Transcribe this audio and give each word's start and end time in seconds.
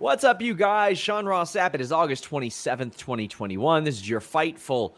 What's 0.00 0.22
up, 0.22 0.40
you 0.40 0.54
guys? 0.54 0.96
Sean 0.96 1.26
Ross 1.26 1.54
Sapp. 1.54 1.74
It 1.74 1.80
is 1.80 1.90
August 1.90 2.30
27th, 2.30 2.96
2021. 2.96 3.82
This 3.82 3.96
is 3.96 4.08
your 4.08 4.20
Fightful 4.20 4.92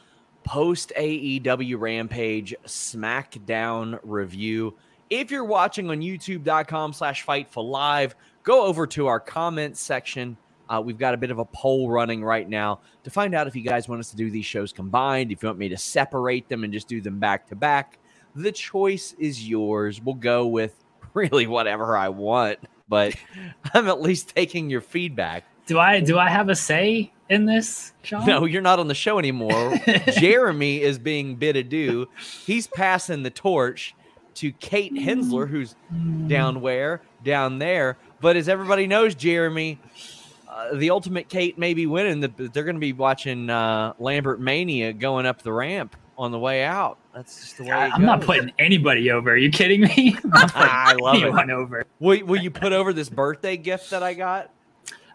post 0.44 0.92
AEW 0.94 1.80
Rampage 1.80 2.54
SmackDown 2.66 3.98
review. 4.02 4.76
If 5.08 5.30
you're 5.30 5.46
watching 5.46 5.88
on 5.88 6.00
youtube.com 6.00 6.92
slash 6.92 7.24
Fightful 7.24 7.70
Live, 7.70 8.14
go 8.42 8.66
over 8.66 8.86
to 8.88 9.06
our 9.06 9.18
comments 9.18 9.80
section. 9.80 10.36
Uh, 10.68 10.82
we've 10.84 10.98
got 10.98 11.14
a 11.14 11.16
bit 11.16 11.30
of 11.30 11.38
a 11.38 11.46
poll 11.46 11.88
running 11.88 12.22
right 12.22 12.46
now 12.46 12.80
to 13.02 13.10
find 13.10 13.34
out 13.34 13.46
if 13.46 13.56
you 13.56 13.62
guys 13.62 13.88
want 13.88 14.00
us 14.00 14.10
to 14.10 14.16
do 14.16 14.30
these 14.30 14.44
shows 14.44 14.70
combined, 14.70 15.32
if 15.32 15.42
you 15.42 15.48
want 15.48 15.58
me 15.58 15.70
to 15.70 15.78
separate 15.78 16.46
them 16.50 16.62
and 16.62 16.74
just 16.74 16.88
do 16.88 17.00
them 17.00 17.18
back 17.18 17.48
to 17.48 17.56
back. 17.56 17.98
The 18.34 18.52
choice 18.52 19.14
is 19.18 19.48
yours. 19.48 19.98
We'll 20.02 20.14
go 20.16 20.46
with 20.46 20.74
really 21.14 21.46
whatever 21.46 21.96
I 21.96 22.10
want, 22.10 22.58
but 22.90 23.14
I'm 23.74 23.88
at 23.88 24.02
least 24.02 24.34
taking 24.36 24.68
your 24.68 24.82
feedback. 24.82 25.44
Do 25.66 25.78
I 25.78 26.00
do 26.00 26.18
I 26.18 26.28
have 26.28 26.50
a 26.50 26.56
say 26.56 27.12
in 27.30 27.46
this, 27.46 27.92
Sean? 28.02 28.26
No, 28.26 28.44
you're 28.44 28.60
not 28.60 28.78
on 28.78 28.88
the 28.88 28.94
show 28.94 29.18
anymore. 29.18 29.80
Jeremy 30.18 30.82
is 30.82 30.98
being 30.98 31.36
bid 31.36 31.56
adieu. 31.56 32.08
He's 32.44 32.66
passing 32.66 33.22
the 33.22 33.30
torch 33.30 33.94
to 34.34 34.52
Kate 34.52 34.92
Hensler, 34.96 35.46
who's 35.46 35.74
down 36.26 36.60
where? 36.60 37.02
Down 37.24 37.58
there. 37.58 37.96
But 38.20 38.36
as 38.36 38.48
everybody 38.48 38.86
knows, 38.86 39.14
Jeremy, 39.14 39.78
uh, 40.48 40.74
the 40.74 40.90
ultimate 40.90 41.28
Kate 41.28 41.58
may 41.58 41.74
be 41.74 41.86
winning. 41.86 42.20
The, 42.20 42.28
they're 42.52 42.64
going 42.64 42.76
to 42.76 42.80
be 42.80 42.92
watching 42.92 43.48
uh, 43.48 43.94
Lambert 43.98 44.40
Mania 44.40 44.92
going 44.92 45.26
up 45.26 45.42
the 45.42 45.52
ramp 45.52 45.96
on 46.20 46.30
the 46.30 46.38
way 46.38 46.62
out. 46.64 46.98
That's 47.14 47.40
just 47.40 47.56
the 47.56 47.64
way. 47.64 47.70
I'm 47.70 48.04
not 48.04 48.20
putting 48.20 48.52
anybody 48.58 49.10
over. 49.10 49.30
Are 49.30 49.36
you 49.38 49.50
kidding 49.50 49.80
me? 49.80 50.18
I 50.32 50.94
love 51.00 51.16
anyone 51.16 51.48
it. 51.48 51.54
over. 51.54 51.86
Will, 51.98 52.22
will 52.26 52.40
you 52.40 52.50
put 52.50 52.74
over 52.74 52.92
this 52.92 53.08
birthday 53.08 53.56
gift 53.56 53.88
that 53.90 54.02
I 54.02 54.12
got? 54.12 54.50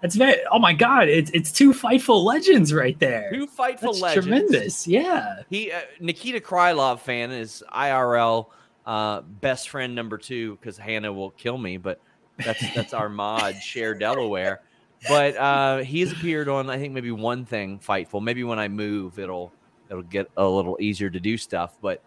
That's 0.01 0.15
very. 0.15 0.38
Oh 0.51 0.57
my 0.57 0.73
god! 0.73 1.07
It's 1.07 1.29
it's 1.31 1.51
two 1.51 1.73
fightful 1.73 2.23
legends 2.23 2.73
right 2.73 2.97
there. 2.99 3.31
Two 3.31 3.45
fightful 3.45 3.81
That's 3.81 4.01
legends. 4.01 4.25
tremendous. 4.25 4.88
Yeah. 4.88 5.44
He 5.49 5.71
uh, 5.71 5.81
Nikita 5.99 6.39
Krylov 6.39 6.99
fan 6.99 7.31
is 7.31 7.63
IRL 7.73 8.47
uh, 8.85 9.21
best 9.21 9.69
friend 9.69 9.94
number 9.94 10.17
two 10.17 10.55
because 10.55 10.77
Hannah 10.77 11.13
will 11.13 11.31
kill 11.31 11.57
me, 11.57 11.77
but 11.77 12.01
that's 12.38 12.73
that's 12.73 12.94
our 12.94 13.09
mod 13.09 13.55
share 13.61 13.94
Delaware. 13.94 14.61
But 15.07 15.38
uh, 15.38 15.77
he's 15.79 16.11
appeared 16.11 16.49
on 16.49 16.67
I 16.69 16.79
think 16.79 16.94
maybe 16.94 17.11
one 17.11 17.45
thing 17.45 17.79
Fightful. 17.79 18.23
Maybe 18.23 18.44
when 18.44 18.57
I 18.57 18.67
move, 18.67 19.19
it'll 19.19 19.53
it'll 19.90 20.03
get 20.03 20.29
a 20.38 20.47
little 20.47 20.78
easier 20.79 21.09
to 21.09 21.19
do 21.19 21.38
stuff. 21.38 21.78
But 21.81 22.01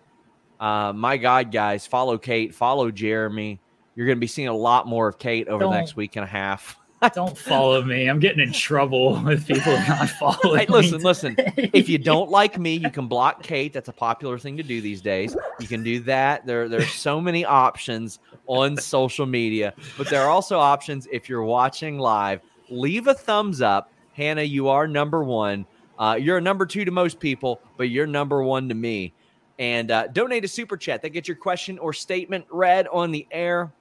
uh, 0.61 0.93
my 0.94 1.16
God, 1.16 1.53
guys, 1.53 1.87
follow 1.87 2.19
Kate, 2.19 2.55
follow 2.55 2.91
Jeremy. 2.91 3.61
You're 3.94 4.06
going 4.06 4.16
to 4.19 4.21
be 4.21 4.27
seeing 4.27 4.49
a 4.49 4.56
lot 4.56 4.87
more 4.87 5.09
of 5.09 5.19
Kate 5.19 5.49
over 5.49 5.65
the 5.65 5.71
Don't- 5.71 5.78
next 5.78 5.97
week 5.97 6.17
and 6.17 6.25
a 6.25 6.28
half. 6.28 6.77
Don't 7.15 7.38
follow 7.38 7.81
me. 7.83 8.09
I'm 8.09 8.19
getting 8.19 8.41
in 8.41 8.53
trouble 8.53 9.22
with 9.25 9.47
people 9.47 9.72
not 9.72 10.09
following. 10.11 10.59
Hey, 10.59 10.67
listen, 10.67 11.00
listen. 11.00 11.37
If 11.56 11.88
you 11.88 11.97
don't 11.97 12.28
like 12.28 12.59
me, 12.59 12.75
you 12.75 12.91
can 12.91 13.06
block 13.06 13.44
Kate. 13.44 13.72
That's 13.72 13.88
a 13.88 13.93
popular 13.93 14.37
thing 14.37 14.56
to 14.56 14.65
do 14.65 14.81
these 14.81 15.00
days. 15.00 15.37
You 15.61 15.69
can 15.69 15.84
do 15.84 16.00
that. 16.00 16.44
There, 16.44 16.69
there's 16.69 16.91
so 16.91 17.21
many 17.21 17.44
options 17.44 18.19
on 18.49 18.77
social 18.77 19.27
media, 19.27 19.75
but 19.97 20.09
there 20.09 20.22
are 20.22 20.28
also 20.28 20.59
options 20.59 21.06
if 21.12 21.28
you're 21.28 21.44
watching 21.44 21.99
live. 21.99 22.41
Leave 22.69 23.06
a 23.06 23.15
thumbs 23.15 23.62
up, 23.62 23.93
Hannah. 24.12 24.43
You 24.43 24.67
are 24.69 24.88
number 24.88 25.22
one. 25.22 25.67
Uh, 25.98 26.16
you're 26.20 26.38
a 26.38 26.41
number 26.41 26.64
two 26.64 26.84
to 26.84 26.91
most 26.91 27.19
people, 27.19 27.60
but 27.76 27.91
you're 27.91 28.06
number 28.06 28.42
one 28.42 28.69
to 28.69 28.75
me. 28.75 29.12
And 29.59 29.91
uh, 29.91 30.06
donate 30.09 30.44
a 30.44 30.48
super 30.48 30.76
chat 30.76 31.03
that 31.03 31.10
gets 31.10 31.26
your 31.26 31.36
question 31.36 31.78
or 31.78 31.92
statement 31.92 32.47
read 32.50 32.86
on 32.88 33.10
the 33.10 33.26
air. 33.31 33.72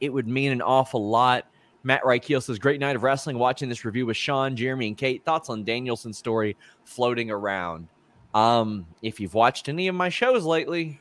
It 0.00 0.12
would 0.12 0.26
mean 0.26 0.50
an 0.50 0.62
awful 0.62 1.08
lot. 1.08 1.46
Matt 1.84 2.02
Reichel 2.02 2.42
says, 2.42 2.58
Great 2.58 2.80
night 2.80 2.96
of 2.96 3.04
wrestling. 3.04 3.38
Watching 3.38 3.68
this 3.68 3.84
review 3.84 4.06
with 4.06 4.16
Sean, 4.16 4.56
Jeremy, 4.56 4.88
and 4.88 4.96
Kate. 4.96 5.24
Thoughts 5.24 5.48
on 5.48 5.64
Danielson's 5.64 6.18
story 6.18 6.56
floating 6.84 7.30
around? 7.30 7.88
Um, 8.34 8.86
if 9.02 9.20
you've 9.20 9.34
watched 9.34 9.68
any 9.68 9.88
of 9.88 9.94
my 9.94 10.08
shows 10.08 10.44
lately, 10.44 11.00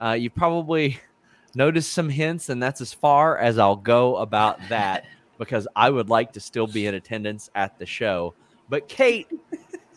uh, 0.00 0.12
you've 0.12 0.34
probably 0.34 1.00
noticed 1.54 1.92
some 1.92 2.10
hints, 2.10 2.50
and 2.50 2.62
that's 2.62 2.82
as 2.82 2.92
far 2.92 3.38
as 3.38 3.58
I'll 3.58 3.76
go 3.76 4.16
about 4.16 4.60
that 4.68 5.06
because 5.38 5.66
I 5.74 5.88
would 5.88 6.10
like 6.10 6.32
to 6.32 6.40
still 6.40 6.66
be 6.66 6.86
in 6.86 6.94
attendance 6.94 7.48
at 7.54 7.78
the 7.78 7.86
show. 7.86 8.34
But 8.68 8.88
Kate, 8.88 9.26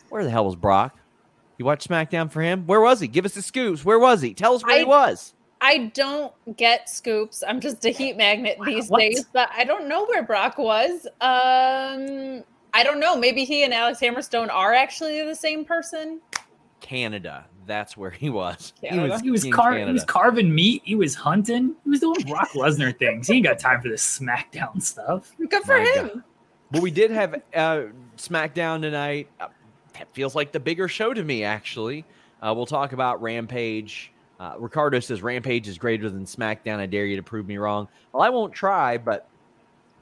where 0.08 0.24
the 0.24 0.30
hell 0.30 0.44
was 0.46 0.56
Brock? 0.56 0.96
You 1.58 1.64
watched 1.64 1.88
SmackDown 1.88 2.30
for 2.30 2.40
him? 2.42 2.66
Where 2.66 2.80
was 2.80 3.00
he? 3.00 3.08
Give 3.08 3.24
us 3.24 3.34
the 3.34 3.42
scoops. 3.42 3.84
Where 3.84 3.98
was 3.98 4.20
he? 4.22 4.34
Tell 4.34 4.54
us 4.54 4.64
where 4.64 4.78
he 4.78 4.84
was. 4.84 5.34
I 5.60 5.92
don't 5.94 6.32
get 6.56 6.88
scoops. 6.88 7.44
I'm 7.46 7.60
just 7.60 7.84
a 7.84 7.90
heat 7.90 8.16
magnet 8.16 8.58
these 8.66 8.88
What? 8.88 8.98
days, 9.00 9.24
but 9.32 9.48
I 9.56 9.62
don't 9.64 9.86
know 9.88 10.06
where 10.06 10.24
Brock 10.24 10.58
was. 10.58 11.06
Um, 11.20 12.42
I 12.74 12.82
don't 12.82 12.98
know. 12.98 13.16
Maybe 13.16 13.44
he 13.44 13.62
and 13.62 13.72
Alex 13.72 14.00
Hammerstone 14.00 14.50
are 14.50 14.72
actually 14.72 15.22
the 15.22 15.36
same 15.36 15.64
person. 15.64 16.20
Canada. 16.80 17.44
That's 17.64 17.96
where 17.96 18.10
he 18.10 18.28
was. 18.28 18.72
Canada. 18.80 19.20
he 19.20 19.30
was 19.30 19.44
in 19.44 19.52
car- 19.52 19.78
he 19.78 19.84
was 19.92 20.04
carving 20.04 20.52
meat. 20.52 20.82
He 20.84 20.96
was 20.96 21.14
hunting. 21.14 21.76
He 21.84 21.90
was 21.90 22.00
doing 22.00 22.20
Brock 22.26 22.48
Lesnar 22.54 22.98
things. 22.98 23.28
He 23.28 23.34
ain't 23.34 23.44
got 23.44 23.60
time 23.60 23.80
for 23.80 23.88
this 23.88 24.18
SmackDown 24.18 24.82
stuff. 24.82 25.30
Good 25.48 25.62
for 25.62 25.78
My 25.78 25.84
him. 25.84 26.24
But 26.72 26.82
we 26.82 26.90
did 26.90 27.12
have 27.12 27.40
uh, 27.54 27.82
SmackDown 28.22 28.80
tonight. 28.80 29.28
Uh, 29.40 29.48
that 29.98 30.12
feels 30.14 30.34
like 30.34 30.52
the 30.52 30.60
bigger 30.60 30.88
show 30.88 31.12
to 31.12 31.22
me, 31.22 31.44
actually. 31.44 32.04
Uh, 32.40 32.52
we'll 32.54 32.66
talk 32.66 32.92
about 32.92 33.20
Rampage. 33.22 34.12
Uh, 34.40 34.54
Ricardo 34.58 35.00
says 35.00 35.22
Rampage 35.22 35.68
is 35.68 35.78
greater 35.78 36.10
than 36.10 36.24
SmackDown. 36.24 36.78
I 36.78 36.86
dare 36.86 37.06
you 37.06 37.16
to 37.16 37.22
prove 37.22 37.46
me 37.46 37.58
wrong. 37.58 37.88
Well, 38.12 38.22
I 38.22 38.30
won't 38.30 38.52
try, 38.52 38.98
but 38.98 39.28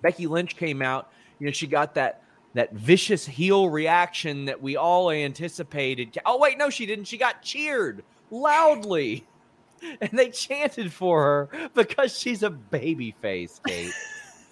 Becky 0.02 0.26
Lynch 0.26 0.56
came 0.56 0.82
out. 0.82 1.10
You 1.38 1.46
know, 1.46 1.52
she 1.52 1.66
got 1.66 1.94
that 1.94 2.22
that 2.54 2.72
vicious 2.72 3.26
heel 3.26 3.68
reaction 3.68 4.46
that 4.46 4.60
we 4.60 4.76
all 4.76 5.10
anticipated. 5.10 6.18
Oh 6.26 6.38
wait, 6.38 6.58
no, 6.58 6.70
she 6.70 6.86
didn't. 6.86 7.04
She 7.04 7.16
got 7.16 7.42
cheered 7.42 8.02
loudly, 8.30 9.26
and 10.00 10.10
they 10.12 10.30
chanted 10.30 10.92
for 10.92 11.22
her 11.22 11.68
because 11.74 12.18
she's 12.18 12.42
a 12.42 12.50
baby 12.50 13.14
face, 13.20 13.60
Kate. 13.66 13.92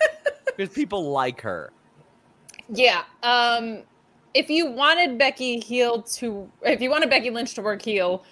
because 0.46 0.74
people 0.74 1.10
like 1.10 1.40
her. 1.40 1.72
Yeah. 2.68 3.04
Um, 3.22 3.82
if 4.34 4.50
you 4.50 4.70
wanted 4.70 5.18
Becky 5.18 5.60
heel 5.60 6.02
to, 6.02 6.50
if 6.62 6.80
you 6.80 6.90
wanted 6.90 7.10
Becky 7.10 7.30
Lynch 7.30 7.54
to 7.54 7.62
work 7.62 7.82
heel, 7.82 8.24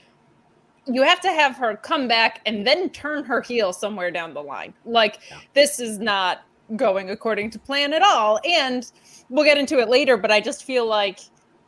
you 0.87 1.03
have 1.03 1.21
to 1.21 1.29
have 1.29 1.57
her 1.57 1.77
come 1.77 2.07
back 2.07 2.41
and 2.47 2.67
then 2.67 2.91
turn 2.91 3.25
her 3.25 3.41
heel 3.41 3.73
somewhere 3.73 4.11
down 4.11 4.35
the 4.35 4.43
line. 4.43 4.73
Like 4.85 5.19
Yeah. 5.31 5.39
this 5.55 5.81
is 5.81 5.99
not 5.99 6.43
going 6.77 7.11
according 7.11 7.51
to 7.51 7.59
plan 7.59 7.93
at 7.93 8.03
all. 8.03 8.41
And 8.45 8.91
we'll 9.29 9.45
get 9.45 9.59
into 9.59 9.79
it 9.79 9.89
later, 9.89 10.17
but 10.17 10.31
I 10.31 10.41
just 10.41 10.65
feel 10.65 10.87
like 10.87 11.21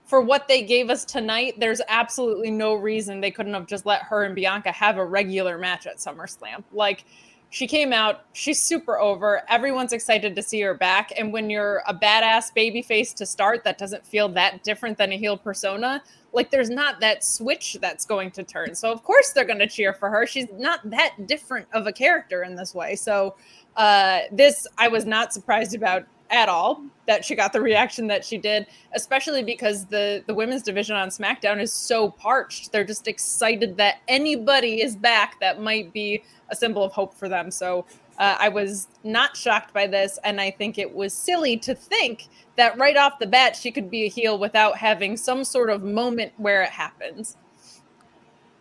for 0.04 0.20
what 0.20 0.48
they 0.48 0.62
gave 0.62 0.88
us 0.88 1.04
tonight, 1.04 1.54
there's 1.58 1.80
absolutely 1.88 2.50
no 2.50 2.74
reason 2.74 3.20
they 3.20 3.30
couldn't 3.30 3.54
have 3.54 3.66
just 3.66 3.84
let 3.86 4.02
her 4.02 4.24
and 4.24 4.34
Bianca 4.34 4.72
have 4.72 4.96
a 4.96 5.04
regular 5.04 5.58
match 5.58 5.86
at 5.86 5.98
SummerSlam. 5.98 6.64
Like, 6.72 7.04
she 7.50 7.66
came 7.66 7.92
out, 7.92 8.24
she's 8.32 8.60
super 8.60 8.98
over. 8.98 9.42
Everyone's 9.48 9.92
excited 9.92 10.36
to 10.36 10.42
see 10.42 10.60
her 10.60 10.74
back. 10.74 11.12
And 11.18 11.32
when 11.32 11.48
you're 11.48 11.82
a 11.86 11.94
badass 11.94 12.52
baby 12.54 12.82
face 12.82 13.14
to 13.14 13.26
start, 13.26 13.64
that 13.64 13.78
doesn't 13.78 14.06
feel 14.06 14.28
that 14.30 14.62
different 14.64 14.98
than 14.98 15.12
a 15.12 15.16
heel 15.16 15.36
persona. 15.36 16.02
Like 16.32 16.50
there's 16.50 16.68
not 16.68 17.00
that 17.00 17.24
switch 17.24 17.78
that's 17.80 18.04
going 18.04 18.32
to 18.32 18.42
turn. 18.42 18.74
So 18.74 18.92
of 18.92 19.02
course 19.02 19.32
they're 19.32 19.46
going 19.46 19.60
to 19.60 19.66
cheer 19.66 19.94
for 19.94 20.10
her. 20.10 20.26
She's 20.26 20.46
not 20.52 20.80
that 20.90 21.26
different 21.26 21.66
of 21.72 21.86
a 21.86 21.92
character 21.92 22.42
in 22.42 22.54
this 22.54 22.74
way. 22.74 22.96
So 22.96 23.36
uh, 23.76 24.20
this 24.30 24.66
I 24.76 24.88
was 24.88 25.06
not 25.06 25.32
surprised 25.32 25.74
about 25.74 26.04
at 26.30 26.48
all 26.48 26.82
that 27.06 27.24
she 27.24 27.34
got 27.34 27.52
the 27.52 27.60
reaction 27.60 28.06
that 28.06 28.24
she 28.24 28.36
did, 28.36 28.66
especially 28.94 29.42
because 29.42 29.86
the 29.86 30.22
the 30.26 30.34
women's 30.34 30.62
division 30.62 30.94
on 30.96 31.08
SmackDown 31.08 31.60
is 31.60 31.72
so 31.72 32.10
parched. 32.10 32.72
They're 32.72 32.84
just 32.84 33.08
excited 33.08 33.76
that 33.78 33.96
anybody 34.08 34.82
is 34.82 34.96
back 34.96 35.40
that 35.40 35.60
might 35.60 35.92
be 35.92 36.22
a 36.50 36.56
symbol 36.56 36.84
of 36.84 36.92
hope 36.92 37.14
for 37.14 37.28
them. 37.28 37.50
So 37.50 37.86
uh, 38.18 38.36
I 38.38 38.48
was 38.48 38.88
not 39.04 39.36
shocked 39.36 39.72
by 39.72 39.86
this, 39.86 40.18
and 40.24 40.40
I 40.40 40.50
think 40.50 40.76
it 40.76 40.92
was 40.92 41.14
silly 41.14 41.56
to 41.58 41.74
think 41.74 42.28
that 42.56 42.76
right 42.76 42.96
off 42.96 43.18
the 43.18 43.26
bat 43.26 43.56
she 43.56 43.70
could 43.70 43.90
be 43.90 44.04
a 44.04 44.08
heel 44.08 44.38
without 44.38 44.76
having 44.76 45.16
some 45.16 45.44
sort 45.44 45.70
of 45.70 45.82
moment 45.82 46.32
where 46.36 46.62
it 46.62 46.70
happens. 46.70 47.36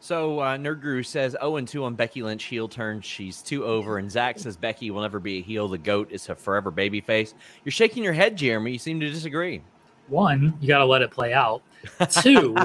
So 0.07 0.39
uh, 0.39 0.55
Nerd 0.55 0.79
Guru 0.79 1.03
says 1.03 1.35
0 1.41 1.59
2 1.59 1.83
on 1.83 1.95
Becky 1.95 2.23
Lynch 2.23 2.45
heel 2.45 2.69
turn. 2.69 3.01
She's 3.01 3.41
too 3.41 3.65
over. 3.65 3.97
And 3.97 4.09
Zach 4.09 4.39
says 4.39 4.55
Becky 4.55 4.89
will 4.89 5.01
never 5.01 5.19
be 5.19 5.39
a 5.39 5.41
heel. 5.41 5.67
The 5.67 5.77
GOAT 5.77 6.13
is 6.13 6.29
a 6.29 6.35
forever 6.35 6.71
baby 6.71 7.01
face. 7.01 7.33
You're 7.65 7.73
shaking 7.73 8.05
your 8.05 8.13
head, 8.13 8.37
Jeremy. 8.37 8.71
You 8.71 8.79
seem 8.79 9.01
to 9.01 9.09
disagree. 9.09 9.61
One, 10.07 10.53
you 10.61 10.69
got 10.69 10.77
to 10.77 10.85
let 10.85 11.01
it 11.01 11.11
play 11.11 11.33
out. 11.33 11.61
Two, 12.21 12.55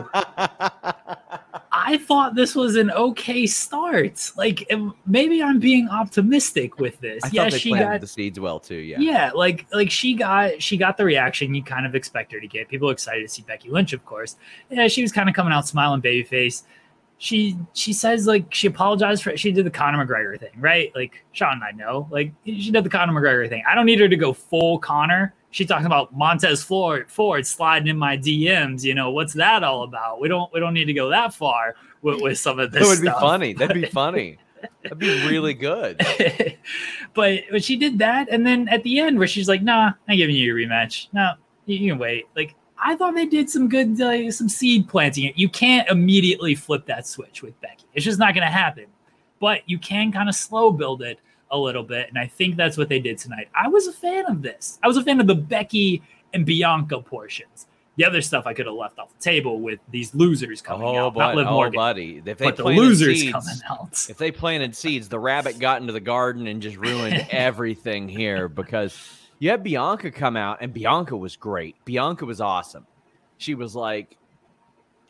I 1.73 1.99
thought 2.07 2.37
this 2.37 2.55
was 2.55 2.77
an 2.77 2.93
okay 2.93 3.47
start. 3.49 4.31
Like 4.37 4.71
maybe 5.05 5.43
I'm 5.43 5.59
being 5.59 5.89
optimistic 5.89 6.79
with 6.79 7.01
this. 7.01 7.25
I 7.25 7.31
yeah, 7.33 7.49
she 7.49 7.73
got 7.73 8.01
the 8.01 8.07
seeds 8.07 8.39
well 8.39 8.61
too. 8.61 8.77
Yeah, 8.77 9.01
yeah, 9.01 9.33
like 9.35 9.67
like 9.73 9.91
she 9.91 10.15
got 10.15 10.63
she 10.63 10.77
got 10.77 10.97
the 10.97 11.05
reaction 11.05 11.57
you 11.57 11.65
kind 11.65 11.87
of 11.87 11.97
expect 11.97 12.31
her 12.31 12.39
to 12.39 12.47
get. 12.47 12.69
People 12.69 12.91
excited 12.91 13.23
to 13.23 13.29
see 13.29 13.43
Becky 13.43 13.69
Lynch, 13.69 13.93
of 13.93 14.05
course. 14.05 14.37
Yeah, 14.71 14.87
she 14.87 15.03
was 15.03 15.11
kind 15.11 15.29
of 15.29 15.35
coming 15.35 15.53
out 15.53 15.67
smiling, 15.67 16.01
babyface 16.01 16.63
she 17.23 17.57
she 17.73 17.93
says 17.93 18.27
like 18.27 18.53
she 18.53 18.67
apologized 18.67 19.23
for 19.23 19.37
she 19.37 19.53
did 19.53 19.65
the 19.65 19.71
Conor 19.71 20.05
McGregor 20.05 20.41
thing, 20.41 20.51
right? 20.59 20.91
Like 20.93 21.25
Sean 21.31 21.53
and 21.53 21.63
I 21.63 21.71
know, 21.71 22.09
like 22.11 22.33
she 22.45 22.73
did 22.73 22.83
the 22.83 22.91
Conor 22.91 23.13
McGregor 23.13 23.49
thing. 23.49 23.63
I 23.65 23.77
don't 23.77 23.87
need 23.87 24.01
her 24.01 24.09
to 24.09 24.17
go 24.17 24.33
full 24.33 24.81
Conor. 24.81 25.33
She 25.53 25.65
talking 25.65 25.87
about 25.87 26.13
Montez 26.13 26.65
Ford, 26.65 27.09
Ford 27.09 27.47
sliding 27.47 27.87
in 27.87 27.97
my 27.97 28.19
DMs. 28.19 28.83
You 28.83 28.97
know 28.97 29.13
what's 29.13 29.35
that 29.35 29.63
all 29.63 29.85
about? 29.85 30.21
We 30.21 30.27
don't 30.27 30.53
we 30.53 30.59
don't 30.59 30.75
need 30.75 30.87
to 30.87 30.93
go 30.93 31.11
that 31.11 31.33
far 31.33 31.77
with, 32.03 32.21
with 32.21 32.39
some 32.41 32.59
of 32.59 32.73
this. 32.73 32.83
That 32.83 32.89
would 32.89 32.99
stuff. 32.99 33.21
be 33.21 33.21
funny. 33.21 33.53
That'd 33.53 33.81
be 33.81 33.87
funny. 33.87 34.39
That'd 34.83 34.99
be 34.99 35.25
really 35.29 35.55
good. 35.55 36.05
but 37.15 37.39
but 37.53 37.63
she 37.63 37.77
did 37.77 38.01
that, 38.01 38.31
and 38.33 38.45
then 38.45 38.67
at 38.67 38.83
the 38.83 38.99
end 38.99 39.17
where 39.17 39.29
she's 39.29 39.49
like, 39.49 39.63
"Nah, 39.63 39.93
I'm 40.09 40.17
giving 40.17 40.35
you 40.35 40.57
a 40.57 40.59
rematch. 40.59 41.07
No, 41.13 41.35
you, 41.67 41.77
you 41.77 41.93
can 41.93 42.01
wait." 42.01 42.27
Like 42.35 42.57
I 42.85 42.97
thought 42.97 43.15
they 43.15 43.27
did 43.27 43.49
some 43.49 43.69
good, 43.69 44.01
uh, 44.01 44.31
some 44.33 44.49
seed 44.49 44.89
planting. 44.89 45.33
You 45.37 45.49
can't 45.49 45.89
immediately 45.89 46.55
flip 46.55 46.85
that 46.87 47.07
switch 47.07 47.43
with 47.43 47.59
Becky. 47.61 47.85
It's 47.95 48.05
just 48.05 48.19
not 48.19 48.35
going 48.35 48.47
to 48.47 48.53
happen. 48.53 48.87
But 49.39 49.63
you 49.67 49.79
can 49.79 50.13
kind 50.13 50.29
of 50.29 50.35
slow 50.35 50.73
build 50.73 51.03
it 51.03 51.21
a 51.51 51.59
little 51.59 51.83
bit, 51.83 52.09
and 52.09 52.19
I 52.19 52.27
think 52.27 52.57
that's 52.57 52.77
what 52.77 52.89
they 52.89 52.99
did 52.99 53.19
tonight. 53.19 53.49
I 53.55 53.69
was 53.69 53.87
a 53.87 53.93
fan 53.93 54.27
of 54.27 54.43
this. 54.43 54.79
I 54.83 54.89
was 54.89 54.97
a 54.97 55.05
fan 55.05 55.21
of 55.21 55.27
the 55.27 55.35
Becky 55.35 56.03
and 56.33 56.47
Bianca 56.47 57.01
portions. 57.01 57.67
The 57.97 58.07
other 58.07 58.23
stuff 58.23 58.47
I 58.47 58.55
could 58.55 58.67
have 58.67 58.75
left 58.75 58.99
off 58.99 59.13
the 59.13 59.23
table 59.23 59.61
with 59.61 59.79
these 59.91 60.15
losers 60.15 60.63
coming 60.63 60.87
oh, 60.87 61.09
out. 61.09 61.17
not 61.17 61.37
Liv 61.37 61.47
oh, 61.47 61.53
Morgan, 61.53 61.77
buddy. 61.77 62.23
If 62.25 62.39
they 62.39 62.47
but 62.47 62.57
the 62.57 62.65
losers 62.65 63.21
seeds, 63.21 63.33
coming 63.33 63.61
out. 63.69 64.07
If 64.09 64.17
they 64.17 64.31
planted 64.31 64.75
seeds, 64.75 65.11
the 65.11 65.19
rabbit 65.19 65.59
got 65.59 65.83
into 65.83 65.93
the 65.93 66.01
garden 66.01 66.47
and 66.47 66.63
just 66.63 66.79
ruined 66.79 67.27
everything 67.31 68.09
here 68.09 68.49
because 68.49 69.22
you 69.43 69.51
had 69.51 69.65
Bianca 69.65 70.09
come 70.13 70.37
out, 70.37 70.59
and 70.61 70.73
Bianca 70.73 71.17
was 71.17 71.35
great. 71.35 71.75
Bianca 71.85 72.25
was 72.25 72.41
awesome. 72.41 72.87
She 73.39 73.57
was 73.57 73.75
like, 73.75 74.17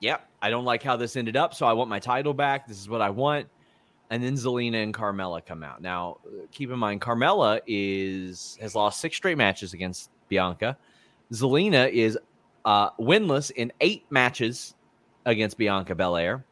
Yep, 0.00 0.26
I 0.40 0.48
don't 0.48 0.64
like 0.64 0.82
how 0.82 0.96
this 0.96 1.16
ended 1.16 1.36
up, 1.36 1.52
so 1.52 1.66
I 1.66 1.74
want 1.74 1.90
my 1.90 1.98
title 1.98 2.32
back. 2.32 2.66
This 2.66 2.80
is 2.80 2.88
what 2.88 3.02
I 3.02 3.10
want. 3.10 3.46
And 4.08 4.22
then 4.24 4.32
Zelina 4.32 4.82
and 4.82 4.94
Carmella 4.94 5.44
come 5.44 5.62
out. 5.62 5.82
Now, 5.82 6.16
keep 6.50 6.70
in 6.70 6.78
mind, 6.78 7.02
Carmella 7.02 7.60
is 7.66 8.56
has 8.58 8.74
lost 8.74 9.02
six 9.02 9.18
straight 9.18 9.36
matches 9.36 9.74
against 9.74 10.08
Bianca. 10.30 10.78
Zelina 11.30 11.92
is 11.92 12.18
uh, 12.64 12.88
winless 12.92 13.50
in 13.50 13.70
eight 13.82 14.06
matches 14.08 14.74
against 15.26 15.58
Bianca 15.58 15.94
Belair. 15.94 16.42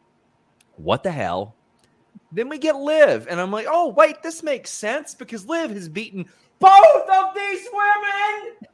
What 0.77 1.03
the 1.03 1.13
hell? 1.13 1.55
Then 2.31 2.51
we 2.51 2.59
get 2.59 2.77
Liv, 2.77 3.27
and 3.31 3.41
I'm 3.41 3.51
like, 3.51 3.67
oh 3.71 3.89
wait, 3.89 4.23
this 4.23 4.43
makes 4.43 4.69
sense 4.69 5.15
because 5.15 5.47
Liv 5.47 5.71
has 5.71 5.89
beaten 5.89 6.27
both 6.61 7.09
of 7.09 7.35
these 7.35 7.67
women, 7.73 8.69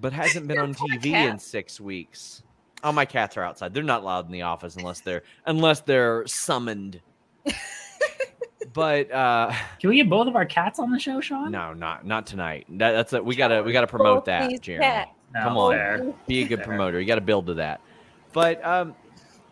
but 0.00 0.12
hasn't 0.12 0.48
been 0.48 0.58
on 0.58 0.74
TV 0.74 1.10
cat. 1.10 1.28
in 1.28 1.38
six 1.38 1.80
weeks. 1.80 2.42
Oh, 2.82 2.92
my 2.92 3.04
cats 3.04 3.36
are 3.36 3.42
outside. 3.42 3.74
They're 3.74 3.82
not 3.82 4.02
loud 4.02 4.24
in 4.26 4.32
the 4.32 4.42
office 4.42 4.76
unless 4.76 5.00
they're 5.00 5.22
unless 5.46 5.80
they're 5.80 6.26
summoned. 6.26 7.00
but 8.72 9.10
uh 9.10 9.52
can 9.80 9.90
we 9.90 9.96
get 9.96 10.08
both 10.08 10.28
of 10.28 10.36
our 10.36 10.46
cats 10.46 10.78
on 10.78 10.90
the 10.90 10.98
show, 10.98 11.20
Sean? 11.20 11.50
No, 11.50 11.74
not 11.74 12.06
not 12.06 12.26
tonight. 12.26 12.66
That, 12.70 12.92
that's 12.92 13.12
a, 13.12 13.22
we 13.22 13.36
gotta 13.36 13.62
we 13.62 13.72
gotta 13.72 13.86
promote 13.86 14.24
that, 14.26 14.60
Jeremy. 14.62 15.06
No, 15.34 15.42
Come 15.42 15.56
on, 15.56 15.72
fair. 15.72 16.14
be 16.26 16.42
a 16.42 16.48
good 16.48 16.58
fair. 16.58 16.66
promoter. 16.66 17.00
You 17.00 17.06
got 17.06 17.16
to 17.16 17.20
build 17.20 17.46
to 17.46 17.54
that. 17.54 17.80
But 18.32 18.64
um, 18.64 18.94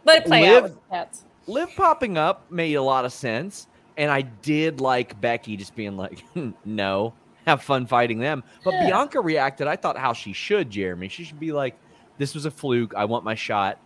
let 0.04 0.22
it 0.22 0.26
play 0.26 0.42
Liv, 0.42 0.56
out 0.56 0.62
with 0.64 0.88
cats. 0.90 1.24
Liv 1.46 1.70
popping 1.76 2.18
up 2.18 2.50
made 2.50 2.74
a 2.74 2.82
lot 2.82 3.04
of 3.04 3.12
sense. 3.12 3.68
And 3.98 4.10
I 4.10 4.22
did 4.22 4.80
like 4.80 5.20
Becky 5.20 5.56
just 5.56 5.74
being 5.74 5.96
like, 5.96 6.24
no, 6.64 7.12
have 7.46 7.62
fun 7.62 7.86
fighting 7.86 8.20
them. 8.20 8.44
But 8.64 8.74
yeah. 8.74 8.86
Bianca 8.86 9.20
reacted, 9.20 9.66
I 9.66 9.76
thought, 9.76 9.98
how 9.98 10.14
she 10.14 10.32
should, 10.32 10.70
Jeremy. 10.70 11.08
She 11.08 11.24
should 11.24 11.40
be 11.40 11.52
like, 11.52 11.76
this 12.16 12.34
was 12.34 12.46
a 12.46 12.50
fluke. 12.50 12.94
I 12.96 13.04
want 13.04 13.24
my 13.24 13.34
shot. 13.34 13.80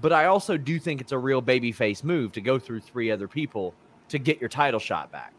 But 0.00 0.12
I 0.12 0.26
also 0.26 0.56
do 0.56 0.78
think 0.78 1.00
it's 1.00 1.12
a 1.12 1.18
real 1.18 1.42
babyface 1.42 2.04
move 2.04 2.32
to 2.32 2.40
go 2.40 2.58
through 2.58 2.80
three 2.80 3.10
other 3.10 3.26
people 3.26 3.74
to 4.08 4.18
get 4.18 4.40
your 4.40 4.48
title 4.48 4.80
shot 4.80 5.10
back. 5.10 5.32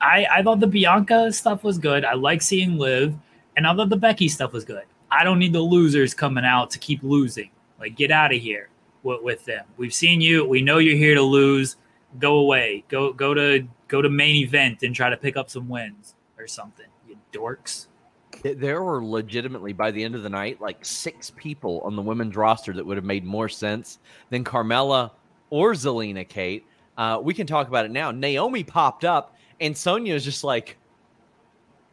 I, 0.00 0.26
I 0.30 0.42
thought 0.42 0.60
the 0.60 0.66
Bianca 0.66 1.32
stuff 1.32 1.64
was 1.64 1.78
good. 1.78 2.04
I 2.04 2.14
like 2.14 2.42
seeing 2.42 2.76
Liv, 2.76 3.14
and 3.56 3.66
I 3.66 3.74
thought 3.74 3.88
the 3.88 3.96
Becky 3.96 4.28
stuff 4.28 4.52
was 4.52 4.64
good. 4.64 4.82
I 5.10 5.24
don't 5.24 5.38
need 5.38 5.52
the 5.52 5.60
losers 5.60 6.12
coming 6.12 6.44
out 6.44 6.70
to 6.70 6.78
keep 6.78 7.02
losing. 7.02 7.50
Like, 7.78 7.96
get 7.96 8.10
out 8.10 8.34
of 8.34 8.40
here 8.40 8.68
with, 9.02 9.22
with 9.22 9.44
them. 9.44 9.64
We've 9.76 9.94
seen 9.94 10.20
you. 10.20 10.44
We 10.46 10.60
know 10.60 10.78
you're 10.78 10.96
here 10.96 11.14
to 11.14 11.22
lose 11.22 11.76
go 12.18 12.36
away. 12.36 12.84
Go 12.88 13.12
go 13.12 13.34
to 13.34 13.66
go 13.88 14.02
to 14.02 14.08
main 14.08 14.36
event 14.36 14.82
and 14.82 14.94
try 14.94 15.10
to 15.10 15.16
pick 15.16 15.36
up 15.36 15.50
some 15.50 15.68
wins 15.68 16.14
or 16.38 16.46
something. 16.46 16.86
You 17.08 17.16
dorks. 17.32 17.86
There 18.42 18.82
were 18.82 19.04
legitimately 19.04 19.72
by 19.72 19.90
the 19.90 20.02
end 20.02 20.14
of 20.14 20.22
the 20.22 20.28
night 20.28 20.60
like 20.60 20.84
six 20.84 21.30
people 21.30 21.80
on 21.84 21.96
the 21.96 22.02
women's 22.02 22.36
roster 22.36 22.72
that 22.72 22.84
would 22.84 22.96
have 22.96 23.04
made 23.04 23.24
more 23.24 23.48
sense 23.48 23.98
than 24.30 24.44
Carmella 24.44 25.12
or 25.50 25.72
Zelina. 25.72 26.28
Kate, 26.28 26.66
uh, 26.98 27.20
we 27.22 27.32
can 27.32 27.46
talk 27.46 27.68
about 27.68 27.84
it 27.84 27.90
now. 27.90 28.10
Naomi 28.10 28.64
popped 28.64 29.04
up 29.04 29.36
and 29.60 29.76
Sonya 29.76 30.14
is 30.14 30.24
just 30.24 30.44
like, 30.44 30.76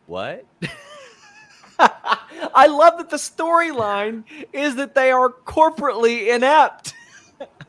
"What?" 0.08 0.46
I 1.80 2.68
love 2.68 2.98
that 2.98 3.10
the 3.10 3.18
storyline 3.18 4.24
is 4.51 4.75
that 4.75 4.96
they 4.96 5.12
are 5.12 5.30
corporately 5.30 6.34
inept. 6.34 6.94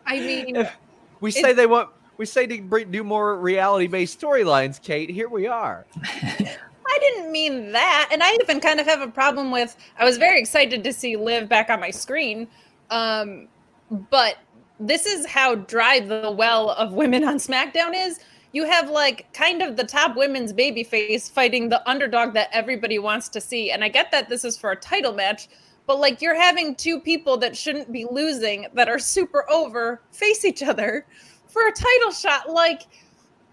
I 0.06 0.18
mean, 0.20 0.68
we 1.20 1.30
say 1.30 1.52
they 1.52 1.66
want 1.66 1.90
we 2.22 2.26
say 2.26 2.46
to 2.46 2.84
do 2.84 3.02
more 3.02 3.36
reality 3.36 3.88
based 3.88 4.20
storylines, 4.20 4.80
Kate. 4.80 5.10
Here 5.10 5.28
we 5.28 5.48
are. 5.48 5.84
I 6.04 6.98
didn't 7.00 7.32
mean 7.32 7.72
that. 7.72 8.10
And 8.12 8.22
I 8.22 8.38
even 8.40 8.60
kind 8.60 8.78
of 8.78 8.86
have 8.86 9.00
a 9.00 9.08
problem 9.08 9.50
with 9.50 9.76
I 9.98 10.04
was 10.04 10.18
very 10.18 10.38
excited 10.38 10.84
to 10.84 10.92
see 10.92 11.16
Liv 11.16 11.48
back 11.48 11.68
on 11.68 11.80
my 11.80 11.90
screen. 11.90 12.46
Um, 12.90 13.48
but 13.90 14.36
this 14.78 15.04
is 15.04 15.26
how 15.26 15.56
dry 15.56 15.98
the 15.98 16.30
well 16.30 16.70
of 16.70 16.92
women 16.92 17.24
on 17.24 17.38
SmackDown 17.38 17.92
is. 17.92 18.20
You 18.52 18.66
have 18.66 18.88
like 18.88 19.32
kind 19.32 19.60
of 19.60 19.76
the 19.76 19.84
top 19.84 20.14
women's 20.14 20.52
baby 20.52 20.84
face 20.84 21.28
fighting 21.28 21.70
the 21.70 21.88
underdog 21.90 22.34
that 22.34 22.50
everybody 22.52 23.00
wants 23.00 23.28
to 23.30 23.40
see. 23.40 23.72
And 23.72 23.82
I 23.82 23.88
get 23.88 24.12
that 24.12 24.28
this 24.28 24.44
is 24.44 24.56
for 24.56 24.70
a 24.70 24.76
title 24.76 25.12
match, 25.12 25.48
but 25.88 25.98
like 25.98 26.22
you're 26.22 26.40
having 26.40 26.76
two 26.76 27.00
people 27.00 27.36
that 27.38 27.56
shouldn't 27.56 27.90
be 27.90 28.06
losing 28.08 28.68
that 28.74 28.88
are 28.88 29.00
super 29.00 29.44
over 29.50 30.02
face 30.12 30.44
each 30.44 30.62
other 30.62 31.04
for 31.52 31.66
a 31.66 31.72
title 31.72 32.10
shot. 32.10 32.50
Like, 32.50 32.82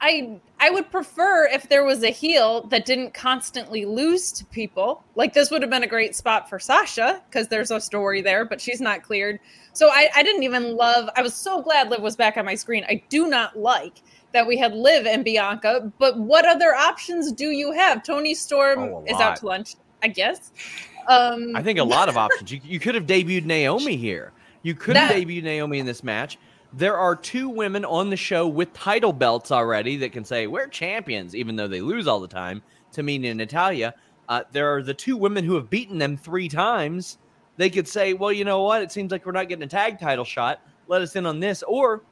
I 0.01 0.39
I 0.59 0.69
would 0.69 0.89
prefer 0.91 1.47
if 1.47 1.69
there 1.69 1.83
was 1.83 2.03
a 2.03 2.09
heel 2.09 2.63
that 2.67 2.85
didn't 2.85 3.13
constantly 3.13 3.85
lose 3.85 4.31
to 4.33 4.45
people. 4.45 5.03
Like 5.15 5.33
this 5.33 5.51
would 5.51 5.61
have 5.61 5.71
been 5.71 5.83
a 5.83 5.87
great 5.87 6.15
spot 6.15 6.49
for 6.49 6.59
Sasha 6.59 7.21
because 7.29 7.47
there's 7.47 7.71
a 7.71 7.79
story 7.79 8.21
there, 8.21 8.45
but 8.45 8.59
she's 8.61 8.81
not 8.81 9.03
cleared. 9.03 9.39
So 9.73 9.89
I, 9.89 10.09
I 10.15 10.23
didn't 10.23 10.43
even 10.43 10.75
love. 10.75 11.09
I 11.15 11.21
was 11.21 11.33
so 11.33 11.61
glad 11.61 11.89
Liv 11.89 12.01
was 12.01 12.15
back 12.15 12.37
on 12.37 12.45
my 12.45 12.55
screen. 12.55 12.85
I 12.89 13.01
do 13.09 13.27
not 13.27 13.57
like 13.57 14.01
that 14.33 14.45
we 14.45 14.57
had 14.57 14.73
Liv 14.73 15.05
and 15.05 15.23
Bianca, 15.23 15.91
but 15.97 16.17
what 16.17 16.45
other 16.45 16.75
options 16.75 17.31
do 17.31 17.47
you 17.47 17.71
have? 17.71 18.03
Toni 18.03 18.33
Storm 18.33 18.79
Oh, 18.79 19.03
is 19.07 19.19
out 19.19 19.37
to 19.37 19.47
lunch, 19.47 19.75
I 20.03 20.07
guess. 20.09 20.51
Um, 21.07 21.55
I 21.55 21.63
think 21.63 21.79
a 21.79 21.83
lot 21.83 22.09
of 22.09 22.17
options. 22.25 22.51
You, 22.51 22.59
you 22.63 22.79
could 22.79 22.95
have 22.95 23.05
debuted 23.05 23.45
Naomi 23.45 23.95
here. 23.97 24.31
You 24.61 24.75
could 24.75 24.95
have 24.97 25.11
debuted 25.11 25.43
Naomi 25.43 25.79
in 25.79 25.85
this 25.85 26.03
match. 26.03 26.37
There 26.73 26.97
are 26.97 27.15
two 27.15 27.49
women 27.49 27.83
on 27.83 28.09
the 28.09 28.17
show 28.17 28.47
with 28.47 28.71
title 28.73 29.13
belts 29.13 29.51
already 29.51 29.97
that 29.97 30.11
can 30.11 30.23
say 30.23 30.45
we're 30.47 30.67
champions, 30.67 31.35
even 31.35 31.55
though 31.55 31.67
they 31.67 31.81
lose 31.81 32.07
all 32.07 32.19
the 32.19 32.27
time. 32.27 32.61
Tamina 32.93 33.29
and 33.29 33.37
Natalya. 33.39 33.93
Uh, 34.27 34.43
there 34.51 34.73
are 34.75 34.83
the 34.83 34.93
two 34.93 35.17
women 35.17 35.43
who 35.43 35.55
have 35.55 35.69
beaten 35.69 35.97
them 35.97 36.15
three 36.15 36.47
times. 36.47 37.17
They 37.57 37.69
could 37.69 37.87
say, 37.87 38.13
well, 38.13 38.31
you 38.31 38.45
know 38.45 38.61
what? 38.63 38.83
It 38.83 38.91
seems 38.91 39.11
like 39.11 39.25
we're 39.25 39.31
not 39.31 39.49
getting 39.49 39.63
a 39.63 39.67
tag 39.67 39.99
title 39.99 40.25
shot. 40.25 40.61
Let 40.87 41.01
us 41.01 41.15
in 41.15 41.25
on 41.25 41.39
this. 41.39 41.63
Or 41.63 42.03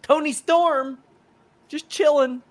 Toni 0.00 0.32
Storm 0.32 0.98
just 1.68 1.88
chilling. 1.88 2.42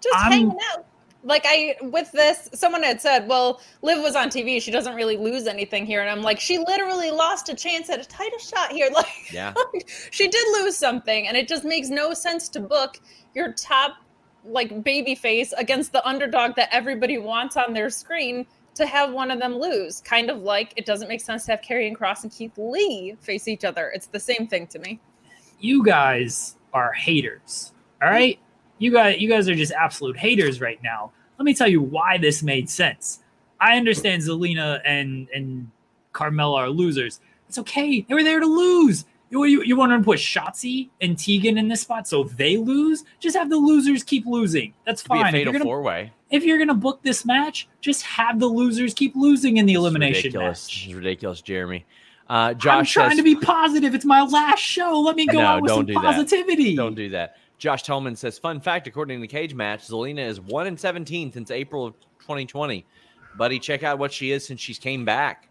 just 0.00 0.14
I'm- 0.16 0.32
hanging 0.32 0.58
out. 0.74 0.86
Like 1.22 1.42
I 1.44 1.76
with 1.82 2.10
this, 2.12 2.48
someone 2.54 2.82
had 2.82 3.00
said, 3.00 3.28
"Well, 3.28 3.60
Liv 3.82 3.98
was 4.02 4.16
on 4.16 4.28
TV. 4.28 4.60
She 4.60 4.70
doesn't 4.70 4.94
really 4.94 5.16
lose 5.16 5.46
anything 5.46 5.84
here." 5.84 6.00
And 6.00 6.08
I'm 6.08 6.22
like, 6.22 6.40
she 6.40 6.58
literally 6.58 7.10
lost 7.10 7.48
a 7.48 7.54
chance 7.54 7.90
at 7.90 8.00
a 8.00 8.08
title 8.08 8.38
shot 8.38 8.72
here. 8.72 8.88
Like, 8.94 9.32
Yeah. 9.32 9.52
she 10.10 10.28
did 10.28 10.44
lose 10.60 10.76
something, 10.76 11.28
and 11.28 11.36
it 11.36 11.46
just 11.46 11.64
makes 11.64 11.88
no 11.88 12.14
sense 12.14 12.48
to 12.50 12.60
book 12.60 12.98
your 13.34 13.52
top 13.52 13.96
like 14.44 14.82
baby 14.82 15.14
face 15.14 15.52
against 15.58 15.92
the 15.92 16.06
underdog 16.08 16.56
that 16.56 16.70
everybody 16.72 17.18
wants 17.18 17.56
on 17.58 17.74
their 17.74 17.90
screen 17.90 18.46
to 18.74 18.86
have 18.86 19.12
one 19.12 19.30
of 19.30 19.38
them 19.38 19.58
lose. 19.58 20.00
Kind 20.00 20.30
of 20.30 20.42
like 20.42 20.72
it 20.76 20.86
doesn't 20.86 21.08
make 21.08 21.20
sense 21.20 21.44
to 21.44 21.50
have 21.52 21.60
Karrion 21.60 21.94
Kross 21.94 22.22
and 22.22 22.32
Keith 22.32 22.56
Lee 22.56 23.16
face 23.20 23.46
each 23.48 23.64
other. 23.64 23.90
It's 23.94 24.06
the 24.06 24.20
same 24.20 24.46
thing 24.46 24.66
to 24.68 24.78
me. 24.78 25.00
you 25.58 25.84
guys 25.84 26.56
are 26.72 26.92
haters. 26.92 27.72
All 28.02 28.08
right. 28.08 28.38
You 28.80 28.90
guys, 28.90 29.20
you 29.20 29.28
guys 29.28 29.48
are 29.48 29.54
just 29.54 29.72
absolute 29.72 30.16
haters 30.16 30.60
right 30.60 30.82
now. 30.82 31.12
Let 31.38 31.44
me 31.44 31.54
tell 31.54 31.68
you 31.68 31.80
why 31.82 32.18
this 32.18 32.42
made 32.42 32.68
sense. 32.68 33.20
I 33.60 33.76
understand 33.76 34.22
Zelina 34.22 34.80
and 34.84 35.28
and 35.34 35.70
Carmella 36.12 36.56
are 36.56 36.68
losers. 36.70 37.20
It's 37.48 37.58
okay. 37.58 38.00
They 38.08 38.14
were 38.14 38.24
there 38.24 38.40
to 38.40 38.46
lose. 38.46 39.04
You, 39.28 39.44
you, 39.44 39.62
you 39.62 39.76
want 39.76 39.92
to 39.92 40.04
put 40.04 40.18
Shotzi 40.18 40.88
and 41.00 41.16
Tegan 41.16 41.56
in 41.56 41.68
this 41.68 41.82
spot 41.82 42.08
so 42.08 42.24
if 42.24 42.36
they 42.36 42.56
lose, 42.56 43.04
just 43.20 43.36
have 43.36 43.48
the 43.48 43.56
losers 43.56 44.02
keep 44.02 44.26
losing. 44.26 44.74
That's 44.84 45.02
fine. 45.02 45.32
Be 45.32 45.42
a 45.42 45.44
fatal 45.46 45.62
four 45.62 45.82
way. 45.82 46.12
if 46.30 46.42
you're 46.42 46.58
gonna 46.58 46.74
book 46.74 47.00
this 47.02 47.24
match, 47.24 47.68
just 47.80 48.02
have 48.02 48.40
the 48.40 48.46
losers 48.46 48.92
keep 48.94 49.14
losing 49.14 49.58
in 49.58 49.66
the 49.66 49.74
elimination 49.74 50.28
ridiculous. 50.30 50.66
match. 50.66 50.84
It's 50.86 50.94
ridiculous, 50.94 51.42
Jeremy. 51.42 51.84
Uh, 52.28 52.54
I'm 52.62 52.84
trying 52.84 52.84
says, 52.86 53.16
to 53.18 53.22
be 53.24 53.34
positive. 53.36 53.94
It's 53.94 54.04
my 54.04 54.22
last 54.22 54.60
show. 54.60 55.00
Let 55.00 55.16
me 55.16 55.26
go 55.26 55.38
No, 55.40 55.46
out 55.46 55.62
with 55.62 55.68
don't 55.68 55.78
some 55.80 55.86
do 55.86 55.94
that. 55.94 56.02
positivity. 56.02 56.76
Don't 56.76 56.94
do 56.94 57.08
that. 57.10 57.36
Josh 57.60 57.82
Tolman 57.82 58.16
says, 58.16 58.38
fun 58.38 58.58
fact, 58.58 58.86
according 58.86 59.18
to 59.18 59.20
the 59.20 59.28
cage 59.28 59.54
match, 59.54 59.86
Zelina 59.86 60.26
is 60.26 60.40
1 60.40 60.66
in 60.66 60.76
17 60.78 61.30
since 61.30 61.50
April 61.50 61.86
of 61.86 62.00
2020. 62.20 62.86
Buddy, 63.36 63.58
check 63.58 63.82
out 63.82 63.98
what 63.98 64.12
she 64.12 64.32
is 64.32 64.46
since 64.46 64.60
she's 64.60 64.78
came 64.78 65.04
back. 65.04 65.48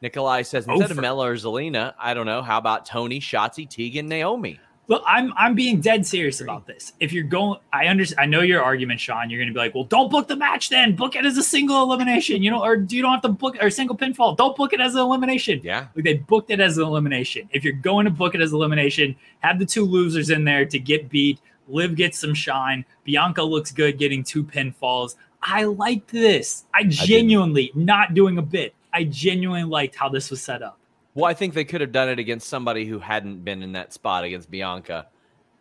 Nikolai 0.00 0.40
says, 0.40 0.66
instead 0.66 0.90
of 0.90 0.92
Over. 0.92 1.02
Mella 1.02 1.28
or 1.28 1.34
Zelina, 1.34 1.92
I 1.98 2.14
don't 2.14 2.24
know, 2.24 2.40
how 2.40 2.56
about 2.56 2.86
Toni, 2.86 3.20
Shotzi, 3.20 3.68
Tegan, 3.68 4.08
Naomi? 4.08 4.58
Look, 4.88 5.04
I'm 5.06 5.32
I'm 5.36 5.54
being 5.54 5.80
dead 5.80 6.04
serious 6.04 6.40
about 6.40 6.66
this. 6.66 6.94
If 6.98 7.12
you're 7.12 7.22
going, 7.22 7.60
I 7.72 7.86
understand. 7.86 8.20
I 8.20 8.26
know 8.26 8.40
your 8.40 8.60
argument, 8.60 8.98
Sean. 8.98 9.30
You're 9.30 9.38
going 9.38 9.46
to 9.46 9.54
be 9.54 9.60
like, 9.60 9.72
well, 9.72 9.84
don't 9.84 10.10
book 10.10 10.26
the 10.26 10.34
match 10.34 10.68
then. 10.68 10.96
Book 10.96 11.14
it 11.14 11.24
as 11.24 11.38
a 11.38 11.44
single 11.44 11.80
elimination. 11.80 12.42
You 12.42 12.50
know, 12.50 12.64
or 12.64 12.74
you 12.74 13.00
don't 13.00 13.12
have 13.12 13.22
to 13.22 13.28
book 13.28 13.56
or 13.60 13.70
single 13.70 13.96
pinfall. 13.96 14.36
Don't 14.36 14.56
book 14.56 14.72
it 14.72 14.80
as 14.80 14.96
an 14.96 15.02
elimination. 15.02 15.60
Yeah. 15.62 15.86
Like 15.94 16.04
they 16.04 16.14
booked 16.14 16.50
it 16.50 16.58
as 16.58 16.76
an 16.76 16.82
elimination. 16.82 17.48
If 17.52 17.62
you're 17.62 17.72
going 17.72 18.04
to 18.06 18.10
book 18.10 18.34
it 18.34 18.40
as 18.40 18.52
elimination, 18.52 19.14
have 19.38 19.60
the 19.60 19.64
two 19.64 19.84
losers 19.84 20.28
in 20.28 20.42
there 20.42 20.66
to 20.66 20.78
get 20.80 21.08
beat. 21.08 21.38
Liv 21.72 21.96
gets 21.96 22.18
some 22.18 22.34
shine. 22.34 22.84
Bianca 23.04 23.42
looks 23.42 23.72
good 23.72 23.98
getting 23.98 24.22
two 24.22 24.44
pinfalls. 24.44 25.16
I 25.42 25.64
liked 25.64 26.10
this. 26.10 26.64
I 26.74 26.84
genuinely, 26.84 27.72
not 27.74 28.14
doing 28.14 28.38
a 28.38 28.42
bit. 28.42 28.74
I 28.92 29.04
genuinely 29.04 29.64
liked 29.64 29.94
how 29.94 30.08
this 30.08 30.30
was 30.30 30.42
set 30.42 30.62
up. 30.62 30.78
Well, 31.14 31.24
I 31.24 31.34
think 31.34 31.54
they 31.54 31.64
could 31.64 31.80
have 31.80 31.92
done 31.92 32.08
it 32.08 32.18
against 32.18 32.48
somebody 32.48 32.84
who 32.86 32.98
hadn't 32.98 33.44
been 33.44 33.62
in 33.62 33.72
that 33.72 33.92
spot 33.92 34.24
against 34.24 34.50
Bianca 34.50 35.06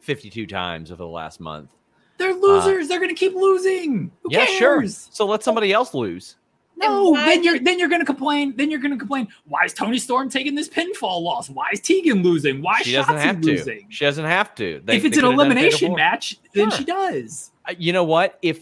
52 0.02 0.46
times 0.48 0.92
over 0.92 1.04
the 1.04 1.08
last 1.08 1.40
month. 1.40 1.70
They're 2.18 2.32
uh, 2.32 2.36
losers. 2.36 2.88
They're 2.88 3.00
going 3.00 3.10
to 3.10 3.16
keep 3.16 3.34
losing. 3.34 4.12
Who 4.24 4.30
yeah, 4.32 4.46
cares? 4.46 4.58
sure. 4.58 4.88
So 4.88 5.26
let 5.26 5.44
somebody 5.44 5.72
else 5.72 5.94
lose. 5.94 6.36
No, 6.80 7.10
why 7.10 7.26
then 7.26 7.44
you're 7.44 7.60
then 7.60 7.78
you're 7.80 7.90
gonna 7.90 8.06
complain. 8.06 8.54
Then 8.56 8.70
you're 8.72 8.80
gonna 8.80 8.98
complain. 8.98 9.28
Why 9.48 9.66
is 9.66 9.74
Toni 9.74 9.98
Storm 10.00 10.30
taking 10.30 10.56
this 10.56 10.70
pinfall 10.70 11.22
loss? 11.22 11.50
Why 11.50 11.70
is 11.74 11.80
Tegan 11.80 12.24
losing? 12.24 12.62
Why 12.62 12.80
is 12.80 12.88
She 12.88 12.94
doesn't 12.94 13.16
Shotzi 13.16 13.20
have 13.22 13.42
to. 13.42 13.48
losing? 13.48 13.86
She 13.90 14.06
doesn't 14.06 14.26
have 14.26 14.56
to. 14.56 14.82
They- 14.86 14.98
if 14.98 15.06
it's 15.06 15.18
an 15.18 15.24
could 15.24 15.30
have 15.32 15.38
done 15.38 15.50
fatal 15.50 15.56
elimination 15.60 15.96
match, 15.96 16.38
then 16.54 16.70
Sure. 16.70 16.78
she 16.80 16.86
does. 16.86 17.52
Uh, 17.68 17.74
you 17.78 17.92
know 17.94 18.04
what 18.04 18.38
if 18.42 18.62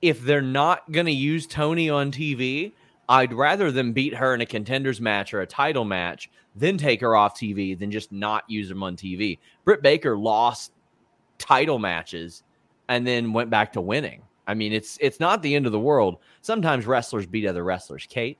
if 0.00 0.22
they're 0.22 0.40
not 0.40 0.90
going 0.92 1.06
to 1.06 1.12
use 1.12 1.44
tony 1.44 1.90
on 1.90 2.12
tv 2.12 2.70
i'd 3.08 3.32
rather 3.32 3.72
them 3.72 3.92
beat 3.92 4.14
her 4.14 4.32
in 4.32 4.40
a 4.40 4.46
contenders 4.46 5.00
match 5.00 5.34
or 5.34 5.40
a 5.40 5.46
title 5.46 5.84
match 5.84 6.30
then 6.54 6.78
take 6.78 7.00
her 7.00 7.16
off 7.16 7.34
tv 7.36 7.76
than 7.76 7.90
just 7.90 8.12
not 8.12 8.44
use 8.48 8.68
them 8.68 8.80
on 8.84 8.94
tv 8.96 9.38
britt 9.64 9.82
baker 9.82 10.16
lost 10.16 10.70
title 11.36 11.80
matches 11.80 12.44
and 12.88 13.04
then 13.06 13.32
went 13.32 13.50
back 13.50 13.72
to 13.72 13.80
winning 13.80 14.22
i 14.48 14.54
mean 14.54 14.72
it's 14.72 14.98
it's 15.00 15.20
not 15.20 15.40
the 15.42 15.54
end 15.54 15.66
of 15.66 15.72
the 15.72 15.78
world 15.78 16.18
sometimes 16.42 16.86
wrestlers 16.86 17.26
beat 17.26 17.46
other 17.46 17.62
wrestlers 17.62 18.06
kate 18.08 18.38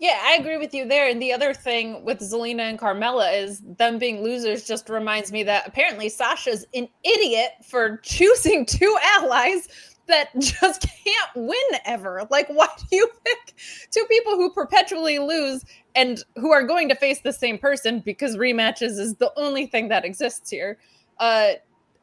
Yeah, 0.00 0.20
I 0.22 0.34
agree 0.34 0.58
with 0.58 0.74
you 0.74 0.86
there. 0.86 1.08
And 1.08 1.22
the 1.22 1.32
other 1.32 1.54
thing 1.54 2.04
with 2.04 2.18
Zelina 2.18 2.62
and 2.62 2.78
Carmella 2.78 3.40
is 3.42 3.62
them 3.78 3.98
being 3.98 4.22
losers 4.22 4.66
just 4.66 4.88
reminds 4.88 5.30
me 5.30 5.44
that 5.44 5.66
apparently 5.66 6.08
Sasha's 6.08 6.66
an 6.74 6.88
idiot 7.04 7.52
for 7.62 7.98
choosing 8.02 8.66
two 8.66 8.94
allies 9.02 9.68
that 10.06 10.28
just 10.38 10.82
can't 11.04 11.30
win 11.34 11.80
ever. 11.84 12.26
Like, 12.30 12.48
why 12.48 12.68
do 12.76 12.84
you 12.96 13.08
pick 13.24 13.54
two 13.90 14.04
people 14.10 14.34
who 14.34 14.52
perpetually 14.52 15.18
lose 15.18 15.64
and 15.94 16.22
who 16.36 16.52
are 16.52 16.64
going 16.64 16.88
to 16.88 16.94
face 16.94 17.20
the 17.20 17.32
same 17.32 17.56
person 17.56 18.00
because 18.00 18.36
rematches 18.36 18.98
is 18.98 19.14
the 19.14 19.32
only 19.36 19.66
thing 19.66 19.88
that 19.88 20.04
exists 20.04 20.50
here? 20.50 20.78
Uh, 21.18 21.52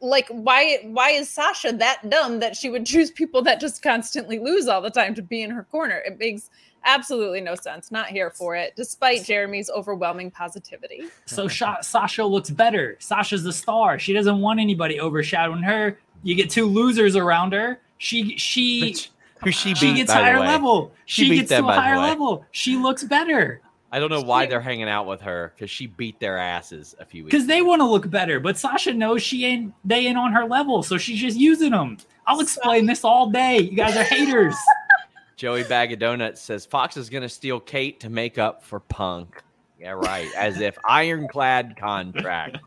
like 0.02 0.28
why 0.30 0.80
why 0.84 1.12
is 1.12 1.30
Sasha 1.30 1.72
that 1.74 2.10
dumb 2.10 2.40
that 2.40 2.56
she 2.56 2.70
would 2.70 2.86
choose 2.86 3.12
people 3.12 3.42
that 3.44 3.60
just 3.60 3.82
constantly 3.82 4.40
lose 4.40 4.68
all 4.68 4.82
the 4.82 4.90
time 4.90 5.16
to 5.16 5.22
be 5.22 5.42
in 5.42 5.52
her 5.52 5.64
corner? 5.64 6.02
It 6.06 6.20
makes 6.20 6.50
absolutely 6.84 7.42
no 7.42 7.56
sense. 7.56 7.92
Not 7.92 8.08
here 8.08 8.32
for 8.32 8.56
it, 8.56 8.74
despite 8.76 9.24
Jeremy's 9.24 9.70
overwhelming 9.70 10.32
positivity. 10.32 11.04
So 11.26 11.48
Sha- 11.48 11.82
Sasha 11.82 12.26
looks 12.26 12.50
better. 12.50 12.98
Sasha's 13.00 13.44
the 13.44 13.54
star. 13.54 14.00
She 14.00 14.14
doesn't 14.14 14.40
want 14.40 14.60
anybody 14.60 15.00
overshadowing 15.00 15.64
her. 15.64 16.00
You 16.24 16.36
get 16.36 16.50
two 16.50 16.66
losers 16.66 17.16
around 17.16 17.54
her. 17.54 17.80
She 17.98 18.38
she 18.38 18.96
who 19.44 19.52
she 19.52 19.70
beat 19.70 19.78
she 19.78 19.94
gets 19.94 20.12
higher 20.12 20.40
level. 20.40 20.92
She 21.06 21.26
She, 21.26 21.36
gets 21.36 21.50
them, 21.50 21.66
to 21.66 21.70
a 21.70 21.74
higher 21.74 21.98
level. 21.98 22.46
She 22.52 22.76
looks 22.76 23.04
better 23.04 23.62
i 23.92 24.00
don't 24.00 24.10
know 24.10 24.22
why 24.22 24.46
they're 24.46 24.62
hanging 24.62 24.90
out 24.90 25.06
with 25.06 25.22
her 25.22 25.54
because 25.56 25.70
she 25.70 25.88
beat 25.88 26.20
their 26.20 26.38
asses 26.38 26.96
a 27.00 27.06
few 27.06 27.24
weeks 27.24 27.32
because 27.32 27.48
they 27.48 27.62
want 27.62 27.82
to 27.82 27.86
look 27.86 28.10
better. 28.10 28.40
But 28.40 28.58
Sasha 28.58 28.94
knows 28.94 29.22
she 29.22 29.46
ain't 29.46 29.74
they 29.86 30.08
ain't 30.08 30.18
on 30.18 30.32
her 30.34 30.46
level, 30.46 30.84
so 30.84 30.98
she's 30.98 31.20
just 31.20 31.38
using 31.38 31.72
them. 31.72 31.98
I'll 32.28 32.40
explain 32.40 32.86
this 32.86 33.04
all 33.04 33.30
day. 33.30 33.60
You 33.60 33.76
guys 33.76 33.96
are 33.98 34.04
haters. 34.04 34.56
Joey 35.36 35.64
Bag 35.64 35.92
of 35.92 36.00
Donuts 36.00 36.40
says 36.40 36.66
Fox 36.66 36.98
is 36.98 37.10
going 37.10 37.24
to 37.24 37.30
steal 37.30 37.60
Kate 37.60 38.00
to 38.02 38.10
make 38.10 38.38
up 38.38 38.64
for 38.64 38.80
Punk. 38.80 39.42
Yeah, 39.80 39.92
right. 39.92 40.28
As 40.36 40.62
if 40.62 40.78
ironclad 40.88 41.76
contract. 41.76 42.60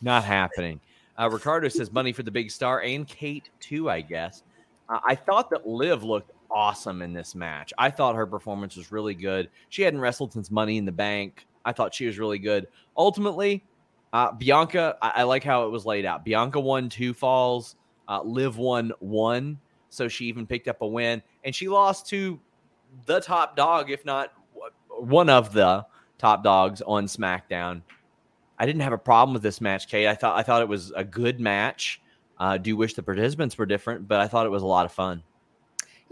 Not 0.00 0.24
happening. 0.24 0.80
Uh, 1.20 1.28
Ricardo 1.30 1.68
says 1.68 1.92
money 1.92 2.12
for 2.12 2.22
the 2.22 2.30
big 2.30 2.50
star 2.50 2.80
and 2.80 3.06
Kate 3.06 3.50
too, 3.60 3.90
I 3.90 4.00
guess. 4.00 4.42
Uh, 4.88 4.98
I 5.06 5.14
thought 5.14 5.50
that 5.50 5.66
Liv 5.66 6.02
looked 6.02 6.32
awesome 6.52 7.02
in 7.02 7.12
this 7.12 7.34
match. 7.34 7.72
I 7.78 7.90
thought 7.90 8.14
her 8.14 8.26
performance 8.26 8.76
was 8.76 8.92
really 8.92 9.14
good. 9.14 9.48
She 9.68 9.82
hadn't 9.82 10.00
wrestled 10.00 10.32
since 10.32 10.50
Money 10.50 10.76
in 10.76 10.84
the 10.84 10.92
Bank. 10.92 11.46
I 11.64 11.72
thought 11.72 11.94
she 11.94 12.06
was 12.06 12.18
really 12.18 12.38
good. 12.38 12.66
Ultimately, 12.96 13.64
uh, 14.12 14.32
Bianca, 14.32 14.96
I, 15.00 15.12
I 15.16 15.22
like 15.22 15.44
how 15.44 15.66
it 15.66 15.70
was 15.70 15.86
laid 15.86 16.04
out. 16.04 16.24
Bianca 16.24 16.60
won 16.60 16.88
two 16.88 17.14
falls, 17.14 17.76
uh, 18.08 18.22
Liv 18.22 18.58
won 18.58 18.92
one. 19.00 19.58
So 19.88 20.08
she 20.08 20.26
even 20.26 20.46
picked 20.46 20.68
up 20.68 20.82
a 20.82 20.86
win. 20.86 21.22
And 21.44 21.54
she 21.54 21.68
lost 21.68 22.08
to 22.08 22.40
the 23.06 23.20
top 23.20 23.56
dog, 23.56 23.90
if 23.90 24.04
not 24.04 24.32
one 24.88 25.28
of 25.28 25.52
the 25.52 25.86
top 26.18 26.44
dogs 26.44 26.82
on 26.82 27.06
SmackDown. 27.06 27.82
I 28.58 28.66
didn't 28.66 28.82
have 28.82 28.92
a 28.92 28.98
problem 28.98 29.34
with 29.34 29.42
this 29.42 29.60
match, 29.60 29.88
Kate. 29.88 30.06
I 30.06 30.14
thought 30.14 30.38
I 30.38 30.42
thought 30.42 30.62
it 30.62 30.68
was 30.68 30.92
a 30.94 31.04
good 31.04 31.40
match. 31.40 32.00
Uh, 32.38 32.56
do 32.58 32.76
wish 32.76 32.94
the 32.94 33.02
participants 33.02 33.58
were 33.58 33.66
different, 33.66 34.06
but 34.06 34.20
I 34.20 34.28
thought 34.28 34.46
it 34.46 34.50
was 34.50 34.62
a 34.62 34.66
lot 34.66 34.84
of 34.86 34.92
fun. 34.92 35.22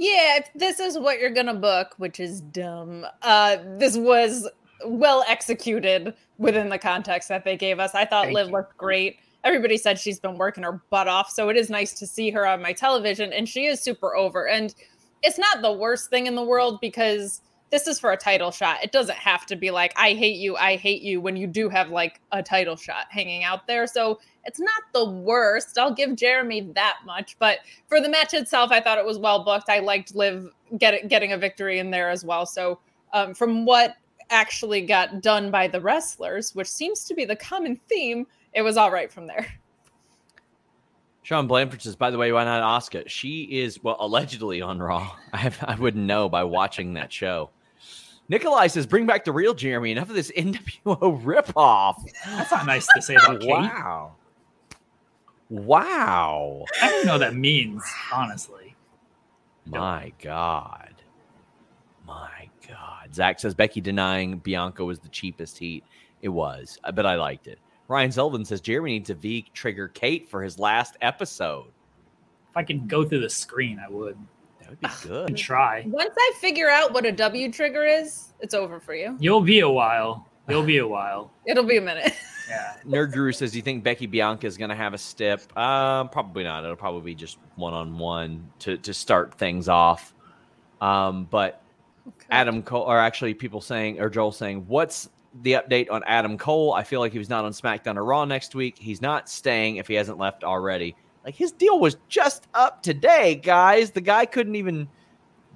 Yeah, 0.01 0.39
if 0.39 0.51
this 0.55 0.81
is 0.81 0.99
what 0.99 1.21
you're 1.21 1.29
gonna 1.29 1.53
book, 1.53 1.95
which 1.99 2.21
is 2.21 2.41
dumb. 2.41 3.05
Uh, 3.21 3.59
this 3.77 3.99
was 3.99 4.49
well 4.87 5.23
executed 5.29 6.15
within 6.39 6.71
the 6.71 6.79
context 6.79 7.29
that 7.29 7.45
they 7.45 7.55
gave 7.55 7.79
us. 7.79 7.95
I 7.95 8.07
thought 8.07 8.25
Thank 8.25 8.35
Liv 8.35 8.47
you. 8.47 8.53
looked 8.55 8.79
great. 8.79 9.19
Everybody 9.45 9.77
said 9.77 9.99
she's 9.99 10.19
been 10.19 10.39
working 10.39 10.65
her 10.65 10.81
butt 10.89 11.07
off, 11.07 11.29
so 11.29 11.51
it 11.51 11.57
is 11.59 11.69
nice 11.69 11.93
to 11.99 12.07
see 12.07 12.31
her 12.31 12.47
on 12.47 12.63
my 12.63 12.73
television, 12.73 13.31
and 13.35 13.47
she 13.47 13.67
is 13.67 13.83
super 13.83 14.17
over. 14.17 14.49
And 14.49 14.75
it's 15.23 15.37
not 15.37 15.61
the 15.61 15.73
worst 15.73 16.09
thing 16.09 16.27
in 16.27 16.35
the 16.35 16.45
world 16.45 16.81
because 16.81 17.43
this 17.71 17.87
is 17.87 18.01
for 18.01 18.13
a 18.13 18.17
title 18.17 18.51
shot. 18.51 18.83
It 18.83 18.93
doesn't 18.93 19.17
have 19.17 19.47
to 19.47 19.57
be 19.57 19.71
like, 19.71 19.93
I 19.97 20.15
hate 20.15 20.37
you, 20.37 20.57
I 20.57 20.77
hate 20.77 21.03
you 21.03 21.21
when 21.21 21.37
you 21.37 21.47
do 21.47 21.69
have 21.69 21.91
like 21.91 22.21
a 22.33 22.43
title 22.43 22.77
shot 22.77 23.07
hanging 23.11 23.45
out 23.45 23.67
there. 23.67 23.87
So 23.87 24.19
it's 24.45 24.59
not 24.59 24.83
the 24.93 25.09
worst. 25.09 25.79
I'll 25.79 25.95
give 25.95 26.17
Jeremy 26.17 26.73
that 26.75 26.99
much. 27.07 27.37
But 27.39 27.61
for 27.87 28.01
the 28.01 28.09
match 28.09 28.35
itself, 28.35 28.73
I 28.73 28.81
thought 28.81 28.99
it 28.99 29.05
was 29.05 29.19
well 29.19 29.45
booked. 29.45 29.69
I 29.69 29.79
liked 29.79 30.15
Liv 30.15 30.49
get, 30.79 31.09
getting 31.09 31.33
a 31.33 31.39
victory 31.39 31.79
in 31.79 31.91
there 31.91 32.11
as 32.11 32.25
well. 32.25 32.45
So 32.45 32.81
um, 33.13 33.35
from 33.35 33.65
what 33.65 33.97
actually 34.31 34.83
got 34.83 35.23
done 35.23 35.51
by 35.51 35.69
the 35.69 35.81
wrestlers, 35.81 36.55
which 36.55 36.69
seems 36.69 37.05
to 37.05 37.15
be 37.15 37.25
the 37.25 37.37
common 37.37 37.79
theme, 37.89 38.27
it 38.53 38.63
was 38.63 38.77
all 38.77 38.91
right 38.91 39.13
from 39.13 39.27
there. 39.27 39.47
Sean 41.23 41.47
Blanford 41.47 41.83
says, 41.83 41.95
by 41.95 42.11
the 42.11 42.19
way, 42.19 42.33
why 42.33 42.45
not 42.45 42.63
Asuka? 42.63 43.09
She 43.09 43.43
is, 43.43 43.81
well, 43.85 43.97
allegedly 44.01 44.63
on 44.63 44.81
Raw. 44.81 45.15
I, 45.33 45.37
have, 45.37 45.63
I 45.63 45.77
wouldn't 45.77 46.05
know 46.05 46.29
by 46.29 46.43
watching 46.43 46.95
that 46.95 47.13
show. 47.13 47.51
Nikolai 48.31 48.69
says, 48.69 48.87
bring 48.87 49.07
back 49.07 49.25
the 49.25 49.33
real 49.33 49.55
Jeremy. 49.55 49.91
Enough 49.91 50.09
of 50.09 50.15
this 50.15 50.31
NWO 50.37 51.23
ripoff. 51.23 51.97
That's 52.25 52.53
not 52.53 52.65
nice 52.65 52.87
to 52.95 53.03
say 53.03 53.17
about 53.17 53.41
Kate. 53.41 53.51
Wow. 53.51 54.15
Wow. 55.51 56.65
I 56.81 56.89
don't 56.89 57.07
know 57.07 57.15
what 57.15 57.19
that 57.19 57.35
means, 57.35 57.83
honestly. 58.13 58.77
My 59.67 60.13
God. 60.23 60.95
My 62.07 62.49
God. 62.69 63.13
Zach 63.13 63.41
says, 63.41 63.53
Becky 63.53 63.81
denying 63.81 64.39
Bianca 64.39 64.85
was 64.85 65.01
the 65.01 65.09
cheapest 65.09 65.59
heat. 65.59 65.83
It 66.23 66.29
was, 66.29 66.79
uh, 66.85 66.93
but 66.93 67.07
I 67.07 67.17
liked 67.17 67.49
it. 67.49 67.59
Ryan 67.89 68.13
Sullivan 68.13 68.45
says 68.45 68.61
Jeremy 68.61 68.93
needs 68.93 69.11
a 69.11 69.15
V 69.15 69.51
trigger 69.55 69.89
Kate 69.89 70.29
for 70.31 70.41
his 70.41 70.57
last 70.57 70.97
episode. 71.01 71.67
If 72.51 72.57
I 72.57 72.63
could 72.63 72.87
go 72.87 73.05
through 73.05 73.23
the 73.23 73.31
screen, 73.31 73.81
I 73.85 73.91
would. 73.91 74.17
That 74.81 75.03
would 75.03 75.03
be 75.03 75.09
good. 75.09 75.37
try. 75.37 75.85
Once 75.87 76.15
I 76.17 76.33
figure 76.41 76.69
out 76.69 76.93
what 76.93 77.05
a 77.05 77.13
W 77.13 77.51
trigger 77.51 77.85
is, 77.85 78.33
it's 78.41 78.55
over 78.55 78.79
for 78.81 78.95
you. 78.95 79.17
You'll 79.19 79.41
be 79.41 79.61
a 79.61 79.69
while. 79.69 80.27
You'll 80.49 80.63
be 80.63 80.79
a 80.79 80.87
while. 80.87 81.31
It'll 81.47 81.65
be 81.65 81.77
a 81.77 81.83
minute. 81.83 82.13
Yeah. 82.49 82.75
Nerd 82.85 83.13
Guru 83.13 83.31
says, 83.31 83.53
"Do 83.53 83.59
you 83.59 83.63
think 83.63 83.85
Becky 83.85 84.07
Bianca 84.07 84.45
is 84.45 84.57
going 84.57 84.71
to 84.71 84.75
have 84.75 84.93
a 84.93 84.99
step? 84.99 85.57
Um, 85.57 86.09
probably 86.09 86.43
not. 86.43 86.65
It'll 86.65 86.75
probably 86.75 87.03
be 87.03 87.15
just 87.15 87.39
one 87.55 87.73
on 87.73 87.97
one 87.97 88.51
to 88.59 88.77
to 88.79 88.93
start 88.93 89.33
things 89.35 89.69
off. 89.69 90.13
Um, 90.81 91.29
but 91.31 91.63
okay. 92.09 92.27
Adam 92.33 92.61
Cole, 92.65 92.83
or 92.83 92.99
actually, 92.99 93.35
people 93.35 93.61
saying, 93.61 94.01
or 94.01 94.11
Joel 94.11 94.33
saying, 94.33 94.65
what's 94.67 95.11
the 95.43 95.53
update 95.53 95.93
on 95.93 96.03
Adam 96.09 96.37
Cole? 96.37 96.73
I 96.73 96.83
feel 96.83 96.99
like 96.99 97.13
he 97.13 97.21
was 97.21 97.29
not 97.29 97.45
on 97.45 97.53
SmackDown 97.53 97.97
or 97.97 98.05
Raw 98.05 98.25
next 98.25 98.57
week. 98.57 98.77
He's 98.77 99.01
not 99.01 99.29
staying 99.29 99.77
if 99.77 99.87
he 99.87 99.95
hasn't 99.95 100.19
left 100.19 100.43
already. 100.43 100.97
Like 101.25 101.35
his 101.35 101.53
deal 101.53 101.79
was 101.79 101.97
just 102.09 102.49
up 102.55 102.83
today, 102.83 103.35
guys. 103.35 103.91
The 103.91 104.01
guy 104.01 104.27
couldn't 104.27 104.57
even 104.57 104.89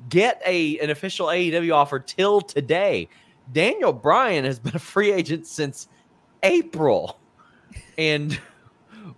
get 0.08 0.42
a 0.44 0.78
an 0.78 0.90
official 0.90 1.28
AEW 1.28 1.74
offer 1.74 1.98
till 1.98 2.40
today. 2.40 3.08
Daniel 3.52 3.92
Bryan 3.92 4.44
has 4.44 4.58
been 4.58 4.76
a 4.76 4.80
free 4.80 5.12
agent 5.12 5.46
since 5.46 5.88
April, 6.42 7.18
and 7.98 8.38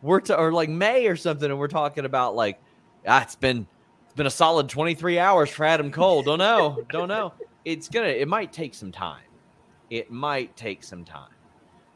we're 0.03 0.21
to, 0.21 0.37
or 0.37 0.53
like 0.53 0.69
May 0.69 1.07
or 1.07 1.17
something, 1.17 1.51
and 1.51 1.59
we're 1.59 1.69
talking 1.69 2.05
about 2.05 2.35
like 2.35 2.61
ah, 3.07 3.23
it's 3.23 3.37
been 3.37 3.67
it's 4.05 4.15
been 4.15 4.27
a 4.27 4.31
solid 4.31 4.69
23 4.69 5.19
hours 5.19 5.51
for 5.51 5.65
Adam 5.65 5.91
Cole. 5.91 6.23
Don't 6.23 6.39
know, 6.39 6.85
don't 6.91 7.09
know. 7.09 7.33
It's 7.65 7.89
gonna 7.89 8.09
it 8.09 8.29
might 8.29 8.53
take 8.53 8.75
some 8.75 8.93
time. 8.93 9.23
It 9.91 10.11
might 10.11 10.57
take 10.57 10.83
some 10.85 11.05
time. 11.05 11.31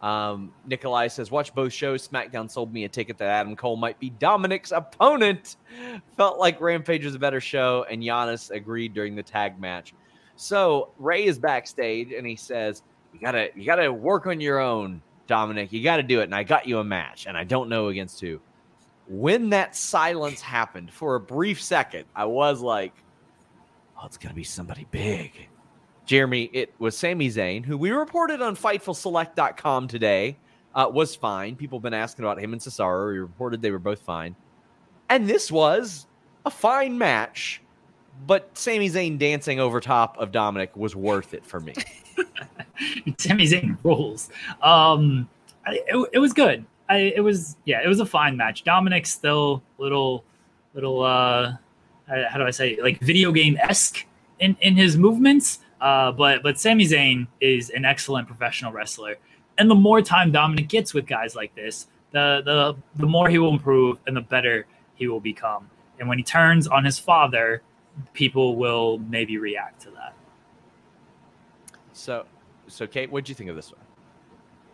Um, 0.00 0.52
Nikolai 0.66 1.09
says, 1.09 1.30
watch 1.30 1.54
both 1.54 1.73
shows. 1.73 2.07
SmackDown 2.09 2.50
sold 2.50 2.73
me 2.73 2.85
a 2.85 2.88
ticket 2.88 3.19
that 3.19 3.28
Adam 3.28 3.54
Cole 3.54 3.76
might 3.76 3.99
be 3.99 4.11
Dominic's 4.11 4.73
opponent. 4.73 5.57
Felt 6.16 6.38
like 6.38 6.61
Rampage 6.61 7.04
was 7.04 7.14
a 7.14 7.19
better 7.19 7.40
show, 7.40 7.85
and 7.90 8.02
Giannis 8.02 8.50
agreed 8.50 8.95
during 8.95 9.14
the 9.14 9.23
tag 9.23 9.61
match. 9.61 9.92
So 10.37 10.92
Ray 10.99 11.26
is 11.26 11.38
backstage 11.38 12.12
and 12.12 12.26
he 12.26 12.35
says, 12.35 12.83
You 13.12 13.21
gotta 13.21 13.50
you 13.54 13.66
gotta 13.66 13.92
work 13.92 14.26
on 14.26 14.40
your 14.40 14.59
own, 14.59 15.02
Dominic. 15.26 15.71
You 15.71 15.85
gotta 15.85 16.02
do 16.02 16.21
it. 16.21 16.25
And 16.25 16.35
I 16.35 16.45
got 16.45 16.66
you 16.66 16.78
a 16.78 16.85
match, 16.85 17.26
and 17.26 17.37
I 17.37 17.45
don't 17.45 17.69
know 17.69 17.88
against 17.88 18.21
who. 18.23 18.40
When 19.07 19.50
that 19.50 19.76
silence 19.76 20.40
happened 20.40 20.92
for 20.92 21.16
a 21.16 21.21
brief 21.21 21.62
second, 21.62 22.07
I 22.16 22.25
was 22.25 22.62
like, 22.62 22.95
Oh, 24.00 24.07
it's 24.07 24.16
gonna 24.16 24.35
be 24.35 24.45
somebody 24.45 24.87
big. 24.90 25.49
Jeremy, 26.11 26.50
it 26.52 26.75
was 26.81 26.99
Sami 26.99 27.29
Zayn, 27.29 27.64
who 27.64 27.79
we 27.79 27.93
reported 27.93 28.43
on 28.43 28.56
FightfulSelect.com 28.56 29.87
today, 29.87 30.37
uh, 30.75 30.91
was 30.93 31.15
fine. 31.15 31.54
People 31.54 31.78
have 31.78 31.84
been 31.84 31.95
asking 31.95 32.25
about 32.25 32.41
him 32.41 32.52
and 32.52 32.61
Cesaro. 32.61 33.13
We 33.13 33.21
reported 33.21 33.63
they 33.63 33.71
were 33.71 33.78
both 33.78 34.00
fine. 34.00 34.34
And 35.08 35.28
this 35.28 35.52
was 35.52 36.08
a 36.45 36.50
fine 36.50 36.99
match, 36.99 37.63
but 38.26 38.50
Sami 38.58 38.91
Zayn 38.91 39.21
dancing 39.21 39.61
over 39.61 39.78
top 39.78 40.19
of 40.19 40.32
Dominic 40.32 40.76
was 40.76 40.97
worth 40.97 41.32
it 41.32 41.47
for 41.47 41.61
me. 41.61 41.75
Sami 43.19 43.47
Zayn 43.47 43.78
rules. 43.84 44.30
Um, 44.63 45.28
it, 45.69 46.08
it 46.13 46.19
was 46.19 46.32
good. 46.32 46.65
I, 46.89 47.13
it 47.15 47.21
was, 47.23 47.56
yeah, 47.67 47.82
it 47.84 47.87
was 47.87 48.00
a 48.00 48.06
fine 48.06 48.37
match. 48.37 48.65
Dominic's 48.65 49.13
still 49.13 49.63
little, 49.78 50.25
little, 50.75 51.04
uh, 51.04 51.52
how 52.08 52.37
do 52.37 52.43
I 52.43 52.50
say, 52.50 52.78
like 52.82 52.99
video 52.99 53.30
game 53.30 53.56
esque 53.58 54.04
in, 54.41 54.56
in 54.61 54.75
his 54.75 54.97
movements 54.97 55.61
uh, 55.80 56.12
but 56.12 56.43
but 56.43 56.58
Sami 56.58 56.84
Zayn 56.84 57.26
is 57.40 57.71
an 57.71 57.84
excellent 57.84 58.26
professional 58.26 58.73
wrestler, 58.73 59.16
and 59.58 59.71
the 59.71 59.75
more 59.75 60.02
time 60.02 60.32
Dominic 60.32 60.69
gets 60.69 60.95
with 60.95 61.06
guys 61.06 61.34
like 61.34 61.54
this, 61.54 61.86
the 62.12 62.43
the 62.45 62.76
the 63.00 63.06
more 63.06 63.28
he 63.28 63.38
will 63.38 63.52
improve 63.52 63.99
and 64.06 64.16
the 64.16 64.21
better 64.21 64.66
he 64.95 65.08
will 65.08 65.21
become. 65.21 65.71
And 65.99 66.08
when 66.08 66.19
he 66.19 66.25
turns 66.25 66.66
on 66.66 66.84
his 66.84 66.99
father, 66.99 67.62
people 68.12 68.56
will 68.56 68.99
maybe 68.99 69.38
react 69.38 69.82
to 69.82 69.90
that. 69.90 70.14
So, 71.93 72.25
so 72.69 72.86
Kate, 72.86 73.10
what 73.10 73.25
do 73.25 73.30
you 73.30 73.34
think 73.34 73.50
of 73.50 73.56
this 73.56 73.71
one? 73.71 73.80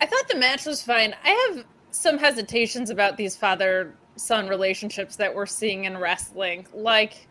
I 0.00 0.06
thought 0.06 0.28
the 0.28 0.36
match 0.36 0.66
was 0.66 0.82
fine. 0.82 1.14
I 1.24 1.30
have 1.50 1.64
some 1.90 2.18
hesitations 2.18 2.90
about 2.90 3.16
these 3.16 3.36
father 3.36 3.94
son 4.16 4.48
relationships 4.48 5.16
that 5.16 5.34
we're 5.34 5.46
seeing 5.46 5.84
in 5.84 5.96
wrestling. 5.96 6.66
Like, 6.72 7.26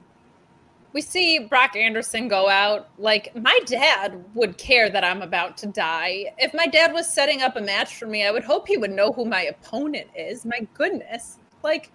we 0.96 1.02
see 1.02 1.40
Brock 1.40 1.76
Anderson 1.76 2.30
go 2.30 2.48
out. 2.48 2.88
Like, 2.98 3.36
my 3.36 3.60
dad 3.66 4.24
would 4.34 4.58
care 4.58 4.90
that 4.90 5.04
I'm 5.04 5.22
about 5.22 5.58
to 5.58 5.68
die. 5.68 6.34
If 6.38 6.54
my 6.54 6.68
dad 6.68 6.94
was 6.94 7.14
setting 7.14 7.42
up 7.42 7.58
a 7.58 7.62
match 7.62 7.98
for 7.98 8.06
me, 8.08 8.26
I 8.26 8.32
would 8.32 8.46
hope 8.46 8.66
he 8.66 8.78
would 8.78 8.92
know 8.92 9.12
who 9.12 9.26
my 9.26 9.42
opponent 9.42 10.08
is. 10.16 10.46
My 10.46 10.66
goodness. 10.74 11.38
Like, 11.64 11.92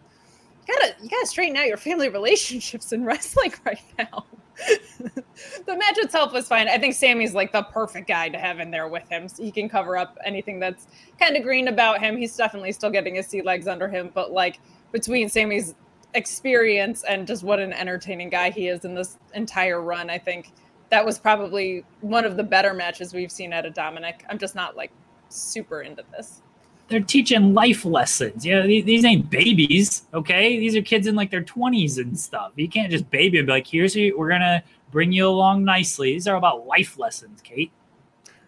you 0.69 0.75
gotta 0.75 0.95
you 1.03 1.09
gotta 1.09 1.27
straighten 1.27 1.57
out 1.57 1.67
your 1.67 1.79
family 1.79 2.09
relationships 2.11 2.93
in 2.93 3.03
wrestling 3.03 3.55
right 3.65 3.81
now. 3.99 4.27
the 4.99 5.77
match 5.79 5.97
itself 5.97 6.35
was 6.35 6.47
fine. 6.47 6.69
I 6.69 6.77
think 6.77 6.95
Sami's 6.95 7.33
like 7.33 7.53
the 7.53 7.63
perfect 7.63 8.07
guy 8.07 8.29
to 8.29 8.37
have 8.37 8.61
in 8.61 8.71
there 8.71 8.87
with 8.87 9.09
him. 9.09 9.29
So 9.29 9.43
he 9.43 9.51
can 9.51 9.71
cover 9.71 9.97
up 9.97 10.19
anything 10.27 10.61
that's 10.61 10.89
kind 11.19 11.39
of 11.39 11.43
green 11.43 11.69
about 11.69 12.01
him. 12.01 12.19
He's 12.19 12.37
definitely 12.37 12.73
still 12.73 12.91
getting 12.91 13.15
his 13.15 13.27
sea 13.29 13.41
legs 13.41 13.67
under 13.67 13.89
him, 13.89 14.11
but 14.13 14.31
like 14.31 14.61
between 14.93 15.31
Sami's 15.31 15.75
experience 16.15 17.05
and 17.05 17.27
just 17.27 17.43
what 17.43 17.61
an 17.61 17.73
entertaining 17.73 18.29
guy 18.29 18.51
he 18.51 18.69
is 18.69 18.85
in 18.85 18.95
this 18.95 19.19
entire 19.35 19.81
run. 19.81 20.11
I 20.11 20.19
think 20.19 20.53
that 20.91 21.05
was 21.05 21.19
probably 21.19 21.85
one 22.01 22.25
of 22.25 22.37
the 22.37 22.43
better 22.43 22.75
matches 22.75 23.15
we've 23.15 23.33
seen 23.33 23.53
out 23.53 23.65
of 23.65 23.75
Dominic. 23.75 24.25
I'm 24.29 24.39
just 24.39 24.55
not 24.55 24.77
like 24.77 24.91
super 25.29 25.83
into 25.83 26.05
this. 26.11 26.43
They're 26.89 27.01
teaching 27.01 27.55
life 27.55 27.85
lessons. 27.85 28.45
Yeah, 28.45 28.63
these, 28.63 28.85
these 28.85 29.05
ain't 29.05 29.31
babies, 29.31 30.07
okay? 30.13 30.59
These 30.59 30.75
are 30.75 30.83
kids 30.83 31.07
in 31.07 31.15
like 31.15 31.31
their 31.31 31.45
20s 31.45 31.99
and 31.99 32.19
stuff. 32.19 32.51
You 32.57 32.69
can't 32.69 32.91
just 32.91 33.09
baby 33.11 33.39
and 33.39 33.47
be 33.47 33.53
like, 33.53 33.67
here's 33.67 33.95
we're 33.95 34.29
gonna 34.29 34.63
bring 34.91 35.13
you 35.13 35.29
along 35.29 35.65
nicely. 35.65 36.13
These 36.13 36.27
are 36.27 36.37
about 36.37 36.67
life 36.67 36.99
lessons, 36.99 37.41
Kate. 37.43 37.71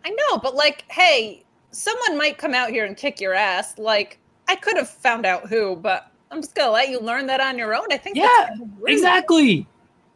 I 0.05 0.11
know, 0.11 0.39
but 0.39 0.57
like, 0.57 0.85
hey, 0.91 1.45
someone 1.71 2.19
might 2.19 2.39
come 2.39 2.55
out 2.55 2.71
here 2.71 2.85
and 2.85 2.97
kick 2.97 3.21
your 3.21 3.35
ass. 3.35 3.79
Like, 3.79 4.19
I 4.49 4.57
could 4.57 4.77
have 4.77 4.89
found 4.89 5.25
out 5.25 5.49
who, 5.49 5.77
but 5.77 6.12
I'm 6.33 6.41
just 6.41 6.55
gonna 6.55 6.73
let 6.73 6.89
you 6.89 6.99
learn 6.99 7.27
that 7.27 7.41
on 7.41 7.59
your 7.59 7.75
own. 7.75 7.87
I 7.93 7.99
think. 7.99 8.17
Yeah, 8.17 8.49
exactly. 8.87 9.67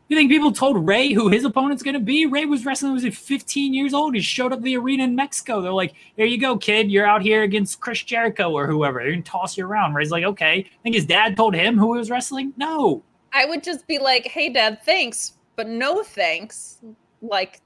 You 0.08 0.16
think 0.16 0.30
people 0.30 0.52
told 0.52 0.86
Ray 0.86 1.12
who 1.12 1.28
his 1.28 1.44
opponent's 1.44 1.82
going 1.82 1.94
to 1.94 2.00
be? 2.00 2.26
Ray 2.26 2.44
was 2.44 2.64
wrestling 2.64 2.92
was 2.92 3.02
he 3.02 3.10
15 3.10 3.74
years 3.74 3.92
old. 3.92 4.14
He 4.14 4.20
showed 4.20 4.52
up 4.52 4.62
the 4.62 4.76
arena 4.76 5.02
in 5.02 5.16
Mexico. 5.16 5.60
They're 5.60 5.72
like, 5.72 5.94
"There 6.16 6.26
you 6.26 6.38
go, 6.38 6.56
kid. 6.56 6.90
You're 6.92 7.06
out 7.06 7.22
here 7.22 7.42
against 7.42 7.80
Chris 7.80 8.04
Jericho 8.04 8.52
or 8.52 8.68
whoever. 8.68 9.00
They're 9.00 9.10
going 9.10 9.24
to 9.24 9.30
toss 9.30 9.56
you 9.56 9.66
around." 9.66 9.94
Ray's 9.94 10.12
like, 10.12 10.24
"Okay." 10.24 10.58
I 10.58 10.82
think 10.82 10.94
his 10.94 11.06
dad 11.06 11.36
told 11.36 11.54
him 11.54 11.76
who 11.76 11.94
he 11.94 11.98
was 11.98 12.10
wrestling. 12.10 12.52
No. 12.56 13.02
I 13.32 13.46
would 13.46 13.64
just 13.64 13.86
be 13.88 13.98
like, 13.98 14.26
"Hey, 14.26 14.48
dad, 14.48 14.78
thanks, 14.84 15.34
but 15.56 15.66
no 15.66 16.04
thanks." 16.04 16.78
Like, 17.20 17.60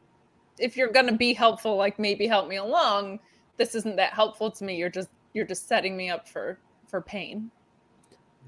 if 0.59 0.79
you're 0.79 0.93
going 0.93 1.09
to 1.09 1.17
be 1.17 1.35
helpful, 1.35 1.77
like 1.77 1.99
maybe 1.99 2.27
help 2.27 2.49
me 2.49 2.57
along. 2.57 3.21
This 3.59 3.75
isn't 3.75 3.97
that 3.97 4.15
helpful 4.15 4.51
to 4.51 4.65
me. 4.65 4.77
You're 4.77 4.89
just 4.89 5.11
you're 5.35 5.47
just 5.47 5.69
setting 5.69 5.95
me 5.95 6.09
up 6.09 6.27
for 6.27 6.59
for 6.89 7.03
pain 7.03 7.51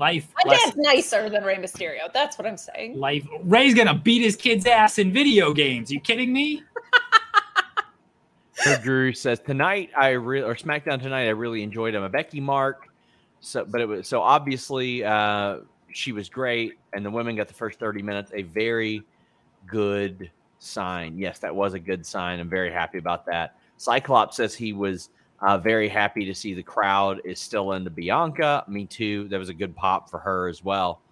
life. 0.03 0.35
My 0.45 0.57
dad's 0.57 0.77
nicer 0.77 1.31
than 1.31 1.45
Rey 1.45 1.57
Mysterio. 1.57 2.13
That's 2.13 2.37
what 2.37 2.45
I'm 2.47 2.57
saying. 2.57 2.99
Life. 2.99 3.25
Rey's 3.45 3.73
gonna 3.73 3.95
beat 3.95 4.21
his 4.21 4.35
kid's 4.35 4.67
ass 4.67 4.99
in 4.99 5.13
video 5.13 5.53
games. 5.53 5.93
You 5.93 6.01
kidding 6.01 6.33
me? 6.33 6.65
so 8.55 8.77
Drew 8.79 9.13
says 9.13 9.39
tonight 9.39 9.91
I 9.97 10.11
really 10.11 10.45
or 10.45 10.57
SmackDown 10.57 11.01
tonight 11.01 11.27
I 11.27 11.31
really 11.31 11.63
enjoyed 11.63 11.95
him. 11.95 12.03
A 12.03 12.09
Becky 12.09 12.41
Mark. 12.41 12.89
So, 13.41 13.65
but 13.65 13.81
it 13.81 13.87
was 13.87 14.09
so 14.09 14.21
obviously 14.21 15.05
uh, 15.05 15.59
she 15.93 16.11
was 16.11 16.29
great, 16.29 16.75
and 16.93 17.05
the 17.07 17.11
women 17.11 17.37
got 17.37 17.47
the 17.47 17.55
first 17.55 17.79
thirty 17.79 18.03
minutes. 18.03 18.33
A 18.35 18.43
very 18.43 19.05
good 19.69 20.31
sign. 20.59 21.17
Yes, 21.17 21.39
that 21.39 21.55
was 21.55 21.75
a 21.75 21.79
good 21.79 22.05
sign. 22.05 22.41
I'm 22.41 22.51
very 22.51 22.73
happy 22.73 22.99
about 22.99 23.25
that. 23.27 23.57
Cyclops 23.77 24.37
says 24.37 24.53
he 24.55 24.73
was 24.73 25.11
uh, 25.43 25.59
very 25.59 25.89
happy 25.89 26.25
to 26.25 26.35
see 26.35 26.55
the 26.55 26.63
crowd 26.63 27.21
is 27.25 27.41
still 27.41 27.73
into 27.73 27.91
Bianca. 27.91 28.65
Me 28.69 28.87
too. 28.87 29.29
That 29.29 29.39
was 29.39 29.49
a 29.49 29.55
good 29.55 29.75
pop 29.75 30.09
for 30.09 30.19
her 30.19 30.49
as 30.49 30.63
well. 30.63 31.03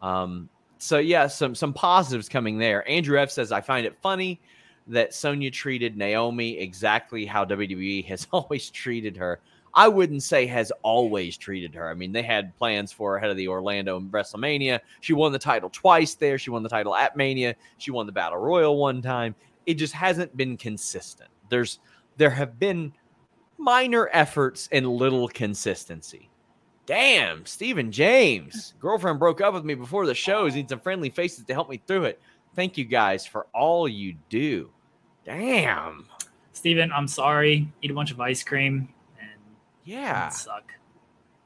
Um, 0.00 0.48
so 0.78 0.98
yeah, 0.98 1.26
some 1.26 1.54
some 1.54 1.72
positives 1.72 2.28
coming 2.28 2.58
there. 2.58 2.88
Andrew 2.88 3.18
F 3.18 3.30
says 3.30 3.52
I 3.52 3.60
find 3.60 3.86
it 3.86 3.96
funny 4.00 4.40
that 4.86 5.14
Sonya 5.14 5.50
treated 5.50 5.96
Naomi 5.96 6.58
exactly 6.58 7.24
how 7.24 7.44
WWE 7.44 8.04
has 8.06 8.26
always 8.32 8.70
treated 8.70 9.16
her. 9.16 9.40
I 9.76 9.88
wouldn't 9.88 10.22
say 10.22 10.46
has 10.46 10.72
always 10.82 11.36
treated 11.36 11.74
her. 11.74 11.90
I 11.90 11.94
mean, 11.94 12.12
they 12.12 12.22
had 12.22 12.56
plans 12.56 12.92
for 12.92 13.10
her 13.12 13.16
ahead 13.16 13.30
of 13.30 13.36
the 13.36 13.48
Orlando 13.48 13.98
WrestleMania. 14.00 14.78
She 15.00 15.14
won 15.14 15.32
the 15.32 15.38
title 15.38 15.68
twice 15.68 16.14
there. 16.14 16.38
She 16.38 16.50
won 16.50 16.62
the 16.62 16.68
title 16.68 16.94
at 16.94 17.16
Mania. 17.16 17.56
She 17.78 17.90
won 17.90 18.06
the 18.06 18.12
Battle 18.12 18.38
Royal 18.38 18.78
one 18.78 19.02
time. 19.02 19.34
It 19.66 19.74
just 19.74 19.92
hasn't 19.92 20.36
been 20.36 20.56
consistent. 20.56 21.28
There's 21.48 21.80
there 22.16 22.30
have 22.30 22.58
been 22.60 22.92
minor 23.64 24.08
efforts 24.12 24.68
and 24.70 24.86
little 24.86 25.26
consistency. 25.28 26.28
Damn, 26.86 27.46
Stephen 27.46 27.90
James. 27.90 28.74
Girlfriend 28.78 29.18
broke 29.18 29.40
up 29.40 29.54
with 29.54 29.64
me 29.64 29.74
before 29.74 30.06
the 30.06 30.14
show. 30.14 30.46
Need 30.46 30.68
some 30.68 30.80
friendly 30.80 31.08
faces 31.08 31.44
to 31.46 31.54
help 31.54 31.70
me 31.70 31.80
through 31.86 32.04
it. 32.04 32.20
Thank 32.54 32.76
you 32.76 32.84
guys 32.84 33.26
for 33.26 33.46
all 33.54 33.88
you 33.88 34.14
do. 34.28 34.70
Damn. 35.24 36.06
Steven, 36.52 36.92
I'm 36.92 37.08
sorry. 37.08 37.66
Eat 37.80 37.90
a 37.90 37.94
bunch 37.94 38.10
of 38.12 38.20
ice 38.20 38.42
cream 38.44 38.88
and 39.18 39.30
Yeah. 39.84 40.28
suck. 40.28 40.72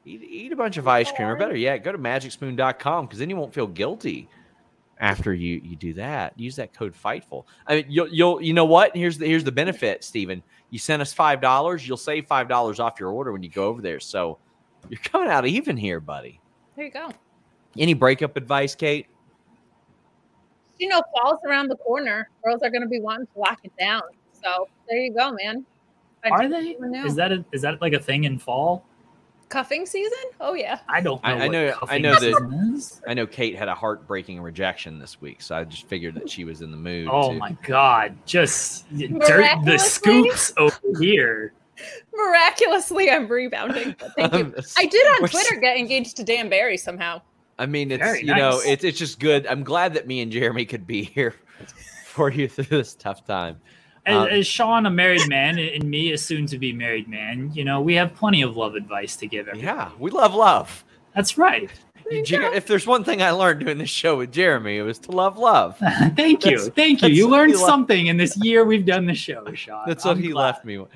Eat, 0.04 0.22
eat 0.22 0.52
a 0.52 0.56
bunch 0.56 0.76
of 0.76 0.88
ice 0.88 1.12
cream, 1.12 1.28
or 1.28 1.36
better 1.36 1.56
yet, 1.56 1.84
go 1.84 1.92
to 1.92 1.98
magicspoon.com 1.98 3.06
because 3.06 3.18
then 3.20 3.30
you 3.30 3.36
won't 3.36 3.54
feel 3.54 3.66
guilty 3.66 4.28
after 5.00 5.32
you 5.32 5.60
you 5.62 5.76
do 5.76 5.92
that. 5.94 6.32
Use 6.38 6.56
that 6.56 6.72
code 6.72 6.94
FIGHTFUL. 6.94 7.44
I 7.66 7.76
mean, 7.76 7.84
you'll 7.88 8.08
you'll 8.08 8.42
you 8.42 8.52
know 8.54 8.64
what? 8.64 8.96
Here's 8.96 9.18
the 9.18 9.26
here's 9.26 9.44
the 9.44 9.52
benefit, 9.52 10.02
Steven. 10.02 10.42
You 10.70 10.78
sent 10.78 11.00
us 11.00 11.12
five 11.12 11.40
dollars, 11.40 11.86
you'll 11.86 11.96
save 11.96 12.26
five 12.26 12.48
dollars 12.48 12.78
off 12.80 13.00
your 13.00 13.10
order 13.10 13.32
when 13.32 13.42
you 13.42 13.48
go 13.48 13.66
over 13.66 13.80
there. 13.80 14.00
So 14.00 14.38
you're 14.88 15.00
coming 15.00 15.28
out 15.28 15.46
even 15.46 15.76
here, 15.76 16.00
buddy. 16.00 16.40
There 16.76 16.84
you 16.84 16.90
go. 16.90 17.10
Any 17.76 17.94
breakup 17.94 18.36
advice, 18.36 18.74
Kate? 18.74 19.06
You 20.78 20.88
know, 20.88 21.02
fall's 21.14 21.40
around 21.44 21.68
the 21.68 21.76
corner. 21.76 22.28
Girls 22.44 22.62
are 22.62 22.70
going 22.70 22.82
to 22.82 22.88
be 22.88 23.00
wanting 23.00 23.26
to 23.26 23.38
lock 23.38 23.58
it 23.64 23.72
down. 23.78 24.02
So 24.32 24.68
there 24.88 24.98
you 24.98 25.12
go, 25.12 25.32
man. 25.32 25.66
I 26.24 26.28
Are 26.28 26.48
they? 26.48 26.76
Is 27.04 27.14
that 27.16 27.32
a, 27.32 27.44
is 27.52 27.62
that 27.62 27.80
like 27.80 27.92
a 27.92 27.98
thing 27.98 28.24
in 28.24 28.38
fall? 28.38 28.84
Cuffing 29.48 29.86
season? 29.86 30.18
Oh 30.40 30.54
yeah. 30.54 30.78
I 30.88 31.00
don't 31.00 31.22
know. 31.22 31.28
I- 31.28 31.32
I 31.32 31.38
what 31.46 31.52
know- 31.52 31.74
I 31.88 31.98
know 31.98 32.14
that- 32.18 33.00
I 33.06 33.14
know 33.14 33.26
Kate 33.26 33.56
had 33.56 33.68
a 33.68 33.74
heartbreaking 33.74 34.40
rejection 34.40 34.98
this 34.98 35.20
week, 35.20 35.40
so 35.42 35.56
I 35.56 35.64
just 35.64 35.88
figured 35.88 36.14
that 36.16 36.28
she 36.30 36.44
was 36.44 36.60
in 36.60 36.70
the 36.70 36.76
mood. 36.76 37.08
Oh 37.10 37.32
to- 37.32 37.38
my 37.38 37.52
god! 37.62 38.16
Just 38.26 38.86
dirt, 38.96 39.64
the 39.64 39.78
scoops 39.78 40.52
over 40.56 40.78
here. 41.00 41.52
Miraculously, 42.14 43.10
I'm 43.10 43.28
rebounding. 43.28 43.94
But 43.98 44.12
thank 44.16 44.32
you. 44.34 44.38
Um, 44.46 44.54
I 44.76 44.86
did 44.86 45.06
on 45.06 45.22
We're 45.22 45.28
Twitter 45.28 45.56
get 45.60 45.76
engaged 45.76 46.16
to 46.16 46.24
Dan 46.24 46.48
Barry 46.48 46.76
somehow. 46.76 47.22
I 47.58 47.66
mean, 47.66 47.90
it's 47.90 48.02
Very 48.02 48.20
you 48.20 48.34
know, 48.34 48.50
nice. 48.50 48.66
it's 48.66 48.84
it's 48.84 48.98
just 48.98 49.20
good. 49.20 49.46
I'm 49.46 49.62
glad 49.64 49.94
that 49.94 50.06
me 50.06 50.20
and 50.20 50.30
Jeremy 50.30 50.64
could 50.64 50.86
be 50.86 51.02
here 51.14 51.34
for 52.04 52.30
you 52.30 52.48
through 52.48 52.64
this 52.64 52.94
tough 52.94 53.24
time. 53.26 53.60
As, 54.08 54.16
Um, 54.16 54.28
as 54.28 54.46
Sean, 54.46 54.86
a 54.86 54.90
married 54.90 55.28
man, 55.28 55.58
and 55.58 55.84
me, 55.84 56.12
a 56.12 56.18
soon-to-be 56.18 56.72
married 56.72 57.08
man, 57.08 57.50
you 57.54 57.64
know, 57.64 57.80
we 57.80 57.94
have 57.94 58.14
plenty 58.14 58.42
of 58.42 58.56
love 58.56 58.74
advice 58.74 59.16
to 59.16 59.26
give. 59.26 59.48
Everybody. 59.48 59.66
Yeah, 59.66 59.90
we 59.98 60.10
love 60.10 60.34
love. 60.34 60.84
that's 61.14 61.36
right. 61.38 61.70
you 62.10 62.22
Jer- 62.24 62.54
If 62.54 62.66
there's 62.66 62.86
one 62.86 63.04
thing 63.04 63.20
I 63.22 63.32
learned 63.32 63.60
doing 63.60 63.76
this 63.78 63.90
show 63.90 64.16
with 64.18 64.32
Jeremy, 64.32 64.78
it 64.78 64.82
was 64.82 64.98
to 65.00 65.10
love 65.12 65.36
love. 65.36 65.76
Thank 66.16 66.44
you, 66.46 66.52
That's- 66.58 66.70
thank 66.74 67.02
you. 67.02 67.08
You 67.10 67.28
learned 67.28 67.50
he 67.52 67.56
left- 67.58 67.66
something 67.68 68.06
in 68.06 68.16
this 68.16 68.36
year 68.38 68.64
we've 68.64 68.86
done 68.86 69.04
the 69.06 69.14
show, 69.14 69.44
Sean. 69.54 69.84
That's 69.86 70.04
what 70.06 70.16
I'm 70.16 70.22
he 70.22 70.30
glad. 70.30 70.42
left 70.42 70.64
me 70.64 70.78
with. 70.78 70.88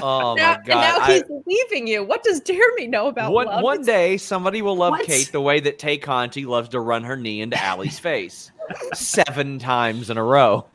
Oh 0.00 0.34
now, 0.34 0.52
my 0.52 0.54
and 0.54 0.64
god! 0.66 0.74
now 0.80 0.98
I- 1.00 1.12
he's 1.14 1.22
leaving 1.46 1.86
you. 1.88 2.04
What 2.04 2.22
does 2.22 2.40
Jeremy 2.40 2.86
know 2.88 3.06
about 3.08 3.32
one 3.32 3.46
love? 3.46 3.62
one 3.64 3.82
day 3.84 4.16
somebody 4.16 4.62
will 4.62 4.76
love 4.76 4.92
What? 4.92 5.06
Kate 5.06 5.30
the 5.32 5.40
way 5.40 5.58
that 5.60 5.78
Tay 5.78 5.96
Conti 5.98 6.44
loves 6.44 6.68
to 6.70 6.80
run 6.80 7.02
her 7.04 7.16
knee 7.16 7.40
into 7.40 7.60
Allie's 7.62 7.98
face 7.98 8.50
seven 8.94 9.58
times 9.58 10.08
in 10.10 10.16
a 10.16 10.22
row. 10.22 10.66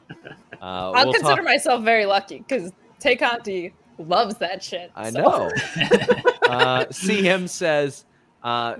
Uh, 0.63 0.91
I'll 0.95 1.05
we'll 1.05 1.13
consider 1.13 1.35
talk- 1.35 1.43
myself 1.45 1.83
very 1.83 2.05
lucky 2.05 2.37
because 2.37 2.71
Tay 2.99 3.17
Conti 3.17 3.73
loves 3.97 4.37
that 4.37 4.63
shit. 4.63 4.91
I 4.95 5.09
so- 5.09 5.21
know. 5.21 5.47
uh, 6.49 6.85
CM 6.85 7.49
says 7.49 8.05
uh, 8.43 8.75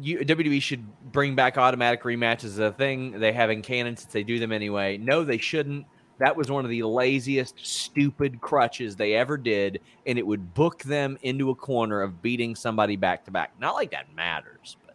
you, 0.00 0.20
WWE 0.20 0.62
should 0.62 0.86
bring 1.10 1.34
back 1.34 1.58
automatic 1.58 2.04
rematches 2.04 2.44
as 2.44 2.58
a 2.60 2.70
thing 2.70 3.18
they 3.18 3.32
have 3.32 3.50
in 3.50 3.62
canon 3.62 3.96
since 3.96 4.12
they 4.12 4.22
do 4.22 4.38
them 4.38 4.52
anyway. 4.52 4.96
No, 4.96 5.24
they 5.24 5.38
shouldn't. 5.38 5.86
That 6.18 6.36
was 6.36 6.50
one 6.50 6.64
of 6.64 6.70
the 6.70 6.82
laziest, 6.84 7.54
stupid 7.64 8.40
crutches 8.40 8.94
they 8.94 9.14
ever 9.14 9.36
did, 9.36 9.80
and 10.06 10.18
it 10.18 10.26
would 10.26 10.54
book 10.54 10.82
them 10.82 11.18
into 11.22 11.50
a 11.50 11.54
corner 11.54 12.00
of 12.02 12.22
beating 12.22 12.54
somebody 12.54 12.96
back 12.96 13.24
to 13.24 13.32
back. 13.32 13.52
Not 13.60 13.74
like 13.74 13.90
that 13.92 14.12
matters, 14.14 14.76
but 14.84 14.94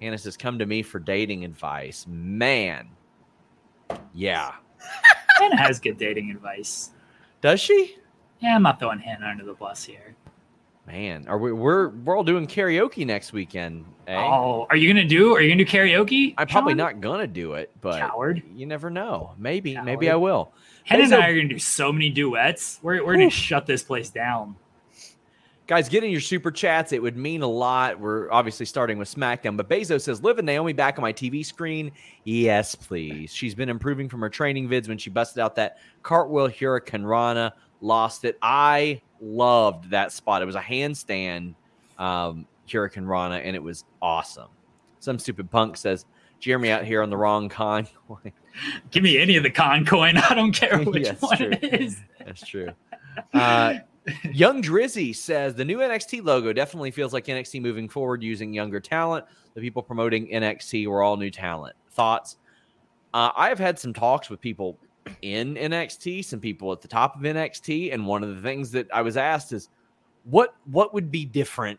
Hannah 0.00 0.18
says, 0.18 0.36
"Come 0.36 0.58
to 0.60 0.66
me 0.66 0.82
for 0.82 1.00
dating 1.00 1.44
advice." 1.44 2.06
Man, 2.08 2.88
yeah, 4.14 4.52
Hannah 5.38 5.56
has 5.56 5.80
good 5.80 5.98
dating 5.98 6.30
advice. 6.30 6.90
does 7.40 7.60
she? 7.60 7.96
Yeah, 8.40 8.56
I'm 8.56 8.62
not 8.62 8.78
throwing 8.80 8.98
Hannah 8.98 9.26
under 9.28 9.44
the 9.44 9.54
bus 9.54 9.84
here. 9.84 10.14
Man, 10.86 11.26
are 11.28 11.38
we? 11.38 11.52
We're 11.52 11.90
we're 11.90 12.16
all 12.16 12.24
doing 12.24 12.46
karaoke 12.48 13.06
next 13.06 13.32
weekend. 13.32 13.84
Eh? 14.08 14.16
Oh, 14.16 14.66
are 14.68 14.74
you 14.76 14.92
gonna 14.92 15.06
do? 15.06 15.32
Are 15.36 15.40
you 15.40 15.48
gonna 15.48 15.64
do 15.64 15.70
karaoke? 15.70 16.34
I'm 16.36 16.48
probably 16.48 16.72
Sean? 16.72 16.78
not 16.78 17.00
gonna 17.00 17.28
do 17.28 17.54
it, 17.54 17.70
but 17.80 18.00
Coward. 18.00 18.42
you 18.52 18.66
never 18.66 18.90
know. 18.90 19.32
Maybe, 19.38 19.80
maybe 19.80 20.10
I 20.10 20.16
will. 20.16 20.52
Hannah 20.84 21.02
and 21.04 21.10
So- 21.10 21.20
I 21.20 21.28
are 21.28 21.36
gonna 21.36 21.48
do 21.48 21.60
so 21.60 21.92
many 21.92 22.10
duets. 22.10 22.80
We're 22.82 23.04
we're 23.06 23.12
gonna 23.14 23.30
shut 23.30 23.64
this 23.64 23.84
place 23.84 24.10
down. 24.10 24.56
Guys, 25.72 25.88
get 25.88 26.04
in 26.04 26.10
your 26.10 26.20
super 26.20 26.50
chats. 26.50 26.92
It 26.92 27.00
would 27.00 27.16
mean 27.16 27.40
a 27.40 27.46
lot. 27.46 27.98
We're 27.98 28.30
obviously 28.30 28.66
starting 28.66 28.98
with 28.98 29.08
SmackDown, 29.10 29.56
but 29.56 29.70
Bezos 29.70 30.02
says, 30.02 30.22
Liv 30.22 30.36
and 30.36 30.44
Naomi 30.44 30.74
back 30.74 30.98
on 30.98 31.02
my 31.02 31.14
TV 31.14 31.42
screen. 31.42 31.92
Yes, 32.24 32.74
please. 32.74 33.32
She's 33.32 33.54
been 33.54 33.70
improving 33.70 34.10
from 34.10 34.20
her 34.20 34.28
training 34.28 34.68
vids 34.68 34.86
when 34.86 34.98
she 34.98 35.08
busted 35.08 35.38
out 35.38 35.56
that 35.56 35.78
cartwheel 36.02 36.50
hurricanrana, 36.50 37.52
lost 37.80 38.26
it. 38.26 38.36
I 38.42 39.00
loved 39.22 39.88
that 39.88 40.12
spot. 40.12 40.42
It 40.42 40.44
was 40.44 40.56
a 40.56 40.60
handstand 40.60 41.54
um, 41.98 42.46
hurricanrana, 42.68 43.40
and 43.42 43.56
it 43.56 43.62
was 43.62 43.86
awesome. 44.02 44.50
Some 45.00 45.18
stupid 45.18 45.50
punk 45.50 45.78
says, 45.78 46.04
Jeremy 46.38 46.70
out 46.70 46.84
here 46.84 47.02
on 47.02 47.08
the 47.08 47.16
wrong 47.16 47.48
con. 47.48 47.88
Give 48.90 49.02
me 49.02 49.16
any 49.16 49.36
of 49.38 49.42
the 49.42 49.50
con 49.50 49.86
coin. 49.86 50.16
I 50.28 50.34
don't 50.34 50.52
care 50.52 50.78
which 50.84 51.04
Yes, 51.04 51.22
one 51.22 51.38
true. 51.38 51.50
it 51.50 51.80
is. 51.80 51.96
That's 52.18 52.46
true. 52.46 52.68
Uh, 53.32 53.76
Young 54.32 54.62
Drizzy 54.62 55.14
says 55.14 55.54
the 55.54 55.64
new 55.64 55.78
NXT 55.78 56.24
logo 56.24 56.52
definitely 56.52 56.90
feels 56.90 57.12
like 57.12 57.26
NXT 57.26 57.60
moving 57.60 57.88
forward 57.88 58.22
using 58.22 58.52
younger 58.52 58.80
talent. 58.80 59.24
The 59.54 59.60
people 59.60 59.82
promoting 59.82 60.28
NXT 60.28 60.86
were 60.88 61.02
all 61.02 61.16
new 61.16 61.30
talent. 61.30 61.76
Thoughts? 61.90 62.38
Uh, 63.14 63.30
I 63.36 63.48
have 63.48 63.58
had 63.58 63.78
some 63.78 63.92
talks 63.92 64.30
with 64.30 64.40
people 64.40 64.78
in 65.22 65.54
NXT, 65.54 66.24
some 66.24 66.40
people 66.40 66.72
at 66.72 66.80
the 66.80 66.88
top 66.88 67.16
of 67.16 67.22
NXT, 67.22 67.92
and 67.92 68.06
one 68.06 68.24
of 68.24 68.34
the 68.34 68.42
things 68.42 68.70
that 68.72 68.88
I 68.92 69.02
was 69.02 69.16
asked 69.16 69.52
is, 69.52 69.68
what 70.24 70.54
what 70.66 70.94
would 70.94 71.10
be 71.10 71.24
different 71.24 71.78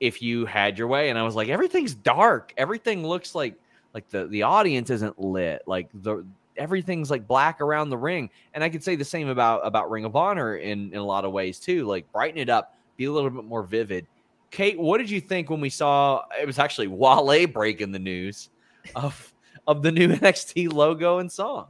if 0.00 0.20
you 0.20 0.46
had 0.46 0.78
your 0.78 0.88
way? 0.88 1.08
And 1.10 1.18
I 1.18 1.22
was 1.22 1.34
like, 1.34 1.48
everything's 1.48 1.94
dark. 1.94 2.52
Everything 2.56 3.06
looks 3.06 3.34
like 3.34 3.54
like 3.94 4.08
the 4.10 4.26
the 4.26 4.42
audience 4.42 4.90
isn't 4.90 5.18
lit. 5.18 5.62
Like 5.66 5.88
the 5.94 6.24
everything's 6.58 7.10
like 7.10 7.26
black 7.26 7.60
around 7.60 7.90
the 7.90 7.98
ring. 7.98 8.30
And 8.54 8.62
I 8.62 8.68
could 8.68 8.82
say 8.82 8.96
the 8.96 9.04
same 9.04 9.28
about 9.28 9.66
about 9.66 9.90
Ring 9.90 10.04
of 10.04 10.16
Honor 10.16 10.56
in 10.56 10.92
in 10.92 10.98
a 10.98 11.04
lot 11.04 11.24
of 11.24 11.32
ways 11.32 11.58
too. 11.58 11.84
Like 11.84 12.10
brighten 12.12 12.38
it 12.38 12.48
up, 12.48 12.76
be 12.96 13.04
a 13.04 13.12
little 13.12 13.30
bit 13.30 13.44
more 13.44 13.62
vivid. 13.62 14.06
Kate, 14.50 14.78
what 14.78 14.98
did 14.98 15.10
you 15.10 15.20
think 15.20 15.50
when 15.50 15.60
we 15.60 15.70
saw 15.70 16.22
it 16.40 16.46
was 16.46 16.58
actually 16.58 16.88
Wale 16.88 17.46
breaking 17.46 17.92
the 17.92 17.98
news 17.98 18.50
of 18.94 19.32
of 19.66 19.82
the 19.82 19.92
new 19.92 20.08
NXT 20.16 20.72
logo 20.72 21.18
and 21.18 21.30
song? 21.30 21.66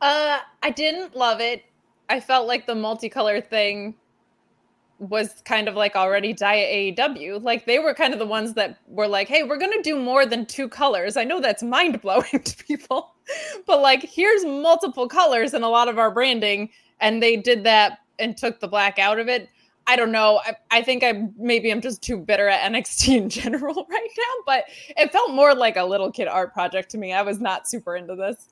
Uh, 0.00 0.38
I 0.62 0.70
didn't 0.70 1.16
love 1.16 1.40
it. 1.40 1.64
I 2.08 2.20
felt 2.20 2.46
like 2.46 2.66
the 2.66 2.74
multicolor 2.74 3.44
thing 3.44 3.94
was 4.98 5.42
kind 5.44 5.68
of 5.68 5.74
like 5.74 5.96
already 5.96 6.32
Diet 6.32 6.96
AEW. 6.96 7.42
Like 7.42 7.66
they 7.66 7.78
were 7.78 7.94
kind 7.94 8.12
of 8.12 8.18
the 8.18 8.26
ones 8.26 8.54
that 8.54 8.78
were 8.86 9.08
like, 9.08 9.28
"Hey, 9.28 9.42
we're 9.42 9.58
gonna 9.58 9.82
do 9.82 9.98
more 9.98 10.24
than 10.26 10.46
two 10.46 10.68
colors." 10.68 11.16
I 11.16 11.24
know 11.24 11.40
that's 11.40 11.62
mind 11.62 12.00
blowing 12.00 12.24
to 12.44 12.64
people, 12.64 13.14
but 13.66 13.80
like, 13.80 14.02
here's 14.02 14.44
multiple 14.44 15.08
colors 15.08 15.54
in 15.54 15.62
a 15.62 15.68
lot 15.68 15.88
of 15.88 15.98
our 15.98 16.10
branding, 16.10 16.70
and 17.00 17.22
they 17.22 17.36
did 17.36 17.64
that 17.64 17.98
and 18.18 18.36
took 18.36 18.60
the 18.60 18.68
black 18.68 18.98
out 18.98 19.18
of 19.18 19.28
it. 19.28 19.48
I 19.86 19.96
don't 19.96 20.12
know. 20.12 20.40
I, 20.44 20.56
I 20.70 20.82
think 20.82 21.02
I 21.02 21.28
maybe 21.36 21.70
I'm 21.70 21.80
just 21.80 22.02
too 22.02 22.16
bitter 22.16 22.48
at 22.48 22.72
NXT 22.72 23.16
in 23.16 23.28
general 23.28 23.86
right 23.90 24.10
now, 24.16 24.34
but 24.46 24.64
it 24.96 25.12
felt 25.12 25.32
more 25.32 25.54
like 25.54 25.76
a 25.76 25.84
little 25.84 26.10
kid 26.10 26.28
art 26.28 26.52
project 26.52 26.90
to 26.90 26.98
me. 26.98 27.12
I 27.12 27.22
was 27.22 27.40
not 27.40 27.68
super 27.68 27.96
into 27.96 28.14
this. 28.14 28.48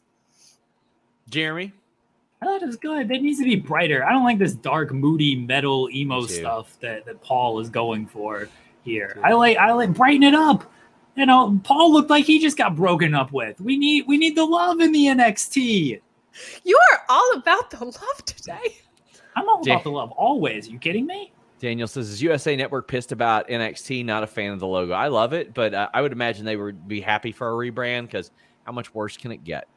Jeremy? 1.30 1.72
I 2.42 2.44
thought 2.44 2.62
it 2.62 2.66
was 2.66 2.76
good. 2.76 3.08
It 3.10 3.22
needs 3.22 3.38
to 3.38 3.44
be 3.44 3.54
brighter. 3.54 4.04
I 4.04 4.10
don't 4.10 4.24
like 4.24 4.38
this 4.38 4.52
dark, 4.52 4.92
moody, 4.92 5.36
metal, 5.36 5.88
emo 5.92 6.26
stuff 6.26 6.76
that, 6.80 7.04
that 7.06 7.22
Paul 7.22 7.60
is 7.60 7.70
going 7.70 8.04
for 8.06 8.48
here. 8.82 9.16
I 9.22 9.32
like 9.32 9.56
I 9.58 9.70
like 9.72 9.94
brighten 9.94 10.24
it 10.24 10.34
up. 10.34 10.70
You 11.14 11.26
know, 11.26 11.60
Paul 11.62 11.92
looked 11.92 12.10
like 12.10 12.24
he 12.24 12.40
just 12.40 12.56
got 12.56 12.74
broken 12.74 13.14
up 13.14 13.30
with. 13.32 13.60
We 13.60 13.76
need 13.76 14.06
we 14.08 14.18
need 14.18 14.36
the 14.36 14.44
love 14.44 14.80
in 14.80 14.90
the 14.90 15.06
NXT. 15.06 16.00
You 16.64 16.80
are 16.92 17.02
all 17.08 17.32
about 17.36 17.70
the 17.70 17.84
love 17.84 18.24
today. 18.26 18.78
I'm 19.36 19.48
all 19.48 19.60
Yeah. 19.64 19.74
about 19.74 19.84
the 19.84 19.90
love 19.92 20.10
always. 20.10 20.68
you 20.68 20.78
kidding 20.80 21.06
me? 21.06 21.32
Daniel 21.60 21.86
says, 21.86 22.08
"Is 22.10 22.20
USA 22.22 22.56
Network 22.56 22.88
pissed 22.88 23.12
about 23.12 23.48
NXT? 23.48 24.04
Not 24.04 24.24
a 24.24 24.26
fan 24.26 24.52
of 24.52 24.58
the 24.58 24.66
logo. 24.66 24.94
I 24.94 25.06
love 25.06 25.32
it, 25.32 25.54
but 25.54 25.72
uh, 25.74 25.88
I 25.94 26.02
would 26.02 26.10
imagine 26.10 26.44
they 26.44 26.56
would 26.56 26.88
be 26.88 27.00
happy 27.00 27.30
for 27.30 27.48
a 27.48 27.70
rebrand 27.70 28.06
because 28.06 28.32
how 28.64 28.72
much 28.72 28.92
worse 28.92 29.16
can 29.16 29.30
it 29.30 29.44
get?" 29.44 29.68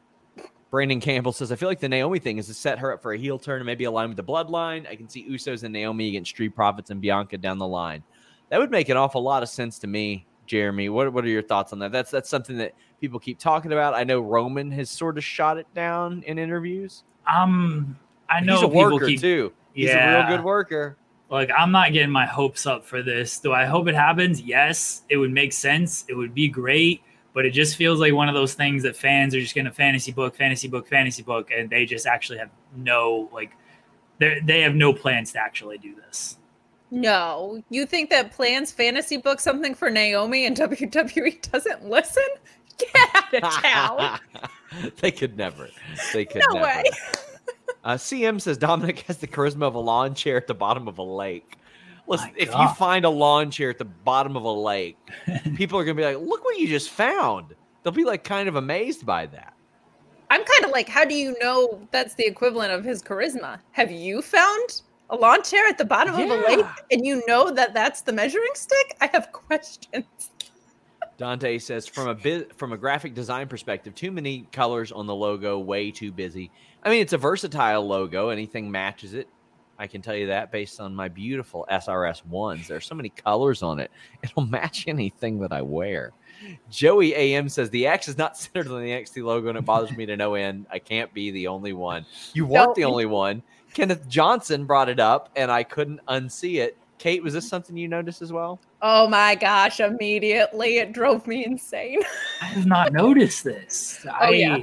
Brandon 0.76 1.00
Campbell 1.00 1.32
says, 1.32 1.54
"I 1.54 1.56
feel 1.56 1.70
like 1.70 1.80
the 1.80 1.88
Naomi 1.88 2.20
thing 2.20 2.38
is 2.38 2.48
to 2.48 2.54
set 2.54 2.80
her 2.80 2.92
up 2.92 3.02
for 3.02 3.14
a 3.14 3.18
heel 3.18 3.40
turn 3.40 3.62
and 3.62 3.66
maybe 3.66 3.86
align 3.86 4.10
with 4.10 4.18
the 4.18 4.26
Bloodline. 4.26 4.86
I 4.90 4.98
can 4.98 5.08
see 5.08 5.26
Usos 5.30 5.64
and 5.64 5.72
Naomi 5.72 6.10
against 6.10 6.32
Street 6.32 6.54
Profits 6.54 6.90
and 6.90 7.00
Bianca 7.00 7.38
down 7.38 7.60
the 7.60 7.66
line. 7.68 8.04
That 8.50 8.60
would 8.60 8.72
make 8.72 8.90
an 8.90 8.98
awful 8.98 9.24
lot 9.24 9.42
of 9.42 9.48
sense 9.48 9.80
to 9.80 9.88
me, 9.88 10.26
Jeremy. 10.48 10.90
What 10.90 11.14
What 11.14 11.24
are 11.24 11.30
your 11.30 11.44
thoughts 11.44 11.72
on 11.72 11.80
that? 11.80 11.94
That's 11.94 12.12
that's 12.12 12.28
something 12.28 12.58
that 12.58 12.74
people 13.00 13.22
keep 13.22 13.40
talking 13.40 13.72
about. 13.72 13.94
I 13.94 14.04
know 14.04 14.20
Roman 14.20 14.70
has 14.72 14.90
sort 14.90 15.18
of 15.18 15.24
shot 15.24 15.58
it 15.58 15.66
down 15.74 16.24
in 16.28 16.38
interviews. 16.38 17.06
Um, 17.26 17.98
I 18.30 18.42
know 18.42 18.56
He's 18.56 18.64
a 18.64 18.68
people 18.68 18.92
worker 18.92 19.06
keep 19.06 19.22
too. 19.22 19.54
He's 19.72 19.92
a 19.92 19.94
Yeah. 19.94 20.28
real 20.28 20.38
good 20.38 20.44
worker." 20.44 20.98
like 21.30 21.50
I'm 21.58 21.72
not 21.72 21.94
getting 21.94 22.12
my 22.12 22.26
hopes 22.26 22.68
up 22.68 22.86
for 22.86 23.02
this. 23.02 23.40
Do 23.40 23.54
I 23.54 23.64
hope 23.64 23.88
it 23.88 23.96
happens? 23.96 24.42
Yes, 24.42 25.04
it 25.10 25.16
would 25.16 25.32
make 25.32 25.54
sense. 25.54 26.04
It 26.10 26.16
would 26.16 26.34
be 26.36 26.50
great, 26.50 27.02
but 27.36 27.46
it 27.46 27.52
just 27.52 27.76
feels 27.76 28.00
like 28.00 28.14
one 28.14 28.30
of 28.30 28.34
those 28.34 28.54
things 28.56 28.82
that 28.84 28.96
fans 28.96 29.36
are 29.36 29.42
just 29.42 29.54
going 29.54 29.66
to 29.66 29.72
fantasy 29.72 30.14
book, 30.14 30.36
fantasy 30.38 30.70
book, 30.70 30.88
fantasy 30.88 31.22
book, 31.22 31.52
and 31.52 31.70
they 31.70 31.86
just 31.86 32.08
actually 32.08 32.40
have 32.40 32.50
no 32.78 33.30
like 33.32 33.52
they 34.18 34.40
they 34.44 34.62
have 34.62 34.74
no 34.74 34.94
plans 34.94 35.34
to 35.34 35.40
actually 35.40 35.78
do 35.78 35.94
this. 35.94 36.38
No, 36.92 37.62
you 37.70 37.86
think 37.86 38.10
that 38.12 38.32
plans 38.32 38.72
fantasy 38.72 39.18
book 39.18 39.42
something 39.42 39.76
for 39.76 39.90
Naomi 39.90 40.46
and 40.46 40.56
WWE 40.58 41.52
doesn't 41.52 41.86
listen? 41.90 42.24
Get 42.78 43.16
out 43.16 43.34
of 43.34 43.64
town. 43.64 44.20
they 45.02 45.12
could 45.12 45.36
never. 45.38 45.68
They 46.14 46.24
could 46.26 46.42
No 46.48 46.56
never. 46.60 46.66
way. 46.66 46.84
Uh, 47.84 47.96
CM 47.96 48.40
says 48.42 48.58
Dominic 48.58 49.02
has 49.02 49.18
the 49.18 49.28
charisma 49.28 49.64
of 49.64 49.76
a 49.76 49.80
lawn 49.80 50.16
chair 50.16 50.38
at 50.38 50.48
the 50.48 50.56
bottom 50.56 50.88
of 50.88 50.98
a 50.98 51.04
lake. 51.04 51.58
Listen, 52.08 52.30
My 52.30 52.34
if 52.38 52.50
you 52.54 52.68
find 52.76 53.06
a 53.06 53.10
lawn 53.10 53.52
chair 53.52 53.70
at 53.70 53.78
the 53.78 53.86
bottom 53.86 54.36
of 54.38 54.44
a 54.44 54.52
lake, 54.52 54.98
people 55.56 55.80
are 55.80 55.84
going 55.84 55.98
to 55.98 56.02
be 56.02 56.06
like, 56.06 56.20
look 56.20 56.44
what 56.44 56.58
you 56.58 56.68
just 56.68 56.90
found. 56.90 57.56
They'll 57.84 57.94
be 57.94 58.06
like 58.06 58.24
kind 58.24 58.48
of 58.48 58.56
amazed 58.56 59.06
by 59.06 59.26
that. 59.28 59.54
I'm 60.30 60.44
kind 60.44 60.66
of 60.66 60.72
like, 60.72 60.90
how 60.90 61.06
do 61.06 61.16
you 61.16 61.36
know 61.40 61.88
that's 61.92 62.16
the 62.16 62.26
equivalent 62.26 62.72
of 62.72 62.84
his 62.84 63.02
charisma? 63.02 63.60
Have 63.72 63.92
you 63.92 64.22
found 64.22 64.82
a 65.10 65.16
lawn 65.16 65.44
chair 65.44 65.68
at 65.68 65.78
the 65.78 65.86
bottom 65.86 66.16
of 66.16 66.30
a 66.30 66.36
lake 66.48 66.66
and 66.92 67.06
you 67.06 67.24
know 67.28 67.52
that 67.52 67.74
that's 67.74 68.02
the 68.02 68.12
measuring 68.12 68.52
stick? 68.56 68.98
I 69.02 69.08
have 69.08 69.32
questions. 69.32 70.32
Dante 71.18 71.58
says 71.60 71.88
from 71.88 72.10
a 72.10 72.16
bit 72.16 72.54
from 72.58 72.74
a 72.74 72.78
graphic 72.78 73.14
design 73.14 73.48
perspective, 73.48 73.96
too 73.96 74.12
many 74.12 74.48
colors 74.52 74.92
on 74.92 75.06
the 75.08 75.16
logo, 75.16 75.58
way 75.58 75.92
too 75.92 76.12
busy. 76.12 76.52
I 76.84 76.90
mean, 76.90 77.02
it's 77.02 77.14
a 77.14 77.18
versatile 77.18 77.88
logo. 77.88 78.30
Anything 78.30 78.70
matches 78.70 79.14
it. 79.14 79.30
I 79.78 79.88
can 79.88 80.02
tell 80.02 80.16
you 80.16 80.28
that 80.28 80.52
based 80.52 80.80
on 80.80 80.96
my 80.96 81.08
beautiful 81.10 81.66
SRS 81.72 82.26
ones. 82.26 82.68
There's 82.68 82.86
so 82.86 82.96
many 82.96 83.10
colors 83.10 83.62
on 83.62 83.80
it. 83.80 83.92
It'll 84.24 84.46
match 84.46 84.86
anything 84.88 85.40
that 85.40 85.52
I 85.52 85.62
wear. 85.62 86.14
Joey 86.70 87.14
AM 87.16 87.50
says 87.50 87.70
the 87.70 87.88
X 87.88 88.08
is 88.08 88.18
not 88.18 88.38
centered 88.38 88.68
on 88.72 88.82
the 88.82 88.90
NXT 88.90 89.24
logo 89.24 89.50
and 89.50 89.58
it 89.58 89.66
bothers 89.66 89.96
me 89.96 90.06
to 90.06 90.16
no 90.16 90.36
end. 90.36 90.66
I 90.72 90.80
can't 90.80 91.14
be 91.14 91.32
the 91.32 91.48
only 91.48 91.74
one. 91.74 92.06
You 92.34 92.46
weren't 92.46 92.70
No. 92.70 92.74
the 92.76 92.84
only 92.86 93.06
one. 93.06 93.42
Kenneth 93.74 94.08
Johnson 94.08 94.66
brought 94.66 94.88
it 94.90 95.00
up 95.00 95.30
and 95.36 95.52
I 95.52 95.64
couldn't 95.64 96.00
unsee 96.08 96.62
it. 96.62 96.78
Kate, 96.98 97.22
was 97.22 97.34
this 97.34 97.48
something 97.48 97.76
you 97.76 97.90
noticed 97.90 98.22
as 98.22 98.32
well? 98.32 98.60
Oh 98.82 99.08
my 99.10 99.36
gosh, 99.36 99.82
immediately 99.82 100.78
it 100.78 100.94
drove 100.94 101.28
me 101.28 101.46
insane. 101.46 102.00
I 102.42 102.46
have 102.46 102.66
not 102.66 102.94
noticed 102.94 103.44
this. 103.44 104.06
Oh, 104.08 104.12
I, 104.12 104.28
Oh, 104.28 104.32
yeah. 104.32 104.58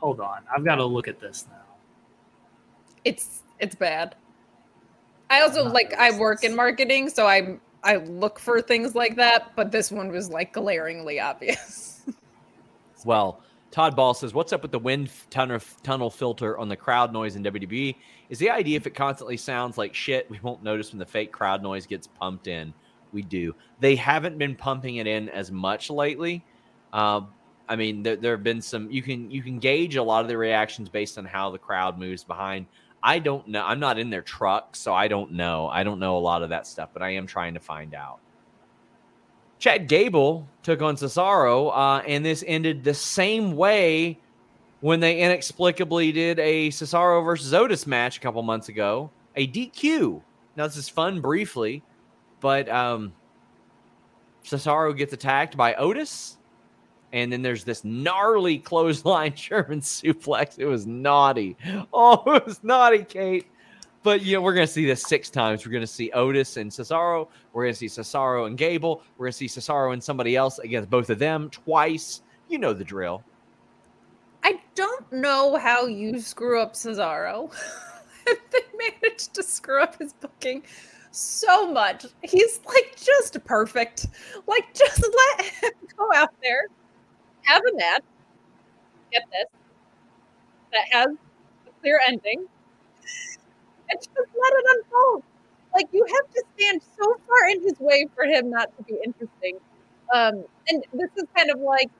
Hold 0.00 0.20
on, 0.20 0.42
I've 0.54 0.64
got 0.64 0.76
to 0.76 0.84
look 0.84 1.06
at 1.06 1.20
this 1.20 1.46
now. 1.48 1.54
It's 3.04 3.42
it's 3.60 3.74
bad. 3.74 4.14
I 5.30 5.42
also 5.42 5.64
like 5.64 5.94
I 5.94 6.16
work 6.18 6.44
in 6.44 6.56
marketing, 6.56 7.10
so 7.10 7.26
I 7.26 7.58
I 7.84 7.96
look 7.96 8.38
for 8.38 8.60
things 8.60 8.94
like 8.94 9.16
that, 9.16 9.54
but 9.56 9.70
this 9.70 9.90
one 9.90 10.10
was 10.10 10.30
like 10.30 10.52
glaringly 10.52 11.20
obvious. 11.20 11.86
Well, 13.04 13.40
Todd 13.70 13.94
Ball 13.94 14.12
says, 14.12 14.34
"What's 14.34 14.52
up 14.52 14.62
with 14.62 14.72
the 14.72 14.78
wind 14.78 15.10
tunnel, 15.30 15.60
tunnel 15.84 16.10
filter 16.10 16.58
on 16.58 16.68
the 16.68 16.76
crowd 16.76 17.12
noise 17.12 17.36
in 17.36 17.44
WWE? 17.44 17.94
Is 18.28 18.38
the 18.38 18.50
idea 18.50 18.76
if 18.76 18.88
it 18.88 18.94
constantly 18.94 19.36
sounds 19.36 19.78
like 19.78 19.94
shit, 19.94 20.28
we 20.28 20.40
won't 20.42 20.64
notice 20.64 20.90
when 20.90 20.98
the 20.98 21.06
fake 21.06 21.30
crowd 21.30 21.62
noise 21.62 21.86
gets 21.86 22.08
pumped 22.08 22.48
in? 22.48 22.74
We 23.12 23.22
do. 23.22 23.54
They 23.78 23.94
haven't 23.94 24.36
been 24.36 24.56
pumping 24.56 24.96
it 24.96 25.06
in 25.06 25.28
as 25.28 25.52
much 25.52 25.90
lately. 25.90 26.44
Um, 26.92 27.28
I 27.68 27.76
mean, 27.76 28.02
there, 28.02 28.16
there 28.16 28.32
have 28.32 28.42
been 28.42 28.60
some. 28.60 28.90
You 28.90 29.02
can 29.02 29.30
you 29.30 29.42
can 29.42 29.58
gauge 29.58 29.96
a 29.96 30.02
lot 30.02 30.22
of 30.22 30.28
the 30.28 30.36
reactions 30.36 30.88
based 30.88 31.18
on 31.18 31.24
how 31.24 31.50
the 31.50 31.58
crowd 31.58 31.98
moves 31.98 32.24
behind. 32.24 32.66
I 33.02 33.18
don't 33.18 33.48
know. 33.48 33.64
I'm 33.64 33.80
not 33.80 33.98
in 33.98 34.10
their 34.10 34.22
truck, 34.22 34.74
so 34.76 34.92
I 34.92 35.08
don't 35.08 35.32
know. 35.32 35.68
I 35.68 35.84
don't 35.84 35.98
know 35.98 36.16
a 36.16 36.20
lot 36.20 36.42
of 36.42 36.50
that 36.50 36.66
stuff, 36.66 36.90
but 36.92 37.02
I 37.02 37.10
am 37.10 37.26
trying 37.26 37.54
to 37.54 37.60
find 37.60 37.94
out." 37.94 38.18
Chad 39.58 39.88
Gable 39.88 40.48
took 40.62 40.82
on 40.82 40.96
Cesaro, 40.96 41.72
uh, 41.74 42.02
and 42.06 42.24
this 42.24 42.44
ended 42.46 42.84
the 42.84 42.94
same 42.94 43.56
way 43.56 44.18
when 44.80 45.00
they 45.00 45.20
inexplicably 45.20 46.12
did 46.12 46.38
a 46.38 46.68
Cesaro 46.68 47.24
versus 47.24 47.52
Otis 47.52 47.86
match 47.86 48.16
a 48.16 48.20
couple 48.20 48.42
months 48.42 48.68
ago, 48.68 49.10
a 49.34 49.46
DQ. 49.46 50.22
Now 50.56 50.66
this 50.66 50.76
is 50.76 50.88
fun 50.88 51.20
briefly, 51.20 51.82
but 52.40 52.68
um, 52.68 53.12
Cesaro 54.44 54.96
gets 54.96 55.12
attacked 55.12 55.56
by 55.56 55.74
Otis, 55.74 56.37
and 57.12 57.32
then 57.32 57.42
there's 57.42 57.64
this 57.64 57.84
gnarly 57.84 58.58
clothesline 58.58 59.32
German 59.36 59.80
suplex. 59.80 60.58
It 60.58 60.66
was 60.66 60.86
naughty. 60.86 61.56
Oh, 61.92 62.22
it 62.34 62.46
was 62.46 62.62
naughty, 62.62 63.04
Kate. 63.04 63.46
But 64.02 64.22
you 64.22 64.34
know, 64.36 64.42
we're 64.42 64.54
gonna 64.54 64.66
see 64.66 64.86
this 64.86 65.02
six 65.02 65.28
times. 65.28 65.66
We're 65.66 65.72
gonna 65.72 65.86
see 65.86 66.10
Otis 66.12 66.56
and 66.56 66.70
Cesaro. 66.70 67.28
We're 67.52 67.64
gonna 67.64 67.74
see 67.74 67.86
Cesaro 67.86 68.46
and 68.46 68.56
Gable. 68.56 69.02
We're 69.16 69.26
gonna 69.26 69.32
see 69.32 69.46
Cesaro 69.46 69.92
and 69.92 70.02
somebody 70.02 70.36
else 70.36 70.58
against 70.60 70.88
both 70.88 71.10
of 71.10 71.18
them 71.18 71.50
twice. 71.50 72.22
You 72.48 72.58
know 72.58 72.72
the 72.72 72.84
drill. 72.84 73.22
I 74.44 74.60
don't 74.74 75.12
know 75.12 75.56
how 75.56 75.86
you 75.86 76.20
screw 76.20 76.60
up 76.60 76.74
Cesaro. 76.74 77.52
they 78.50 78.60
managed 79.02 79.34
to 79.34 79.42
screw 79.42 79.82
up 79.82 79.98
his 79.98 80.12
booking 80.12 80.62
so 81.10 81.70
much. 81.70 82.06
He's 82.22 82.60
like 82.66 82.96
just 82.96 83.42
perfect. 83.44 84.06
Like 84.46 84.72
just 84.74 85.02
let 85.02 85.46
him 85.46 85.72
go 85.96 86.08
out 86.14 86.34
there, 86.42 86.68
have 87.48 87.62
a 87.72 87.76
match. 87.76 88.02
Get 89.12 89.24
this. 89.30 89.48
That 90.72 90.86
has 90.92 91.08
a 91.66 91.70
clear 91.80 92.00
ending. 92.06 92.46
And 93.90 94.00
just 94.00 94.10
let 94.16 94.52
it 94.52 94.64
unfold. 94.76 95.22
Like 95.74 95.86
you 95.92 96.04
have 96.04 96.34
to 96.34 96.44
stand 96.56 96.82
so 96.98 97.16
far 97.26 97.48
in 97.50 97.62
his 97.62 97.78
way 97.80 98.06
for 98.14 98.24
him 98.24 98.50
not 98.50 98.76
to 98.76 98.82
be 98.84 98.98
interesting. 99.04 99.58
Um, 100.14 100.44
and 100.68 100.84
this 100.92 101.10
is 101.16 101.24
kind 101.36 101.50
of 101.50 101.60
like 101.60 101.90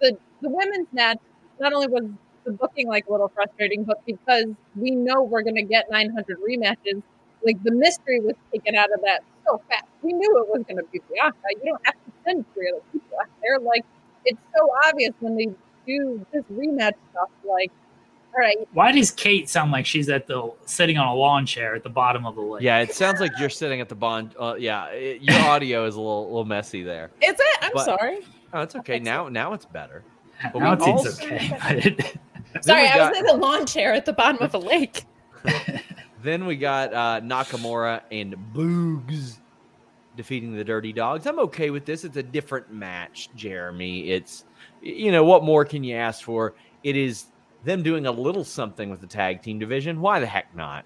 the 0.00 0.16
the 0.42 0.48
women's 0.48 0.88
match 0.92 1.18
not 1.60 1.72
only 1.72 1.88
was 1.88 2.04
the 2.44 2.52
booking 2.52 2.88
like 2.88 3.06
a 3.08 3.12
little 3.12 3.28
frustrating, 3.28 3.84
but 3.84 4.04
because 4.06 4.46
we 4.76 4.90
know 4.92 5.22
we're 5.22 5.42
going 5.42 5.56
to 5.56 5.62
get 5.62 5.90
900 5.90 6.38
rematches, 6.40 7.02
like 7.44 7.62
the 7.64 7.72
mystery 7.72 8.20
was 8.20 8.34
taken 8.52 8.74
out 8.76 8.92
of 8.92 9.00
that 9.02 9.20
so 9.46 9.60
fast. 9.68 9.84
We 10.02 10.12
knew 10.12 10.38
it 10.38 10.48
was 10.48 10.64
going 10.66 10.78
to 10.78 10.84
be 10.92 11.00
Bianca. 11.10 11.36
You 11.50 11.72
don't 11.72 11.86
have 11.86 11.94
to 11.94 12.12
send 12.24 12.44
three 12.54 12.70
other 12.70 12.82
people 12.92 13.18
out 13.20 13.28
there. 13.42 13.58
Like 13.58 13.84
it's 14.28 14.40
so 14.56 14.68
obvious 14.86 15.12
when 15.20 15.36
they 15.36 15.48
do 15.86 16.24
this 16.32 16.44
rematch 16.52 16.92
stuff. 17.12 17.28
Like, 17.48 17.70
all 18.34 18.40
right, 18.40 18.56
Why 18.72 18.92
does 18.92 19.10
Kate 19.10 19.48
sound 19.48 19.72
like 19.72 19.86
she's 19.86 20.08
at 20.08 20.26
the 20.26 20.52
sitting 20.66 20.98
on 20.98 21.08
a 21.08 21.14
lawn 21.14 21.46
chair 21.46 21.74
at 21.74 21.82
the 21.82 21.88
bottom 21.88 22.26
of 22.26 22.34
the 22.34 22.42
lake? 22.42 22.62
Yeah, 22.62 22.78
it 22.80 22.94
sounds 22.94 23.20
like 23.20 23.32
you're 23.40 23.48
sitting 23.48 23.80
at 23.80 23.88
the 23.88 23.94
bond. 23.94 24.34
Uh, 24.38 24.54
yeah, 24.58 24.86
it, 24.86 25.22
your 25.22 25.38
audio 25.48 25.86
is 25.86 25.94
a 25.96 26.00
little, 26.00 26.26
little 26.26 26.44
messy 26.44 26.82
there. 26.82 27.10
is 27.22 27.34
it? 27.38 27.58
I'm 27.62 27.72
But- 27.74 27.84
sorry. 27.84 28.18
Oh, 28.52 28.62
it's 28.62 28.74
okay. 28.76 28.98
Now, 28.98 29.28
now 29.28 29.52
it's 29.54 29.66
better. 29.66 30.04
But 30.52 30.58
now 30.60 30.70
we 30.70 30.76
it 30.76 30.82
seems 30.84 31.06
also- 31.06 31.24
okay. 31.26 32.00
But 32.54 32.64
Sorry, 32.64 32.82
we 32.82 32.88
I 32.88 32.96
got- 32.96 33.10
was 33.10 33.18
in 33.20 33.26
a 33.28 33.34
lawn 33.34 33.66
chair 33.66 33.92
at 33.92 34.06
the 34.06 34.12
bottom 34.14 34.40
of 34.42 34.54
a 34.54 34.58
lake. 34.58 35.04
Then 36.22 36.46
we 36.46 36.56
got 36.56 36.92
uh, 36.92 37.20
Nakamura 37.22 38.00
and 38.10 38.34
Boogs 38.52 39.38
defeating 40.18 40.54
the 40.54 40.64
Dirty 40.64 40.92
Dogs. 40.92 41.26
I'm 41.26 41.38
okay 41.38 41.70
with 41.70 41.86
this. 41.86 42.04
It's 42.04 42.18
a 42.18 42.22
different 42.22 42.70
match, 42.70 43.30
Jeremy. 43.34 44.10
It's, 44.10 44.44
you 44.82 45.10
know, 45.10 45.24
what 45.24 45.42
more 45.42 45.64
can 45.64 45.82
you 45.82 45.96
ask 45.96 46.22
for? 46.22 46.54
It 46.82 46.94
is 46.96 47.26
them 47.64 47.82
doing 47.82 48.04
a 48.04 48.12
little 48.12 48.44
something 48.44 48.90
with 48.90 49.00
the 49.00 49.06
tag 49.06 49.42
team 49.42 49.58
division. 49.58 50.02
Why 50.02 50.20
the 50.20 50.26
heck 50.26 50.54
not? 50.54 50.84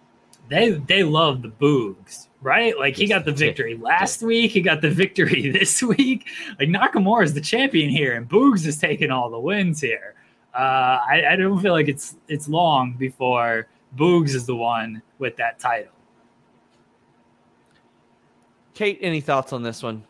they 0.49 0.71
they 0.71 1.03
love 1.03 1.42
the 1.42 1.49
boogs, 1.49 2.29
right? 2.40 2.79
Like 2.79 2.97
he 2.97 3.07
got 3.07 3.25
the 3.25 3.33
victory 3.33 3.77
last 3.77 4.23
week. 4.23 4.51
He 4.53 4.61
got 4.61 4.81
the 4.81 4.90
victory 4.90 5.51
this 5.53 5.83
week. 5.83 6.29
Like 6.59 6.68
Nakamura 6.68 7.25
is 7.25 7.35
the 7.35 7.40
champion 7.40 7.90
here, 7.90 8.14
and 8.14 8.29
Boogs 8.29 8.66
is 8.66 8.79
taking 8.79 9.11
all 9.11 9.31
the 9.31 9.38
wins 9.40 9.81
here. 9.81 10.14
Uh, 10.55 11.01
I, 11.09 11.25
I 11.31 11.37
don't 11.37 11.61
feel 11.61 11.73
like 11.73 11.88
it's 11.88 12.16
it's 12.29 12.49
long 12.49 12.95
before 12.99 13.68
Boogs 13.97 14.35
is 14.35 14.47
the 14.47 14.57
one 14.57 15.03
with 15.18 15.37
that 15.37 15.59
title. 15.59 15.92
Kate, 18.83 18.99
any 19.01 19.21
thoughts 19.21 19.53
on 19.53 19.62
this 19.62 19.81
one? 19.81 20.03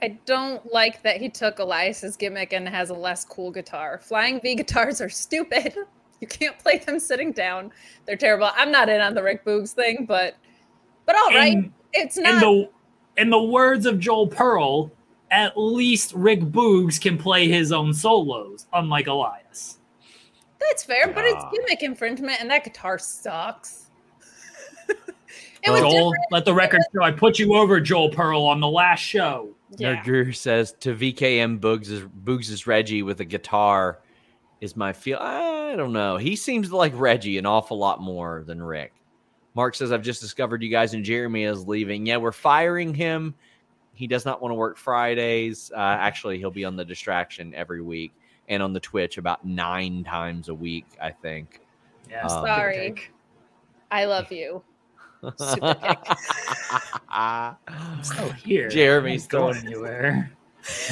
I 0.00 0.16
don't 0.24 0.72
like 0.72 1.02
that 1.02 1.18
he 1.20 1.28
took 1.28 1.58
Elias's 1.58 2.16
gimmick 2.16 2.54
and 2.54 2.66
has 2.66 2.88
a 2.88 2.94
less 2.94 3.26
cool 3.26 3.50
guitar. 3.50 3.98
Flying 4.02 4.40
V 4.40 4.54
guitars 4.54 5.02
are 5.02 5.10
stupid. 5.10 5.74
You 6.18 6.26
can't 6.26 6.58
play 6.58 6.78
them 6.78 6.98
sitting 6.98 7.30
down. 7.32 7.70
They're 8.06 8.16
terrible. 8.16 8.48
I'm 8.56 8.72
not 8.72 8.88
in 8.88 9.02
on 9.02 9.12
the 9.12 9.22
Rick 9.22 9.44
Boogs 9.44 9.72
thing, 9.72 10.06
but 10.08 10.34
but 11.04 11.14
all 11.14 11.28
right. 11.28 11.52
In- 11.52 11.74
it's 11.92 12.16
In 12.16 12.22
not 12.22 12.40
the 12.40 12.70
in 13.18 13.28
the 13.28 13.42
words 13.42 13.84
of 13.84 14.00
Joel 14.00 14.26
Pearl, 14.26 14.90
at 15.30 15.58
least 15.58 16.14
Rick 16.14 16.40
Boogs 16.40 16.98
can 16.98 17.18
play 17.18 17.48
his 17.48 17.70
own 17.70 17.92
solos, 17.92 18.66
unlike 18.72 19.08
Elias. 19.08 19.76
that's 20.58 20.84
fair, 20.84 21.06
but 21.08 21.26
it's 21.26 21.36
Ah. 21.44 21.50
gimmick 21.50 21.82
infringement 21.82 22.40
and 22.40 22.50
that 22.50 22.64
guitar 22.64 22.98
sucks. 22.98 23.85
It 25.66 25.70
was 25.70 25.80
Joel, 25.80 25.90
different. 26.12 26.24
let 26.30 26.44
the 26.44 26.54
record 26.54 26.80
show 26.94 27.02
I 27.02 27.10
put 27.12 27.38
you 27.38 27.54
over, 27.54 27.80
Joel 27.80 28.10
Pearl, 28.10 28.42
on 28.42 28.60
the 28.60 28.68
last 28.68 29.00
show. 29.00 29.50
Yeah. 29.76 30.02
Nerd 30.04 30.36
says 30.36 30.72
to 30.80 30.94
VKM 30.94 31.58
Boogs 31.60 31.88
is 31.90 32.02
Boogs 32.02 32.50
is 32.50 32.66
Reggie 32.66 33.02
with 33.02 33.20
a 33.20 33.24
guitar 33.24 33.98
is 34.60 34.76
my 34.76 34.92
feel. 34.92 35.18
I 35.20 35.74
don't 35.76 35.92
know. 35.92 36.16
He 36.16 36.36
seems 36.36 36.72
like 36.72 36.92
Reggie 36.94 37.36
an 37.38 37.46
awful 37.46 37.76
lot 37.76 38.00
more 38.00 38.44
than 38.46 38.62
Rick. 38.62 38.92
Mark 39.54 39.74
says 39.74 39.90
I've 39.92 40.02
just 40.02 40.20
discovered 40.20 40.62
you 40.62 40.70
guys 40.70 40.94
and 40.94 41.04
Jeremy 41.04 41.44
is 41.44 41.66
leaving. 41.66 42.06
Yeah, 42.06 42.18
we're 42.18 42.32
firing 42.32 42.94
him. 42.94 43.34
He 43.94 44.06
does 44.06 44.24
not 44.24 44.40
want 44.42 44.50
to 44.52 44.54
work 44.56 44.76
Fridays. 44.76 45.72
Uh, 45.74 45.78
actually, 45.80 46.38
he'll 46.38 46.50
be 46.50 46.64
on 46.64 46.76
the 46.76 46.84
distraction 46.84 47.54
every 47.54 47.80
week 47.80 48.12
and 48.48 48.62
on 48.62 48.72
the 48.72 48.80
Twitch 48.80 49.18
about 49.18 49.44
nine 49.44 50.04
times 50.04 50.48
a 50.48 50.54
week. 50.54 50.86
I 51.02 51.10
think. 51.10 51.60
Yes, 52.08 52.30
Um, 52.30 52.44
Sorry. 52.46 52.94
I 53.90 54.04
love 54.04 54.30
you. 54.30 54.62
Super 55.38 55.74
kick. 55.74 55.98
I'm 57.10 58.02
still 58.02 58.30
here. 58.32 58.68
Jeremy's 58.68 59.24
I'm 59.24 59.28
going 59.30 59.54
going- 59.54 59.66
anywhere. 59.66 60.30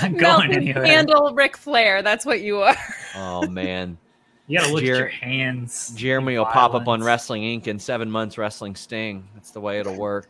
I'm 0.00 0.12
Melted 0.16 0.20
going 0.20 0.52
anywhere. 0.52 0.84
Handle 0.84 1.34
Ric 1.34 1.56
Flair. 1.56 2.02
That's 2.02 2.24
what 2.24 2.40
you 2.42 2.58
are. 2.62 2.76
oh 3.16 3.46
man. 3.48 3.98
You 4.46 4.58
gotta 4.58 4.72
look 4.74 4.82
at 4.82 4.86
your 4.88 5.06
hands. 5.08 5.94
Jeremy 5.96 6.36
will 6.36 6.44
pop 6.44 6.74
up 6.74 6.86
on 6.86 7.02
Wrestling 7.02 7.40
Inc. 7.44 7.66
in 7.66 7.78
seven 7.78 8.10
months. 8.10 8.36
Wrestling 8.36 8.74
Sting. 8.76 9.26
That's 9.32 9.52
the 9.52 9.60
way 9.60 9.80
it'll 9.80 9.96
work. 9.96 10.28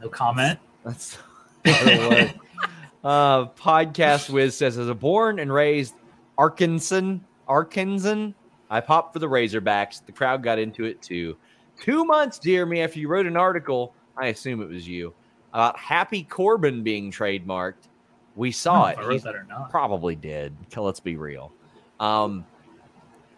No 0.00 0.08
comment. 0.08 0.60
That's 0.84 1.18
the 1.64 1.70
way 1.72 1.94
it'll 1.94 2.10
work. 2.10 2.30
Uh, 3.02 3.46
Podcast 3.46 4.28
Wiz 4.30 4.54
says, 4.56 4.76
as 4.78 4.88
a 4.88 4.94
born 4.94 5.40
and 5.40 5.50
raised 5.52 5.94
Arkansan, 6.38 7.18
Arkansan, 7.48 8.34
I 8.68 8.80
popped 8.80 9.14
for 9.14 9.18
the 9.20 9.26
Razorbacks. 9.26 10.04
The 10.04 10.12
crowd 10.12 10.42
got 10.44 10.58
into 10.60 10.84
it 10.84 11.00
too. 11.02 11.36
Two 11.80 12.04
months, 12.04 12.38
dear 12.38 12.66
me, 12.66 12.82
after 12.82 12.98
you 12.98 13.08
wrote 13.08 13.26
an 13.26 13.36
article, 13.36 13.94
I 14.16 14.26
assume 14.28 14.60
it 14.62 14.68
was 14.68 14.86
you, 14.86 15.14
about 15.52 15.78
Happy 15.78 16.22
Corbin 16.24 16.82
being 16.82 17.10
trademarked. 17.10 17.88
We 18.36 18.52
saw 18.52 18.88
it. 18.88 18.96
know 18.98 18.98
if 18.98 18.98
I 18.98 19.02
wrote 19.02 19.12
He's- 19.12 19.22
that 19.24 19.34
or 19.34 19.44
not. 19.44 19.70
probably 19.70 20.14
did. 20.14 20.54
Let's 20.76 21.00
be 21.00 21.16
real. 21.16 21.52
Um, 21.98 22.46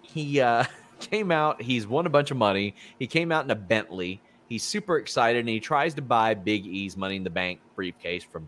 he 0.02 0.40
uh, 0.40 0.64
came 1.00 1.30
out. 1.30 1.60
He's 1.62 1.86
won 1.86 2.06
a 2.06 2.10
bunch 2.10 2.30
of 2.30 2.36
money. 2.36 2.74
He 2.98 3.06
came 3.06 3.32
out 3.32 3.44
in 3.44 3.50
a 3.50 3.56
Bentley. 3.56 4.20
He's 4.48 4.62
super 4.62 4.98
excited, 4.98 5.40
and 5.40 5.48
he 5.48 5.60
tries 5.60 5.94
to 5.94 6.02
buy 6.02 6.34
Big 6.34 6.66
E's 6.66 6.96
Money 6.96 7.16
in 7.16 7.24
the 7.24 7.30
Bank 7.30 7.58
briefcase 7.74 8.22
from 8.22 8.46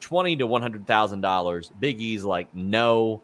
twenty 0.00 0.36
to 0.36 0.46
one 0.46 0.60
hundred 0.60 0.86
thousand 0.86 1.22
dollars. 1.22 1.70
Big 1.80 2.00
E's 2.00 2.24
like 2.24 2.54
no. 2.54 3.22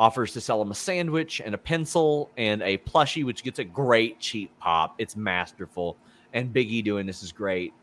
Offers 0.00 0.32
to 0.32 0.40
sell 0.40 0.62
him 0.62 0.70
a 0.70 0.74
sandwich 0.74 1.42
and 1.44 1.54
a 1.54 1.58
pencil 1.58 2.30
and 2.38 2.62
a 2.62 2.78
plushie, 2.78 3.22
which 3.22 3.44
gets 3.44 3.58
a 3.58 3.64
great 3.64 4.18
cheap 4.18 4.50
pop. 4.58 4.94
It's 4.96 5.14
masterful. 5.14 5.98
And 6.32 6.50
Big 6.54 6.72
E 6.72 6.80
doing 6.80 7.04
this 7.04 7.22
is 7.22 7.32
great. 7.32 7.74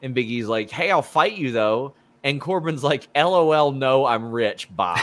And 0.00 0.14
Big 0.14 0.30
E's 0.30 0.46
like, 0.48 0.70
"Hey, 0.70 0.90
I'll 0.90 1.02
fight 1.02 1.34
you 1.36 1.52
though." 1.52 1.92
And 2.24 2.40
Corbin's 2.40 2.82
like, 2.82 3.08
"LOL, 3.14 3.72
no, 3.72 4.06
I'm 4.06 4.32
rich. 4.32 4.74
Bye." 4.74 4.98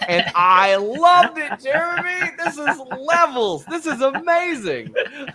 and 0.08 0.24
I 0.34 0.74
loved 0.74 1.38
it, 1.38 1.60
Jeremy. 1.62 2.32
This 2.44 2.58
is 2.58 2.80
levels. 3.06 3.64
This 3.66 3.86
is 3.86 4.00
amazing. 4.00 4.92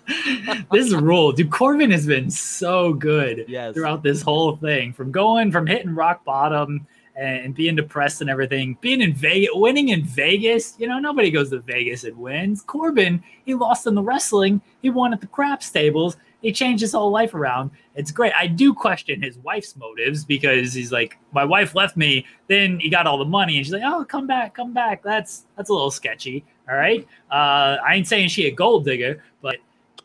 this 0.74 0.92
rule, 0.92 1.32
dude. 1.32 1.52
Corbin 1.52 1.90
has 1.92 2.06
been 2.06 2.30
so 2.30 2.92
good 2.94 3.46
Yes. 3.48 3.74
throughout 3.76 4.04
this 4.04 4.22
whole 4.22 4.58
thing, 4.58 4.92
from 4.92 5.14
going 5.14 5.54
from 5.54 5.66
hitting 5.68 5.96
rock 5.96 6.26
bottom 6.26 6.86
and 7.16 7.56
being 7.56 7.76
depressed 7.76 8.22
and 8.22 8.30
everything, 8.30 8.78
being 8.82 9.02
in 9.02 9.14
Vegas, 9.14 9.50
winning 9.54 9.90
in 9.90 10.04
Vegas. 10.04 10.76
You 10.78 10.88
know, 10.88 11.00
nobody 11.00 11.32
goes 11.32 11.50
to 11.52 11.60
Vegas 11.60 12.04
and 12.04 12.18
wins. 12.18 12.62
Corbin, 12.62 13.24
he 13.46 13.54
lost 13.54 13.88
in 13.88 13.96
the 13.96 14.04
wrestling. 14.04 14.62
He 14.82 14.90
won 14.90 15.14
at 15.14 15.22
the 15.22 15.28
craps 15.28 15.70
tables. 15.70 16.18
He 16.42 16.52
changed 16.52 16.82
his 16.82 16.92
whole 16.92 17.10
life 17.10 17.34
around. 17.34 17.72
It's 17.96 18.12
great. 18.12 18.34
I 18.36 18.48
do 18.48 18.74
question 18.74 19.22
his 19.22 19.38
wife's 19.40 19.76
motives 19.76 20.24
because 20.26 20.74
he's 20.74 20.92
like, 20.92 21.18
my 21.32 21.44
wife 21.44 21.74
left 21.74 21.98
me. 21.98 22.26
Then 22.48 22.80
he 22.80 22.90
got 22.90 23.08
all 23.08 23.18
the 23.18 23.26
money, 23.26 23.58
and 23.58 23.66
she's 23.66 23.74
like, 23.74 23.82
oh, 23.84 24.06
come 24.06 24.28
back, 24.28 24.54
come 24.54 24.74
back. 24.74 25.02
That's 25.02 25.46
that's 25.56 25.70
a 25.70 25.74
little 25.74 25.90
sketchy. 25.90 26.46
All 26.70 26.76
right. 26.76 27.08
Uh, 27.32 27.78
I 27.86 27.96
ain't 27.96 28.08
saying 28.08 28.30
she 28.30 28.48
a 28.48 28.52
gold 28.52 28.86
digger, 28.86 29.24
but 29.42 29.58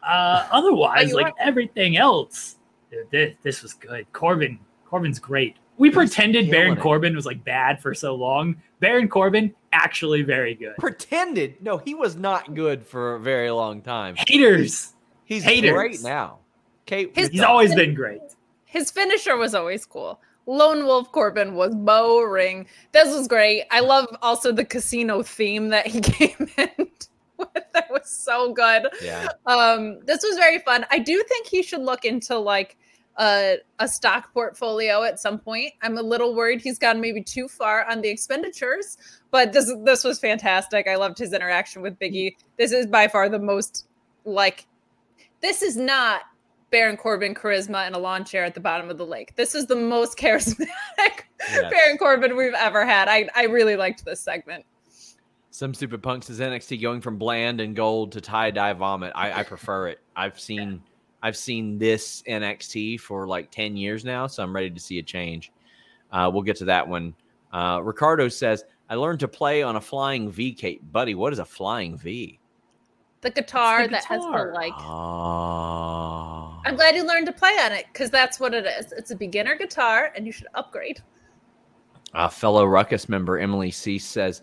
uh, 0.03 0.46
otherwise, 0.51 1.12
like 1.12 1.35
everything 1.38 1.96
else, 1.96 2.57
this, 3.11 3.35
this 3.42 3.62
was 3.62 3.75
good. 3.75 4.11
Corbin, 4.12 4.59
Corbin's 4.87 5.18
great. 5.18 5.57
We 5.81 5.90
pretended 5.90 6.51
Baron 6.51 6.66
killing 6.66 6.79
it. 6.79 6.83
Corbin 6.83 7.16
was 7.16 7.27
like 7.27 7.43
bad 7.43 7.81
for 7.83 7.95
so 7.95 8.14
long. 8.14 8.57
Baron 8.81 9.09
Corbin 9.09 9.55
actually 9.73 10.23
very 10.23 10.55
good. 10.55 10.77
Pretended. 10.79 11.55
No, 11.62 11.79
he 11.79 11.95
was 11.95 12.16
not 12.16 12.55
good 12.55 12.87
for 12.87 13.14
a 13.16 13.21
very 13.21 13.51
long 13.51 13.81
time. 13.83 14.14
Haters. 14.16 14.93
He's 15.25 15.43
Haters. 15.43 15.73
great 15.73 16.03
now. 16.03 16.38
Kate, 16.87 17.12
His- 17.14 17.29
He's 17.31 17.40
always 17.43 17.75
been 17.75 17.95
great. 17.95 18.21
His 18.64 18.90
finisher 18.90 19.37
was 19.37 19.55
always 19.55 19.85
cool. 19.87 20.21
Lone 20.47 20.85
Wolf 20.85 21.11
Corbin 21.12 21.55
was 21.55 21.75
boring. 21.75 22.66
This 22.93 23.14
was 23.16 23.27
great. 23.29 23.64
I 23.71 23.81
love 23.81 24.07
also 24.23 24.53
the 24.53 24.64
casino 24.64 25.23
theme 25.23 25.69
that 25.69 25.87
he 25.87 26.01
came 26.03 26.49
in 26.59 26.71
with. 26.77 27.09
That 27.73 27.90
was 27.90 28.09
so 28.11 28.53
good. 28.53 28.87
yeah. 29.03 29.29
Um, 29.47 30.01
this 30.05 30.23
was 30.23 30.37
very 30.37 30.59
fun. 30.59 30.85
I 30.90 30.99
do 30.99 31.23
think 31.29 31.47
he 31.47 31.62
should 31.62 31.81
look 31.81 32.05
into 32.05 32.37
like 32.38 32.77
a, 33.18 33.59
a 33.79 33.88
stock 33.88 34.33
portfolio 34.33 35.03
at 35.03 35.20
some 35.20 35.38
point. 35.38 35.73
I'm 35.83 35.99
a 35.99 36.03
little 36.03 36.35
worried 36.35 36.61
he's 36.61 36.79
gone 36.79 37.01
maybe 37.01 37.23
too 37.23 37.49
far 37.49 37.88
on 37.90 38.01
the 38.01 38.09
expenditures, 38.09 38.96
but 39.31 39.53
this 39.53 39.73
this 39.85 40.05
was 40.05 40.18
fantastic. 40.18 40.88
I 40.88 40.96
loved 40.96 41.18
his 41.18 41.33
interaction 41.33 41.83
with 41.83 41.99
Biggie. 41.99 42.37
This 42.59 42.73
is 42.73 42.87
by 42.87 43.09
far 43.09 43.29
the 43.29 43.38
most 43.38 43.87
like 44.25 44.66
this 45.40 45.62
is 45.62 45.77
not 45.77 46.23
Baron 46.70 46.96
Corbin 46.96 47.35
charisma 47.35 47.87
in 47.87 47.94
a 47.94 47.99
lawn 47.99 48.25
chair 48.25 48.44
at 48.44 48.55
the 48.55 48.61
bottom 48.61 48.90
of 48.90 48.99
the 48.99 49.07
lake. 49.07 49.35
This 49.37 49.55
is 49.55 49.66
the 49.66 49.77
most 49.77 50.16
charismatic 50.18 51.25
Yes. 51.49 51.70
Baron 51.70 51.99
Corbin 51.99 52.37
we've 52.37 52.55
ever 52.55 52.85
had. 52.85 53.09
I, 53.09 53.29
I 53.35 53.44
really 53.44 53.77
liked 53.77 54.05
this 54.05 54.20
segment. 54.20 54.64
Some 55.51 55.75
stupid 55.75 56.03
punks 56.03 56.31
is 56.31 56.38
NXT 56.38 56.81
going 56.81 57.01
from 57.01 57.18
bland 57.18 57.61
and 57.61 57.75
gold 57.75 58.12
to 58.12 58.20
tie 58.20 58.51
dye 58.51 58.73
vomit. 58.73 59.12
I, 59.14 59.40
I 59.40 59.42
prefer 59.42 59.88
it. 59.88 59.99
I've 60.14 60.38
seen 60.38 60.83
I've 61.22 61.37
seen 61.37 61.78
this 61.78 62.22
NXT 62.28 63.00
for 63.00 63.26
like 63.26 63.50
10 63.50 63.76
years 63.76 64.04
now, 64.04 64.26
so 64.26 64.42
I'm 64.42 64.54
ready 64.54 64.70
to 64.70 64.80
see 64.80 64.98
a 64.98 65.02
change. 65.02 65.52
Uh, 66.12 66.30
we'll 66.33 66.42
get 66.42 66.56
to 66.56 66.64
that 66.66 66.87
one. 66.87 67.14
Uh, 67.52 67.80
Ricardo 67.83 68.28
says, 68.28 68.64
I 68.88 68.94
learned 68.94 69.20
to 69.20 69.28
play 69.28 69.62
on 69.62 69.76
a 69.76 69.80
flying 69.80 70.30
V 70.30 70.52
Kate. 70.52 70.92
Buddy, 70.92 71.14
what 71.14 71.33
is 71.33 71.38
a 71.38 71.44
flying 71.44 71.96
V? 71.96 72.38
The 73.20 73.30
guitar 73.30 73.85
the 73.85 73.90
that 73.90 74.04
has 74.06 74.22
the 74.22 74.50
like 74.54 74.72
Oh. 74.78 76.61
I'm 76.64 76.74
glad 76.74 76.94
you 76.94 77.06
learned 77.06 77.26
to 77.26 77.33
play 77.33 77.56
on 77.62 77.72
it 77.72 77.87
because 77.92 78.11
that's 78.11 78.40
what 78.40 78.54
it 78.54 78.66
is. 78.66 78.92
It's 78.92 79.11
a 79.11 79.16
beginner 79.16 79.56
guitar 79.56 80.12
and 80.16 80.26
you 80.26 80.33
should 80.33 80.48
upgrade. 80.54 81.02
A 82.14 82.30
fellow 82.30 82.64
Ruckus 82.64 83.09
member, 83.09 83.38
Emily 83.38 83.70
C, 83.70 83.98
says, 83.98 84.42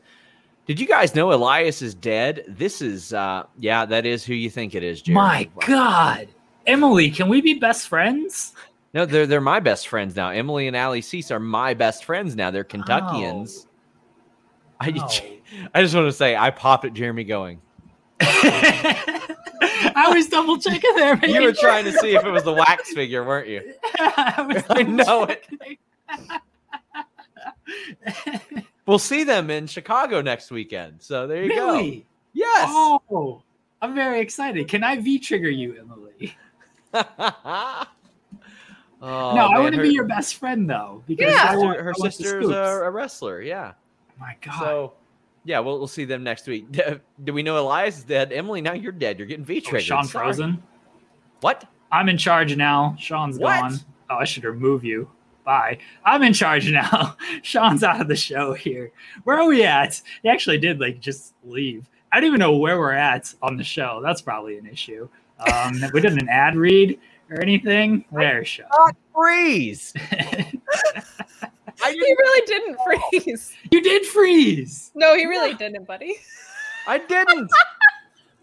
Did 0.65 0.79
you 0.79 0.87
guys 0.87 1.15
know 1.15 1.33
Elias 1.33 1.81
is 1.81 1.93
dead? 1.93 2.45
This 2.47 2.81
is, 2.81 3.13
uh, 3.13 3.43
yeah, 3.57 3.85
that 3.85 4.05
is 4.05 4.23
who 4.23 4.33
you 4.33 4.49
think 4.49 4.75
it 4.75 4.83
is, 4.83 5.01
Jeremy. 5.01 5.21
My 5.21 5.49
God. 5.65 6.29
Emily, 6.67 7.09
can 7.09 7.29
we 7.29 7.41
be 7.41 7.55
best 7.55 7.87
friends? 7.87 8.53
No, 8.93 9.05
they're 9.05 9.25
they're 9.25 9.41
my 9.41 9.59
best 9.59 9.87
friends 9.87 10.15
now. 10.15 10.29
Emily 10.29 10.67
and 10.67 10.75
Ali 10.75 11.01
Cease 11.01 11.31
are 11.31 11.39
my 11.39 11.73
best 11.73 12.05
friends 12.05 12.35
now. 12.35 12.51
They're 12.51 12.63
Kentuckians. 12.63 13.65
Oh. 13.65 13.69
I, 14.79 14.91
No. 14.91 15.07
Oh. 15.07 15.23
I 15.73 15.81
just 15.81 15.95
want 15.95 16.07
to 16.07 16.11
say 16.11 16.35
I 16.35 16.51
popped 16.51 16.85
at 16.85 16.93
Jeremy 16.93 17.23
going. 17.23 17.61
I 18.19 20.11
was 20.13 20.27
double 20.27 20.57
checking 20.57 20.95
there. 20.95 21.19
You 21.27 21.41
were 21.41 21.53
trying 21.53 21.85
to 21.85 21.93
see 21.93 22.15
if 22.15 22.25
it 22.25 22.29
was 22.29 22.43
the 22.43 22.53
wax 22.53 22.91
figure, 22.93 23.23
weren't 23.23 23.47
you? 23.47 23.73
I, 23.97 24.41
was 24.41 24.63
I 24.69 24.83
know 24.83 25.23
it. 25.23 25.47
We'll 28.85 28.99
see 28.99 29.23
them 29.23 29.49
in 29.49 29.67
Chicago 29.67 30.21
next 30.21 30.51
weekend. 30.51 31.01
So 31.01 31.27
there 31.27 31.43
you 31.43 31.49
really? 31.49 31.91
go. 31.91 32.05
Yes. 32.33 32.65
Oh, 32.69 33.41
I'm 33.81 33.95
very 33.95 34.19
excited. 34.19 34.67
Can 34.67 34.83
I 34.83 34.97
V 34.97 35.19
trigger 35.19 35.49
you, 35.49 35.75
Emily? 35.77 36.06
Oh, 38.99 39.35
no, 39.35 39.45
I 39.47 39.59
want 39.59 39.73
to 39.73 39.77
her- 39.77 39.83
be 39.83 39.93
your 39.93 40.05
best 40.05 40.35
friend 40.37 40.67
though. 40.67 41.03
Because 41.05 41.31
Yeah. 41.31 41.43
I 41.43 41.45
sister- 41.51 41.59
want, 41.59 41.79
her 41.79 41.93
sister's 41.93 42.49
a, 42.49 42.81
a 42.83 42.89
wrestler. 42.89 43.41
Yeah. 43.41 43.73
My 44.19 44.35
God. 44.41 44.59
So, 44.59 44.93
yeah, 45.43 45.59
we'll, 45.59 45.77
we'll 45.77 45.87
see 45.87 46.03
them 46.03 46.23
next 46.23 46.47
week. 46.47 46.65
Do 47.23 47.31
we 47.33 47.43
know 47.43 47.59
Elias 47.59 47.99
is 47.99 48.03
dead? 48.03 48.33
Emily, 48.33 48.59
now 48.59 48.73
you're 48.73 48.91
dead. 48.91 49.19
You're 49.19 49.27
getting 49.27 49.45
V 49.45 49.63
Oh. 49.71 49.77
Sean 49.77 50.03
Sorry. 50.05 50.25
Frozen. 50.25 50.63
What? 51.41 51.65
I'm 51.91 52.09
in 52.09 52.17
charge 52.17 52.55
now. 52.55 52.95
Sean's 52.97 53.37
What? 53.37 53.61
gone. 53.61 53.77
Oh, 54.09 54.15
I 54.15 54.25
should 54.25 54.43
remove 54.45 54.83
you. 54.83 55.07
Bye. 55.45 55.77
I'm 56.03 56.23
in 56.23 56.33
charge 56.33 56.71
now. 56.71 57.15
Sean's 57.43 57.83
out 57.83 58.01
of 58.01 58.07
the 58.07 58.15
show 58.15 58.53
here. 58.53 58.91
Where 59.25 59.39
are 59.39 59.45
we 59.47 59.63
at? 59.63 60.01
He 60.23 60.29
actually 60.29 60.57
did 60.57 60.79
like 60.79 60.99
just 60.99 61.35
leave. 61.43 61.87
I 62.11 62.19
don't 62.19 62.27
even 62.29 62.39
know 62.39 62.57
where 62.57 62.79
we're 62.79 62.93
at 62.93 63.31
on 63.43 63.57
the 63.57 63.63
show. 63.63 64.01
That's 64.03 64.21
probably 64.23 64.57
an 64.57 64.65
issue. 64.65 65.07
Um, 65.39 65.81
we 65.93 66.01
did 66.01 66.13
an 66.13 66.29
ad 66.29 66.55
read 66.55 66.99
or 67.29 67.41
anything. 67.41 68.05
There, 68.11 68.43
Sean. 68.43 68.67
Not 68.77 68.95
freeze. 69.13 69.93
I 70.11 70.45
he 71.91 71.99
really 71.99 72.45
didn't 72.47 72.77
freeze. 72.85 73.53
You 73.71 73.81
did 73.81 74.05
freeze. 74.05 74.91
No, 74.95 75.15
he 75.15 75.25
really 75.25 75.53
didn't, 75.53 75.85
buddy. 75.85 76.15
I 76.87 76.97
didn't 76.99 77.51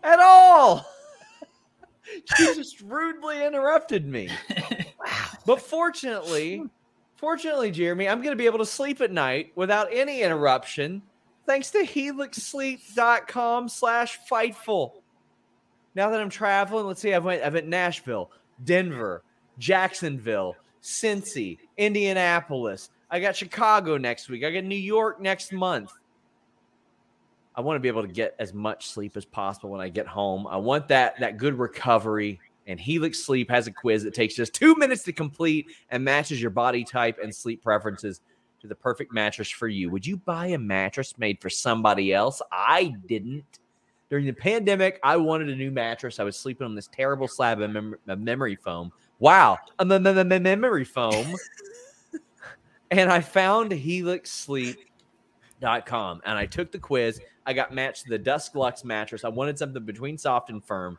at 0.02 0.20
all. 0.20 0.86
You 2.38 2.54
just 2.54 2.80
rudely 2.82 3.44
interrupted 3.44 4.06
me. 4.06 4.28
But 5.46 5.60
fortunately, 5.60 6.62
fortunately, 7.16 7.70
Jeremy, 7.70 8.08
I'm 8.08 8.22
going 8.22 8.32
to 8.32 8.36
be 8.36 8.46
able 8.46 8.60
to 8.60 8.66
sleep 8.66 9.02
at 9.02 9.12
night 9.12 9.52
without 9.54 9.88
any 9.92 10.22
interruption 10.22 11.02
thanks 11.46 11.70
to 11.72 11.78
helixsleep.com 11.78 13.68
slash 13.68 14.18
fightful. 14.30 14.92
Now 15.94 16.10
that 16.10 16.20
I'm 16.20 16.30
traveling, 16.30 16.86
let's 16.86 17.00
see, 17.00 17.14
I 17.14 17.18
went, 17.18 17.42
I 17.42 17.48
went 17.48 17.68
Nashville, 17.68 18.30
Denver, 18.64 19.22
Jacksonville, 19.58 20.56
Cincy, 20.82 21.58
Indianapolis. 21.76 22.90
I 23.10 23.20
got 23.20 23.36
Chicago 23.36 23.96
next 23.96 24.28
week. 24.28 24.44
I 24.44 24.50
got 24.50 24.64
New 24.64 24.74
York 24.74 25.20
next 25.20 25.52
month. 25.52 25.92
I 27.56 27.60
want 27.60 27.76
to 27.76 27.80
be 27.80 27.88
able 27.88 28.02
to 28.02 28.08
get 28.08 28.34
as 28.40 28.52
much 28.52 28.88
sleep 28.88 29.16
as 29.16 29.24
possible 29.24 29.70
when 29.70 29.80
I 29.80 29.88
get 29.88 30.08
home. 30.08 30.46
I 30.48 30.56
want 30.56 30.88
that 30.88 31.18
that 31.20 31.36
good 31.36 31.56
recovery. 31.56 32.40
And 32.66 32.80
Helix 32.80 33.24
Sleep 33.24 33.50
has 33.50 33.66
a 33.66 33.70
quiz 33.70 34.02
that 34.04 34.14
takes 34.14 34.34
just 34.34 34.54
two 34.54 34.74
minutes 34.76 35.02
to 35.04 35.12
complete 35.12 35.66
and 35.90 36.02
matches 36.02 36.40
your 36.40 36.50
body 36.50 36.82
type 36.82 37.18
and 37.22 37.32
sleep 37.32 37.62
preferences 37.62 38.22
to 38.60 38.66
the 38.66 38.74
perfect 38.74 39.12
mattress 39.12 39.50
for 39.50 39.68
you. 39.68 39.90
Would 39.90 40.06
you 40.06 40.16
buy 40.16 40.46
a 40.46 40.58
mattress 40.58 41.16
made 41.18 41.40
for 41.42 41.50
somebody 41.50 42.12
else? 42.14 42.40
I 42.50 42.94
didn't. 43.06 43.58
During 44.10 44.26
the 44.26 44.32
pandemic, 44.32 45.00
I 45.02 45.16
wanted 45.16 45.48
a 45.48 45.56
new 45.56 45.70
mattress. 45.70 46.20
I 46.20 46.24
was 46.24 46.36
sleeping 46.36 46.66
on 46.66 46.74
this 46.74 46.88
terrible 46.88 47.26
slab 47.26 47.60
of, 47.60 47.70
mem- 47.70 47.96
of 48.06 48.20
memory 48.20 48.56
foam. 48.56 48.92
Wow, 49.18 49.58
a 49.78 49.84
mem- 49.84 50.02
mem- 50.02 50.28
mem- 50.28 50.42
memory 50.42 50.84
foam. 50.84 51.34
and 52.90 53.10
I 53.10 53.20
found 53.20 53.72
helixsleep.com 53.72 56.22
and 56.24 56.38
I 56.38 56.46
took 56.46 56.70
the 56.70 56.78
quiz. 56.78 57.20
I 57.46 57.52
got 57.52 57.74
matched 57.74 58.04
to 58.04 58.10
the 58.10 58.18
Dusk 58.18 58.54
Luxe 58.54 58.84
mattress. 58.84 59.24
I 59.24 59.28
wanted 59.28 59.58
something 59.58 59.84
between 59.84 60.18
soft 60.18 60.50
and 60.50 60.64
firm. 60.64 60.98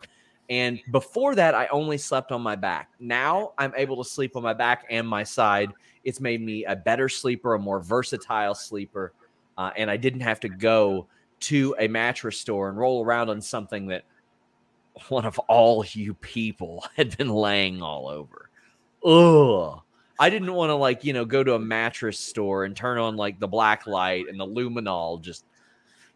And 0.49 0.80
before 0.91 1.36
that, 1.36 1.56
I 1.56 1.68
only 1.68 1.97
slept 1.97 2.32
on 2.32 2.41
my 2.41 2.56
back. 2.56 2.89
Now 2.99 3.53
I'm 3.58 3.74
able 3.76 4.03
to 4.03 4.10
sleep 4.10 4.36
on 4.36 4.43
my 4.43 4.53
back 4.53 4.86
and 4.89 5.08
my 5.08 5.24
side. 5.24 5.72
It's 6.03 6.20
made 6.20 6.41
me 6.41 6.66
a 6.66 6.76
better 6.76 7.10
sleeper, 7.10 7.56
a 7.56 7.60
more 7.60 7.80
versatile 7.80 8.53
sleeper. 8.53 9.14
Uh, 9.58 9.72
and 9.76 9.89
I 9.89 9.97
didn't 9.97 10.22
have 10.22 10.39
to 10.41 10.49
go 10.49 11.08
to 11.45 11.75
a 11.79 11.87
mattress 11.87 12.39
store 12.39 12.69
and 12.69 12.77
roll 12.77 13.03
around 13.03 13.29
on 13.29 13.41
something 13.41 13.87
that 13.87 14.03
one 15.09 15.25
of 15.25 15.37
all 15.39 15.85
you 15.91 16.13
people 16.15 16.83
had 16.95 17.15
been 17.17 17.29
laying 17.29 17.81
all 17.81 18.07
over. 18.07 18.49
Ugh. 19.05 19.81
I 20.17 20.29
didn't 20.29 20.53
want 20.53 20.69
to 20.69 20.75
like, 20.75 21.03
you 21.03 21.13
know, 21.13 21.25
go 21.25 21.43
to 21.43 21.55
a 21.55 21.59
mattress 21.59 22.17
store 22.17 22.63
and 22.63 22.75
turn 22.75 22.97
on 22.97 23.17
like 23.17 23.39
the 23.39 23.47
black 23.47 23.85
light 23.85 24.27
and 24.29 24.39
the 24.39 24.45
luminol 24.45 25.21
just, 25.21 25.45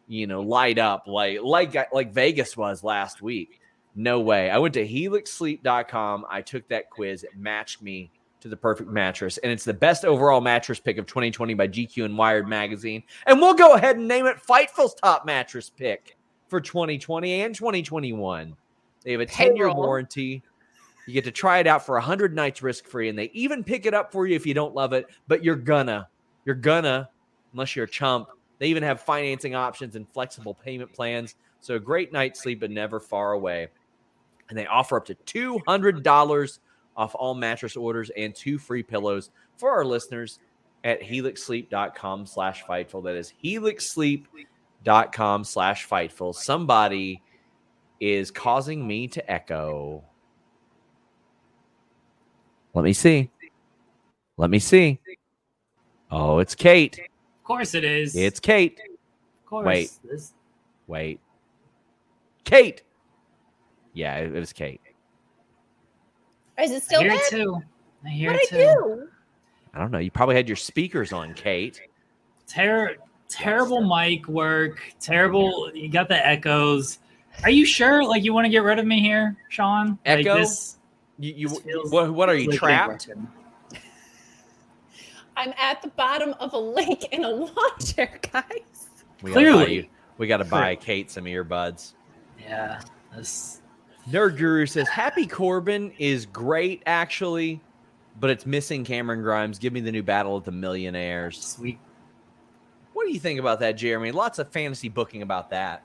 you 0.08 0.26
know, 0.26 0.42
light 0.42 0.80
up 0.80 1.04
like 1.06 1.40
like 1.44 1.76
like 1.94 2.14
Vegas 2.14 2.56
was 2.56 2.84
last 2.84 3.22
week. 3.22 3.60
No 3.96 4.22
way. 4.22 4.50
I 4.50 4.58
went 4.58 4.74
to 4.76 4.88
helixsleep.com. 4.88 6.26
I 6.30 6.42
took 6.42 6.68
that 6.70 6.90
quiz. 6.90 7.24
It 7.24 7.38
matched 7.38 7.82
me 7.82 8.10
to 8.42 8.48
the 8.48 8.58
perfect 8.58 8.90
mattress. 8.90 9.38
And 9.40 9.52
it's 9.52 9.66
the 9.66 9.74
best 9.74 10.06
overall 10.06 10.42
mattress 10.42 10.80
pick 10.80 10.98
of 10.98 11.06
2020 11.06 11.54
by 11.54 11.68
GQ 11.68 12.06
and 12.06 12.18
Wired 12.18 12.48
Magazine. 12.48 13.04
And 13.26 13.40
we'll 13.40 13.54
go 13.54 13.76
ahead 13.76 13.98
and 13.98 14.08
name 14.08 14.26
it 14.26 14.38
Fightful's 14.38 14.94
top 14.96 15.26
mattress 15.26 15.70
pick 15.70 16.18
for 16.48 16.62
2020 16.62 17.42
and 17.42 17.54
2021. 17.54 18.56
They 19.04 19.12
have 19.12 19.22
a 19.22 19.26
10 19.26 19.56
year 19.56 19.74
warranty. 19.74 20.44
You 21.08 21.14
get 21.14 21.26
to 21.26 21.32
try 21.32 21.60
it 21.60 21.68
out 21.68 21.86
for 21.86 21.96
100 21.96 22.36
nights 22.36 22.62
risk 22.62 22.86
free. 22.86 23.10
And 23.10 23.18
they 23.18 23.32
even 23.34 23.64
pick 23.64 23.86
it 23.86 23.94
up 23.94 24.12
for 24.12 24.28
you 24.28 24.36
if 24.36 24.46
you 24.46 24.54
don't 24.54 24.76
love 24.76 24.94
it, 24.94 25.08
but 25.28 25.44
you're 25.44 25.56
gonna. 25.56 26.08
You're 26.46 26.56
gonna, 26.56 27.10
unless 27.54 27.76
you're 27.76 27.86
a 27.86 27.90
chump. 27.90 28.30
They 28.60 28.68
even 28.68 28.84
have 28.84 29.02
financing 29.02 29.56
options 29.56 29.96
and 29.96 30.08
flexible 30.10 30.54
payment 30.54 30.94
plans. 30.94 31.36
So 31.62 31.76
a 31.76 31.80
great 31.80 32.14
night's 32.14 32.42
sleep, 32.42 32.60
but 32.60 32.72
never 32.72 33.00
far 33.00 33.34
away. 33.34 33.68
And 34.50 34.58
they 34.58 34.66
offer 34.66 34.98
up 34.98 35.06
to 35.06 35.16
$200 35.16 36.60
off 37.00 37.16
all 37.16 37.34
mattress 37.34 37.76
orders 37.78 38.12
and 38.18 38.36
two 38.36 38.60
free 38.60 38.84
pillows 38.84 39.30
for 39.56 39.72
our 39.72 39.86
listeners 39.86 40.40
at 40.84 41.02
helixsleep.com 41.02 42.26
slash 42.26 42.66
fightful. 42.66 43.02
That 43.06 43.16
is 43.16 43.34
helixsleep.com 43.42 45.44
slash 45.46 45.88
fightful. 45.88 46.36
Somebody 46.36 47.22
is 48.02 48.32
causing 48.32 48.86
me 48.86 49.08
to 49.08 49.32
echo. 49.32 50.04
Let 52.74 52.84
me 52.84 52.92
see. 52.92 53.30
Let 54.36 54.50
me 54.50 54.60
see. 54.60 55.00
Oh, 56.12 56.40
it's 56.40 56.56
Kate. 56.56 57.00
Of 57.00 57.44
course 57.46 57.76
it 57.76 57.86
is. 57.86 58.14
It's 58.16 58.42
Kate. 58.42 58.78
Of 59.44 59.46
course. 59.46 59.66
Wait. 59.66 59.92
Wait. 60.88 61.22
Kate. 62.44 62.84
Yeah, 63.94 64.18
it, 64.18 64.36
it 64.36 64.40
was 64.40 64.52
Kate. 64.52 64.82
Is 66.62 66.72
it 66.72 66.76
I 66.76 66.80
still 66.80 67.02
hear 67.02 67.10
bad? 67.12 67.22
too. 67.30 67.62
I 68.06 68.10
hear 68.10 68.32
What 68.32 68.42
it 68.42 68.48
I 68.54 68.56
too. 68.56 68.58
do? 68.58 69.08
I 69.74 69.80
don't 69.80 69.92
know. 69.92 69.98
You 70.00 70.12
probably 70.12 70.36
had 70.36 70.48
your 70.50 70.56
speakers 70.56 71.14
on, 71.14 71.34
Kate. 71.34 71.82
Ter- 72.48 72.98
terrible 73.28 73.82
mic 73.88 74.28
work. 74.28 74.80
Terrible. 75.00 75.72
You 75.74 75.90
got 75.90 76.08
the 76.10 76.26
echoes. 76.26 77.00
Are 77.44 77.50
you 77.52 77.66
sure? 77.66 78.04
Like 78.04 78.24
you 78.24 78.34
want 78.34 78.46
to 78.46 78.50
get 78.50 78.64
rid 78.64 78.80
of 78.80 78.86
me 78.86 79.00
here, 79.02 79.38
Sean? 79.50 80.00
Like, 80.06 80.26
Echo? 80.26 80.38
this- 80.38 80.78
You, 81.20 81.34
you 81.36 81.48
this 81.50 81.60
feels 81.60 81.92
what, 81.92 82.12
what 82.14 82.30
are 82.30 82.36
you 82.36 82.50
like 82.50 82.60
trapped? 82.60 83.10
I'm 85.38 85.54
at 85.58 85.82
the 85.82 85.88
bottom 85.90 86.34
of 86.40 86.54
a 86.54 86.58
lake 86.58 87.06
in 87.14 87.24
a 87.24 87.30
lawn 87.30 87.52
chair, 87.80 88.20
guys. 88.32 88.44
We 89.22 89.32
gotta 89.32 89.46
buy 89.46 89.52
Clearly. 89.54 89.74
you. 89.76 89.86
We 90.18 90.28
got 90.28 90.38
to 90.38 90.46
buy 90.46 90.76
Kate 90.76 91.10
some 91.10 91.24
earbuds. 91.26 91.94
Yeah. 92.42 92.82
This. 93.16 93.59
Nerd 94.12 94.38
Guru 94.38 94.66
says 94.66 94.88
Happy 94.88 95.28
Corbin 95.28 95.92
is 96.00 96.26
great, 96.26 96.82
actually, 96.86 97.62
but 98.20 98.30
it's 98.30 98.46
missing 98.46 98.84
Cameron 98.84 99.22
Grimes. 99.22 99.60
Give 99.60 99.72
me 99.72 99.82
the 99.82 99.92
new 99.92 100.02
Battle 100.02 100.36
of 100.36 100.44
the 100.44 100.52
Millionaires. 100.52 101.40
Sweet. 101.40 101.80
What 102.94 103.06
do 103.06 103.14
you 103.14 103.20
think 103.20 103.40
about 103.40 103.60
that, 103.60 103.74
Jeremy? 103.74 104.12
Lots 104.12 104.40
of 104.40 104.50
fantasy 104.50 104.90
booking 104.90 105.22
about 105.22 105.52
that. 105.52 105.84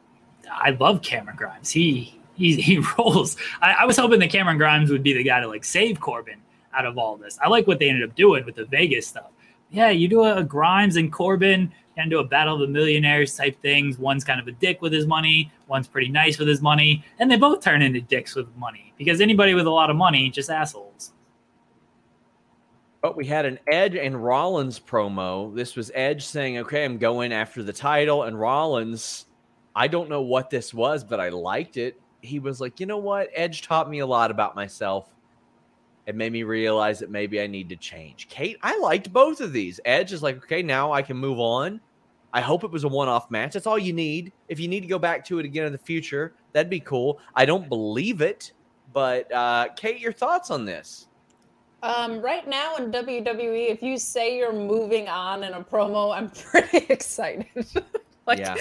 I 0.51 0.71
love 0.71 1.03
Cameron 1.03 1.37
Grimes. 1.37 1.71
He 1.71 2.19
he 2.35 2.61
he 2.61 2.79
rolls. 2.99 3.37
I, 3.61 3.73
I 3.81 3.85
was 3.85 3.97
hoping 3.97 4.21
that 4.21 4.31
Cameron 4.31 4.59
Grimes 4.59 4.91
would 4.91 5.03
be 5.03 5.13
the 5.13 5.23
guy 5.23 5.41
to 5.41 5.47
like 5.47 5.65
save 5.65 6.01
Corbin 6.01 6.41
out 6.73 6.87
of 6.87 6.99
all 6.99 7.17
this. 7.17 7.39
I 7.43 7.49
like 7.49 7.67
what 7.67 7.79
they 7.79 7.89
ended 7.89 8.09
up 8.09 8.17
doing 8.17 8.45
with 8.45 8.57
the 8.57 8.65
Vegas 8.65 9.07
stuff. 9.07 9.31
Yeah, 9.71 9.91
you 9.91 10.09
do 10.09 10.25
a, 10.25 10.43
Grimes 10.43 10.97
and 10.97 11.13
Corbin 11.13 11.73
and 11.97 12.11
do 12.11 12.19
a 12.19 12.25
battle 12.25 12.55
of 12.55 12.61
the 12.61 12.67
millionaires 12.67 13.37
type 13.37 13.61
things. 13.63 13.99
One's 13.99 14.25
kind 14.25 14.41
of 14.41 14.49
a 14.49 14.53
dick 14.53 14.83
with 14.83 14.93
his 14.93 15.07
money, 15.07 15.51
one's 15.69 15.89
pretty 15.89 16.09
nice 16.09 16.39
with 16.39 16.49
his 16.49 16.61
money, 16.61 17.05
and 17.19 17.31
they 17.31 17.37
both 17.37 17.63
turn 17.63 17.83
into 17.83 18.01
dicks 18.01 18.35
with 18.35 18.49
money 18.57 18.93
because 18.99 19.21
anybody 19.21 19.55
with 19.55 19.67
a 19.67 19.71
lot 19.71 19.91
of 19.91 19.97
money 19.97 20.31
just 20.31 20.51
assholes. 20.51 21.13
But 23.03 23.17
we 23.17 23.27
had 23.27 23.45
an 23.45 23.59
Edge 23.67 23.97
and 23.97 24.25
Rollins 24.25 24.81
promo. 24.81 25.55
This 25.55 25.77
was 25.77 25.91
Edge 25.95 26.25
saying, 26.25 26.59
"Okay, 26.59 26.85
I'm 26.85 26.97
going 26.97 27.33
after 27.33 27.63
the 27.63 27.73
title," 27.73 28.23
and 28.23 28.41
Rollins. 28.41 29.27
I 29.77 29.89
don't 29.89 30.09
know 30.09 30.23
what 30.23 30.49
this 30.51 30.73
was, 30.73 31.05
but 31.05 31.21
I 31.21 31.29
liked 31.29 31.77
it. 31.77 32.01
He 32.23 32.39
was 32.39 32.63
like, 32.63 32.81
"You 32.81 32.87
know 32.87 32.97
what? 32.97 33.29
Edge 33.35 33.61
taught 33.61 33.91
me 33.91 33.99
a 33.99 34.07
lot 34.07 34.31
about 34.31 34.57
myself. 34.57 35.14
It 36.07 36.15
made 36.15 36.33
me 36.33 36.43
realize 36.43 36.99
that 36.99 37.11
maybe 37.11 37.41
I 37.41 37.47
need 37.47 37.69
to 37.71 37.77
change." 37.77 38.29
Kate, 38.29 38.59
I 38.63 38.77
liked 38.79 39.13
both 39.13 39.41
of 39.41 39.53
these. 39.53 39.81
Edge 39.85 40.13
is 40.13 40.23
like, 40.23 40.37
"Okay, 40.39 40.63
now 40.63 40.93
I 40.93 41.03
can 41.03 41.17
move 41.17 41.39
on." 41.41 41.81
I 42.33 42.41
hope 42.41 42.65
it 42.65 42.71
was 42.71 42.83
a 42.83 42.89
one-off 42.89 43.31
match. 43.31 43.53
That's 43.53 43.67
all 43.67 43.79
you 43.79 43.93
need. 43.93 44.33
If 44.49 44.59
you 44.59 44.67
need 44.67 44.81
to 44.81 44.89
go 44.89 44.99
back 44.99 45.25
to 45.27 45.39
it 45.39 45.45
again 45.45 45.67
in 45.67 45.73
the 45.73 45.79
future, 45.79 46.35
that'd 46.53 46.69
be 46.69 46.81
cool. 46.81 47.21
I 47.37 47.45
don't 47.45 47.69
believe 47.69 48.21
it, 48.23 48.53
but 48.93 49.33
uh, 49.33 49.69
Kate, 49.77 50.01
your 50.01 50.13
thoughts 50.13 50.51
on 50.51 50.65
this? 50.65 51.07
Um, 51.85 52.21
right 52.21 52.49
now 52.49 52.75
in 52.77 52.91
WWE, 52.91 53.71
if 53.71 53.83
you 53.83 53.99
say 53.99 54.37
you're 54.37 54.53
moving 54.53 55.07
on 55.07 55.45
in 55.45 55.53
a 55.53 55.63
promo, 55.63 56.13
I'm 56.17 56.29
pretty 56.51 56.79
excited. 56.93 57.47
like 58.27 58.41
Yeah. 58.41 58.57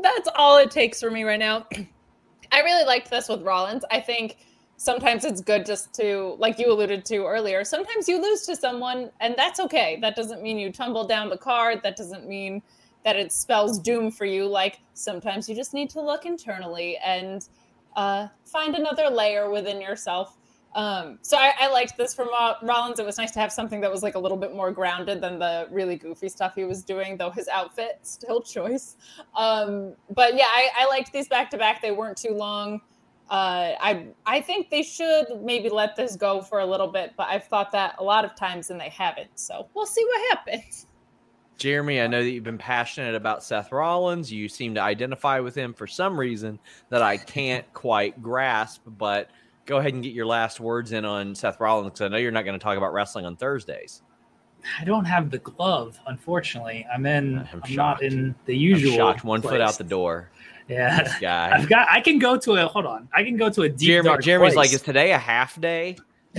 that's 0.00 0.28
all 0.36 0.58
it 0.58 0.70
takes 0.70 1.00
for 1.00 1.10
me 1.10 1.24
right 1.24 1.40
now. 1.40 1.66
I 2.52 2.60
really 2.60 2.84
liked 2.84 3.10
this 3.10 3.28
with 3.28 3.42
Rollins. 3.42 3.84
I 3.90 4.00
think 4.00 4.36
sometimes 4.78 5.26
it's 5.26 5.42
good 5.42 5.66
just 5.66 5.94
to, 5.96 6.36
like 6.40 6.58
you 6.60 6.72
alluded 6.72 7.06
to 7.06 7.26
earlier, 7.26 7.64
sometimes 7.64 8.08
you 8.08 8.22
lose 8.22 8.46
to 8.46 8.56
someone, 8.56 9.12
and 9.20 9.36
that's 9.38 9.60
okay. 9.60 9.98
That 10.02 10.16
doesn't 10.16 10.42
mean 10.42 10.58
you 10.58 10.72
tumble 10.72 11.06
down 11.06 11.30
the 11.30 11.38
card. 11.38 11.82
That 11.84 11.96
doesn't 11.96 12.28
mean 12.28 12.62
that 13.04 13.16
it 13.16 13.32
spells 13.32 13.80
doom 13.80 14.12
for 14.12 14.26
you. 14.26 14.46
Like 14.48 14.80
sometimes 14.94 15.48
you 15.50 15.56
just 15.56 15.74
need 15.74 15.90
to 15.92 16.02
look 16.02 16.26
internally 16.26 16.98
and 17.04 17.48
uh, 17.96 18.28
find 18.46 18.76
another 18.76 19.10
layer 19.10 19.50
within 19.50 19.82
yourself 19.82 20.36
Um, 20.74 21.18
so 21.22 21.36
I, 21.38 21.52
I 21.60 21.68
liked 21.72 21.98
this 21.98 22.14
from 22.14 22.28
Rollins. 22.62 23.00
It 23.00 23.06
was 23.06 23.18
nice 23.18 23.32
to 23.32 23.40
have 23.40 23.52
something 23.52 23.82
that 23.82 23.90
was 23.92 24.04
like 24.04 24.14
a 24.14 24.20
little 24.20 24.38
bit 24.38 24.54
more 24.54 24.72
grounded 24.72 25.20
than 25.20 25.38
the 25.40 25.68
really 25.72 25.96
goofy 25.96 26.30
stuff 26.30 26.54
he 26.56 26.64
was 26.64 26.84
doing, 26.84 27.18
though 27.18 27.30
his 27.32 27.48
outfit 27.48 28.00
still 28.04 28.42
choice. 28.42 28.96
Um, 29.36 29.96
but 30.14 30.36
yeah, 30.36 30.46
I, 30.46 30.70
I 30.80 30.86
liked 30.88 31.12
these 31.12 31.28
back 31.28 31.50
to 31.50 31.58
back. 31.58 31.82
They 31.82 31.92
weren't 31.92 32.18
too 32.18 32.34
long. 32.34 32.82
Uh, 33.30 33.76
I 33.80 34.06
I 34.24 34.40
think 34.40 34.70
they 34.70 34.82
should 34.82 35.26
maybe 35.42 35.68
let 35.68 35.96
this 35.96 36.16
go 36.16 36.40
for 36.40 36.60
a 36.60 36.66
little 36.66 36.88
bit, 36.88 37.12
but 37.16 37.28
I've 37.28 37.44
thought 37.44 37.70
that 37.72 37.96
a 37.98 38.04
lot 38.04 38.24
of 38.24 38.34
times 38.34 38.70
and 38.70 38.80
they 38.80 38.88
haven't. 38.88 39.38
So 39.38 39.68
we'll 39.74 39.86
see 39.86 40.04
what 40.04 40.38
happens. 40.38 40.86
Jeremy, 41.58 42.00
I 42.00 42.06
know 42.06 42.22
that 42.22 42.30
you've 42.30 42.44
been 42.44 42.56
passionate 42.56 43.16
about 43.16 43.42
Seth 43.42 43.72
Rollins. 43.72 44.32
You 44.32 44.48
seem 44.48 44.74
to 44.76 44.80
identify 44.80 45.40
with 45.40 45.56
him 45.56 45.74
for 45.74 45.88
some 45.88 46.18
reason 46.18 46.58
that 46.88 47.02
I 47.02 47.16
can't 47.16 47.70
quite 47.74 48.22
grasp, 48.22 48.82
but 48.86 49.30
go 49.66 49.78
ahead 49.78 49.92
and 49.92 50.02
get 50.02 50.14
your 50.14 50.24
last 50.24 50.60
words 50.60 50.92
in 50.92 51.04
on 51.04 51.34
Seth 51.34 51.60
Rollins 51.60 51.90
because 51.90 52.02
I 52.02 52.08
know 52.08 52.16
you're 52.16 52.30
not 52.30 52.44
going 52.44 52.58
to 52.58 52.62
talk 52.62 52.78
about 52.78 52.92
wrestling 52.92 53.26
on 53.26 53.36
Thursdays. 53.36 54.02
I 54.80 54.84
don't 54.84 55.04
have 55.04 55.30
the 55.30 55.38
glove, 55.38 55.98
unfortunately. 56.06 56.86
I'm 56.92 57.06
in. 57.06 57.38
I'm 57.52 57.62
I'm, 57.64 57.74
not 57.74 58.02
in 58.02 58.34
the 58.46 58.56
usual. 58.56 58.92
I'm 58.92 58.98
shocked, 58.98 59.24
one 59.24 59.42
foot 59.42 59.60
out 59.60 59.78
the 59.78 59.84
door. 59.84 60.30
Yeah, 60.68 61.02
This 61.02 61.18
guy. 61.18 61.50
I've 61.54 61.68
got. 61.68 61.88
I 61.90 62.00
can 62.00 62.18
go 62.18 62.36
to 62.36 62.52
a. 62.54 62.66
Hold 62.66 62.84
on. 62.86 63.08
I 63.14 63.24
can 63.24 63.36
go 63.36 63.48
to 63.50 63.62
a 63.62 63.68
deep 63.68 63.88
Jeremy, 63.88 64.08
dark 64.08 64.22
Jeremy's 64.22 64.54
like, 64.54 64.68
place. 64.70 64.74
is 64.74 64.82
today 64.82 65.12
a 65.12 65.18
half 65.18 65.58
day? 65.60 65.96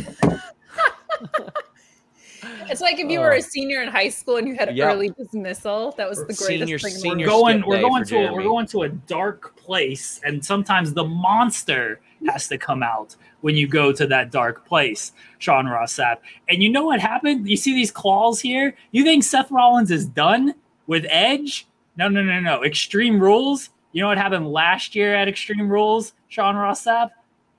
It's 2.69 2.81
like 2.81 2.99
if 2.99 3.09
you 3.09 3.19
were 3.19 3.31
a 3.31 3.41
senior 3.41 3.81
in 3.81 3.89
high 3.89 4.09
school 4.09 4.37
and 4.37 4.47
you 4.47 4.55
had 4.55 4.75
Yep. 4.75 4.87
early 4.93 5.09
dismissal. 5.09 5.91
That 5.97 6.07
was 6.07 6.19
the 6.19 6.25
greatest 6.25 6.47
Senior- 6.47 6.79
thing. 6.79 6.91
in 6.91 6.93
the 6.95 6.99
senior 7.01 7.27
we're 7.27 7.33
world. 7.33 7.43
going. 7.43 7.63
We're 7.67 7.81
going 7.81 8.05
to. 8.05 8.27
A, 8.27 8.33
we're 8.33 8.43
going 8.43 8.67
to 8.67 8.83
a 8.83 8.89
dark 8.89 9.55
place, 9.57 10.21
and 10.23 10.43
sometimes 10.45 10.93
the 10.93 11.03
monster 11.03 11.99
has 12.27 12.47
to 12.49 12.57
come 12.57 12.83
out 12.83 13.15
when 13.41 13.55
you 13.55 13.67
go 13.67 13.91
to 13.91 14.05
that 14.07 14.31
dark 14.31 14.65
place, 14.67 15.11
Sean 15.39 15.65
Ross 15.65 15.95
Sapp. 15.95 16.17
And 16.47 16.61
you 16.61 16.69
know 16.69 16.83
what 16.85 16.99
happened? 16.99 17.49
You 17.49 17.57
see 17.57 17.73
these 17.73 17.91
claws 17.91 18.39
here? 18.39 18.75
You 18.91 19.03
think 19.03 19.23
Seth 19.23 19.49
Rollins 19.51 19.89
is 19.91 20.05
done 20.05 20.53
with 20.87 21.05
Edge? 21.09 21.65
No, 21.97 22.07
no, 22.07 22.21
no, 22.23 22.39
no. 22.39 22.63
Extreme 22.63 23.19
Rules. 23.19 23.69
You 23.91 24.01
know 24.03 24.07
what 24.07 24.17
happened 24.17 24.47
last 24.51 24.95
year 24.95 25.15
at 25.15 25.27
Extreme 25.27 25.69
Rules, 25.69 26.13
Sean 26.27 26.55
Ross 26.55 26.83
Sapp? 26.85 27.09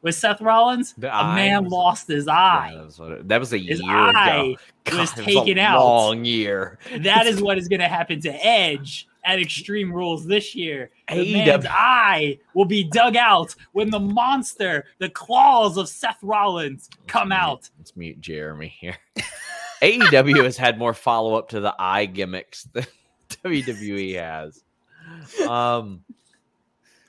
With 0.02 0.14
Seth 0.14 0.40
Rollins, 0.40 0.94
The 0.96 1.14
a 1.14 1.34
man 1.34 1.64
was- 1.64 1.72
lost 1.74 2.08
his 2.08 2.24
Yeah, 2.26 2.32
eye. 2.32 2.72
that, 2.74 2.84
was 2.86 3.00
it- 3.00 3.28
that 3.28 3.38
was 3.40 3.52
a 3.52 3.58
His 3.58 3.82
year 3.82 3.90
eye 3.90 4.36
ago. 4.36 4.56
was 4.98 5.10
God, 5.14 5.18
it 5.18 5.24
taken 5.24 5.58
a 5.58 5.60
out. 5.60 5.84
Long 5.84 6.24
year. 6.24 6.78
That 7.00 7.26
is 7.26 7.42
what 7.42 7.58
is 7.58 7.68
going 7.68 7.80
to 7.80 7.88
happen 7.88 8.18
to 8.22 8.30
Edge 8.46 9.06
at 9.26 9.38
Extreme 9.38 9.92
Rules 9.92 10.24
this 10.24 10.54
year. 10.54 10.88
The 11.10 11.30
man's 11.34 11.66
eye 11.68 12.38
will 12.54 12.64
be 12.64 12.82
dug 12.84 13.14
out 13.14 13.54
when 13.72 13.90
the 13.90 14.00
monster, 14.00 14.86
the 15.00 15.10
claws 15.10 15.76
of 15.76 15.86
Seth 15.86 16.16
Rollins, 16.22 16.88
come 17.06 17.28
Let's 17.28 17.38
mute- 17.38 17.42
out. 17.50 17.70
Let's 17.78 17.96
mute 17.96 18.20
Jeremy 18.22 18.68
here. 18.68 18.96
AEW 19.82 20.44
has 20.44 20.56
had 20.56 20.78
more 20.78 20.94
follow 20.94 21.34
up 21.34 21.50
to 21.50 21.60
the 21.60 21.74
eye 21.78 22.06
gimmicks 22.06 22.64
than 22.72 22.86
WWE 23.44 24.14
has. 24.18 24.62
Um, 25.46 26.04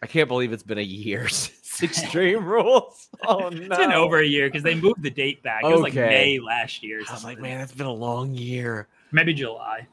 I 0.04 0.08
can't 0.08 0.28
believe 0.28 0.52
it's 0.52 0.64
been 0.64 0.78
a 0.78 0.82
year 0.82 1.28
since 1.30 1.58
Extreme 1.84 2.46
Rules. 2.46 3.10
Oh 3.26 3.50
no, 3.50 3.62
It's 3.62 3.78
been 3.78 3.92
over 3.92 4.20
a 4.20 4.26
year 4.26 4.48
because 4.48 4.64
they 4.64 4.76
moved 4.76 5.02
the 5.02 5.10
date 5.10 5.42
back. 5.44 5.64
It 5.64 5.68
was 5.68 5.82
like 5.82 5.94
May 5.94 6.40
last 6.40 6.84
year. 6.84 7.02
I 7.10 7.14
was 7.14 7.24
like, 7.24 7.40
man, 7.40 7.62
it's 7.62 7.74
been 7.74 7.88
a 7.88 7.94
long 7.94 8.34
year. 8.34 8.88
maybe 9.12 9.34
July. 9.34 9.88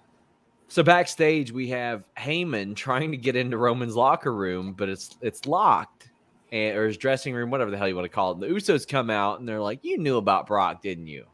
So 0.71 0.83
backstage, 0.83 1.51
we 1.51 1.69
have 1.69 2.05
Heyman 2.19 2.77
trying 2.77 3.11
to 3.11 3.17
get 3.17 3.37
into 3.37 3.57
Roman's 3.57 3.97
locker 3.97 4.35
room, 4.35 4.75
but 4.75 4.89
it's 4.91 5.17
it's 5.23 5.47
locked, 5.47 6.11
and, 6.53 6.77
or 6.77 6.87
his 6.87 6.99
dressing 6.99 7.35
room, 7.35 7.51
whatever 7.51 7.71
the 7.71 7.79
hell 7.79 7.89
you 7.89 7.95
want 7.97 8.05
to 8.05 8.11
call 8.11 8.33
it. 8.33 8.35
And 8.35 8.43
the 8.43 8.49
Usos 8.49 8.87
come 8.87 9.09
out 9.09 9.41
and 9.41 9.49
they're 9.49 9.63
like, 9.63 9.83
"You 9.83 9.97
knew 9.97 10.19
about 10.19 10.47
Brock, 10.47 10.83
didn't 10.83 11.07
you?" 11.07 11.25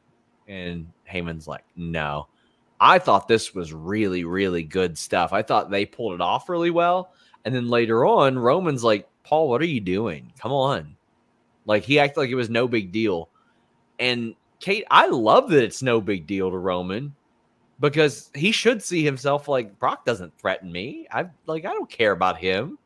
And 0.47 0.89
Heyman's 1.11 1.49
like, 1.49 1.65
"No, 1.75 2.29
I 2.79 3.01
thought 3.01 3.27
this 3.27 3.55
was 3.55 3.73
really, 3.73 4.23
really 4.23 4.63
good 4.63 4.97
stuff. 4.97 5.33
I 5.33 5.43
thought 5.43 5.69
they 5.69 5.85
pulled 5.85 6.15
it 6.15 6.21
off 6.21 6.49
really 6.49 6.71
well." 6.71 7.13
And 7.45 7.55
then 7.55 7.69
later 7.69 8.07
on, 8.07 8.39
Roman's 8.39 8.85
like, 8.85 9.09
"Paul, 9.25 9.49
what 9.49 9.61
are 9.61 9.67
you 9.67 9.81
doing? 9.81 10.33
Come 10.39 10.53
on!" 10.53 10.97
Like 11.67 11.85
he 11.85 11.99
acted 11.99 12.21
like 12.21 12.31
it 12.31 12.35
was 12.35 12.51
no 12.51 12.69
big 12.69 12.93
deal. 12.93 13.29
And 13.99 14.35
Kate, 14.61 14.85
I 14.91 15.09
love 15.09 15.51
that 15.51 15.65
it's 15.65 15.83
no 15.83 16.01
big 16.01 16.27
deal 16.27 16.51
to 16.51 16.59
Roman 16.59 17.15
because 17.81 18.31
he 18.35 18.53
should 18.53 18.83
see 18.83 19.05
himself 19.05 19.49
like 19.49 19.79
Brock 19.79 20.05
doesn't 20.05 20.39
threaten 20.39 20.71
me. 20.73 21.07
I 21.13 21.27
like 21.47 21.65
I 21.65 21.73
don't 21.73 21.91
care 21.91 22.13
about 22.13 22.39
him. 22.39 22.79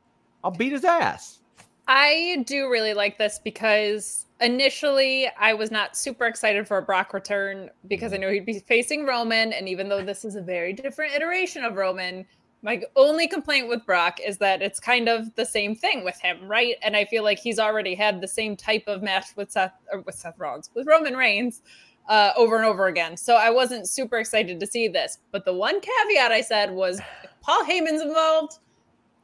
I'll 0.43 0.51
beat 0.51 0.73
his 0.73 0.85
ass. 0.85 1.41
I 1.87 2.45
do 2.47 2.71
really 2.71 2.95
like 2.95 3.17
this 3.17 3.41
because 3.43 4.27
initially 4.41 5.29
I 5.39 5.55
was 5.55 5.71
not 5.71 5.97
super 5.97 6.27
excited 6.27 6.69
for 6.69 6.79
a 6.79 6.83
Brock 6.83 7.15
return 7.15 7.71
because 7.89 8.13
I 8.13 8.19
Mm-hmm. 8.19 8.33
he'd 8.35 8.47
be 8.47 8.59
facing 8.61 9.07
Roman. 9.07 9.53
And 9.53 9.69
even 9.69 9.89
though 9.89 10.05
this 10.05 10.25
is 10.25 10.37
a 10.37 10.43
very 10.43 10.73
different 10.73 11.15
iteration 11.15 11.65
of 11.65 11.77
Roman, 11.77 12.27
my 12.63 12.83
only 12.97 13.29
complaint 13.29 13.69
with 13.69 13.87
Brock 13.87 14.19
is 14.25 14.39
that 14.39 14.63
it's 14.63 14.81
kind 14.81 15.09
of 15.09 15.35
the 15.37 15.45
same 15.45 15.77
thing 15.77 16.05
with 16.05 16.21
him, 16.21 16.49
right? 16.49 16.77
And 16.83 16.97
I 16.97 17.05
feel 17.05 17.23
like 17.23 17.39
he's 17.39 17.59
already 17.59 17.95
had 17.95 18.21
the 18.21 18.29
same 18.29 18.57
type 18.57 18.85
of 18.87 19.03
match 19.03 19.27
with 19.37 19.51
Seth 19.51 19.73
or 19.93 20.01
with 20.01 20.17
Seth 20.17 20.39
Rollins, 20.39 20.71
with 20.75 20.87
Roman 20.87 21.17
Reigns 21.17 21.63
uh, 22.09 22.33
over 22.37 22.57
and 22.57 22.65
over 22.65 22.87
again. 22.87 23.17
So 23.17 23.37
I 23.37 23.51
wasn't 23.51 23.89
super 23.89 24.19
excited 24.19 24.59
to 24.59 24.67
see 24.67 24.89
this. 24.89 25.19
But 25.31 25.45
the 25.45 25.53
one 25.53 25.81
caveat 25.81 26.33
I 26.33 26.41
said 26.41 26.73
was 26.73 26.99
if 27.23 27.31
Paul 27.41 27.65
Heyman's 27.65 28.03
involved, 28.03 28.59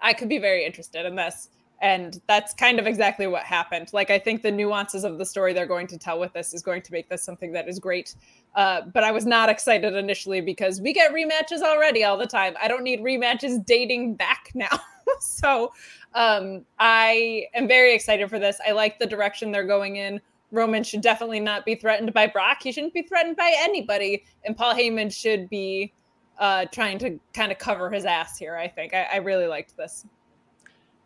I 0.01 0.13
could 0.13 0.29
be 0.29 0.39
very 0.39 0.65
interested 0.65 1.05
in 1.05 1.17
this. 1.17 1.49
And 1.85 2.19
that's 2.29 2.55
kind 2.55 2.79
of 2.79 2.87
exactly 2.87 3.27
what 3.27 3.43
happened. 3.43 3.91
Like, 3.93 4.09
I 4.09 4.19
think 4.19 4.41
the 4.41 4.51
nuances 4.51 5.05
of 5.05 5.19
the 5.19 5.27
story 5.27 5.53
they're 5.53 5.67
going 5.67 5.87
to 5.89 5.99
tell 5.99 6.19
with 6.19 6.33
this 6.33 6.55
is 6.55 6.63
going 6.63 6.81
to 6.81 6.91
make 6.91 7.11
this 7.11 7.23
something 7.23 7.53
that 7.53 7.69
is 7.69 7.79
great. 7.79 8.15
Uh, 8.55 8.81
but 8.95 9.05
I 9.05 9.11
was 9.11 9.27
not 9.27 9.51
excited 9.51 9.95
initially 9.95 10.41
because 10.41 10.81
we 10.81 10.95
get 10.95 11.13
rematches 11.13 11.61
already 11.61 12.03
all 12.03 12.17
the 12.17 12.27
time. 12.27 12.55
I 12.59 12.69
don't 12.69 12.85
need 12.85 13.01
rematches 13.01 13.63
dating 13.67 14.15
back 14.15 14.51
now. 14.55 14.81
so 15.21 15.75
um, 16.15 16.65
I 16.79 17.49
am 17.53 17.69
very 17.69 17.95
excited 17.95 18.31
for 18.31 18.39
this. 18.39 18.59
I 18.67 18.73
like 18.73 18.99
the 18.99 19.07
direction 19.07 19.53
they're 19.53 19.63
going 19.63 19.97
in. 19.97 20.23
Roman 20.53 20.85
should 20.85 21.03
definitely 21.03 21.41
not 21.41 21.67
be 21.67 21.75
threatened 21.75 22.15
by 22.15 22.29
Brock. 22.29 22.63
He 22.63 22.73
shouldn't 22.73 22.95
be 22.95 23.03
threatened 23.03 23.37
by 23.37 23.55
anybody. 23.59 24.25
And 24.47 24.57
Paul 24.57 24.75
Heyman 24.75 25.15
should 25.15 25.51
be 25.51 25.93
uh, 26.39 26.65
trying 26.73 26.97
to 27.01 27.21
kind 27.35 27.53
of 27.53 27.59
cover 27.59 27.91
his 27.91 28.07
ass 28.07 28.39
here, 28.39 28.57
I 28.57 28.69
think. 28.69 28.95
I, 28.95 29.03
I 29.13 29.17
really 29.17 29.47
liked 29.47 29.77
this. 29.77 30.07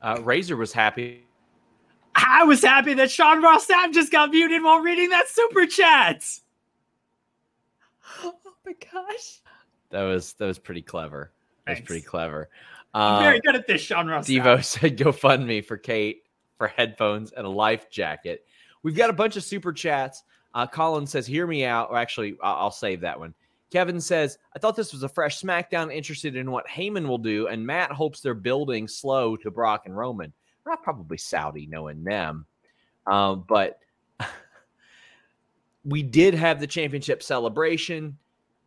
Uh, 0.02 0.20
Razor 0.22 0.56
was 0.56 0.72
happy. 0.72 1.24
I 2.14 2.44
was 2.44 2.62
happy 2.62 2.94
that 2.94 3.10
Sean 3.10 3.42
Ross 3.42 3.66
Sapp 3.66 3.92
just 3.92 4.10
got 4.12 4.30
muted 4.30 4.62
while 4.62 4.80
reading 4.80 5.08
that 5.10 5.28
super 5.28 5.66
chat. 5.66 6.24
Oh 8.22 8.34
my 8.66 8.74
gosh. 8.92 9.40
That 9.90 10.02
was 10.02 10.32
that 10.34 10.46
was 10.46 10.58
pretty 10.58 10.82
clever. 10.82 11.32
That 11.66 11.78
was 11.78 11.86
pretty 11.86 12.02
clever. 12.02 12.48
I'm 12.94 13.14
Uh, 13.14 13.20
very 13.20 13.40
good 13.40 13.54
at 13.54 13.66
this, 13.66 13.80
Sean 13.80 14.06
Ross. 14.08 14.28
Sapp. 14.28 14.42
Devo 14.42 14.64
said 14.64 14.96
GoFundMe 14.98 15.64
for 15.64 15.76
Kate 15.76 16.24
for 16.56 16.66
headphones 16.66 17.32
and 17.32 17.46
a 17.46 17.50
life 17.50 17.88
jacket. 17.90 18.44
We've 18.82 18.96
got 18.96 19.10
a 19.10 19.14
bunch 19.14 19.36
of 19.36 19.44
super 19.44 19.72
chats. 19.72 20.24
Uh, 20.54 20.66
Colin 20.66 21.06
says, 21.06 21.26
"Hear 21.26 21.46
me 21.46 21.64
out." 21.64 21.90
Or 21.90 21.96
actually, 21.96 22.36
I'll, 22.42 22.54
I'll 22.56 22.70
save 22.70 23.00
that 23.02 23.18
one. 23.18 23.34
Kevin 23.70 24.00
says, 24.00 24.38
"I 24.54 24.58
thought 24.58 24.76
this 24.76 24.92
was 24.92 25.02
a 25.02 25.08
fresh 25.08 25.40
SmackDown. 25.40 25.94
Interested 25.94 26.36
in 26.36 26.50
what 26.50 26.66
Heyman 26.66 27.06
will 27.06 27.18
do." 27.18 27.48
And 27.48 27.66
Matt 27.66 27.92
hopes 27.92 28.20
they're 28.20 28.34
building 28.34 28.88
slow 28.88 29.36
to 29.36 29.50
Brock 29.50 29.82
and 29.86 29.96
Roman. 29.96 30.32
Not 30.66 30.82
probably 30.82 31.18
Saudi, 31.18 31.66
knowing 31.66 32.04
them, 32.04 32.46
um, 33.06 33.44
but 33.48 33.78
we 35.84 36.02
did 36.02 36.34
have 36.34 36.60
the 36.60 36.66
championship 36.66 37.22
celebration 37.22 38.18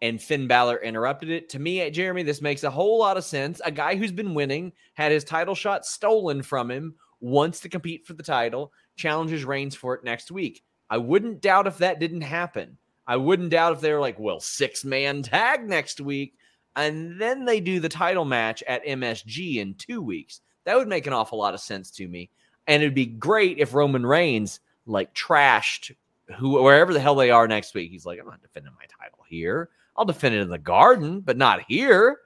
and 0.02 0.22
Finn 0.22 0.47
Balor 0.47 0.78
interrupted 0.78 1.30
it. 1.30 1.49
To 1.49 1.60
me, 1.60 1.89
Jeremy, 1.91 2.24
this 2.24 2.41
makes 2.41 2.64
a 2.64 2.72
whole 2.72 2.99
lot 2.99 3.18
of 3.18 3.24
sense. 3.24 3.62
A 3.64 3.72
guy 3.72 3.95
who's 3.95 4.12
been 4.12 4.34
winning, 4.34 4.74
had 4.95 5.12
his 5.12 5.24
title 5.24 5.56
shot 5.56 5.86
stolen 5.86 6.41
from 6.41 6.72
him, 6.72 6.95
wants 7.20 7.60
to 7.62 7.70
compete 7.70 8.06
for 8.06 8.14
the 8.14 8.24
title, 8.24 8.74
challenges 8.95 9.45
Reigns 9.45 9.76
for 9.76 9.93
it 9.93 10.04
next 10.04 10.32
week. 10.32 10.64
I 10.89 10.97
wouldn't 10.97 11.41
doubt 11.41 11.68
if 11.68 11.78
that 11.78 11.99
didn't 11.99 12.22
happen. 12.22 12.78
I 13.12 13.18
wouldn't 13.18 13.49
doubt 13.49 13.74
if 13.74 13.82
they 13.82 13.91
were 13.91 13.99
like, 13.99 14.18
well, 14.18 14.39
six 14.39 14.86
man 14.86 15.22
tag 15.22 15.68
next 15.68 15.99
week, 15.99 16.38
and 16.78 17.20
then 17.20 17.43
they 17.43 17.59
do 17.59 17.82
the 17.82 17.89
title 17.89 18.24
match 18.24 18.64
at 18.66 18.86
MSG 18.86 19.57
in 19.57 19.74
two 19.74 20.01
weeks. 20.01 20.39
That 20.64 20.78
would 20.78 20.88
make 20.88 21.07
an 21.07 21.14
awful 21.14 21.38
lot 21.38 21.53
of 21.53 21.59
sense 21.59 21.91
to 21.91 22.07
me. 22.07 22.30
And 22.68 22.82
it'd 22.82 22.95
be 22.95 23.07
great 23.07 23.57
if 23.57 23.74
Roman 23.74 24.05
Reigns 24.05 24.62
like 24.86 25.14
trashed 25.14 25.93
who 26.38 26.64
wherever 26.64 26.93
the 26.93 27.01
hell 27.01 27.16
they 27.16 27.32
are 27.32 27.49
next 27.49 27.74
week. 27.74 27.91
He's 27.91 28.05
like, 28.05 28.18
I'm 28.18 28.28
not 28.28 28.41
defending 28.41 28.72
my 28.80 28.86
title 28.86 29.26
here. 29.28 29.68
I'll 29.97 30.05
defend 30.05 30.36
it 30.36 30.39
in 30.39 30.49
the 30.49 30.57
garden, 30.57 31.20
but 31.20 31.36
not 31.36 31.66
here. 31.68 32.20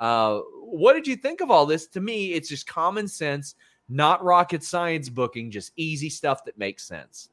Uh, 0.00 0.38
what 0.62 0.94
did 0.94 1.06
you 1.06 1.16
think 1.16 1.42
of 1.42 1.50
all 1.50 1.66
this? 1.66 1.88
To 1.88 2.00
me, 2.00 2.32
it's 2.32 2.48
just 2.48 2.66
common 2.66 3.06
sense, 3.06 3.54
not 3.90 4.24
rocket 4.24 4.64
science 4.64 5.10
booking, 5.10 5.50
just 5.50 5.72
easy 5.76 6.08
stuff 6.08 6.46
that 6.46 6.56
makes 6.56 6.88
sense. 6.88 7.28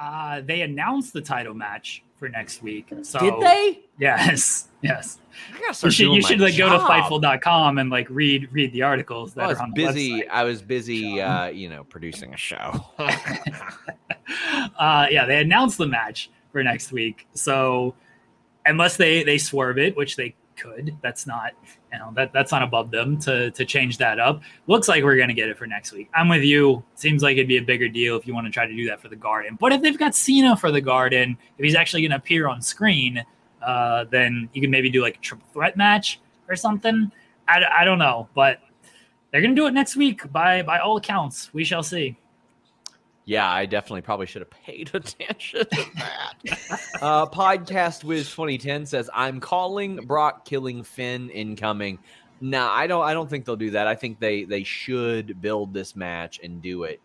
Uh, 0.00 0.40
they 0.40 0.62
announced 0.62 1.12
the 1.12 1.20
title 1.20 1.52
match 1.52 2.02
for 2.16 2.28
next 2.30 2.62
week. 2.62 2.88
So 3.02 3.18
Did 3.18 3.34
they? 3.40 3.80
Yes, 3.98 4.68
yes. 4.82 5.18
I 5.52 5.58
You 5.82 5.90
should 5.90 6.12
you 6.12 6.22
should 6.22 6.40
like 6.40 6.56
go 6.56 6.70
to 6.70 6.78
job. 6.78 6.90
Fightful.com 6.90 7.76
and 7.76 7.90
like 7.90 8.08
read 8.08 8.48
read 8.50 8.72
the 8.72 8.82
articles 8.82 9.34
that 9.34 9.44
I 9.44 9.46
was 9.48 9.58
are 9.58 9.64
on 9.64 9.70
the 9.70 9.86
busy. 9.86 10.12
website. 10.12 10.28
I 10.30 10.44
was 10.44 10.62
busy, 10.62 11.20
uh, 11.20 11.48
you 11.48 11.68
know, 11.68 11.84
producing 11.84 12.32
a 12.32 12.36
show. 12.38 12.86
uh, 14.78 15.06
yeah, 15.10 15.26
they 15.26 15.38
announced 15.40 15.76
the 15.76 15.86
match 15.86 16.30
for 16.50 16.64
next 16.64 16.92
week. 16.92 17.26
So 17.34 17.94
unless 18.64 18.96
they 18.96 19.22
they 19.22 19.36
swerve 19.36 19.76
it, 19.76 19.98
which 19.98 20.16
they 20.16 20.34
could, 20.60 20.96
that's 21.02 21.26
not 21.26 21.52
you 21.92 21.98
know 21.98 22.12
that 22.14 22.32
that's 22.32 22.52
not 22.52 22.62
above 22.62 22.90
them 22.90 23.18
to 23.20 23.50
to 23.52 23.64
change 23.64 23.98
that 23.98 24.20
up. 24.20 24.42
Looks 24.66 24.88
like 24.88 25.02
we're 25.02 25.16
gonna 25.16 25.34
get 25.34 25.48
it 25.48 25.56
for 25.56 25.66
next 25.66 25.92
week. 25.92 26.08
I'm 26.14 26.28
with 26.28 26.42
you. 26.42 26.82
Seems 26.94 27.22
like 27.22 27.36
it'd 27.36 27.48
be 27.48 27.56
a 27.56 27.62
bigger 27.62 27.88
deal 27.88 28.16
if 28.16 28.26
you 28.26 28.34
want 28.34 28.46
to 28.46 28.52
try 28.52 28.66
to 28.66 28.74
do 28.74 28.86
that 28.88 29.00
for 29.00 29.08
the 29.08 29.16
Garden. 29.16 29.56
But 29.60 29.72
if 29.72 29.82
they've 29.82 29.98
got 29.98 30.14
Cena 30.14 30.56
for 30.56 30.70
the 30.70 30.80
Garden, 30.80 31.36
if 31.58 31.64
he's 31.64 31.74
actually 31.74 32.02
gonna 32.02 32.16
appear 32.16 32.48
on 32.48 32.60
screen, 32.60 33.24
uh, 33.62 34.04
then 34.10 34.48
you 34.52 34.60
can 34.60 34.70
maybe 34.70 34.90
do 34.90 35.02
like 35.02 35.16
a 35.16 35.20
triple 35.20 35.46
threat 35.52 35.76
match 35.76 36.20
or 36.48 36.56
something. 36.56 37.10
I, 37.48 37.62
I 37.80 37.84
don't 37.84 37.98
know, 37.98 38.28
but 38.34 38.60
they're 39.30 39.40
gonna 39.40 39.54
do 39.54 39.66
it 39.66 39.72
next 39.72 39.96
week 39.96 40.30
by 40.32 40.62
by 40.62 40.78
all 40.78 40.96
accounts. 40.96 41.52
We 41.54 41.64
shall 41.64 41.82
see. 41.82 42.16
Yeah, 43.30 43.48
I 43.48 43.64
definitely 43.64 44.00
probably 44.00 44.26
should 44.26 44.42
have 44.42 44.50
paid 44.50 44.90
attention 44.94 45.60
to 45.60 45.84
that. 45.98 46.34
uh, 47.00 47.26
Podcast 47.26 48.02
Wiz 48.02 48.28
2010 48.28 48.86
says, 48.86 49.08
"I'm 49.14 49.38
calling 49.38 50.04
Brock 50.04 50.44
killing 50.44 50.82
Finn 50.82 51.30
incoming." 51.30 52.00
Nah, 52.40 52.68
I 52.72 52.88
don't. 52.88 53.04
I 53.04 53.14
don't 53.14 53.30
think 53.30 53.44
they'll 53.44 53.54
do 53.54 53.70
that. 53.70 53.86
I 53.86 53.94
think 53.94 54.18
they 54.18 54.42
they 54.42 54.64
should 54.64 55.40
build 55.40 55.72
this 55.72 55.94
match 55.94 56.40
and 56.42 56.60
do 56.60 56.82
it. 56.82 57.00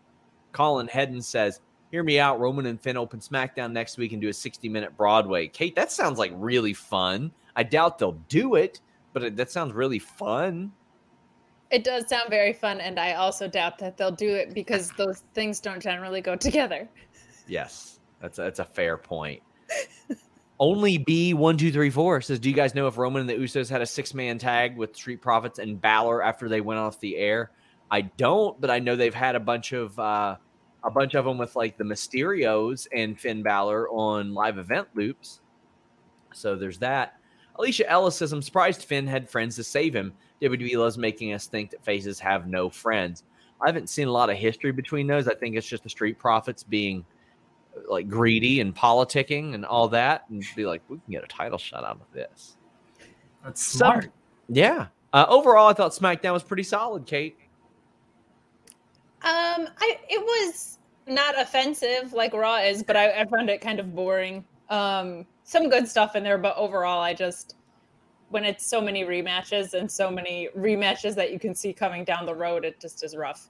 Colin 0.52 0.88
Hedden 0.88 1.22
says, 1.22 1.62
"Hear 1.92 2.02
me 2.02 2.18
out. 2.18 2.40
Roman 2.40 2.66
and 2.66 2.82
Finn 2.82 2.98
open 2.98 3.20
SmackDown 3.20 3.72
next 3.72 4.00
week 4.00 4.12
and 4.12 4.20
do 4.20 4.30
a 4.30 4.34
60 4.34 4.68
minute 4.68 4.98
Broadway." 4.98 5.48
Kate, 5.48 5.76
that 5.76 5.92
sounds 5.92 6.18
like 6.18 6.32
really 6.34 6.74
fun. 6.74 7.32
I 7.56 7.62
doubt 7.62 8.00
they'll 8.00 8.20
do 8.30 8.56
it, 8.56 8.82
but 9.14 9.36
that 9.36 9.52
sounds 9.52 9.74
really 9.74 10.00
fun. 10.00 10.72
It 11.72 11.84
does 11.84 12.08
sound 12.08 12.30
very 12.30 12.54
fun, 12.54 12.80
and 12.80 13.00
I 13.00 13.14
also 13.14 13.48
doubt 13.48 13.80
that 13.80 13.98
they'll 13.98 14.12
do 14.12 14.34
it 14.34 14.54
because 14.54 14.92
those 14.92 15.24
things 15.34 15.60
don't 15.60 15.82
generally 15.82 16.22
go 16.22 16.36
together. 16.36 16.88
Yes, 17.48 18.00
that's 18.22 18.38
a, 18.40 18.44
that's 18.44 18.60
a 18.60 18.66
fair 18.66 18.98
point. 18.98 19.42
Only 20.60 20.98
B 20.98 21.34
one 21.34 21.58
two 21.58 21.72
three 21.72 21.90
four 21.90 22.22
says, 22.22 22.40
"Do 22.40 22.50
you 22.50 22.56
guys 22.56 22.76
know 22.76 22.88
if 22.88 22.98
Roman 22.98 23.22
and 23.22 23.30
the 23.30 23.34
Usos 23.34 23.70
had 23.70 23.82
a 23.82 23.86
six 23.86 24.14
man 24.14 24.38
tag 24.38 24.78
with 24.78 24.96
Street 24.96 25.22
Profits 25.22 25.60
and 25.60 25.82
Balor 25.82 26.24
after 26.24 26.48
they 26.48 26.62
went 26.62 26.80
off 26.80 27.00
the 27.00 27.18
air?" 27.18 27.52
I 27.92 28.02
don't, 28.02 28.60
but 28.60 28.72
I 28.72 28.80
know 28.80 28.96
they've 28.96 29.14
had 29.14 29.36
a 29.36 29.40
bunch 29.40 29.74
of 29.74 29.98
uh, 30.00 30.38
a 30.84 30.92
bunch 30.92 31.14
of 31.14 31.26
them 31.26 31.38
with 31.38 31.56
like 31.56 31.78
the 31.78 31.84
Mysterios 31.84 32.88
and 32.94 33.20
Finn 33.20 33.44
Balor 33.44 33.90
on 33.90 34.34
live 34.34 34.58
event 34.58 34.88
loops. 34.94 35.42
So 36.34 36.56
there's 36.56 36.78
that. 36.80 37.20
Alicia 37.56 37.90
Ellis 37.90 38.16
says, 38.16 38.32
"I'm 38.32 38.42
surprised 38.42 38.84
Finn 38.84 39.08
had 39.08 39.30
friends 39.30 39.58
to 39.58 39.64
save 39.64 39.94
him. 39.94 40.14
WWE 40.42 40.78
loves 40.78 40.98
making 40.98 41.34
us 41.34 41.48
think 41.48 41.72
that 41.72 41.84
faces 41.84 42.20
have 42.20 42.48
no 42.48 42.70
friends. 42.70 43.24
I 43.62 43.68
haven't 43.68 43.90
seen 43.90 44.08
a 44.08 44.12
lot 44.12 44.30
of 44.30 44.38
history 44.38 44.72
between 44.72 45.08
those. 45.08 45.28
I 45.28 45.34
think 45.34 45.56
it's 45.56 45.68
just 45.68 45.84
the 45.84 45.90
Street 45.90 46.20
Profits 46.20 46.64
being 46.64 47.06
like 47.90 48.08
greedy 48.08 48.60
and 48.62 48.76
politicking 48.76 49.54
and 49.54 49.66
all 49.66 49.88
that, 49.90 50.26
and 50.30 50.44
be 50.56 50.66
like, 50.66 50.82
we 50.90 50.98
can 50.98 51.12
get 51.12 51.24
a 51.24 51.28
title 51.28 51.58
shot 51.58 51.84
out 51.84 52.00
of 52.02 52.14
this. 52.14 52.58
That's 53.44 53.62
smart. 53.62 54.10
yeah. 54.50 54.88
Uh, 55.14 55.26
overall, 55.30 55.68
I 55.68 55.74
thought 55.74 55.92
SmackDown 55.92 56.34
was 56.34 56.44
pretty 56.44 56.64
solid. 56.64 57.06
Kate. 57.06 57.38
Um, 59.22 59.70
I 59.80 60.00
it 60.10 60.22
was 60.22 60.80
not 61.08 61.40
offensive 61.40 62.14
like 62.14 62.34
Raw 62.34 62.58
is, 62.58 62.84
but 62.84 62.98
I, 62.98 63.22
I 63.22 63.26
found 63.26 63.50
it 63.50 63.62
kind 63.62 63.80
of 63.80 63.96
boring. 63.96 64.44
Um, 64.70 65.26
some 65.44 65.70
good 65.70 65.88
stuff 65.88 66.16
in 66.16 66.24
there, 66.24 66.38
but 66.38 66.58
overall, 66.58 67.02
I 67.02 67.14
just 67.14 67.56
when 68.30 68.44
it's 68.44 68.66
so 68.66 68.82
many 68.82 69.04
rematches 69.04 69.74
and 69.74 69.90
so 69.90 70.10
many 70.10 70.50
rematches 70.58 71.16
that 71.16 71.32
you 71.32 71.40
can 71.40 71.54
see 71.54 71.74
coming 71.74 72.04
down 72.04 72.26
the 72.26 72.36
road, 72.36 72.66
it 72.66 72.80
just 72.80 73.04
is 73.04 73.16
rough. 73.16 73.50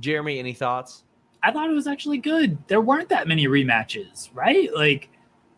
Jeremy, 0.00 0.38
any 0.38 0.52
thoughts? 0.52 1.04
I 1.42 1.52
thought 1.52 1.70
it 1.70 1.74
was 1.74 1.86
actually 1.86 2.18
good. 2.18 2.58
There 2.68 2.80
weren't 2.80 3.08
that 3.10 3.28
many 3.28 3.46
rematches, 3.46 4.30
right? 4.34 4.74
Like 4.74 5.08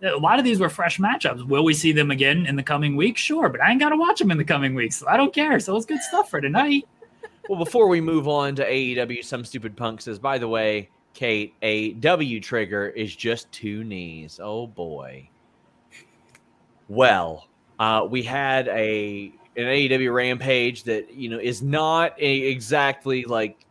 a 0.03 0.17
lot 0.17 0.39
of 0.39 0.45
these 0.45 0.61
were 0.61 0.69
fresh 0.69 0.99
matchups. 0.99 1.47
Will 1.47 1.65
we 1.65 1.75
see 1.75 1.93
them 1.93 2.11
again 2.11 2.47
in 2.47 2.57
the 2.57 2.63
coming 2.63 2.97
weeks? 2.97 3.21
Sure, 3.21 3.49
but 3.49 3.61
I 3.61 3.71
ain't 3.71 3.81
got 3.81 3.91
to 3.91 3.97
watch 3.97 4.19
them 4.19 4.31
in 4.31 4.39
the 4.39 4.45
coming 4.45 4.75
weeks, 4.75 4.97
so 4.97 5.09
I 5.09 5.17
don't 5.17 5.33
care. 5.33 5.59
So 5.61 5.77
it's 5.77 5.87
good 5.87 6.03
stuff 6.03 6.31
for 6.31 6.41
tonight. 6.41 6.87
well, 7.49 7.59
before 7.59 7.89
we 7.89 8.01
move 8.01 8.29
on 8.29 8.55
to 8.57 8.69
AEW, 8.69 9.25
some 9.25 9.45
stupid 9.45 9.77
punk 9.77 10.01
says, 10.01 10.19
by 10.19 10.39
the 10.39 10.49
way, 10.49 10.91
Kate, 11.15 11.55
a 11.63 11.95
W 11.95 12.41
trigger 12.41 12.89
is 12.91 13.15
just 13.17 13.51
two 13.51 13.83
knees. 13.83 14.39
Oh 14.43 14.67
boy. 14.67 15.29
Well, 16.89 17.49
uh, 17.79 18.07
we 18.09 18.23
had 18.23 18.69
a 18.69 19.33
an 19.57 19.65
AEW 19.65 20.13
Rampage 20.13 20.85
that 20.85 21.13
you 21.13 21.29
know 21.29 21.39
is 21.39 21.63
not 21.63 22.15
a, 22.21 22.37
exactly 22.43 23.25
like 23.25 23.65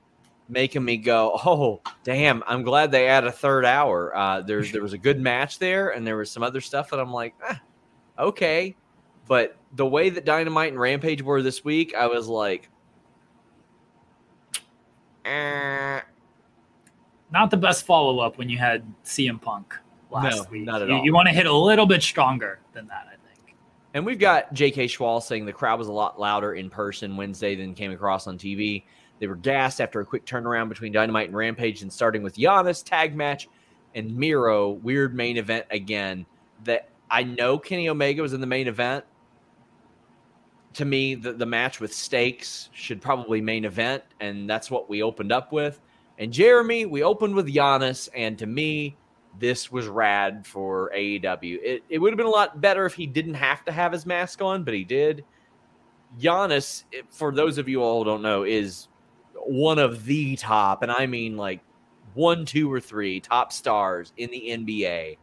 making 0.49 0.83
me 0.83 0.97
go, 0.97 1.39
oh 1.45 1.81
damn! 2.03 2.43
I'm 2.47 2.63
glad 2.63 2.91
they 2.91 3.07
add 3.07 3.25
a 3.25 3.31
third 3.31 3.65
hour. 3.65 4.15
Uh, 4.15 4.41
there's 4.41 4.71
there 4.71 4.81
was 4.81 4.93
a 4.93 4.97
good 4.97 5.19
match 5.19 5.59
there, 5.59 5.89
and 5.89 6.05
there 6.05 6.17
was 6.17 6.31
some 6.31 6.43
other 6.43 6.61
stuff 6.61 6.89
that 6.89 6.99
I'm 6.99 7.11
like, 7.11 7.35
ah, 7.43 7.61
okay, 8.19 8.75
but 9.27 9.57
the 9.75 9.85
way 9.85 10.09
that 10.09 10.25
Dynamite 10.25 10.71
and 10.71 10.79
Rampage 10.79 11.21
were 11.21 11.41
this 11.41 11.63
week, 11.63 11.93
I 11.95 12.07
was 12.07 12.27
like, 12.27 12.69
eh. 15.25 15.99
not 17.31 17.51
the 17.51 17.57
best 17.57 17.85
follow 17.85 18.19
up 18.19 18.37
when 18.37 18.49
you 18.49 18.57
had 18.57 18.85
CM 19.03 19.41
Punk 19.41 19.75
last 20.09 20.37
no, 20.37 20.45
week. 20.49 20.63
Not 20.63 20.81
at 20.81 20.87
you, 20.87 20.95
all. 20.95 21.03
You 21.03 21.13
want 21.13 21.27
to 21.27 21.33
hit 21.33 21.45
a 21.45 21.53
little 21.53 21.85
bit 21.85 22.01
stronger 22.01 22.59
than 22.73 22.87
that. 22.87 23.16
And 23.93 24.05
we've 24.05 24.19
got 24.19 24.53
J.K. 24.53 24.87
Schwal 24.87 25.21
saying 25.21 25.45
the 25.45 25.53
crowd 25.53 25.79
was 25.79 25.87
a 25.87 25.93
lot 25.93 26.19
louder 26.19 26.53
in 26.53 26.69
person 26.69 27.17
Wednesday 27.17 27.55
than 27.55 27.73
came 27.73 27.91
across 27.91 28.27
on 28.27 28.37
TV. 28.37 28.83
They 29.19 29.27
were 29.27 29.35
gassed 29.35 29.81
after 29.81 29.99
a 29.99 30.05
quick 30.05 30.25
turnaround 30.25 30.69
between 30.69 30.91
Dynamite 30.91 31.27
and 31.27 31.37
Rampage, 31.37 31.81
and 31.81 31.91
starting 31.91 32.21
with 32.21 32.35
Giannis 32.35 32.83
tag 32.83 33.15
match 33.15 33.47
and 33.95 34.15
Miro 34.15 34.71
weird 34.71 35.15
main 35.15 35.37
event 35.37 35.65
again. 35.71 36.25
That 36.65 36.89
I 37.09 37.23
know 37.23 37.57
Kenny 37.57 37.89
Omega 37.89 38.21
was 38.21 38.33
in 38.33 38.41
the 38.41 38.47
main 38.47 38.67
event. 38.67 39.05
To 40.75 40.85
me, 40.85 41.15
the, 41.15 41.33
the 41.33 41.45
match 41.45 41.79
with 41.79 41.93
stakes 41.93 42.69
should 42.73 43.01
probably 43.01 43.41
main 43.41 43.65
event, 43.65 44.03
and 44.19 44.47
that's 44.47 44.69
what 44.69 44.89
we 44.89 45.01
opened 45.01 45.31
up 45.31 45.51
with. 45.51 45.79
And 46.19 46.31
Jeremy, 46.31 46.85
we 46.85 47.03
opened 47.03 47.33
with 47.33 47.47
Giannis, 47.47 48.09
and 48.15 48.37
to 48.37 48.45
me, 48.45 48.95
this 49.39 49.71
was 49.71 49.87
rad 49.87 50.45
for 50.45 50.91
AEW. 50.95 51.59
It, 51.63 51.83
it 51.89 51.99
would 51.99 52.11
have 52.11 52.17
been 52.17 52.27
a 52.27 52.31
lot 52.31 52.61
better 52.61 52.85
if 52.85 52.93
he 52.93 53.05
didn't 53.05 53.35
have 53.35 53.63
to 53.65 53.71
have 53.71 53.91
his 53.91 54.05
mask 54.05 54.41
on, 54.41 54.63
but 54.63 54.73
he 54.73 54.83
did. 54.83 55.23
Giannis, 56.19 56.83
for 57.09 57.33
those 57.33 57.57
of 57.57 57.67
you 57.67 57.83
all 57.83 58.03
who 58.03 58.09
don't 58.09 58.21
know, 58.21 58.43
is 58.43 58.87
one 59.33 59.79
of 59.79 60.05
the 60.05 60.35
top, 60.35 60.81
and 60.83 60.91
I 60.91 61.05
mean 61.05 61.37
like 61.37 61.61
one, 62.13 62.45
two, 62.45 62.71
or 62.71 62.79
three 62.79 63.19
top 63.19 63.51
stars 63.51 64.13
in 64.17 64.31
the 64.31 64.49
NBA. 64.49 65.17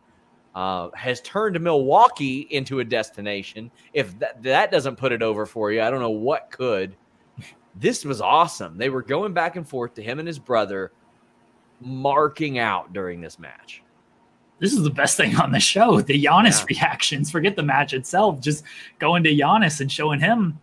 Uh, 0.55 0.89
has 0.95 1.21
turned 1.23 1.61
Milwaukee 1.61 2.47
into 2.51 2.79
a 2.79 2.85
destination. 2.85 3.73
If 3.93 4.17
that, 4.21 4.41
that 4.45 4.71
doesn't 4.71 4.95
put 4.95 5.11
it 5.11 5.21
over 5.21 5.47
for 5.47 5.73
you, 5.73 5.83
I 5.83 5.91
don't 5.91 5.99
know 5.99 6.11
what 6.11 6.53
could. 6.53 6.95
This 7.75 8.05
was 8.05 8.21
awesome. 8.21 8.79
They 8.79 8.89
were 8.89 9.03
going 9.03 9.33
back 9.33 9.57
and 9.57 9.69
forth 9.69 9.95
to 9.95 10.03
him 10.03 10.21
and 10.21 10.29
his 10.29 10.39
brother, 10.39 10.93
marking 11.81 12.61
out 12.61 12.93
during 12.93 13.21
this 13.21 13.37
match 13.37 13.84
this 14.59 14.73
is 14.73 14.83
the 14.83 14.91
best 14.91 15.17
thing 15.17 15.37
on 15.37 15.53
the 15.53 15.61
show. 15.61 16.01
The 16.01 16.23
Giannis 16.23 16.61
yeah. 16.61 16.81
reactions, 16.81 17.31
forget 17.31 17.57
the 17.57 17.63
match 17.63 17.93
itself, 17.93 18.41
just 18.41 18.65
going 18.99 19.23
to 19.25 19.35
Giannis 19.35 19.81
and 19.81 19.91
showing 19.91 20.21
him 20.21 20.61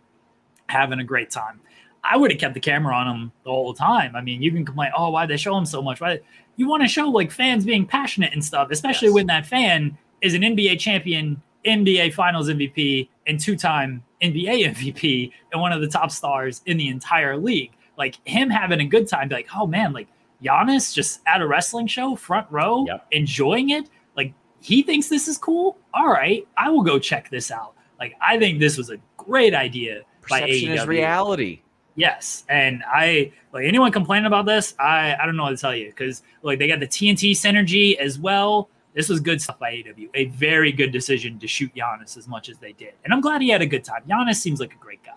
having 0.68 0.98
a 0.98 1.04
great 1.04 1.30
time. 1.30 1.60
I 2.04 2.16
would 2.16 2.32
have 2.32 2.40
kept 2.40 2.54
the 2.54 2.60
camera 2.60 2.94
on 2.94 3.06
him 3.06 3.32
the 3.44 3.50
whole 3.50 3.74
time. 3.74 4.16
I 4.16 4.20
mean, 4.20 4.42
you 4.42 4.50
can 4.50 4.64
complain, 4.64 4.90
oh, 4.96 5.10
why 5.10 5.26
they 5.26 5.36
show 5.36 5.56
him 5.56 5.66
so 5.66 5.80
much? 5.80 6.00
Why 6.00 6.20
you 6.56 6.68
want 6.68 6.82
to 6.82 6.88
show 6.88 7.08
like 7.08 7.30
fans 7.30 7.64
being 7.64 7.86
passionate 7.86 8.32
and 8.32 8.44
stuff, 8.44 8.68
especially 8.70 9.08
yes. 9.08 9.14
when 9.14 9.26
that 9.28 9.46
fan 9.46 9.96
is 10.20 10.34
an 10.34 10.42
NBA 10.42 10.78
champion, 10.80 11.40
NBA 11.64 12.12
Finals 12.14 12.48
MVP, 12.48 13.08
and 13.26 13.38
two-time 13.38 14.02
NBA 14.20 14.74
MVP, 14.74 15.30
and 15.52 15.60
one 15.60 15.72
of 15.72 15.80
the 15.80 15.86
top 15.86 16.10
stars 16.10 16.62
in 16.66 16.76
the 16.76 16.88
entire 16.88 17.36
league. 17.36 17.72
Like 17.96 18.16
him 18.24 18.50
having 18.50 18.80
a 18.80 18.84
good 18.84 19.06
time, 19.06 19.28
be 19.28 19.36
like, 19.36 19.48
oh 19.54 19.66
man, 19.66 19.92
like 19.92 20.08
Giannis 20.42 20.92
just 20.94 21.20
at 21.26 21.40
a 21.40 21.46
wrestling 21.46 21.86
show, 21.86 22.16
front 22.16 22.46
row, 22.50 22.84
yep. 22.86 23.06
enjoying 23.10 23.70
it. 23.70 23.88
Like 24.16 24.34
he 24.60 24.82
thinks 24.82 25.08
this 25.08 25.28
is 25.28 25.38
cool. 25.38 25.78
All 25.94 26.08
right, 26.08 26.46
I 26.56 26.70
will 26.70 26.82
go 26.82 26.98
check 26.98 27.30
this 27.30 27.50
out. 27.50 27.74
Like 27.98 28.14
I 28.20 28.38
think 28.38 28.58
this 28.58 28.76
was 28.76 28.90
a 28.90 28.96
great 29.16 29.54
idea 29.54 30.02
Perception 30.22 30.48
by 30.48 30.74
AEW. 30.74 30.80
is 30.80 30.86
reality. 30.86 31.62
Yes, 31.94 32.44
and 32.48 32.82
I 32.86 33.32
like 33.52 33.64
anyone 33.64 33.92
complaining 33.92 34.26
about 34.26 34.46
this. 34.46 34.74
I 34.78 35.14
I 35.14 35.26
don't 35.26 35.36
know 35.36 35.44
what 35.44 35.50
to 35.50 35.56
tell 35.56 35.76
you 35.76 35.86
because 35.86 36.22
like 36.42 36.58
they 36.58 36.66
got 36.66 36.80
the 36.80 36.86
TNT 36.86 37.32
synergy 37.32 37.96
as 37.96 38.18
well. 38.18 38.68
This 38.94 39.08
was 39.08 39.20
good 39.20 39.40
stuff 39.40 39.58
by 39.58 39.72
AEW. 39.72 40.08
A 40.14 40.26
very 40.26 40.72
good 40.72 40.92
decision 40.92 41.38
to 41.38 41.46
shoot 41.46 41.74
Giannis 41.74 42.16
as 42.16 42.28
much 42.28 42.48
as 42.48 42.58
they 42.58 42.72
did, 42.72 42.94
and 43.04 43.12
I'm 43.12 43.20
glad 43.20 43.42
he 43.42 43.50
had 43.50 43.62
a 43.62 43.66
good 43.66 43.84
time. 43.84 44.02
Giannis 44.08 44.36
seems 44.36 44.58
like 44.58 44.72
a 44.72 44.78
great 44.78 45.02
guy. 45.04 45.12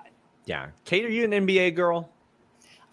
Yeah, 0.46 0.68
Kate, 0.84 1.06
are 1.06 1.10
you 1.10 1.24
an 1.24 1.32
NBA 1.32 1.76
girl? 1.76 2.10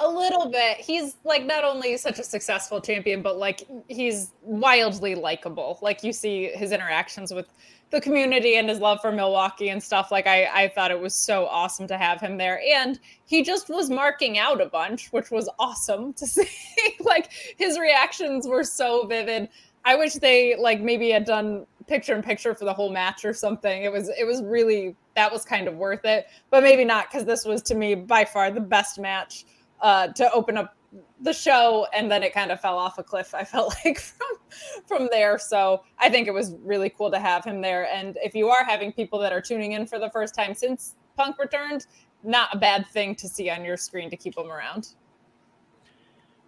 A 0.02 0.08
little 0.08 0.50
bit. 0.50 0.78
He's 0.78 1.16
like 1.24 1.44
not 1.44 1.64
only 1.64 1.96
such 1.96 2.18
a 2.18 2.24
successful 2.24 2.80
champion, 2.80 3.22
but 3.22 3.38
like 3.38 3.66
he's 3.88 4.32
wildly 4.42 5.14
likable. 5.14 5.78
Like 5.80 6.02
you 6.02 6.12
see 6.12 6.46
his 6.46 6.72
interactions 6.72 7.32
with 7.32 7.46
the 7.90 8.00
community 8.00 8.56
and 8.56 8.68
his 8.68 8.78
love 8.78 9.00
for 9.00 9.12
Milwaukee 9.12 9.68
and 9.68 9.82
stuff. 9.82 10.10
Like 10.10 10.26
I, 10.26 10.64
I 10.64 10.68
thought 10.68 10.90
it 10.90 11.00
was 11.00 11.14
so 11.14 11.46
awesome 11.46 11.86
to 11.88 11.98
have 11.98 12.20
him 12.20 12.38
there. 12.38 12.60
And 12.74 12.98
he 13.26 13.42
just 13.42 13.68
was 13.68 13.90
marking 13.90 14.38
out 14.38 14.60
a 14.60 14.66
bunch, 14.66 15.12
which 15.12 15.30
was 15.30 15.48
awesome 15.58 16.12
to 16.14 16.26
see. 16.26 16.48
like 17.00 17.30
his 17.56 17.78
reactions 17.78 18.46
were 18.46 18.64
so 18.64 19.06
vivid. 19.06 19.48
I 19.84 19.96
wish 19.96 20.14
they 20.14 20.56
like 20.56 20.80
maybe 20.80 21.10
had 21.10 21.24
done 21.24 21.66
picture 21.86 22.14
in 22.14 22.22
picture 22.22 22.54
for 22.54 22.64
the 22.64 22.72
whole 22.72 22.90
match 22.90 23.24
or 23.24 23.34
something. 23.34 23.82
It 23.82 23.92
was 23.92 24.08
it 24.08 24.26
was 24.26 24.42
really 24.42 24.96
that 25.14 25.30
was 25.30 25.44
kind 25.44 25.68
of 25.68 25.76
worth 25.76 26.04
it, 26.04 26.26
but 26.50 26.62
maybe 26.62 26.84
not 26.84 27.10
because 27.10 27.26
this 27.26 27.44
was 27.44 27.62
to 27.62 27.74
me 27.74 27.94
by 27.94 28.24
far 28.24 28.50
the 28.50 28.60
best 28.60 28.98
match 28.98 29.44
uh, 29.82 30.08
to 30.08 30.32
open 30.32 30.56
up 30.56 30.76
the 31.20 31.32
show, 31.32 31.86
and 31.94 32.10
then 32.10 32.22
it 32.22 32.32
kind 32.32 32.50
of 32.50 32.60
fell 32.60 32.78
off 32.78 32.98
a 32.98 33.02
cliff. 33.02 33.34
I 33.34 33.44
felt 33.44 33.74
like 33.84 33.98
from 33.98 34.28
from 34.86 35.08
there. 35.10 35.38
So 35.38 35.82
I 35.98 36.08
think 36.08 36.28
it 36.28 36.32
was 36.32 36.54
really 36.62 36.90
cool 36.90 37.10
to 37.10 37.18
have 37.18 37.44
him 37.44 37.60
there. 37.60 37.86
And 37.92 38.18
if 38.22 38.34
you 38.34 38.48
are 38.48 38.64
having 38.64 38.92
people 38.92 39.18
that 39.20 39.32
are 39.32 39.40
tuning 39.40 39.72
in 39.72 39.86
for 39.86 39.98
the 39.98 40.10
first 40.10 40.34
time 40.34 40.54
since 40.54 40.96
Punk 41.16 41.38
returned, 41.38 41.86
not 42.22 42.54
a 42.54 42.58
bad 42.58 42.86
thing 42.86 43.14
to 43.16 43.28
see 43.28 43.50
on 43.50 43.64
your 43.64 43.76
screen 43.76 44.10
to 44.10 44.16
keep 44.16 44.34
them 44.34 44.50
around. 44.50 44.94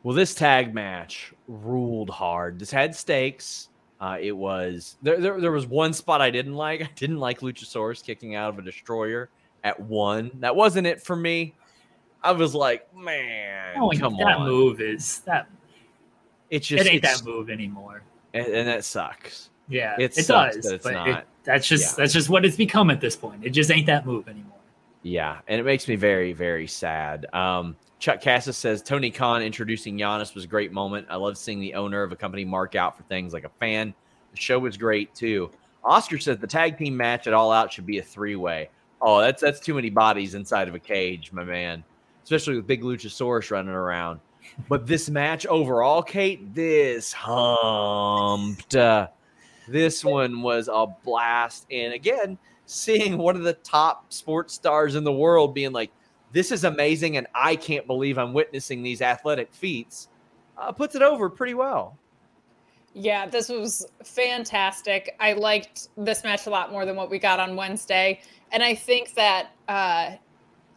Well, 0.03 0.15
this 0.15 0.35
tag 0.35 0.75
match 0.75 1.33
ruled 1.49 2.11
hard. 2.11 2.59
This 2.59 2.71
had 2.71 2.95
stakes. 2.95 3.71
Uh, 4.01 4.19
it 4.21 4.33
was 4.33 4.97
there, 5.03 5.19
there. 5.19 5.41
There 5.41 5.53
was 5.53 5.67
one 5.67 5.95
spot 5.95 6.21
I 6.21 6.31
didn't 6.31 6.55
like. 6.55 6.83
I 6.85 6.91
didn't 6.95 7.21
like 7.21 7.41
Luchasaurus 7.41 8.05
kicking 8.05 8.35
out 8.35 8.51
of 8.51 8.59
a 8.59 8.63
destroyer 8.63 9.31
at 9.63 9.81
one. 9.81 10.31
That 10.41 10.55
wasn't 10.55 10.87
it 10.87 11.03
for 11.03 11.17
me. 11.17 11.55
I 12.25 12.33
was 12.33 12.55
like, 12.55 12.93
man, 12.97 13.77
oh, 13.79 13.91
come 13.99 14.17
that 14.17 14.39
on. 14.39 14.49
move 14.49 14.81
is 14.81 15.21
that. 15.21 15.47
It's 16.49 16.67
just 16.67 16.87
it 16.87 16.91
ain't 16.91 17.03
that 17.03 17.23
move 17.23 17.51
anymore, 17.51 18.03
and, 18.33 18.47
and 18.47 18.67
that 18.67 18.85
sucks. 18.85 19.51
Yeah, 19.69 19.95
it, 19.99 20.17
it 20.17 20.27
does. 20.27 20.83
Not. 20.87 21.09
It, 21.09 21.27
that's 21.45 21.69
just 21.69 21.93
yeah. 21.93 22.03
that's 22.03 22.15
just 22.15 22.31
what 22.31 22.47
it's 22.47 22.57
become 22.57 22.91
at 22.91 23.01
this 23.01 23.15
point. 23.15 23.45
It 23.45 23.51
just 23.51 23.71
ain't 23.71 23.87
that 23.87 24.07
move 24.07 24.27
anymore. 24.27 24.59
Yeah, 25.03 25.41
and 25.49 25.61
it 25.61 25.65
makes 25.65 25.87
me 25.87 25.97
very 25.97 26.33
very 26.33 26.67
sad. 26.67 27.27
Um, 27.35 27.77
Chuck 27.99 28.23
Cassis 28.23 28.57
says 28.57 28.83
Tony 28.83 29.11
Khan 29.11 29.43
introducing 29.43 29.99
Giannis 29.99 30.35
was 30.35 30.45
a 30.45 30.49
great 30.49 30.73
moment. 30.73 31.07
I 31.11 31.17
love 31.17 31.37
seeing 31.37 31.61
the 31.61 31.75
owner 31.75 32.03
of 32.03 32.11
a 32.11 32.17
company 32.17 32.47
mark 32.47 32.75
out 32.75 32.97
for 32.97 33.03
things 33.05 33.35
like 33.35 33.45
a 33.45 33.51
fan. 33.61 33.93
The 34.31 34.41
show 34.41 34.59
was 34.59 34.79
great 34.79 35.15
too. 35.15 35.51
Oscar 35.85 36.19
says 36.19 36.39
the 36.39 36.47
tag 36.47 36.79
team 36.79 36.97
match 36.97 37.27
at 37.27 37.35
All 37.35 37.53
Out 37.53 37.71
should 37.71 37.85
be 37.85 37.99
a 37.99 38.03
three 38.03 38.37
way. 38.37 38.71
Oh, 39.03 39.21
that's 39.21 39.43
that's 39.43 39.61
too 39.61 39.75
many 39.75 39.91
bodies 39.91 40.35
inside 40.35 40.69
of 40.69 40.75
a 40.75 40.79
cage, 40.79 41.31
my 41.31 41.45
man 41.45 41.85
especially 42.25 42.57
with 42.57 42.67
big 42.67 42.83
Luchasaurus 42.83 43.53
running 43.53 43.73
around. 43.73 44.19
But 44.69 44.87
this 44.87 45.09
match 45.09 45.47
overall, 45.47 46.03
Kate, 46.03 46.55
this 46.55 47.13
humped. 47.13 48.75
Uh, 48.75 49.09
this 49.69 50.05
one 50.05 50.43
was 50.43 50.69
a 50.69 50.87
blast. 51.05 51.67
And 51.71 51.95
again, 51.95 52.37
seeing 52.67 53.19
one 53.19 53.37
of 53.37 53.43
the 53.43 53.55
top 53.55 54.13
sports 54.13 54.55
stars 54.55 54.97
in 54.97 55.05
the 55.05 55.13
world 55.13 55.55
being 55.55 55.73
like, 55.73 55.91
this 56.33 56.51
is 56.51 56.65
amazing, 56.65 57.17
and 57.17 57.29
I 57.33 57.55
can't 57.55 57.87
believe 57.87 58.19
I'm 58.19 58.33
witnessing 58.33 58.83
these 58.83 59.01
athletic 59.01 59.55
feats, 59.55 60.09
uh, 60.59 60.73
puts 60.73 60.97
it 60.97 61.03
over 61.03 61.31
pretty 61.31 61.55
well. 61.55 61.97
Yeah, 62.93 63.27
this 63.27 63.49
was 63.49 63.87
fantastic. 64.05 65.15
I 65.21 65.35
liked 65.35 65.89
this 65.97 66.25
match 66.25 66.47
a 66.47 66.51
lot 66.51 66.73
more 66.73 66.85
than 66.85 66.97
what 66.97 67.09
we 67.09 67.19
got 67.19 67.39
on 67.39 67.55
Wednesday. 67.55 68.21
And 68.53 68.63
I 68.63 68.75
think 68.75 69.15
that 69.15 69.51
uh, 69.69 70.13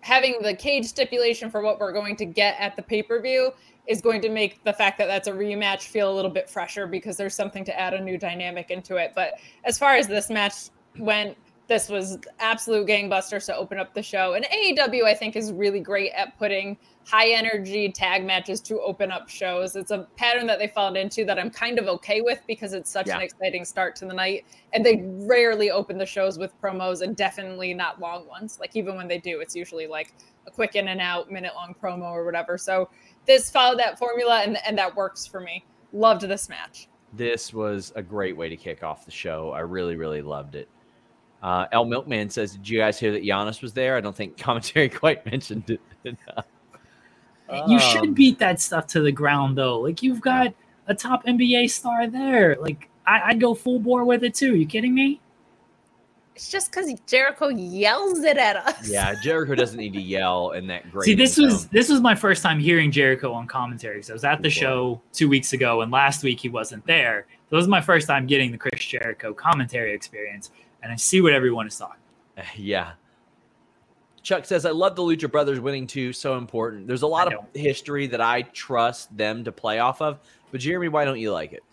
having 0.08 0.42
the 0.42 0.56
cage 0.56 0.86
stipulation 0.86 1.52
for 1.52 1.62
what 1.62 1.82
we're 1.82 1.92
going 1.92 2.16
to 2.16 2.26
get 2.26 2.56
at 2.60 2.78
the 2.78 2.82
pay 2.82 3.04
per 3.04 3.22
view 3.22 3.52
is 3.88 4.00
going 4.00 4.22
to 4.22 4.30
make 4.30 4.64
the 4.64 4.72
fact 4.72 4.98
that 4.98 5.08
that's 5.08 5.28
a 5.28 5.32
rematch 5.32 5.82
feel 5.82 6.10
a 6.10 6.16
little 6.16 6.32
bit 6.32 6.50
fresher 6.50 6.88
because 6.88 7.18
there's 7.18 7.36
something 7.36 7.66
to 7.66 7.78
add 7.78 7.94
a 7.94 8.02
new 8.02 8.18
dynamic 8.18 8.72
into 8.72 8.96
it. 8.96 9.12
But 9.14 9.34
as 9.66 9.78
far 9.78 9.96
as 9.96 10.08
this 10.08 10.30
match 10.30 10.70
went, 10.98 11.38
this 11.68 11.90
was 11.90 12.18
absolute 12.40 12.88
gangbusters 12.88 13.46
to 13.46 13.56
open 13.56 13.78
up 13.78 13.94
the 13.94 14.02
show. 14.02 14.34
And 14.34 14.46
AEW, 14.46 15.04
I 15.04 15.14
think, 15.14 15.36
is 15.36 15.52
really 15.52 15.82
great 15.82 16.12
at 16.14 16.38
putting 16.40 16.78
high 17.06 17.30
energy 17.30 17.92
tag 17.92 18.26
matches 18.26 18.62
to 18.62 18.80
open 18.82 19.12
up 19.12 19.30
shows. 19.30 19.76
It's 19.76 19.92
a 19.92 20.08
pattern 20.16 20.48
that 20.48 20.60
they 20.60 20.68
fall 20.68 20.96
into 20.96 21.26
that 21.26 21.38
I'm 21.38 21.50
kind 21.50 21.78
of 21.78 21.88
okay 21.88 22.22
with 22.22 22.42
because 22.48 22.74
it's 22.74 22.90
such 22.90 23.08
yeah. 23.08 23.18
an 23.18 23.22
exciting 23.22 23.66
start 23.66 23.96
to 23.98 24.06
the 24.06 24.14
night. 24.14 24.46
And 24.74 24.86
they 24.86 25.04
rarely 25.04 25.70
open 25.70 25.98
the 25.98 26.06
shows 26.06 26.38
with 26.38 26.60
promos 26.62 27.02
and 27.02 27.16
definitely 27.16 27.74
not 27.74 28.00
long 28.00 28.28
ones. 28.28 28.58
Like 28.60 28.76
even 28.76 28.96
when 28.96 29.08
they 29.10 29.20
do, 29.20 29.42
it's 29.42 29.56
usually 29.56 29.88
like 29.88 30.14
a 30.48 30.52
quick 30.52 30.76
in 30.76 30.88
and 30.88 31.02
out 31.02 31.30
minute 31.30 31.54
long 31.54 31.76
promo 31.82 32.12
or 32.12 32.24
whatever. 32.24 32.58
So 32.58 32.90
this 33.26 33.50
followed 33.50 33.80
that 33.80 34.00
formula 34.00 34.42
and, 34.42 34.58
and 34.66 34.78
that 34.78 34.96
works 34.96 35.26
for 35.26 35.42
me. 35.42 35.66
Loved 35.92 36.22
this 36.22 36.48
match. 36.48 36.88
This 37.14 37.54
was 37.54 37.92
a 37.96 38.02
great 38.02 38.36
way 38.36 38.48
to 38.48 38.58
kick 38.58 38.84
off 38.84 39.06
the 39.06 39.12
show. 39.12 39.52
I 39.52 39.60
really, 39.60 39.96
really 39.96 40.22
loved 40.22 40.56
it. 40.56 40.70
Uh, 41.42 41.66
El 41.72 41.86
Milkman 41.86 42.30
says, 42.30 42.54
"Did 42.54 42.68
you 42.68 42.80
guys 42.80 43.00
hear 43.00 43.12
that 43.12 43.24
Giannis 43.24 43.62
was 43.62 43.74
there?" 43.74 43.96
I 43.96 44.02
don't 44.02 44.16
think 44.16 44.38
commentary 44.40 44.90
quite 44.90 45.26
mentioned 45.26 45.70
it. 45.70 45.82
you 47.68 47.80
should 47.80 48.02
um, 48.02 48.14
beat 48.14 48.40
that 48.40 48.60
stuff 48.60 48.88
to 48.88 49.02
the 49.02 49.12
ground, 49.12 49.58
though. 49.58 49.80
Like 49.80 50.02
you've 50.02 50.22
got 50.22 50.54
a 50.88 50.96
top 50.96 51.26
NBA 51.26 51.70
star 51.70 52.08
there. 52.08 52.58
Like 52.60 52.90
I, 53.06 53.34
would 53.34 53.42
go 53.42 53.54
full 53.54 53.80
bore 53.80 54.04
with 54.04 54.24
it 54.24 54.34
too. 54.34 54.56
You 54.56 54.66
kidding 54.66 54.94
me? 54.94 55.22
It's 56.36 56.52
just 56.52 56.70
because 56.70 56.94
Jericho 57.08 57.48
yells 57.48 58.20
it 58.20 58.38
at 58.38 58.58
us. 58.58 58.88
Yeah, 58.88 59.16
Jericho 59.24 59.56
doesn't 59.56 59.78
need 59.78 59.94
to 59.94 60.02
yell 60.02 60.52
in 60.52 60.68
that 60.68 60.92
great. 60.92 61.06
See, 61.06 61.16
this 61.16 61.38
was 61.38 61.68
this 61.68 61.90
was 61.90 62.00
my 62.00 62.14
first 62.14 62.44
time 62.44 62.60
hearing 62.60 62.92
Jericho 62.92 63.34
on 63.34 63.48
commentary. 63.48 64.04
So 64.04 64.14
I 64.14 64.16
was 64.16 64.24
at 64.24 64.42
the 64.42 64.50
show 64.50 65.02
two 65.14 65.30
weeks 65.30 65.54
ago, 65.54 65.82
and 65.82 65.92
last 65.92 66.24
week 66.24 66.40
he 66.40 66.50
wasn't 66.50 66.86
there. 66.86 67.26
So 67.50 67.56
this 67.56 67.62
was 67.62 67.68
my 67.68 67.82
first 67.82 68.08
time 68.08 68.28
getting 68.28 68.52
the 68.52 68.58
Chris 68.58 68.84
Jericho 68.84 69.34
commentary 69.34 69.94
experience 69.94 70.52
and 70.88 70.94
I 70.94 70.96
see 70.96 71.20
what 71.20 71.34
everyone 71.34 71.68
is 71.68 71.78
talking. 71.78 72.00
Yeah. 72.56 72.94
Chuck 74.24 74.46
says, 74.46 74.66
I 74.66 74.72
love 74.72 74.96
the 74.96 75.02
Lucha 75.02 75.30
Brothers 75.30 75.60
winning 75.60 75.86
too. 75.86 76.14
So 76.14 76.38
important. 76.38 76.88
There's 76.88 77.02
a 77.02 77.08
lot 77.08 77.34
of 77.34 77.46
history 77.54 78.08
that 78.08 78.22
I 78.22 78.44
trust 78.44 79.16
them 79.16 79.44
to 79.44 79.52
play 79.52 79.80
off 79.80 80.02
of. 80.02 80.20
But 80.52 80.62
Jeremy, 80.62 80.88
why 80.88 81.04
don't 81.04 81.20
you 81.20 81.32
like 81.34 81.52
it? 81.52 81.64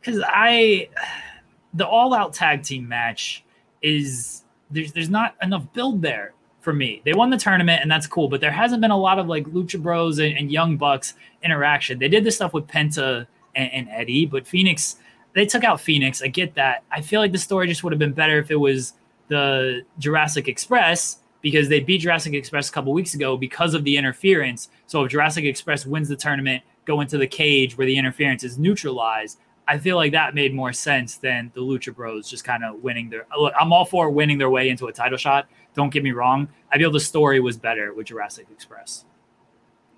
Because 0.00 0.22
I, 0.26 0.88
the 1.74 1.86
all 1.86 2.14
out 2.14 2.32
tag 2.32 2.62
team 2.62 2.88
match 2.88 3.44
is 3.82 4.44
there's 4.70 4.92
there's 4.92 5.10
not 5.10 5.36
enough 5.42 5.70
build 5.74 6.00
there 6.00 6.32
for 6.60 6.72
me. 6.72 7.02
They 7.04 7.12
won 7.12 7.28
the 7.28 7.36
tournament 7.36 7.82
and 7.82 7.90
that's 7.90 8.06
cool, 8.06 8.28
but 8.28 8.40
there 8.40 8.52
hasn't 8.52 8.80
been 8.80 8.90
a 8.90 8.98
lot 8.98 9.18
of 9.18 9.26
like 9.26 9.44
Lucha 9.44 9.82
Bros 9.82 10.18
and, 10.18 10.36
and 10.36 10.50
Young 10.50 10.78
Bucks 10.78 11.14
interaction. 11.42 11.98
They 11.98 12.08
did 12.08 12.24
this 12.24 12.36
stuff 12.36 12.54
with 12.54 12.66
Penta 12.68 13.26
and, 13.54 13.72
and 13.72 13.88
Eddie, 13.90 14.24
but 14.26 14.46
Fenix 14.46 14.96
they 15.34 15.46
took 15.46 15.64
out 15.64 15.80
Fenix. 15.80 16.22
I 16.22 16.28
get 16.28 16.54
that. 16.54 16.84
I 16.90 17.00
feel 17.00 17.20
like 17.20 17.32
the 17.32 17.38
story 17.38 17.66
just 17.66 17.82
would 17.84 17.92
have 17.92 17.98
been 17.98 18.12
better 18.12 18.38
if 18.38 18.50
it 18.50 18.56
was 18.56 18.94
the 19.28 19.82
Jurassic 19.98 20.48
Express 20.48 21.18
because 21.40 21.68
they 21.68 21.80
beat 21.80 21.98
Jurassic 21.98 22.34
Express 22.34 22.68
a 22.68 22.72
couple 22.72 22.92
weeks 22.92 23.14
ago 23.14 23.36
because 23.36 23.74
of 23.74 23.84
the 23.84 23.96
interference. 23.96 24.68
So 24.86 25.04
if 25.04 25.10
Jurassic 25.10 25.44
Express 25.44 25.86
wins 25.86 26.08
the 26.08 26.16
tournament, 26.16 26.62
go 26.84 27.00
into 27.00 27.18
the 27.18 27.26
cage 27.26 27.76
where 27.76 27.86
the 27.86 27.96
interference 27.96 28.44
is 28.44 28.58
neutralized. 28.58 29.38
I 29.66 29.78
feel 29.78 29.96
like 29.96 30.12
that 30.12 30.34
made 30.34 30.54
more 30.54 30.72
sense 30.72 31.16
than 31.16 31.50
the 31.54 31.60
Lucha 31.60 31.94
Bros 31.94 32.28
just 32.28 32.44
kind 32.44 32.64
of 32.64 32.82
winning 32.82 33.08
their. 33.08 33.26
Look, 33.38 33.54
I'm 33.58 33.72
all 33.72 33.84
for 33.84 34.10
winning 34.10 34.38
their 34.38 34.50
way 34.50 34.68
into 34.68 34.86
a 34.86 34.92
title 34.92 35.18
shot. 35.18 35.48
Don't 35.74 35.92
get 35.92 36.02
me 36.02 36.12
wrong. 36.12 36.48
I 36.70 36.78
feel 36.78 36.90
the 36.90 37.00
story 37.00 37.40
was 37.40 37.56
better 37.56 37.94
with 37.94 38.08
Jurassic 38.08 38.46
Express. 38.52 39.04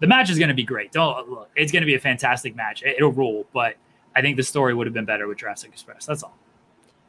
The 0.00 0.06
match 0.06 0.28
is 0.28 0.38
going 0.38 0.48
to 0.48 0.54
be 0.54 0.64
great. 0.64 0.92
Don't 0.92 1.30
look. 1.30 1.50
It's 1.56 1.72
going 1.72 1.82
to 1.82 1.86
be 1.86 1.94
a 1.94 2.00
fantastic 2.00 2.54
match. 2.54 2.82
It'll 2.82 3.12
rule, 3.12 3.46
but 3.52 3.76
I 4.16 4.22
think 4.22 4.36
the 4.36 4.42
story 4.42 4.74
would 4.74 4.86
have 4.86 4.94
been 4.94 5.04
better 5.04 5.26
with 5.26 5.38
Jurassic 5.38 5.72
Express. 5.72 6.06
That's 6.06 6.22
all. 6.22 6.36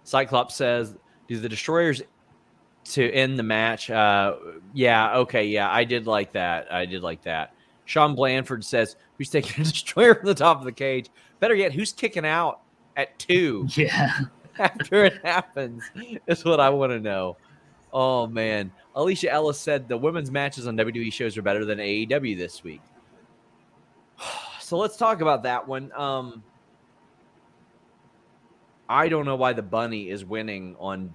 Cyclops 0.03 0.56
says, 0.56 0.95
"Do 1.28 1.39
the 1.39 1.49
destroyers 1.49 2.01
to 2.86 3.12
end 3.12 3.38
the 3.38 3.43
match?" 3.43 3.89
Uh, 3.89 4.36
yeah, 4.74 5.18
okay, 5.18 5.45
yeah, 5.45 5.70
I 5.72 5.84
did 5.84 6.08
like 6.08 6.34
that. 6.34 6.72
I 6.72 6.86
did 6.86 7.03
like 7.03 7.22
that. 7.24 7.53
Sean 7.86 8.16
Blandford 8.16 8.64
says, 8.64 8.95
"Who's 9.18 9.30
taking 9.30 9.62
a 9.62 9.66
destroyer 9.70 10.16
from 10.16 10.28
the 10.28 10.36
top 10.36 10.60
of 10.60 10.66
the 10.66 10.72
cage?" 10.72 11.10
Better 11.39 11.56
yet, 11.56 11.74
who's 11.74 11.91
kicking 11.91 12.26
out 12.26 12.62
at 12.95 13.18
two? 13.20 13.68
Yeah, 13.76 14.20
after 14.58 15.03
it 15.03 15.20
happens, 15.24 15.84
is 16.28 16.45
what 16.45 16.60
I 16.60 16.70
want 16.70 16.91
to 16.91 16.99
know. 16.99 17.38
Oh 17.91 18.26
man, 18.28 18.72
Alicia 18.95 19.32
Ellis 19.32 19.60
said 19.60 19.88
the 19.88 19.97
women's 19.97 20.32
matches 20.32 20.66
on 20.68 20.78
WWE 20.78 21.12
shows 21.12 21.38
are 21.38 21.41
better 21.41 21.66
than 21.66 21.80
AEW 21.80 22.38
this 22.38 22.64
week. 22.64 22.82
So 24.62 24.78
let's 24.80 24.97
talk 24.97 25.22
about 25.22 25.43
that 25.43 25.68
one. 25.68 25.91
Um, 25.91 26.41
I 28.88 29.07
don't 29.09 29.25
know 29.25 29.36
why 29.36 29.53
the 29.53 29.61
bunny 29.61 30.09
is 30.09 30.25
winning 30.25 30.75
on 30.79 31.13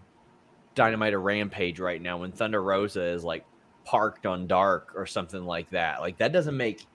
Dynamite 0.75 1.15
or 1.15 1.21
Rampage 1.21 1.81
right 1.81 2.01
now 2.01 2.19
when 2.19 2.33
Thunder 2.33 2.63
Rosa 2.63 3.03
is 3.03 3.25
like 3.25 3.45
parked 3.85 4.27
on 4.27 4.47
dark 4.47 4.93
or 4.95 5.07
something 5.07 5.45
like 5.45 5.71
that. 5.71 6.01
Like 6.01 6.19
that 6.19 6.33
doesn't 6.33 6.57
make 6.57 6.87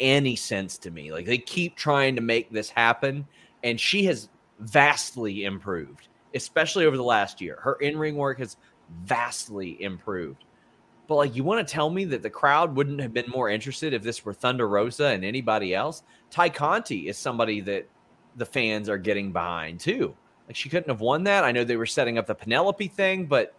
any 0.00 0.36
sense 0.36 0.78
to 0.78 0.90
me. 0.90 1.12
Like 1.12 1.26
they 1.26 1.38
keep 1.38 1.76
trying 1.76 2.16
to 2.16 2.22
make 2.22 2.50
this 2.50 2.70
happen 2.70 3.26
and 3.62 3.80
she 3.80 4.04
has 4.04 4.28
vastly 4.60 5.44
improved, 5.44 6.08
especially 6.34 6.86
over 6.86 6.96
the 6.96 7.02
last 7.02 7.40
year. 7.40 7.58
Her 7.60 7.74
in-ring 7.74 8.16
work 8.16 8.38
has 8.38 8.56
vastly 9.04 9.82
improved. 9.82 10.44
But 11.06 11.16
like 11.16 11.36
you 11.36 11.44
want 11.44 11.66
to 11.66 11.72
tell 11.72 11.90
me 11.90 12.04
that 12.06 12.22
the 12.22 12.30
crowd 12.30 12.76
wouldn't 12.76 13.00
have 13.00 13.12
been 13.12 13.28
more 13.28 13.48
interested 13.48 13.92
if 13.92 14.02
this 14.02 14.24
were 14.24 14.32
Thunder 14.32 14.68
Rosa 14.68 15.06
and 15.06 15.24
anybody 15.24 15.74
else? 15.74 16.02
Tay 16.30 16.50
Conti 16.50 17.08
is 17.08 17.18
somebody 17.18 17.60
that 17.62 17.88
the 18.36 18.46
fans 18.46 18.88
are 18.88 18.98
getting 18.98 19.32
behind 19.32 19.80
too. 19.80 20.14
Like 20.46 20.56
she 20.56 20.68
couldn't 20.68 20.88
have 20.88 21.00
won 21.00 21.24
that. 21.24 21.44
I 21.44 21.52
know 21.52 21.64
they 21.64 21.76
were 21.76 21.86
setting 21.86 22.18
up 22.18 22.26
the 22.26 22.34
Penelope 22.34 22.88
thing, 22.88 23.26
but 23.26 23.54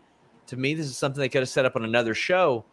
to 0.47 0.57
me, 0.57 0.73
this 0.73 0.85
is 0.85 0.97
something 0.97 1.19
they 1.19 1.29
could 1.29 1.41
have 1.41 1.49
set 1.49 1.65
up 1.65 1.75
on 1.75 1.83
another 1.83 2.13
show. 2.13 2.63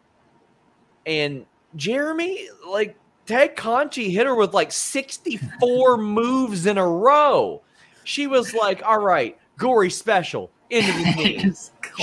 And 1.05 1.45
Jeremy, 1.75 2.47
like 2.67 2.95
Tay 3.25 3.49
Conti 3.49 4.09
hit 4.09 4.25
her 4.27 4.35
with 4.35 4.53
like 4.53 4.71
64 4.71 5.97
moves 5.97 6.65
in 6.65 6.77
a 6.77 6.87
row. 6.87 7.61
She 8.03 8.27
was 8.27 8.53
like, 8.53 8.83
all 8.83 8.99
right, 8.99 9.37
gory 9.57 9.89
special 9.89 10.51
into 10.69 10.91
the 10.91 11.13
knee. 11.17 11.53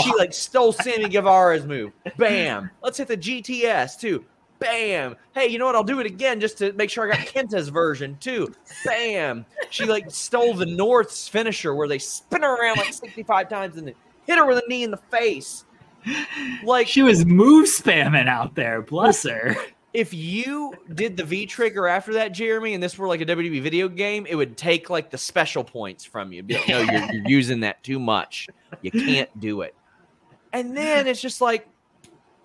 she 0.03 0.13
like 0.17 0.33
stole 0.33 0.73
Sammy 0.73 1.09
Guevara's 1.09 1.67
move. 1.67 1.93
Bam. 2.17 2.71
Let's 2.83 2.99
hit 2.99 3.09
the 3.09 3.17
GTS 3.17 3.99
too. 4.01 4.25
Bam. 4.61 5.17
Hey, 5.35 5.49
you 5.49 5.59
know 5.59 5.67
what? 5.67 5.75
I'll 5.75 5.83
do 5.83 6.01
it 6.01 6.07
again 6.07 6.39
just 6.39 6.59
to 6.59 6.73
make 6.75 6.91
sure 6.91 7.11
I 7.11 7.17
got 7.17 7.27
Kenta's 7.27 7.71
version 7.71 8.17
too. 8.21 8.55
Bam. 8.85 9.47
She 9.71 9.87
like 9.87 10.11
stole 10.11 10.55
the 10.55 10.67
North's 10.67 11.27
finisher 11.27 11.75
where 11.75 11.89
they 11.89 11.99
spin 11.99 12.43
her 12.43 12.55
around 12.55 12.77
like 12.77 12.93
65 12.93 13.49
times 13.49 13.77
and 13.77 13.93
hit 14.27 14.39
her 14.39 14.47
with 14.47 14.59
a 14.59 14.69
knee 14.69 14.85
in 14.85 14.91
the 14.91 15.01
face. 15.11 15.65
Like 16.63 16.87
she 16.87 17.03
was 17.03 17.25
move 17.25 17.67
spamming 17.67 18.29
out 18.29 18.55
there. 18.55 18.83
Bless 18.83 19.25
her. 19.25 19.57
If 19.93 20.15
you 20.15 20.73
did 20.95 21.17
the 21.17 21.25
V 21.25 21.47
trigger 21.47 21.89
after 21.89 22.13
that, 22.15 22.29
Jeremy, 22.29 22.75
and 22.75 22.83
this 22.83 22.97
were 22.97 23.09
like 23.09 23.21
a 23.21 23.27
WWE 23.27 23.61
video 23.61 23.89
game, 23.89 24.25
it 24.27 24.37
would 24.37 24.57
take 24.57 24.89
like 24.89 25.11
the 25.11 25.19
special 25.19 25.65
points 25.65 26.05
from 26.05 26.33
you. 26.33 26.45
Like, 26.49 26.69
no, 26.69 26.79
you're, 26.81 27.13
you're 27.13 27.29
using 27.29 27.61
that 27.61 27.83
too 27.83 27.99
much. 27.99 28.49
You 28.83 28.93
can't 28.93 29.41
do 29.41 29.63
it. 29.63 29.75
And 30.53 30.77
then 30.77 31.07
it's 31.07 31.21
just 31.21 31.41
like, 31.41 31.67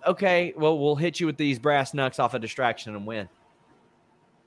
okay, 0.06 0.54
well, 0.56 0.78
we'll 0.78 0.96
hit 0.96 1.20
you 1.20 1.26
with 1.26 1.38
these 1.38 1.60
brass 1.60 1.94
knucks 1.94 2.20
off 2.20 2.34
a 2.34 2.40
distraction 2.40 2.96
and 2.96 3.06
win. 3.06 3.30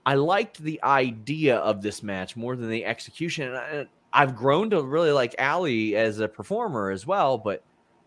I 0.06 0.14
liked 0.14 0.58
the 0.58 0.80
idea 0.82 1.56
of 1.56 1.82
this 1.82 2.02
match 2.02 2.36
more 2.36 2.56
than 2.56 2.70
the 2.70 2.84
execution. 2.84 3.54
And 3.54 3.88
I, 4.12 4.20
have 4.20 4.36
grown 4.36 4.70
to 4.70 4.82
really 4.82 5.12
like 5.12 5.34
Allie 5.38 5.96
as 5.96 6.18
a 6.20 6.28
performer 6.28 6.90
as 6.90 7.06
well, 7.06 7.36
but 7.36 7.62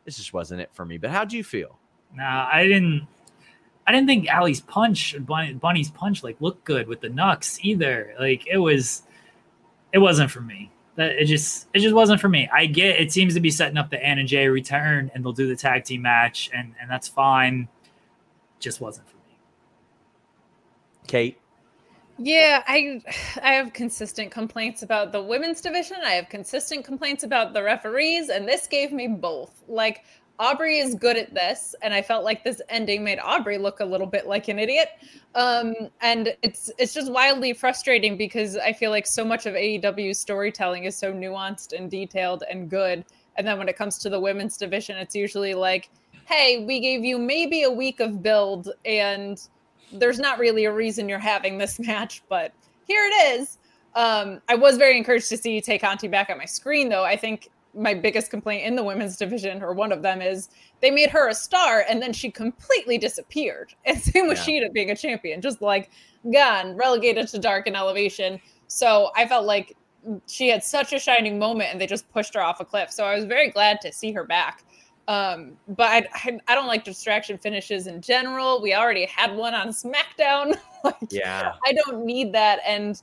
this 0.06 0.18
just 0.18 0.34
wasn't 0.34 0.62
it 0.62 0.72
for 0.74 0.84
me. 0.84 0.98
But 0.98 1.12
how 1.12 1.26
do 1.26 1.38
you 1.38 1.44
feel? 1.44 1.78
Nah, 2.16 2.50
I 2.52 2.64
didn't. 2.64 3.08
I 3.88 3.92
didn't 3.92 4.08
think 4.08 4.28
Allie's 4.28 4.62
punch, 4.62 5.16
Bunny's 5.20 5.90
punch, 5.90 6.24
like 6.24 6.40
looked 6.40 6.64
good 6.66 6.88
with 6.88 7.02
the 7.02 7.10
knucks 7.10 7.60
either. 7.62 8.14
Like 8.20 8.48
it 8.48 8.58
was, 8.58 9.04
it 9.92 9.98
wasn't 9.98 10.30
for 10.30 10.42
me. 10.42 10.72
That 10.96 11.12
it 11.12 11.26
just, 11.26 11.68
it 11.74 11.80
just 11.80 11.96
wasn't 11.96 12.20
for 12.20 12.30
me. 12.30 12.50
I 12.52 12.66
get 12.66 13.00
it 13.00 13.12
seems 13.12 13.34
to 13.36 13.40
be 13.40 13.50
setting 13.50 13.78
up 13.78 13.90
the 13.90 14.04
Anna 14.04 14.24
Jay 14.24 14.48
return, 14.48 15.10
and 15.14 15.24
they'll 15.24 15.32
do 15.32 15.48
the 15.48 15.56
tag 15.56 15.86
team 15.86 16.02
match, 16.02 16.50
and 16.54 16.74
and 16.82 16.90
that's 16.90 17.08
fine. 17.08 17.68
Just 18.60 18.82
wasn't 18.82 19.10
for 19.10 19.16
me. 19.18 19.38
Kate. 21.08 21.38
Yeah, 22.18 22.62
I 22.68 23.02
I 23.42 23.54
have 23.54 23.74
consistent 23.74 24.32
complaints 24.32 24.84
about 24.84 25.12
the 25.12 25.22
women's 25.22 25.62
division. 25.62 25.98
I 26.04 26.12
have 26.12 26.30
consistent 26.30 26.86
complaints 26.86 27.24
about 27.24 27.54
the 27.54 27.64
referees, 27.64 28.30
and 28.30 28.48
this 28.48 28.68
gave 28.68 28.92
me 28.92 29.08
both. 29.08 29.64
Like 29.68 30.04
Aubrey 30.42 30.80
is 30.80 30.96
good 30.96 31.18
at 31.18 31.36
this, 31.36 31.76
and 31.84 31.94
I 31.94 32.02
felt 32.02 32.24
like 32.24 32.44
this 32.44 32.64
ending 32.68 33.04
made 33.04 33.20
Aubrey 33.20 33.60
look 33.60 33.80
a 33.80 33.86
little 33.86 34.08
bit 34.08 34.26
like 34.26 34.48
an 34.48 34.58
idiot. 34.58 34.90
Um, 35.36 35.76
and 36.02 36.36
it's 36.42 36.72
it's 36.80 36.96
just 36.96 37.12
wildly 37.12 37.54
frustrating 37.54 38.18
because 38.18 38.58
I 38.58 38.74
feel 38.74 38.90
like 38.90 39.06
so 39.06 39.24
much 39.24 39.46
of 39.46 39.54
AEW's 39.54 40.18
storytelling 40.18 40.86
is 40.86 40.98
so 40.98 41.14
nuanced 41.14 41.78
and 41.78 41.92
detailed 41.92 42.44
and 42.50 42.68
good, 42.72 43.06
and 43.38 43.46
then 43.46 43.60
when 43.60 43.70
it 43.70 43.78
comes 43.78 44.00
to 44.00 44.10
the 44.10 44.20
women's 44.20 44.58
division, 44.58 44.98
it's 44.98 45.16
usually 45.16 45.54
like, 45.54 45.92
"Hey, 46.26 46.66
we 46.66 46.80
gave 46.80 47.06
you 47.06 47.20
maybe 47.20 47.62
a 47.62 47.72
week 47.72 48.00
of 48.00 48.24
build, 48.24 48.74
and 48.84 49.40
there's 49.94 50.18
not 50.18 50.40
really 50.40 50.66
a 50.66 50.72
reason 50.74 51.08
you're 51.08 51.20
having 51.20 51.60
this 51.60 51.80
match, 51.88 52.24
but 52.30 52.52
here 52.88 53.06
it 53.06 53.40
is." 53.40 53.60
Um, 53.94 54.42
I 54.50 54.56
was 54.56 54.78
very 54.78 54.98
encouraged 54.98 55.30
to 55.30 55.38
see 55.38 55.62
Tay 55.62 55.78
Conti 55.78 56.08
back 56.08 56.32
on 56.32 56.40
my 56.40 56.46
screen, 56.46 56.90
though. 56.90 57.04
I 57.04 57.16
think 57.16 57.52
my 57.74 57.94
biggest 57.94 58.30
complaint 58.30 58.66
in 58.66 58.76
the 58.76 58.84
women's 58.84 59.18
division, 59.18 59.62
or 59.62 59.74
one 59.74 59.92
of 59.92 60.02
them, 60.02 60.22
is 60.22 60.50
they 60.82 60.92
made 60.92 61.10
her 61.10 61.30
a 61.30 61.34
star 61.34 61.86
and 61.90 62.02
then 62.02 62.14
she 62.14 62.30
completely 62.30 62.98
disappeared. 62.98 63.74
And 63.86 64.00
same 64.00 64.28
with 64.28 64.46
yeah. 64.48 64.62
Shida 64.68 64.74
being 64.74 64.92
a 64.92 64.96
champion, 64.96 65.42
just 65.42 65.62
like 65.62 65.90
gone, 66.32 66.76
relegated 66.76 67.28
to 67.30 67.40
dark 67.40 67.68
and 67.68 67.76
elevation. 67.76 68.40
So 68.68 69.12
I 69.16 69.28
felt 69.28 69.46
like 69.46 69.76
she 70.28 70.50
had 70.50 70.64
such 70.64 70.94
a 70.94 71.00
shining 71.00 71.38
moment 71.38 71.70
and 71.72 71.80
they 71.80 71.88
just 71.88 72.12
pushed 72.12 72.34
her 72.34 72.42
off 72.42 72.60
a 72.60 72.66
cliff. 72.66 72.92
So 72.92 73.06
I 73.06 73.16
was 73.16 73.26
very 73.26 73.50
glad 73.50 73.82
to 73.82 73.92
see 73.92 74.12
her 74.12 74.24
back. 74.24 74.64
Um, 75.08 75.58
but 75.68 75.88
I, 75.90 76.08
I, 76.14 76.40
I 76.48 76.56
don't 76.56 76.68
like 76.68 76.84
distraction 76.84 77.38
finishes 77.38 77.88
in 77.88 78.02
general. 78.02 78.62
We 78.62 78.74
already 78.74 79.06
had 79.06 79.36
one 79.36 79.54
on 79.54 79.70
SmackDown. 79.70 80.58
like, 80.84 80.96
yeah, 81.10 81.54
I 81.66 81.74
don't 81.74 82.06
need 82.06 82.34
that. 82.34 82.60
And 82.66 83.02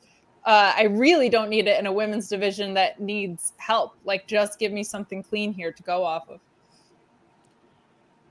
uh, 0.48 0.72
I 0.74 0.84
really 0.84 1.28
don't 1.28 1.50
need 1.50 1.66
it 1.66 1.78
in 1.78 1.84
a 1.84 1.92
women's 1.92 2.26
division 2.26 2.72
that 2.72 2.98
needs 2.98 3.52
help. 3.58 3.96
Like, 4.06 4.26
just 4.26 4.58
give 4.58 4.72
me 4.72 4.82
something 4.82 5.22
clean 5.22 5.52
here 5.52 5.72
to 5.72 5.82
go 5.82 6.02
off 6.02 6.26
of. 6.30 6.40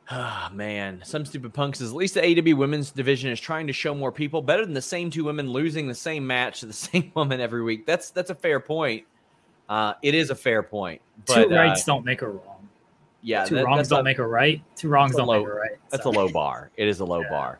Ah, 0.10 0.50
oh, 0.50 0.56
man. 0.56 1.00
Some 1.06 1.26
stupid 1.26 1.54
punks 1.54 1.78
says 1.78 1.92
at 1.92 1.96
least 1.96 2.16
the 2.16 2.24
AW 2.24 2.58
women's 2.58 2.90
division 2.90 3.30
is 3.30 3.40
trying 3.40 3.68
to 3.68 3.74
show 3.74 3.94
more 3.94 4.12
people 4.12 4.42
better 4.42 4.66
than 4.66 4.74
the 4.74 4.82
same 4.82 5.12
two 5.12 5.26
women 5.26 5.52
losing 5.52 5.88
the 5.88 5.94
same 5.94 6.26
match 6.26 6.62
to 6.62 6.66
the 6.66 6.74
same 6.90 7.12
woman 7.14 7.40
every 7.40 7.62
week. 7.62 7.86
That's 7.86 8.10
that's 8.10 8.32
a 8.32 8.36
fair 8.36 8.60
point. 8.60 9.06
Uh, 9.70 9.94
it 10.02 10.16
is 10.16 10.32
a 10.32 10.36
fair 10.36 10.64
point. 10.64 11.00
But, 11.28 11.50
two 11.50 11.56
rights 11.56 11.84
uh, 11.84 11.94
don't 11.94 12.04
make 12.04 12.24
a 12.24 12.30
wrong. 12.30 12.68
Yeah, 13.22 13.46
two 13.46 13.56
that, 13.56 13.66
wrongs 13.66 13.90
don't 13.90 14.00
a, 14.00 14.04
make 14.04 14.18
a 14.18 14.26
right. 14.26 14.64
Two 14.76 14.90
wrongs 14.90 15.16
don't 15.16 15.28
low, 15.28 15.42
make 15.42 15.48
a 15.48 15.54
right. 15.54 15.78
That's 15.92 16.06
a 16.06 16.10
low 16.10 16.30
bar. 16.30 16.72
It 16.78 16.88
is 16.88 17.00
a 17.00 17.06
low 17.06 17.22
yeah. 17.22 17.30
bar. 17.30 17.60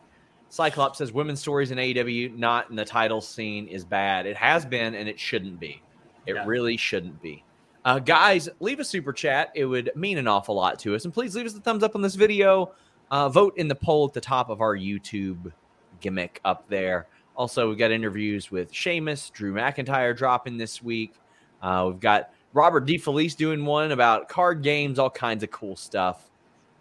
Cyclops 0.50 0.98
says 0.98 1.12
women's 1.12 1.40
stories 1.40 1.70
in 1.70 1.78
AEW, 1.78 2.36
not 2.36 2.70
in 2.70 2.76
the 2.76 2.84
title 2.84 3.20
scene, 3.20 3.66
is 3.68 3.84
bad. 3.84 4.26
It 4.26 4.36
has 4.36 4.64
been, 4.64 4.94
and 4.94 5.08
it 5.08 5.20
shouldn't 5.20 5.60
be. 5.60 5.82
It 6.26 6.34
yeah. 6.34 6.44
really 6.46 6.76
shouldn't 6.76 7.20
be. 7.20 7.44
Uh, 7.84 7.98
guys, 7.98 8.48
leave 8.60 8.80
a 8.80 8.84
super 8.84 9.12
chat. 9.12 9.50
It 9.54 9.64
would 9.64 9.90
mean 9.94 10.18
an 10.18 10.26
awful 10.26 10.54
lot 10.54 10.78
to 10.80 10.94
us. 10.94 11.04
And 11.04 11.14
please 11.14 11.34
leave 11.36 11.46
us 11.46 11.54
a 11.54 11.60
thumbs 11.60 11.82
up 11.82 11.94
on 11.94 12.02
this 12.02 12.14
video. 12.14 12.72
Uh, 13.10 13.28
vote 13.28 13.56
in 13.56 13.68
the 13.68 13.74
poll 13.74 14.06
at 14.06 14.12
the 14.12 14.20
top 14.20 14.50
of 14.50 14.60
our 14.60 14.76
YouTube 14.76 15.52
gimmick 16.00 16.40
up 16.44 16.68
there. 16.68 17.06
Also, 17.36 17.68
we've 17.68 17.78
got 17.78 17.90
interviews 17.90 18.50
with 18.50 18.72
Sheamus, 18.72 19.30
Drew 19.30 19.54
McIntyre 19.54 20.16
dropping 20.16 20.56
this 20.56 20.82
week. 20.82 21.14
Uh, 21.62 21.86
we've 21.88 22.00
got 22.00 22.30
Robert 22.52 22.86
DeFelice 22.86 23.36
doing 23.36 23.64
one 23.64 23.92
about 23.92 24.28
card 24.28 24.62
games, 24.62 24.98
all 24.98 25.10
kinds 25.10 25.44
of 25.44 25.50
cool 25.50 25.76
stuff. 25.76 26.27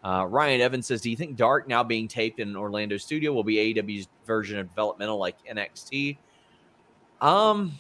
Uh, 0.04 0.26
Ryan 0.30 0.62
Evans 0.62 0.86
says, 0.88 1.02
"Do 1.02 1.10
you 1.10 1.16
think 1.16 1.36
Dark 1.36 1.68
now 1.68 1.84
being 1.84 2.08
taped 2.08 2.40
in 2.40 2.50
an 2.50 2.56
Orlando 2.56 2.98
studio 2.98 3.34
will 3.34 3.44
be 3.44 3.56
AEW's 3.56 4.08
version 4.26 4.60
of 4.60 4.68
developmental 4.70 5.18
like 5.18 5.36
NXT?" 5.46 6.18
Um, 7.20 7.74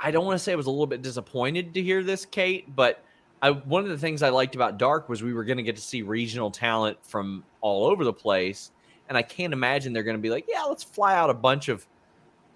I 0.00 0.10
don't 0.10 0.24
want 0.24 0.36
to 0.36 0.42
say 0.42 0.52
I 0.52 0.56
was 0.56 0.66
a 0.66 0.70
little 0.70 0.86
bit 0.86 1.02
disappointed 1.02 1.74
to 1.74 1.82
hear 1.82 2.02
this, 2.02 2.24
Kate, 2.24 2.74
but 2.74 3.02
I, 3.42 3.50
one 3.50 3.84
of 3.84 3.90
the 3.90 3.98
things 3.98 4.22
I 4.22 4.28
liked 4.30 4.54
about 4.54 4.78
Dark 4.78 5.08
was 5.08 5.22
we 5.22 5.32
were 5.32 5.44
going 5.44 5.56
to 5.56 5.62
get 5.62 5.76
to 5.76 5.82
see 5.82 6.02
regional 6.02 6.50
talent 6.50 6.98
from 7.02 7.44
all 7.60 7.86
over 7.86 8.04
the 8.04 8.12
place, 8.12 8.72
and 9.08 9.16
I 9.16 9.22
can't 9.22 9.52
imagine 9.52 9.92
they're 9.92 10.02
going 10.02 10.16
to 10.16 10.22
be 10.22 10.30
like, 10.30 10.46
"Yeah, 10.48 10.64
let's 10.64 10.82
fly 10.82 11.14
out 11.14 11.30
a 11.30 11.34
bunch 11.34 11.68
of 11.68 11.86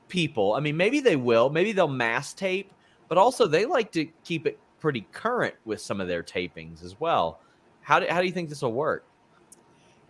people." 0.09 0.55
I 0.55 0.61
mean, 0.61 0.77
maybe 0.77 1.01
they 1.01 1.17
will, 1.17 1.49
maybe 1.49 1.73
they'll 1.73 1.89
mass 1.89 2.33
tape, 2.33 2.73
but 3.09 3.19
also 3.19 3.47
they 3.47 3.65
like 3.65 3.93
to 3.93 4.07
keep 4.25 4.47
it 4.47 4.59
pretty 4.81 5.07
current 5.13 5.55
with 5.65 5.81
some 5.81 6.01
of 6.01 6.09
their 6.09 6.25
tapings 6.25 6.85
as 6.85 6.99
well. 6.99 7.39
How 7.83 8.01
do, 8.01 8.07
how 8.09 8.21
do 8.21 8.27
you 8.27 8.33
think 8.33 8.49
this 8.49 8.63
will 8.63 8.73
work? 8.73 9.05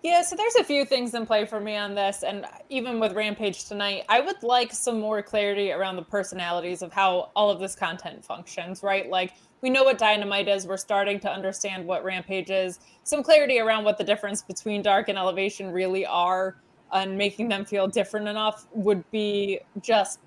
Yeah, 0.03 0.23
so 0.23 0.35
there's 0.35 0.57
a 0.57 0.64
few 0.64 0.85
things 0.85 1.14
in 1.14 1.27
play 1.27 1.47
for 1.47 1.61
me 1.61 1.77
on 1.77 1.95
this. 1.95 2.25
And 2.25 2.45
even 2.70 2.99
with 2.99 3.12
Rampage 3.12 3.66
tonight, 3.66 4.05
I 4.09 4.20
would 4.20 4.43
like 4.43 4.73
some 4.73 4.99
more 4.99 5.23
clarity 5.23 5.70
around 5.70 5.95
the 5.95 6.03
personalities 6.03 6.83
of 6.83 6.93
how 6.93 7.31
all 7.37 7.51
of 7.51 7.61
this 7.61 7.77
content 7.77 8.25
functions, 8.25 8.83
right? 8.83 9.09
Like, 9.09 9.35
we 9.61 9.70
know 9.70 9.85
what 9.85 9.99
Dynamite 9.99 10.49
is. 10.49 10.66
We're 10.66 10.77
starting 10.77 11.20
to 11.20 11.31
understand 11.31 11.87
what 11.87 12.03
Rampage 12.03 12.51
is. 12.51 12.81
Some 13.05 13.23
clarity 13.23 13.61
around 13.61 13.85
what 13.85 13.97
the 13.97 14.03
difference 14.03 14.43
between 14.43 14.83
Dark 14.83 15.09
and 15.09 15.16
Elevation 15.16 15.70
really 15.70 16.05
are 16.05 16.57
and 16.93 17.16
making 17.16 17.49
them 17.49 17.64
feel 17.64 17.87
different 17.87 18.27
enough 18.27 18.66
would 18.73 19.09
be 19.12 19.61
just 19.81 20.18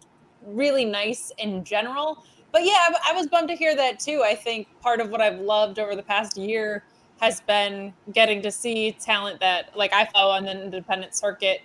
really 0.45 0.85
nice 0.85 1.33
in 1.37 1.65
general. 1.65 2.23
But 2.53 2.63
yeah, 2.63 2.87
I 3.05 3.11
was 3.13 3.27
bummed 3.27 3.49
to 3.49 3.55
hear 3.55 3.75
that 3.75 3.99
too. 3.99 4.23
I 4.23 4.35
think 4.35 4.69
part 4.79 5.01
of 5.01 5.09
what 5.09 5.19
I've 5.19 5.41
loved 5.41 5.79
over 5.79 5.97
the 5.97 6.03
past 6.03 6.37
year 6.37 6.85
has 7.25 7.41
been 7.41 7.93
getting 8.13 8.41
to 8.43 8.51
see 8.51 8.91
talent 8.93 9.39
that 9.39 9.75
like 9.75 9.93
I 9.93 10.05
follow 10.05 10.33
on 10.33 10.45
the 10.45 10.63
independent 10.63 11.15
circuit 11.15 11.61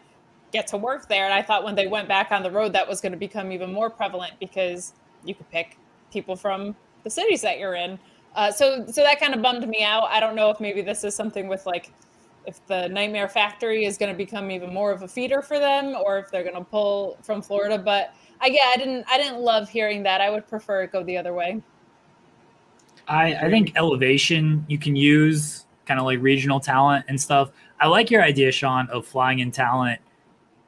get 0.53 0.67
to 0.69 0.77
work 0.77 1.09
there. 1.09 1.25
And 1.25 1.35
I 1.35 1.43
thought 1.43 1.65
when 1.65 1.75
they 1.75 1.87
went 1.87 2.09
back 2.09 2.33
on 2.33 2.43
the 2.43 2.51
road, 2.51 2.73
that 2.73 2.89
was 2.89 3.01
going 3.01 3.13
to 3.13 3.19
become 3.19 3.53
even 3.53 3.73
more 3.73 3.91
prevalent 3.91 4.33
because 4.41 4.95
you 5.25 5.35
could 5.35 5.49
pick 5.51 5.77
people 6.13 6.35
from 6.35 6.75
the 7.05 7.11
cities 7.11 7.43
that 7.43 7.59
you're 7.59 7.75
in. 7.75 7.99
Uh, 8.35 8.51
so, 8.51 8.87
so 8.87 9.03
that 9.03 9.21
kind 9.21 9.35
of 9.35 9.43
bummed 9.43 9.69
me 9.69 9.83
out. 9.83 10.05
I 10.05 10.19
don't 10.19 10.35
know 10.35 10.51
if 10.51 10.61
maybe 10.61 10.83
this 10.83 11.05
is 11.05 11.15
something 11.15 11.47
with 11.47 11.67
like, 11.67 11.93
if 12.47 12.65
the 12.67 12.89
Nightmare 12.89 13.29
Factory 13.29 13.85
is 13.85 13.99
going 13.99 14.11
to 14.11 14.17
become 14.17 14.51
even 14.51 14.73
more 14.73 14.93
of 14.93 15.03
a 15.03 15.09
feeder 15.09 15.43
for 15.43 15.59
them, 15.59 15.95
or 15.95 16.19
if 16.19 16.31
they're 16.31 16.43
going 16.43 16.57
to 16.57 16.65
pull 16.65 17.19
from 17.23 17.43
Florida. 17.43 17.77
But 17.79 18.15
I, 18.41 18.47
yeah, 18.47 18.71
I 18.73 18.77
didn't, 18.77 19.05
I 19.09 19.19
didn't 19.19 19.41
love 19.41 19.69
hearing 19.69 20.03
that. 20.05 20.21
I 20.21 20.31
would 20.31 20.49
prefer 20.49 20.83
it 20.83 20.93
go 20.93 21.05
the 21.05 21.19
other 21.19 21.35
way. 21.35 21.61
I, 23.11 23.35
I 23.35 23.51
think 23.51 23.73
elevation 23.77 24.65
you 24.69 24.79
can 24.79 24.95
use 24.95 25.67
kind 25.85 25.99
of 25.99 26.07
like 26.07 26.21
regional 26.23 26.61
talent 26.61 27.05
and 27.09 27.21
stuff. 27.21 27.51
I 27.81 27.89
like 27.89 28.09
your 28.09 28.23
idea, 28.23 28.53
Sean, 28.53 28.89
of 28.91 29.05
flying 29.05 29.41
in 29.41 29.51
talent 29.51 30.01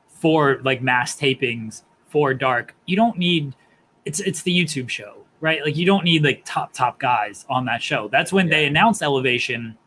for 0.08 0.60
like 0.64 0.82
mass 0.82 1.16
tapings 1.16 1.84
for 2.08 2.34
dark. 2.34 2.74
You 2.86 2.96
don't 2.96 3.16
need 3.16 3.54
it's 4.04 4.18
it's 4.20 4.42
the 4.42 4.52
YouTube 4.52 4.88
show, 4.88 5.24
right? 5.40 5.64
Like 5.64 5.76
you 5.76 5.86
don't 5.86 6.02
need 6.02 6.24
like 6.24 6.42
top 6.44 6.72
top 6.72 6.98
guys 6.98 7.46
on 7.48 7.64
that 7.66 7.80
show. 7.80 8.08
That's 8.08 8.32
when 8.32 8.48
yeah. 8.48 8.56
they 8.56 8.66
announced 8.66 9.02
elevation. 9.02 9.78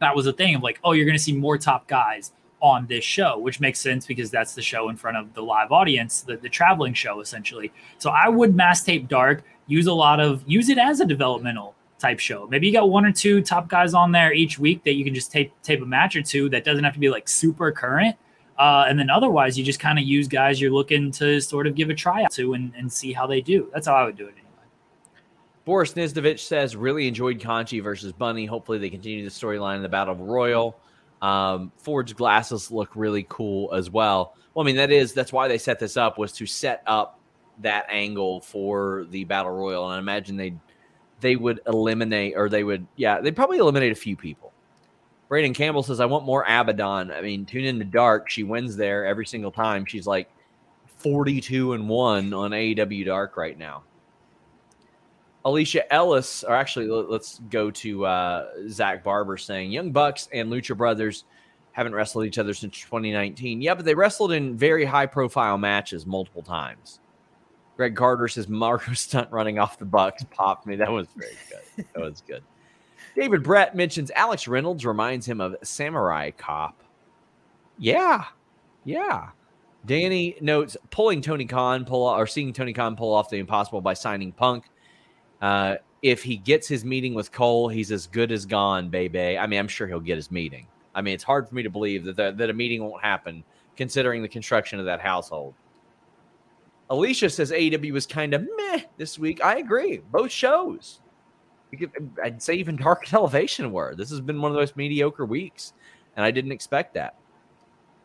That 0.00 0.16
was 0.16 0.26
a 0.26 0.32
thing 0.32 0.54
of 0.54 0.62
like, 0.62 0.80
oh, 0.84 0.92
you're 0.92 1.06
gonna 1.06 1.18
see 1.18 1.36
more 1.36 1.58
top 1.58 1.86
guys. 1.86 2.32
on 2.60 2.86
this 2.88 3.04
show, 3.04 3.38
which 3.38 3.60
makes 3.60 3.80
sense 3.80 4.06
because 4.06 4.30
that's 4.30 4.54
the 4.54 4.62
show 4.62 4.88
in 4.88 4.96
front 4.96 5.16
of 5.16 5.32
the 5.34 5.42
live 5.42 5.70
audience, 5.70 6.22
the, 6.22 6.36
the 6.38 6.48
traveling 6.48 6.94
show 6.94 7.20
essentially. 7.20 7.70
So 7.98 8.10
I 8.10 8.28
would 8.28 8.56
mass 8.56 8.82
tape 8.82 9.08
dark, 9.08 9.44
use 9.68 9.86
a 9.86 9.92
lot 9.92 10.18
of 10.18 10.42
use 10.46 10.68
it 10.68 10.78
as 10.78 11.00
a 11.00 11.04
developmental 11.04 11.76
type 11.98 12.18
show. 12.18 12.46
Maybe 12.46 12.66
you 12.66 12.72
got 12.72 12.90
one 12.90 13.04
or 13.04 13.12
two 13.12 13.42
top 13.42 13.68
guys 13.68 13.94
on 13.94 14.12
there 14.12 14.32
each 14.32 14.58
week 14.58 14.84
that 14.84 14.94
you 14.94 15.04
can 15.04 15.14
just 15.14 15.32
tape 15.32 15.52
tape 15.62 15.82
a 15.82 15.86
match 15.86 16.16
or 16.16 16.22
two 16.22 16.48
that 16.50 16.64
doesn't 16.64 16.84
have 16.84 16.94
to 16.94 17.00
be 17.00 17.10
like 17.10 17.28
super 17.28 17.72
current. 17.72 18.16
Uh, 18.58 18.86
and 18.88 18.98
then 18.98 19.08
otherwise, 19.08 19.56
you 19.56 19.64
just 19.64 19.78
kind 19.78 19.98
of 19.98 20.04
use 20.04 20.26
guys 20.26 20.60
you're 20.60 20.72
looking 20.72 21.12
to 21.12 21.40
sort 21.40 21.66
of 21.66 21.76
give 21.76 21.90
a 21.90 21.94
tryout 21.94 22.32
to 22.32 22.54
and, 22.54 22.72
and 22.76 22.92
see 22.92 23.12
how 23.12 23.26
they 23.26 23.40
do. 23.40 23.70
That's 23.72 23.86
how 23.86 23.94
I 23.94 24.04
would 24.04 24.16
do 24.16 24.24
it 24.24 24.32
anyway. 24.32 24.44
Boris 25.64 25.92
Nizdovich 25.92 26.40
says, 26.40 26.74
really 26.74 27.06
enjoyed 27.06 27.38
Conchi 27.38 27.82
versus 27.82 28.12
Bunny. 28.12 28.46
Hopefully, 28.46 28.78
they 28.78 28.90
continue 28.90 29.22
the 29.22 29.30
storyline 29.30 29.76
in 29.76 29.82
the 29.82 29.88
Battle 29.88 30.16
Royal. 30.16 30.76
Um, 31.22 31.70
Forged 31.76 32.16
glasses 32.16 32.70
look 32.70 32.90
really 32.96 33.26
cool 33.28 33.72
as 33.74 33.90
well. 33.90 34.34
Well, 34.54 34.64
I 34.64 34.66
mean, 34.66 34.76
that 34.76 34.90
is 34.90 35.12
that's 35.12 35.32
why 35.32 35.46
they 35.46 35.58
set 35.58 35.78
this 35.78 35.96
up 35.96 36.18
was 36.18 36.32
to 36.32 36.46
set 36.46 36.82
up 36.86 37.20
that 37.60 37.86
angle 37.90 38.40
for 38.40 39.06
the 39.10 39.24
battle 39.24 39.52
royal, 39.52 39.86
and 39.86 39.94
I 39.94 39.98
imagine 39.98 40.36
they 40.36 40.54
they 41.20 41.36
would 41.36 41.60
eliminate 41.66 42.34
or 42.36 42.48
they 42.48 42.64
would 42.64 42.86
yeah 42.96 43.20
they'd 43.20 43.36
probably 43.36 43.58
eliminate 43.58 43.92
a 43.92 43.96
few 43.96 44.16
people. 44.16 44.52
Braden 45.28 45.52
Campbell 45.52 45.82
says, 45.82 46.00
"I 46.00 46.06
want 46.06 46.24
more 46.24 46.44
Abaddon." 46.48 47.10
I 47.10 47.20
mean, 47.20 47.44
tune 47.44 47.64
in 47.64 47.78
the 47.78 47.84
dark. 47.84 48.30
She 48.30 48.44
wins 48.44 48.76
there 48.76 49.04
every 49.04 49.26
single 49.26 49.50
time. 49.50 49.84
She's 49.84 50.06
like 50.06 50.30
forty-two 50.86 51.74
and 51.74 51.88
one 51.88 52.32
on 52.32 52.52
AEW 52.52 53.04
Dark 53.04 53.36
right 53.36 53.58
now. 53.58 53.82
Alicia 55.44 55.90
Ellis, 55.92 56.44
or 56.44 56.54
actually, 56.54 56.86
let's 56.86 57.40
go 57.50 57.70
to 57.70 58.06
uh, 58.06 58.46
Zach 58.68 59.04
Barber 59.04 59.36
saying 59.36 59.70
Young 59.70 59.92
Bucks 59.92 60.28
and 60.32 60.50
Lucha 60.50 60.76
Brothers 60.76 61.24
haven't 61.72 61.94
wrestled 61.94 62.26
each 62.26 62.38
other 62.38 62.54
since 62.54 62.78
2019. 62.80 63.62
Yeah, 63.62 63.74
but 63.74 63.84
they 63.84 63.94
wrestled 63.94 64.32
in 64.32 64.56
very 64.56 64.84
high 64.84 65.06
profile 65.06 65.56
matches 65.56 66.06
multiple 66.06 66.42
times. 66.42 67.00
Greg 67.78 67.94
Carter 67.94 68.26
says 68.26 68.48
Marko 68.48 68.92
Stunt 68.94 69.30
running 69.30 69.58
off 69.58 69.78
the 69.78 69.86
Bucks 69.86 70.24
popped 70.30 70.66
me. 70.66 70.76
That 70.76 70.90
was 70.90 71.06
very 71.16 71.36
good. 71.48 71.86
That 71.94 72.02
was 72.02 72.22
good. 72.26 72.42
David 73.14 73.42
Brett 73.42 73.74
mentions 73.74 74.10
Alex 74.10 74.48
Reynolds 74.48 74.84
reminds 74.84 75.26
him 75.26 75.40
of 75.40 75.56
Samurai 75.62 76.32
Cop. 76.32 76.82
Yeah, 77.78 78.24
yeah. 78.84 79.28
Danny 79.86 80.36
notes 80.40 80.76
pulling 80.90 81.22
Tony 81.22 81.44
Khan 81.44 81.84
pull 81.84 82.02
or 82.02 82.26
seeing 82.26 82.52
Tony 82.52 82.72
Khan 82.72 82.96
pull 82.96 83.14
off 83.14 83.30
the 83.30 83.38
impossible 83.38 83.80
by 83.80 83.94
signing 83.94 84.32
Punk. 84.32 84.64
Uh, 85.40 85.76
if 86.02 86.22
he 86.22 86.36
gets 86.36 86.66
his 86.66 86.84
meeting 86.84 87.14
with 87.14 87.30
Cole, 87.30 87.68
he's 87.68 87.92
as 87.92 88.08
good 88.08 88.32
as 88.32 88.44
gone, 88.44 88.88
baby. 88.88 89.38
I 89.38 89.46
mean, 89.46 89.60
I'm 89.60 89.68
sure 89.68 89.86
he'll 89.86 90.00
get 90.00 90.16
his 90.16 90.32
meeting. 90.32 90.66
I 90.96 91.00
mean, 91.00 91.14
it's 91.14 91.24
hard 91.24 91.48
for 91.48 91.54
me 91.54 91.62
to 91.62 91.70
believe 91.70 92.04
that 92.04 92.16
the, 92.16 92.32
that 92.32 92.50
a 92.50 92.52
meeting 92.52 92.82
won't 92.82 93.02
happen, 93.02 93.44
considering 93.76 94.20
the 94.20 94.28
construction 94.28 94.80
of 94.80 94.84
that 94.86 95.00
household. 95.00 95.54
Alicia 96.90 97.30
says 97.30 97.50
AEW 97.50 97.92
was 97.92 98.06
kind 98.06 98.34
of 98.34 98.46
meh 98.56 98.82
this 98.96 99.18
week. 99.18 99.42
I 99.44 99.58
agree. 99.58 99.98
Both 100.10 100.30
shows. 100.30 101.00
I'd 102.22 102.42
say 102.42 102.54
even 102.54 102.76
Dark 102.76 103.12
Elevation 103.12 103.72
were. 103.72 103.94
This 103.94 104.10
has 104.10 104.20
been 104.20 104.40
one 104.40 104.50
of 104.50 104.54
the 104.54 104.62
most 104.62 104.76
mediocre 104.76 105.26
weeks, 105.26 105.74
and 106.16 106.24
I 106.24 106.30
didn't 106.30 106.52
expect 106.52 106.94
that. 106.94 107.16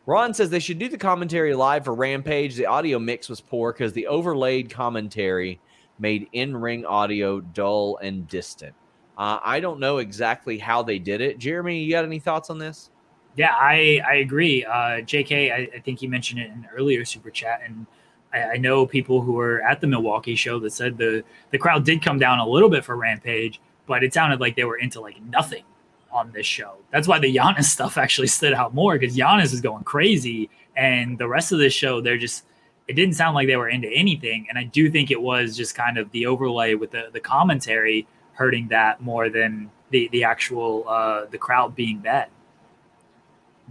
Ron 0.06 0.34
says 0.34 0.50
they 0.50 0.60
should 0.60 0.80
do 0.80 0.90
the 0.90 0.98
commentary 0.98 1.54
live 1.54 1.86
for 1.86 1.94
Rampage. 1.94 2.56
The 2.56 2.66
audio 2.66 3.00
mix 3.00 3.30
was 3.30 3.40
poor 3.40 3.72
because 3.72 3.94
the 3.94 4.08
overlaid 4.08 4.70
commentary– 4.70 5.60
made 6.00 6.28
in 6.34 6.56
ring 6.56 6.86
audio 6.86 7.40
dull 7.40 7.98
and 7.98 8.28
distant. 8.28 8.74
Uh, 9.18 9.40
I 9.44 9.60
don't 9.60 9.80
know 9.80 9.98
exactly 9.98 10.58
how 10.58 10.84
they 10.84 11.00
did 11.00 11.22
it. 11.22 11.38
Jeremy, 11.38 11.84
you 11.84 11.92
got 11.92 12.06
any 12.06 12.20
thoughts 12.20 12.50
on 12.50 12.58
this? 12.58 12.90
Yeah, 13.36 13.54
I, 13.54 14.02
I 14.08 14.16
agree. 14.16 14.66
Uh, 14.66 15.02
JK, 15.02 15.52
I, 15.52 15.70
I 15.76 15.80
think 15.80 16.02
you 16.02 16.10
mentioned 16.10 16.42
it 16.42 16.48
in 16.48 16.54
an 16.54 16.68
earlier 16.76 17.06
super 17.06 17.30
chat, 17.30 17.62
and 17.66 17.86
I, 18.34 18.58
know 18.58 18.86
people 18.86 19.22
who 19.22 19.34
were 19.34 19.62
at 19.62 19.82
the 19.82 19.88
Milwaukee 19.88 20.36
show 20.36 20.60
that 20.60 20.72
said 20.72 20.98
the 20.98 21.24
the 21.52 21.58
crowd 21.58 21.86
did 21.86 22.02
come 22.02 22.18
down 22.18 22.40
a 22.40 22.48
little 22.48 22.70
bit 22.70 22.84
for 22.84 22.96
Rampage, 22.96 23.62
but 23.86 24.04
it 24.04 24.14
sounded 24.14 24.40
like 24.40 24.56
they 24.56 24.64
were 24.64 24.78
into 24.78 25.02
like 25.02 25.22
nothing 25.22 25.64
on 26.12 26.32
this 26.32 26.46
show. 26.46 26.76
That's 26.92 27.08
why 27.08 27.20
the 27.20 27.34
Giannis 27.34 27.64
stuff 27.76 27.98
actually 27.98 28.28
stood 28.28 28.54
out 28.54 28.74
more 28.74 28.98
because 28.98 29.16
Giannis 29.16 29.54
is 29.54 29.62
going 29.62 29.84
crazy, 29.84 30.50
and 30.76 31.18
the 31.18 31.28
rest 31.28 31.52
of 31.52 31.60
the 31.60 31.70
show 31.70 32.02
they're 32.02 32.18
just 32.18 32.46
it 32.88 32.94
didn't 32.94 33.16
sound 33.16 33.36
like 33.36 33.48
they 33.48 33.56
were 33.56 33.70
into 33.70 33.90
anything. 33.90 34.46
And 34.50 34.58
I 34.58 34.64
do 34.64 34.90
think 34.90 35.10
it 35.12 35.22
was 35.22 35.56
just 35.56 35.76
kind 35.76 35.98
of 35.98 36.12
the 36.12 36.26
overlay 36.26 36.74
with 36.74 36.92
the, 36.92 37.10
the 37.14 37.20
commentary 37.20 38.08
hurting 38.34 38.68
that 38.70 39.02
more 39.02 39.30
than 39.30 39.70
the, 39.92 40.10
the 40.12 40.24
actual 40.24 40.86
uh, 40.88 41.26
the 41.26 41.38
crowd 41.38 41.76
being 41.76 42.00
bad. 42.00 42.30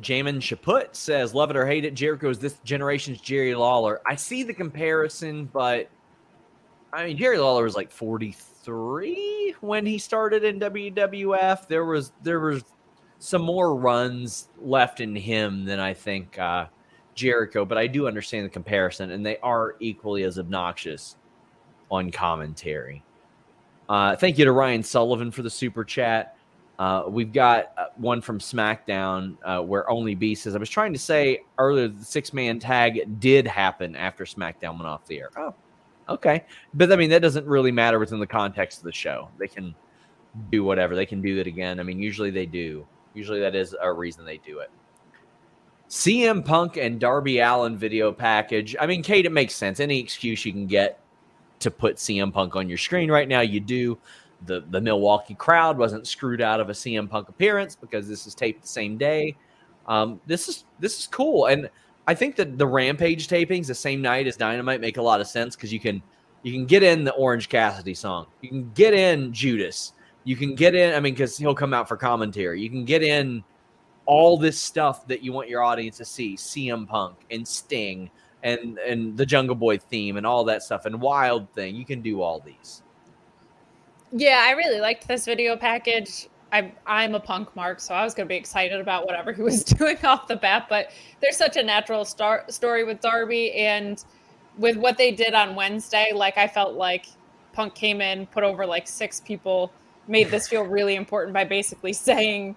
Jamin 0.00 0.38
Chaput 0.38 0.94
says, 0.94 1.34
Love 1.34 1.50
it 1.50 1.56
or 1.56 1.66
hate 1.66 1.84
it, 1.84 1.94
Jericho 1.94 2.30
is 2.30 2.38
this 2.38 2.58
generation's 2.64 3.20
Jerry 3.20 3.54
Lawler. 3.54 4.00
I 4.06 4.16
see 4.16 4.42
the 4.42 4.54
comparison, 4.54 5.46
but 5.52 5.88
I 6.92 7.06
mean 7.06 7.16
Jerry 7.16 7.38
Lawler 7.38 7.64
was 7.64 7.76
like 7.76 7.90
43 7.90 9.56
when 9.60 9.84
he 9.84 9.98
started 9.98 10.44
in 10.44 10.60
WWF. 10.60 11.68
There 11.68 11.84
was 11.84 12.12
there 12.22 12.40
was 12.40 12.64
some 13.18 13.42
more 13.42 13.76
runs 13.76 14.48
left 14.60 15.00
in 15.00 15.14
him 15.14 15.64
than 15.64 15.78
I 15.78 15.94
think 15.94 16.38
uh, 16.38 16.66
Jericho, 17.14 17.64
but 17.64 17.78
I 17.78 17.86
do 17.86 18.08
understand 18.08 18.44
the 18.44 18.50
comparison, 18.50 19.10
and 19.10 19.24
they 19.24 19.38
are 19.38 19.76
equally 19.78 20.24
as 20.24 20.38
obnoxious 20.38 21.16
on 21.90 22.10
commentary. 22.10 23.04
Uh, 23.88 24.16
thank 24.16 24.38
you 24.38 24.44
to 24.44 24.52
Ryan 24.52 24.82
Sullivan 24.82 25.30
for 25.30 25.42
the 25.42 25.50
super 25.50 25.84
chat. 25.84 26.36
Uh, 26.82 27.04
we've 27.06 27.32
got 27.32 27.70
uh, 27.78 27.84
one 27.94 28.20
from 28.20 28.40
SmackDown 28.40 29.36
uh, 29.44 29.62
where 29.62 29.88
Only 29.88 30.16
B 30.16 30.34
says, 30.34 30.56
I 30.56 30.58
was 30.58 30.68
trying 30.68 30.92
to 30.92 30.98
say 30.98 31.42
earlier 31.56 31.86
the 31.86 32.04
six 32.04 32.32
man 32.32 32.58
tag 32.58 33.20
did 33.20 33.46
happen 33.46 33.94
after 33.94 34.24
SmackDown 34.24 34.72
went 34.72 34.86
off 34.88 35.06
the 35.06 35.20
air. 35.20 35.30
Oh, 35.36 35.54
okay. 36.08 36.44
But 36.74 36.92
I 36.92 36.96
mean, 36.96 37.08
that 37.10 37.22
doesn't 37.22 37.46
really 37.46 37.70
matter 37.70 38.00
within 38.00 38.18
the 38.18 38.26
context 38.26 38.78
of 38.78 38.84
the 38.84 38.92
show. 38.92 39.28
They 39.38 39.46
can 39.46 39.76
do 40.50 40.64
whatever, 40.64 40.96
they 40.96 41.06
can 41.06 41.22
do 41.22 41.38
it 41.38 41.46
again. 41.46 41.78
I 41.78 41.84
mean, 41.84 42.02
usually 42.02 42.32
they 42.32 42.46
do. 42.46 42.84
Usually 43.14 43.38
that 43.38 43.54
is 43.54 43.76
a 43.80 43.92
reason 43.92 44.24
they 44.24 44.38
do 44.38 44.58
it. 44.58 44.70
CM 45.88 46.44
Punk 46.44 46.78
and 46.78 46.98
Darby 46.98 47.38
Allin 47.38 47.76
video 47.76 48.10
package. 48.10 48.74
I 48.80 48.88
mean, 48.88 49.04
Kate, 49.04 49.24
it 49.24 49.30
makes 49.30 49.54
sense. 49.54 49.78
Any 49.78 50.00
excuse 50.00 50.44
you 50.44 50.52
can 50.52 50.66
get 50.66 50.98
to 51.60 51.70
put 51.70 51.98
CM 51.98 52.32
Punk 52.32 52.56
on 52.56 52.68
your 52.68 52.78
screen 52.78 53.08
right 53.08 53.28
now, 53.28 53.40
you 53.40 53.60
do. 53.60 53.96
The 54.46 54.64
the 54.70 54.80
Milwaukee 54.80 55.34
crowd 55.34 55.78
wasn't 55.78 56.06
screwed 56.06 56.40
out 56.40 56.60
of 56.60 56.68
a 56.68 56.72
CM 56.72 57.08
Punk 57.08 57.28
appearance 57.28 57.76
because 57.76 58.08
this 58.08 58.26
is 58.26 58.34
taped 58.34 58.62
the 58.62 58.68
same 58.68 58.96
day. 58.96 59.36
Um, 59.86 60.20
this 60.26 60.48
is 60.48 60.64
this 60.78 60.98
is 60.98 61.06
cool, 61.06 61.46
and 61.46 61.68
I 62.06 62.14
think 62.14 62.36
that 62.36 62.58
the 62.58 62.66
Rampage 62.66 63.28
tapings 63.28 63.66
the 63.66 63.74
same 63.74 64.02
night 64.02 64.26
as 64.26 64.36
Dynamite 64.36 64.80
make 64.80 64.96
a 64.96 65.02
lot 65.02 65.20
of 65.20 65.26
sense 65.26 65.54
because 65.54 65.72
you 65.72 65.80
can 65.80 66.02
you 66.42 66.52
can 66.52 66.66
get 66.66 66.82
in 66.82 67.04
the 67.04 67.12
Orange 67.12 67.48
Cassidy 67.48 67.94
song, 67.94 68.26
you 68.40 68.48
can 68.48 68.70
get 68.72 68.94
in 68.94 69.32
Judas, 69.32 69.92
you 70.24 70.36
can 70.36 70.54
get 70.54 70.74
in. 70.74 70.94
I 70.94 71.00
mean, 71.00 71.14
because 71.14 71.36
he'll 71.36 71.54
come 71.54 71.72
out 71.72 71.88
for 71.88 71.96
commentary. 71.96 72.60
You 72.60 72.70
can 72.70 72.84
get 72.84 73.02
in 73.02 73.44
all 74.06 74.36
this 74.36 74.58
stuff 74.58 75.06
that 75.06 75.22
you 75.22 75.32
want 75.32 75.48
your 75.48 75.62
audience 75.62 75.96
to 75.98 76.04
see 76.04 76.36
CM 76.36 76.88
Punk 76.88 77.16
and 77.30 77.46
Sting 77.46 78.10
and 78.42 78.78
and 78.78 79.16
the 79.16 79.26
Jungle 79.26 79.54
Boy 79.54 79.78
theme 79.78 80.16
and 80.16 80.26
all 80.26 80.44
that 80.44 80.62
stuff 80.62 80.86
and 80.86 81.00
Wild 81.00 81.48
Thing. 81.54 81.76
You 81.76 81.84
can 81.84 82.02
do 82.02 82.22
all 82.22 82.40
these. 82.40 82.81
Yeah, 84.12 84.44
I 84.46 84.50
really 84.52 84.80
liked 84.80 85.08
this 85.08 85.24
video 85.24 85.56
package. 85.56 86.28
I'm 86.52 86.72
I'm 86.86 87.14
a 87.14 87.20
punk 87.20 87.54
mark, 87.56 87.80
so 87.80 87.94
I 87.94 88.04
was 88.04 88.12
gonna 88.12 88.28
be 88.28 88.36
excited 88.36 88.78
about 88.78 89.06
whatever 89.06 89.32
he 89.32 89.40
was 89.42 89.64
doing 89.78 89.96
off 90.04 90.28
the 90.28 90.36
bat. 90.36 90.66
But 90.68 90.90
there's 91.20 91.36
such 91.36 91.56
a 91.56 91.62
natural 91.62 92.04
star- 92.04 92.44
story 92.48 92.84
with 92.84 93.00
Darby, 93.00 93.52
and 93.52 94.04
with 94.58 94.76
what 94.76 94.98
they 94.98 95.12
did 95.12 95.32
on 95.32 95.54
Wednesday, 95.54 96.12
like 96.14 96.36
I 96.36 96.46
felt 96.46 96.74
like 96.74 97.06
Punk 97.54 97.74
came 97.74 98.02
in, 98.02 98.26
put 98.26 98.44
over 98.44 98.66
like 98.66 98.86
six 98.86 99.20
people, 99.20 99.72
made 100.08 100.30
this 100.30 100.46
feel 100.46 100.62
really 100.62 100.94
important 100.94 101.32
by 101.32 101.44
basically 101.44 101.94
saying 101.94 102.54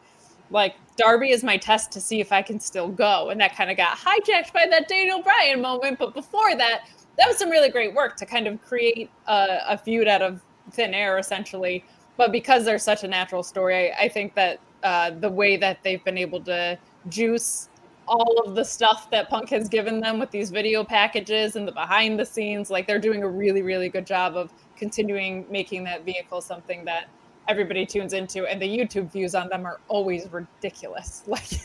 like 0.51 0.75
Darby 0.97 1.31
is 1.31 1.43
my 1.43 1.57
test 1.57 1.91
to 1.93 2.01
see 2.01 2.19
if 2.19 2.33
I 2.33 2.41
can 2.41 2.59
still 2.59 2.89
go. 2.89 3.29
And 3.29 3.39
that 3.39 3.55
kind 3.55 3.71
of 3.71 3.77
got 3.77 3.97
hijacked 3.97 4.53
by 4.53 4.67
that 4.69 4.89
Daniel 4.89 5.21
Bryan 5.23 5.61
moment. 5.61 5.99
But 5.99 6.13
before 6.13 6.55
that, 6.55 6.89
that 7.17 7.27
was 7.27 7.37
some 7.37 7.49
really 7.49 7.69
great 7.69 7.93
work 7.93 8.17
to 8.17 8.25
kind 8.25 8.45
of 8.45 8.61
create 8.63 9.09
a, 9.27 9.59
a 9.69 9.77
feud 9.77 10.07
out 10.07 10.21
of 10.21 10.41
thin 10.71 10.93
air, 10.93 11.17
essentially. 11.17 11.83
But 12.17 12.31
because 12.31 12.65
they're 12.65 12.79
such 12.79 13.03
a 13.03 13.07
natural 13.07 13.43
story, 13.43 13.91
I, 13.91 14.05
I 14.05 14.09
think 14.09 14.35
that 14.35 14.59
uh, 14.83 15.11
the 15.11 15.29
way 15.29 15.57
that 15.57 15.83
they've 15.83 16.03
been 16.03 16.17
able 16.17 16.41
to 16.41 16.77
juice 17.09 17.69
all 18.07 18.39
of 18.45 18.55
the 18.55 18.63
stuff 18.63 19.09
that 19.09 19.29
Punk 19.29 19.49
has 19.49 19.67
given 19.67 19.99
them 19.99 20.19
with 20.19 20.29
these 20.29 20.51
video 20.51 20.83
packages 20.83 21.55
and 21.55 21.67
the 21.67 21.71
behind 21.71 22.19
the 22.19 22.25
scenes, 22.25 22.69
like 22.69 22.85
they're 22.85 22.99
doing 22.99 23.23
a 23.23 23.27
really, 23.27 23.63
really 23.63 23.89
good 23.89 24.05
job 24.05 24.35
of 24.35 24.53
continuing 24.77 25.45
making 25.49 25.83
that 25.85 26.05
vehicle 26.05 26.41
something 26.41 26.85
that 26.85 27.07
everybody 27.47 27.85
tunes 27.85 28.13
into 28.13 28.45
and 28.47 28.61
the 28.61 28.77
youtube 28.77 29.11
views 29.11 29.35
on 29.35 29.47
them 29.49 29.65
are 29.65 29.79
always 29.87 30.27
ridiculous. 30.31 31.23
Like 31.35 31.61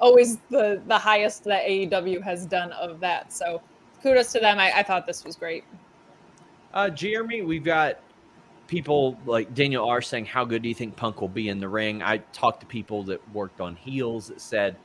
always 0.00 0.38
the 0.48 0.80
the 0.86 0.98
highest 0.98 1.44
that 1.44 1.66
aew 1.66 2.22
has 2.22 2.46
done 2.46 2.72
of 2.72 3.00
that. 3.00 3.34
So 3.34 3.60
kudos 4.02 4.32
to 4.32 4.40
them. 4.40 4.58
I, 4.58 4.78
I 4.78 4.82
thought 4.82 5.06
this 5.06 5.24
was 5.24 5.36
great. 5.36 5.64
Uh 6.72 6.88
jeremy 6.88 7.42
we've 7.42 7.64
got 7.64 8.00
people 8.70 9.18
like 9.26 9.52
daniel 9.52 9.84
r 9.88 10.00
saying 10.00 10.24
how 10.24 10.44
good 10.44 10.62
do 10.62 10.68
you 10.68 10.74
think 10.74 10.94
punk 10.94 11.20
will 11.20 11.28
be 11.28 11.48
in 11.48 11.58
the 11.58 11.68
ring 11.68 12.02
i 12.02 12.16
talked 12.32 12.60
to 12.60 12.66
people 12.66 13.02
that 13.02 13.20
worked 13.34 13.60
on 13.60 13.74
heels 13.74 14.28
that 14.28 14.40
said 14.40 14.76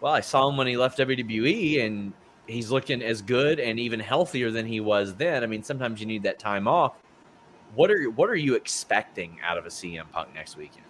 well, 0.00 0.12
I 0.12 0.20
saw 0.20 0.48
him 0.48 0.56
when 0.56 0.66
he 0.66 0.76
left 0.76 0.98
WWE, 0.98 1.84
and 1.84 2.12
he's 2.46 2.70
looking 2.70 3.02
as 3.02 3.20
good 3.22 3.58
and 3.60 3.78
even 3.78 4.00
healthier 4.00 4.50
than 4.50 4.66
he 4.66 4.80
was 4.80 5.14
then. 5.14 5.42
I 5.42 5.46
mean, 5.46 5.62
sometimes 5.62 6.00
you 6.00 6.06
need 6.06 6.22
that 6.22 6.38
time 6.38 6.68
off. 6.68 6.94
What 7.74 7.90
are 7.90 8.10
what 8.10 8.30
are 8.30 8.36
you 8.36 8.54
expecting 8.54 9.38
out 9.44 9.58
of 9.58 9.66
a 9.66 9.68
CM 9.68 10.10
Punk 10.10 10.34
next 10.34 10.56
weekend? 10.56 10.86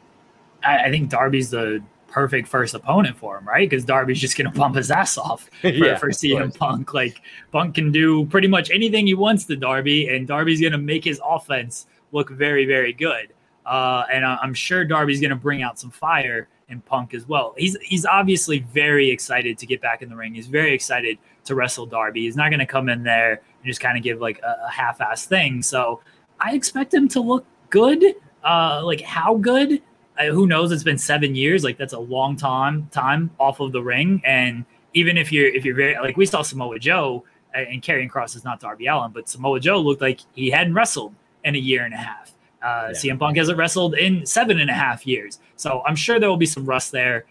I, 0.62 0.84
I 0.84 0.90
think 0.90 1.10
Darby's 1.10 1.50
the 1.50 1.82
perfect 2.06 2.48
first 2.48 2.74
opponent 2.74 3.16
for 3.16 3.38
him, 3.38 3.48
right? 3.48 3.68
Because 3.68 3.84
Darby's 3.84 4.20
just 4.20 4.36
going 4.36 4.50
to 4.52 4.56
pump 4.56 4.76
his 4.76 4.90
ass 4.90 5.18
off 5.18 5.50
for, 5.60 5.68
Yeah, 5.68 5.96
for 5.96 6.10
CM 6.10 6.42
course. 6.42 6.56
Punk. 6.56 6.94
Like 6.94 7.20
Punk 7.50 7.74
can 7.74 7.90
do 7.90 8.26
pretty 8.26 8.48
much 8.48 8.70
anything 8.70 9.06
he 9.06 9.14
wants 9.14 9.44
to 9.46 9.56
Darby, 9.56 10.08
and 10.08 10.28
Darby's 10.28 10.60
going 10.60 10.72
to 10.72 10.78
make 10.78 11.04
his 11.04 11.20
offense 11.24 11.86
look 12.12 12.30
very, 12.30 12.64
very 12.64 12.92
good. 12.92 13.32
Uh, 13.66 14.04
and 14.10 14.24
I'm 14.24 14.54
sure 14.54 14.84
Darby's 14.84 15.20
going 15.20 15.30
to 15.30 15.36
bring 15.36 15.62
out 15.62 15.78
some 15.78 15.90
fire 15.90 16.48
in 16.70 16.80
Punk 16.82 17.14
as 17.14 17.28
well. 17.28 17.54
He's 17.56 17.76
he's 17.82 18.06
obviously 18.06 18.60
very 18.60 19.10
excited 19.10 19.58
to 19.58 19.66
get 19.66 19.80
back 19.80 20.02
in 20.02 20.08
the 20.08 20.16
ring. 20.16 20.34
He's 20.34 20.46
very 20.46 20.72
excited 20.72 21.18
to 21.44 21.54
wrestle 21.54 21.86
Darby. 21.86 22.22
He's 22.22 22.36
not 22.36 22.50
going 22.50 22.60
to 22.60 22.66
come 22.66 22.88
in 22.88 23.02
there 23.02 23.32
and 23.32 23.66
just 23.66 23.80
kind 23.80 23.96
of 23.96 24.04
give 24.04 24.20
like 24.20 24.40
a, 24.42 24.66
a 24.66 24.70
half-ass 24.70 25.26
thing. 25.26 25.62
So 25.62 26.00
I 26.40 26.54
expect 26.54 26.92
him 26.92 27.08
to 27.08 27.20
look 27.20 27.44
good. 27.70 28.02
Uh, 28.44 28.82
like 28.84 29.00
how 29.00 29.36
good? 29.36 29.82
Who 30.18 30.46
knows? 30.46 30.72
It's 30.72 30.82
been 30.82 30.98
seven 30.98 31.34
years. 31.34 31.62
Like 31.62 31.78
that's 31.78 31.92
a 31.92 31.98
long 31.98 32.36
time 32.36 32.88
time 32.90 33.30
off 33.38 33.60
of 33.60 33.72
the 33.72 33.82
ring. 33.82 34.22
And 34.24 34.64
even 34.94 35.16
if 35.16 35.30
you're 35.30 35.48
if 35.48 35.64
you're 35.64 35.76
very 35.76 35.96
like 35.98 36.16
we 36.16 36.26
saw 36.26 36.42
Samoa 36.42 36.78
Joe 36.78 37.24
and 37.54 37.82
Karrion 37.82 38.10
Kross 38.10 38.36
is 38.36 38.44
not 38.44 38.60
Darby 38.60 38.86
Allin, 38.86 39.12
but 39.12 39.28
Samoa 39.28 39.60
Joe 39.60 39.78
looked 39.78 40.00
like 40.00 40.20
he 40.34 40.50
hadn't 40.50 40.74
wrestled 40.74 41.14
in 41.48 41.56
a 41.56 41.58
year 41.58 41.84
and 41.84 41.92
a 41.94 41.96
half. 41.96 42.32
Uh, 42.62 42.88
Yeah. 42.92 42.98
CM 42.98 43.18
Punk 43.18 43.36
hasn't 43.36 43.58
wrestled 43.58 43.94
in 43.96 44.24
seven 44.26 44.60
and 44.60 44.70
a 44.70 44.74
half 44.74 45.06
years. 45.06 45.38
So 45.56 45.82
I'm 45.86 45.96
sure 45.96 46.20
there 46.20 46.28
will 46.28 46.36
be 46.36 46.46
some 46.46 46.64
rust 46.64 46.92
there. 46.92 47.24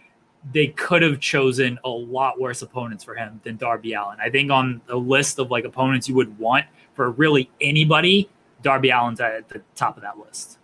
They 0.52 0.68
could 0.68 1.02
have 1.02 1.20
chosen 1.20 1.78
a 1.84 1.88
lot 1.88 2.40
worse 2.40 2.62
opponents 2.62 3.02
for 3.04 3.14
him 3.14 3.40
than 3.44 3.56
Darby 3.56 3.92
Allin. 3.94 4.18
I 4.20 4.30
think 4.30 4.50
on 4.50 4.80
the 4.86 4.96
list 4.96 5.38
of 5.38 5.50
like 5.50 5.64
opponents 5.64 6.08
you 6.08 6.14
would 6.14 6.38
want 6.38 6.64
for 6.94 7.10
really 7.10 7.50
anybody, 7.60 8.28
Darby 8.62 8.90
Allin's 8.90 9.20
at 9.20 9.48
the 9.48 9.60
top 9.74 9.96
of 9.96 10.02
that 10.02 10.18
list. 10.18 10.58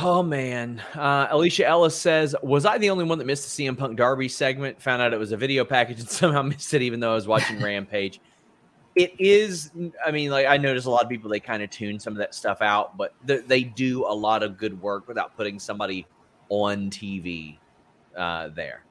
Oh 0.00 0.22
man, 0.22 0.82
uh, 0.94 1.26
Alicia 1.30 1.66
Ellis 1.66 1.94
says, 1.94 2.34
"Was 2.42 2.64
I 2.64 2.78
the 2.78 2.88
only 2.88 3.04
one 3.04 3.18
that 3.18 3.26
missed 3.26 3.44
the 3.56 3.64
CM 3.64 3.76
Punk 3.76 3.98
Darby 3.98 4.26
segment? 4.26 4.80
Found 4.80 5.02
out 5.02 5.12
it 5.12 5.18
was 5.18 5.32
a 5.32 5.36
video 5.36 5.64
package 5.66 6.00
and 6.00 6.08
somehow 6.22 6.40
missed 6.42 6.72
it, 6.72 6.80
even 6.82 6.98
though 7.00 7.12
I 7.12 7.14
was 7.14 7.26
watching 7.28 7.60
Rampage." 7.62 8.18
It 8.94 9.18
is. 9.18 9.70
I 10.04 10.10
mean, 10.10 10.30
like 10.30 10.46
I 10.46 10.58
notice 10.58 10.84
a 10.84 10.90
lot 10.90 11.02
of 11.02 11.08
people 11.08 11.30
they 11.30 11.40
kind 11.40 11.62
of 11.62 11.70
tune 11.70 11.98
some 11.98 12.12
of 12.12 12.18
that 12.18 12.34
stuff 12.34 12.60
out, 12.60 12.96
but 12.96 13.14
th- 13.26 13.44
they 13.46 13.62
do 13.62 14.04
a 14.06 14.14
lot 14.14 14.42
of 14.42 14.58
good 14.58 14.80
work 14.82 15.08
without 15.08 15.34
putting 15.36 15.58
somebody 15.58 16.06
on 16.50 16.90
TV 16.90 17.56
uh, 18.16 18.48
there. 18.48 18.84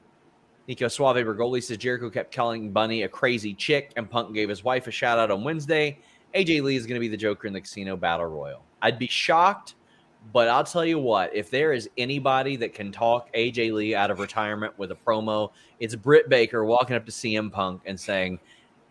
Nico 0.66 0.88
Suave 0.88 1.16
Bergoli 1.16 1.62
says 1.62 1.76
Jericho 1.76 2.10
kept 2.10 2.34
calling 2.34 2.72
Bunny 2.72 3.02
a 3.02 3.08
crazy 3.08 3.54
chick, 3.54 3.92
and 3.96 4.10
Punk 4.10 4.34
gave 4.34 4.48
his 4.48 4.64
wife 4.64 4.86
a 4.86 4.90
shout 4.90 5.18
out 5.18 5.30
on 5.30 5.44
Wednesday. 5.44 5.98
AJ 6.34 6.62
Lee 6.62 6.76
is 6.76 6.86
going 6.86 6.94
to 6.94 7.00
be 7.00 7.08
the 7.08 7.16
Joker 7.16 7.46
in 7.46 7.52
the 7.52 7.60
Casino 7.60 7.96
Battle 7.96 8.26
Royale. 8.26 8.62
I'd 8.80 8.98
be 8.98 9.06
shocked, 9.06 9.74
but 10.32 10.48
I'll 10.48 10.64
tell 10.64 10.84
you 10.84 10.98
what: 10.98 11.34
if 11.34 11.50
there 11.50 11.72
is 11.72 11.88
anybody 11.96 12.56
that 12.56 12.74
can 12.74 12.90
talk 12.90 13.32
AJ 13.34 13.72
Lee 13.72 13.94
out 13.94 14.10
of 14.10 14.18
retirement 14.18 14.76
with 14.78 14.90
a 14.92 14.96
promo, 14.96 15.50
it's 15.78 15.94
Britt 15.94 16.28
Baker 16.28 16.64
walking 16.64 16.96
up 16.96 17.04
to 17.06 17.12
CM 17.12 17.52
Punk 17.52 17.82
and 17.86 17.98
saying, 17.98 18.38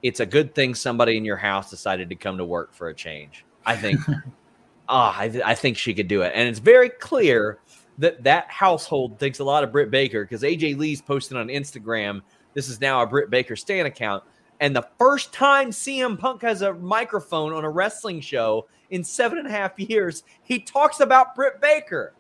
"It's 0.04 0.20
a 0.20 0.26
good 0.26 0.56
thing 0.56 0.76
somebody 0.76 1.18
in 1.18 1.26
your 1.26 1.38
house 1.38 1.70
decided 1.70 2.10
to 2.10 2.16
come 2.16 2.38
to 2.38 2.46
work 2.46 2.74
for 2.74 2.90
a 2.90 2.94
change." 2.94 3.46
I 3.66 3.76
think, 3.76 4.00
ah, 4.90 5.16
I, 5.18 5.30
th- 5.30 5.44
I 5.46 5.56
think 5.56 5.78
she 5.78 5.94
could 5.94 6.08
do 6.08 6.22
it, 6.22 6.34
and 6.36 6.48
it's 6.48 6.60
very 6.60 6.90
clear 6.90 7.60
that 7.98 8.24
that 8.24 8.50
household 8.50 9.20
thinks 9.20 9.40
a 9.40 9.44
lot 9.44 9.64
of 9.64 9.72
Britt 9.72 9.92
Baker 9.92 10.24
because 10.24 10.42
AJ 10.42 10.78
Lee's 10.78 11.02
posting 11.02 11.38
on 11.38 11.48
Instagram. 11.48 12.22
This 12.54 12.68
is 12.68 12.82
now 12.82 13.02
a 13.02 13.08
Britt 13.08 13.30
Baker 13.30 13.56
Stan 13.56 13.86
account. 13.86 14.24
And 14.60 14.76
the 14.76 14.88
first 15.00 15.34
time 15.34 15.72
CM 15.72 16.20
Punk 16.20 16.44
has 16.44 16.62
a 16.62 16.74
microphone 16.74 17.52
on 17.52 17.66
a 17.66 17.70
wrestling 17.70 18.22
show 18.22 18.68
in 18.92 19.04
seven 19.04 19.40
and 19.40 19.48
a 19.48 19.52
half 19.52 19.80
years, 19.80 20.24
he 20.44 20.60
talks 20.60 21.00
about 21.00 21.34
Britt 21.34 21.60
Baker. 21.60 22.14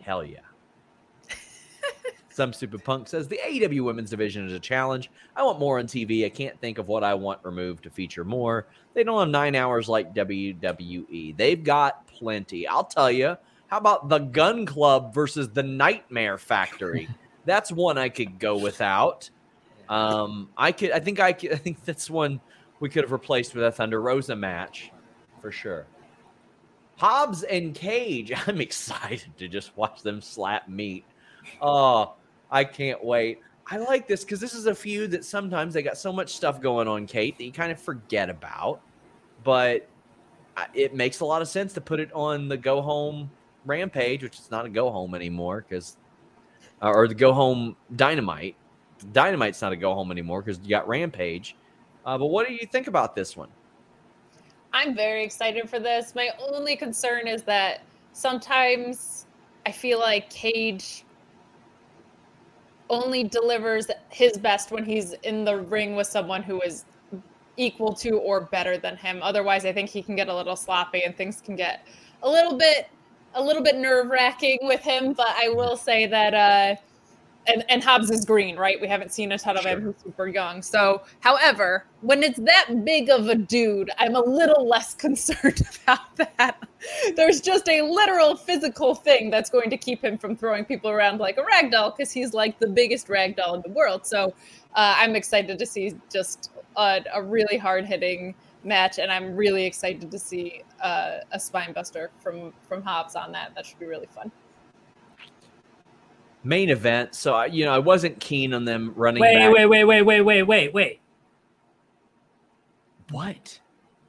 Hell 0.00 0.24
yeah. 0.24 0.45
Some 2.36 2.52
stupid 2.52 2.84
punk 2.84 3.08
says 3.08 3.28
the 3.28 3.40
AEW 3.42 3.82
women's 3.82 4.10
division 4.10 4.46
is 4.46 4.52
a 4.52 4.60
challenge. 4.60 5.10
I 5.34 5.42
want 5.42 5.58
more 5.58 5.78
on 5.78 5.86
TV. 5.86 6.26
I 6.26 6.28
can't 6.28 6.60
think 6.60 6.76
of 6.76 6.86
what 6.86 7.02
I 7.02 7.14
want 7.14 7.40
removed 7.42 7.84
to 7.84 7.90
feature 7.90 8.24
more. 8.24 8.66
They 8.92 9.04
don't 9.04 9.18
have 9.18 9.30
nine 9.30 9.54
hours 9.54 9.88
like 9.88 10.14
WWE. 10.14 11.34
They've 11.34 11.64
got 11.64 12.06
plenty. 12.08 12.68
I'll 12.68 12.84
tell 12.84 13.10
you. 13.10 13.38
How 13.68 13.78
about 13.78 14.10
the 14.10 14.18
Gunn 14.18 14.66
Club 14.66 15.14
versus 15.14 15.48
the 15.48 15.62
Nightmare 15.62 16.36
Factory? 16.36 17.08
That's 17.46 17.72
one 17.72 17.96
I 17.96 18.10
could 18.10 18.38
go 18.38 18.58
without. 18.58 19.30
Um, 19.88 20.50
I 20.58 20.72
could. 20.72 20.90
I 20.90 21.00
think 21.00 21.18
I 21.18 21.32
could. 21.32 21.54
I 21.54 21.56
think 21.56 21.86
that's 21.86 22.10
one 22.10 22.42
we 22.80 22.90
could 22.90 23.04
have 23.04 23.12
replaced 23.12 23.54
with 23.54 23.64
a 23.64 23.72
Thunder 23.72 24.02
Rosa 24.02 24.36
match 24.36 24.90
for 25.40 25.50
sure. 25.50 25.86
Hobbs 26.96 27.44
and 27.44 27.74
Cage. 27.74 28.30
I'm 28.46 28.60
excited 28.60 29.38
to 29.38 29.48
just 29.48 29.74
watch 29.74 30.02
them 30.02 30.20
slap 30.20 30.68
meat. 30.68 31.04
Oh, 31.62 32.14
I 32.50 32.64
can't 32.64 33.02
wait. 33.04 33.40
I 33.68 33.78
like 33.78 34.06
this 34.06 34.24
because 34.24 34.38
this 34.38 34.54
is 34.54 34.66
a 34.66 34.74
feud 34.74 35.10
that 35.10 35.24
sometimes 35.24 35.74
they 35.74 35.82
got 35.82 35.98
so 35.98 36.12
much 36.12 36.34
stuff 36.34 36.60
going 36.60 36.86
on, 36.86 37.06
Kate, 37.06 37.36
that 37.38 37.44
you 37.44 37.52
kind 37.52 37.72
of 37.72 37.80
forget 37.80 38.30
about. 38.30 38.80
But 39.42 39.88
it 40.72 40.94
makes 40.94 41.20
a 41.20 41.24
lot 41.24 41.42
of 41.42 41.48
sense 41.48 41.72
to 41.74 41.80
put 41.80 41.98
it 41.98 42.12
on 42.12 42.48
the 42.48 42.56
go 42.56 42.80
home 42.80 43.30
rampage, 43.64 44.22
which 44.22 44.38
is 44.38 44.50
not 44.50 44.66
a 44.66 44.68
go 44.68 44.90
home 44.90 45.14
anymore 45.14 45.64
because, 45.68 45.96
uh, 46.80 46.90
or 46.90 47.08
the 47.08 47.14
go 47.14 47.32
home 47.32 47.76
dynamite. 47.96 48.54
Dynamite's 49.12 49.60
not 49.60 49.72
a 49.72 49.76
go 49.76 49.94
home 49.94 50.10
anymore 50.10 50.42
because 50.42 50.60
you 50.62 50.70
got 50.70 50.86
rampage. 50.86 51.56
Uh, 52.04 52.16
but 52.16 52.26
what 52.26 52.46
do 52.46 52.54
you 52.54 52.66
think 52.66 52.86
about 52.86 53.16
this 53.16 53.36
one? 53.36 53.48
I'm 54.72 54.94
very 54.94 55.24
excited 55.24 55.68
for 55.68 55.80
this. 55.80 56.14
My 56.14 56.30
only 56.38 56.76
concern 56.76 57.26
is 57.26 57.42
that 57.44 57.82
sometimes 58.12 59.26
I 59.66 59.72
feel 59.72 59.98
like 59.98 60.30
Cage 60.30 61.04
only 62.88 63.24
delivers 63.24 63.88
his 64.10 64.38
best 64.38 64.70
when 64.70 64.84
he's 64.84 65.12
in 65.24 65.44
the 65.44 65.56
ring 65.56 65.96
with 65.96 66.06
someone 66.06 66.42
who 66.42 66.60
is 66.60 66.84
equal 67.56 67.92
to 67.94 68.18
or 68.18 68.42
better 68.42 68.76
than 68.76 68.96
him. 68.96 69.20
Otherwise, 69.22 69.64
I 69.64 69.72
think 69.72 69.88
he 69.90 70.02
can 70.02 70.16
get 70.16 70.28
a 70.28 70.34
little 70.34 70.56
sloppy 70.56 71.02
and 71.04 71.16
things 71.16 71.40
can 71.40 71.56
get 71.56 71.86
a 72.22 72.28
little 72.28 72.56
bit 72.56 72.88
a 73.34 73.42
little 73.42 73.62
bit 73.62 73.76
nerve 73.76 74.08
wracking 74.08 74.58
with 74.62 74.80
him. 74.80 75.12
But 75.12 75.28
I 75.30 75.48
will 75.50 75.76
say 75.76 76.06
that 76.06 76.34
uh 76.34 76.80
and, 77.46 77.64
and 77.68 77.82
Hobbs 77.82 78.10
is 78.10 78.24
green, 78.24 78.56
right? 78.56 78.80
We 78.80 78.88
haven't 78.88 79.12
seen 79.12 79.32
a 79.32 79.38
ton 79.38 79.56
of 79.56 79.64
him. 79.64 79.80
Sure. 79.80 79.92
He's 79.92 80.02
super 80.02 80.28
young. 80.28 80.62
So, 80.62 81.02
however, 81.20 81.86
when 82.00 82.22
it's 82.22 82.38
that 82.40 82.84
big 82.84 83.10
of 83.10 83.28
a 83.28 83.34
dude, 83.34 83.90
I'm 83.98 84.14
a 84.14 84.20
little 84.20 84.66
less 84.66 84.94
concerned 85.06 85.62
about 85.82 86.16
that. 86.16 86.68
There's 87.14 87.40
just 87.40 87.68
a 87.68 87.82
literal 87.82 88.36
physical 88.36 88.94
thing 88.94 89.30
that's 89.30 89.50
going 89.50 89.70
to 89.70 89.76
keep 89.76 90.04
him 90.04 90.18
from 90.18 90.36
throwing 90.36 90.64
people 90.64 90.90
around 90.90 91.18
like 91.20 91.38
a 91.38 91.44
rag 91.44 91.70
doll 91.70 91.90
because 91.90 92.12
he's 92.12 92.34
like 92.34 92.58
the 92.58 92.68
biggest 92.68 93.08
rag 93.08 93.36
doll 93.36 93.54
in 93.54 93.62
the 93.62 93.70
world. 93.70 94.06
So, 94.06 94.34
uh, 94.74 94.94
I'm 94.98 95.16
excited 95.16 95.58
to 95.58 95.66
see 95.66 95.94
just 96.12 96.50
a, 96.76 97.02
a 97.14 97.22
really 97.22 97.56
hard 97.56 97.86
hitting 97.86 98.34
match, 98.64 98.98
and 98.98 99.10
I'm 99.10 99.36
really 99.36 99.64
excited 99.64 100.10
to 100.10 100.18
see 100.18 100.62
uh, 100.80 101.18
a 101.32 101.40
spine 101.40 101.72
buster 101.72 102.10
from 102.20 102.52
from 102.68 102.82
Hobbs 102.82 103.14
on 103.14 103.32
that. 103.32 103.54
That 103.54 103.64
should 103.64 103.78
be 103.78 103.86
really 103.86 104.08
fun. 104.14 104.30
Main 106.46 106.70
event. 106.70 107.14
So, 107.14 107.34
I- 107.34 107.46
you 107.46 107.64
know, 107.64 107.72
I 107.72 107.78
wasn't 107.80 108.20
keen 108.20 108.54
on 108.54 108.64
them 108.64 108.92
running 108.94 109.20
Wait, 109.20 109.34
back. 109.34 109.52
wait, 109.52 109.66
wait, 109.66 109.84
wait, 109.84 110.02
wait, 110.02 110.22
wait, 110.22 110.42
wait, 110.42 110.72
wait. 110.74 111.00
What? 113.10 113.60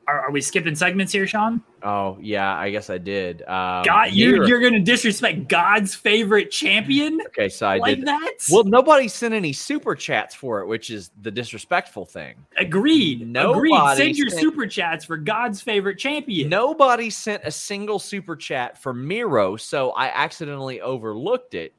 Are, 0.08 0.22
are 0.22 0.32
we 0.32 0.40
skipping 0.40 0.74
segments 0.74 1.12
here, 1.12 1.28
Sean? 1.28 1.62
Oh, 1.84 2.18
yeah, 2.22 2.56
I 2.58 2.70
guess 2.72 2.90
I 2.90 2.98
did. 2.98 3.42
Um, 3.42 3.84
God, 3.84 4.12
you 4.14 4.32
Miro- 4.34 4.48
you're 4.48 4.62
gonna 4.62 4.80
disrespect 4.80 5.50
God's 5.50 5.94
favorite 5.96 6.50
champion 6.50 7.20
Okay, 7.28 7.50
so 7.50 7.68
I 7.68 7.78
like 7.78 7.98
did. 7.98 8.08
that? 8.08 8.32
Well, 8.50 8.64
nobody 8.64 9.10
sent 9.10 9.34
any 9.34 9.52
super 9.52 9.96
chats 9.96 10.34
for 10.34 10.62
it, 10.62 10.68
which 10.68 10.90
is 10.90 11.12
the 11.22 11.30
disrespectful 11.32 12.06
thing. 12.06 12.36
agreed. 12.58 13.22
agreed. 13.22 13.28
nobody 13.34 13.98
Send 13.98 14.18
your 14.18 14.30
sent- 14.30 14.42
super 14.42 14.66
chats 14.66 15.04
for 15.04 15.18
God's 15.18 15.62
favorite 15.62 15.98
champion. 16.00 16.48
Nobody 16.50 17.10
sent 17.10 17.42
a 17.44 17.52
single 17.52 18.00
super 18.00 18.36
chat 18.38 18.82
for 18.82 18.94
Miro, 18.94 19.58
so 19.58 19.92
I 19.92 20.08
accidentally 20.08 20.80
overlooked 20.80 21.54
it. 21.54 21.74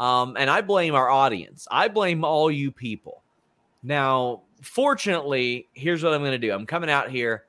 Um, 0.00 0.36
and 0.38 0.50
I 0.50 0.60
blame 0.60 0.94
our 0.94 1.08
audience. 1.08 1.68
I 1.70 1.88
blame 1.88 2.24
all 2.24 2.50
you 2.50 2.70
people. 2.70 3.22
Now, 3.82 4.42
fortunately, 4.62 5.68
here's 5.74 6.02
what 6.02 6.12
I'm 6.12 6.20
going 6.22 6.32
to 6.32 6.38
do. 6.38 6.52
I'm 6.52 6.66
coming 6.66 6.90
out 6.90 7.10
here. 7.10 7.44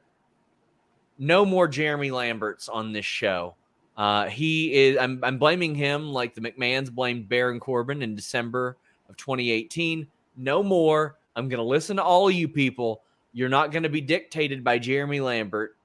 No 1.17 1.45
more 1.45 1.67
Jeremy 1.67 2.11
Lamberts 2.11 2.67
on 2.69 2.91
this 2.91 3.05
show. 3.05 3.55
Uh, 3.97 4.25
he 4.25 4.73
is. 4.73 4.97
I'm, 4.97 5.19
I'm 5.23 5.37
blaming 5.37 5.73
him 5.73 6.09
like 6.09 6.35
the 6.35 6.41
McMahon's 6.41 6.89
blamed 6.89 7.29
Baron 7.29 7.59
Corbin 7.59 8.01
in 8.01 8.15
December 8.15 8.77
of 9.09 9.15
2018. 9.17 10.05
No 10.35 10.61
more. 10.61 11.15
I'm 11.35 11.47
going 11.47 11.59
to 11.59 11.63
listen 11.63 11.97
to 11.97 12.03
all 12.03 12.29
you 12.29 12.47
people. 12.47 13.01
You're 13.31 13.49
not 13.49 13.71
going 13.71 13.83
to 13.83 13.89
be 13.89 14.01
dictated 14.01 14.63
by 14.63 14.79
Jeremy 14.79 15.21
Lambert. 15.21 15.77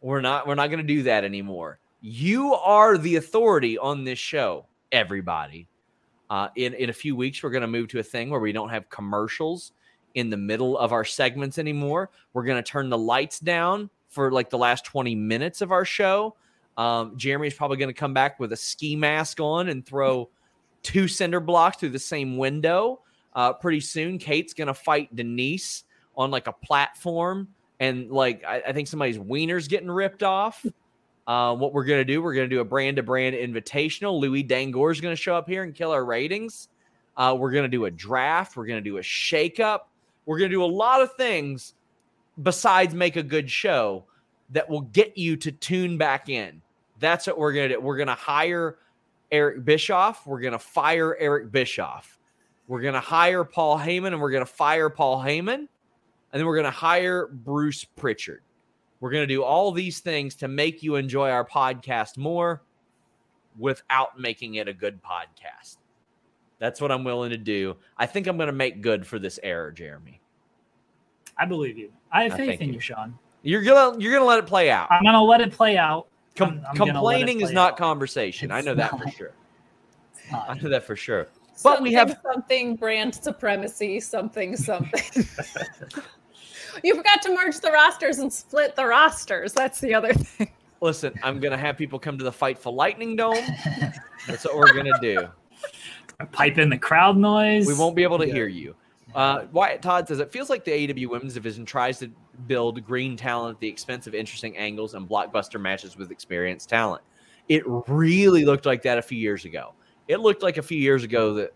We're 0.00 0.22
not. 0.22 0.46
We're 0.46 0.54
not 0.54 0.68
going 0.68 0.78
to 0.80 0.94
do 0.94 1.02
that 1.04 1.24
anymore. 1.24 1.78
You 2.00 2.54
are 2.54 2.96
the 2.96 3.16
authority 3.16 3.76
on 3.76 4.04
this 4.04 4.18
show, 4.18 4.64
everybody. 4.90 5.68
Uh, 6.30 6.48
in 6.56 6.74
in 6.74 6.88
a 6.88 6.92
few 6.92 7.16
weeks, 7.16 7.42
we're 7.42 7.50
going 7.50 7.60
to 7.62 7.68
move 7.68 7.88
to 7.88 7.98
a 7.98 8.02
thing 8.02 8.30
where 8.30 8.40
we 8.40 8.52
don't 8.52 8.70
have 8.70 8.88
commercials 8.88 9.72
in 10.14 10.30
the 10.30 10.36
middle 10.36 10.78
of 10.78 10.92
our 10.92 11.04
segments 11.04 11.58
anymore. 11.58 12.10
We're 12.32 12.44
going 12.44 12.62
to 12.62 12.68
turn 12.68 12.88
the 12.88 12.98
lights 12.98 13.40
down 13.40 13.90
for 14.08 14.32
like 14.32 14.50
the 14.50 14.58
last 14.58 14.84
20 14.84 15.14
minutes 15.14 15.60
of 15.60 15.72
our 15.72 15.84
show. 15.84 16.36
Um, 16.76 17.16
Jeremy's 17.16 17.54
probably 17.54 17.76
going 17.76 17.92
to 17.92 17.98
come 17.98 18.14
back 18.14 18.40
with 18.40 18.52
a 18.52 18.56
ski 18.56 18.96
mask 18.96 19.40
on 19.40 19.68
and 19.68 19.84
throw 19.84 20.30
two 20.82 21.08
cinder 21.08 21.40
blocks 21.40 21.76
through 21.76 21.90
the 21.90 21.98
same 21.98 22.36
window. 22.36 23.00
Uh, 23.34 23.52
pretty 23.52 23.80
soon, 23.80 24.18
Kate's 24.18 24.54
going 24.54 24.68
to 24.68 24.74
fight 24.74 25.14
Denise 25.14 25.84
on 26.16 26.30
like 26.30 26.46
a 26.46 26.52
platform, 26.52 27.48
and 27.78 28.10
like 28.10 28.44
I, 28.44 28.62
I 28.68 28.72
think 28.72 28.88
somebody's 28.88 29.18
wiener's 29.18 29.68
getting 29.68 29.90
ripped 29.90 30.22
off. 30.22 30.64
Uh, 31.30 31.54
what 31.54 31.72
we're 31.72 31.84
going 31.84 32.00
to 32.00 32.04
do, 32.04 32.20
we're 32.20 32.34
going 32.34 32.50
to 32.50 32.52
do 32.52 32.60
a 32.60 32.64
brand 32.64 32.96
to 32.96 33.04
brand 33.04 33.36
invitational. 33.36 34.18
Louis 34.18 34.42
Dangoor 34.42 34.90
is 34.90 35.00
going 35.00 35.14
to 35.14 35.22
show 35.22 35.36
up 35.36 35.48
here 35.48 35.62
and 35.62 35.72
kill 35.72 35.92
our 35.92 36.04
ratings. 36.04 36.68
Uh, 37.16 37.36
we're 37.38 37.52
going 37.52 37.62
to 37.62 37.68
do 37.68 37.84
a 37.84 37.90
draft. 37.90 38.56
We're 38.56 38.66
going 38.66 38.82
to 38.82 38.90
do 38.90 38.96
a 38.96 39.00
shakeup. 39.00 39.82
We're 40.26 40.38
going 40.38 40.50
to 40.50 40.56
do 40.56 40.64
a 40.64 40.66
lot 40.66 41.02
of 41.02 41.12
things 41.12 41.74
besides 42.42 42.94
make 42.94 43.14
a 43.14 43.22
good 43.22 43.48
show 43.48 44.06
that 44.50 44.68
will 44.68 44.80
get 44.80 45.16
you 45.16 45.36
to 45.36 45.52
tune 45.52 45.98
back 45.98 46.28
in. 46.28 46.62
That's 46.98 47.28
what 47.28 47.38
we're 47.38 47.52
going 47.52 47.68
to 47.68 47.74
do. 47.76 47.80
We're 47.80 47.96
going 47.96 48.08
to 48.08 48.14
hire 48.14 48.78
Eric 49.30 49.64
Bischoff. 49.64 50.26
We're 50.26 50.40
going 50.40 50.50
to 50.50 50.58
fire 50.58 51.16
Eric 51.16 51.52
Bischoff. 51.52 52.18
We're 52.66 52.80
going 52.80 52.94
to 52.94 53.00
hire 53.00 53.44
Paul 53.44 53.78
Heyman 53.78 54.08
and 54.08 54.20
we're 54.20 54.32
going 54.32 54.44
to 54.44 54.52
fire 54.52 54.90
Paul 54.90 55.22
Heyman. 55.22 55.54
And 55.58 55.68
then 56.32 56.44
we're 56.44 56.56
going 56.56 56.64
to 56.64 56.72
hire 56.72 57.28
Bruce 57.28 57.84
Pritchard. 57.84 58.42
We're 59.00 59.10
going 59.10 59.26
to 59.26 59.34
do 59.34 59.42
all 59.42 59.72
these 59.72 60.00
things 60.00 60.34
to 60.36 60.48
make 60.48 60.82
you 60.82 60.96
enjoy 60.96 61.30
our 61.30 61.44
podcast 61.44 62.18
more 62.18 62.62
without 63.58 64.18
making 64.18 64.56
it 64.56 64.68
a 64.68 64.72
good 64.72 65.00
podcast. 65.02 65.78
That's 66.58 66.80
what 66.80 66.92
I'm 66.92 67.04
willing 67.04 67.30
to 67.30 67.38
do. 67.38 67.76
I 67.96 68.06
think 68.06 68.26
I'm 68.26 68.36
going 68.36 68.48
to 68.48 68.52
make 68.52 68.82
good 68.82 69.06
for 69.06 69.18
this 69.18 69.40
error, 69.42 69.72
Jeremy. 69.72 70.20
I 71.38 71.46
believe 71.46 71.78
you. 71.78 71.90
I 72.12 72.24
have 72.24 72.34
faith 72.34 72.60
in 72.60 72.68
you. 72.68 72.74
you, 72.74 72.80
Sean. 72.80 73.18
You're 73.42 73.62
gonna 73.62 73.98
you're 73.98 74.12
gonna 74.12 74.26
let 74.26 74.38
it 74.38 74.46
play 74.46 74.70
out. 74.70 74.88
I'm 74.90 75.02
gonna 75.02 75.22
let 75.22 75.40
it 75.40 75.50
play 75.50 75.78
out. 75.78 76.06
Com- 76.36 76.60
I'm, 76.60 76.64
I'm 76.68 76.76
complaining 76.76 77.40
is 77.40 77.52
not 77.52 77.72
out. 77.72 77.78
conversation. 77.78 78.50
It's 78.50 78.58
I 78.58 78.60
know 78.60 78.74
not. 78.74 78.90
that 78.90 79.00
for 79.00 79.10
sure. 79.10 79.32
I 80.32 80.54
know 80.54 80.68
that 80.68 80.84
for 80.84 80.96
sure. 80.96 81.28
But 81.62 81.76
something, 81.76 81.82
we 81.84 81.92
have 81.92 82.18
something 82.22 82.76
brand 82.76 83.14
supremacy, 83.14 84.00
something 84.00 84.56
something. 84.56 85.26
you 86.82 86.94
forgot 86.94 87.22
to 87.22 87.34
merge 87.34 87.60
the 87.60 87.70
rosters 87.70 88.18
and 88.18 88.32
split 88.32 88.76
the 88.76 88.86
rosters. 88.86 89.52
That's 89.52 89.80
the 89.80 89.94
other 89.94 90.12
thing. 90.14 90.50
Listen, 90.80 91.12
I'm 91.22 91.40
gonna 91.40 91.58
have 91.58 91.76
people 91.76 91.98
come 91.98 92.16
to 92.18 92.24
the 92.24 92.32
fight 92.32 92.58
for 92.58 92.72
Lightning 92.72 93.14
Dome. 93.16 93.44
That's 94.26 94.44
what 94.44 94.56
we're 94.56 94.72
gonna 94.72 94.98
do. 95.00 95.28
Pipe 96.32 96.58
in 96.58 96.70
the 96.70 96.78
crowd 96.78 97.16
noise. 97.16 97.66
We 97.66 97.74
won't 97.74 97.94
be 97.94 98.02
able 98.02 98.18
to 98.18 98.26
yeah. 98.26 98.34
hear 98.34 98.48
you. 98.48 98.74
Uh, 99.14 99.46
Wyatt 99.52 99.82
Todd 99.82 100.08
says 100.08 100.20
it 100.20 100.30
feels 100.30 100.48
like 100.48 100.64
the 100.64 100.70
AEW 100.70 101.08
Women's 101.08 101.34
Division 101.34 101.64
tries 101.64 101.98
to 101.98 102.10
build 102.46 102.84
green 102.84 103.16
talent 103.16 103.56
at 103.56 103.60
the 103.60 103.68
expense 103.68 104.06
of 104.06 104.14
interesting 104.14 104.56
angles 104.56 104.94
and 104.94 105.08
blockbuster 105.08 105.60
matches 105.60 105.96
with 105.96 106.10
experienced 106.10 106.68
talent. 106.68 107.02
It 107.48 107.62
really 107.66 108.44
looked 108.44 108.66
like 108.66 108.82
that 108.82 108.98
a 108.98 109.02
few 109.02 109.18
years 109.18 109.44
ago. 109.44 109.74
It 110.08 110.20
looked 110.20 110.42
like 110.42 110.56
a 110.56 110.62
few 110.62 110.78
years 110.78 111.02
ago 111.02 111.34
that 111.34 111.52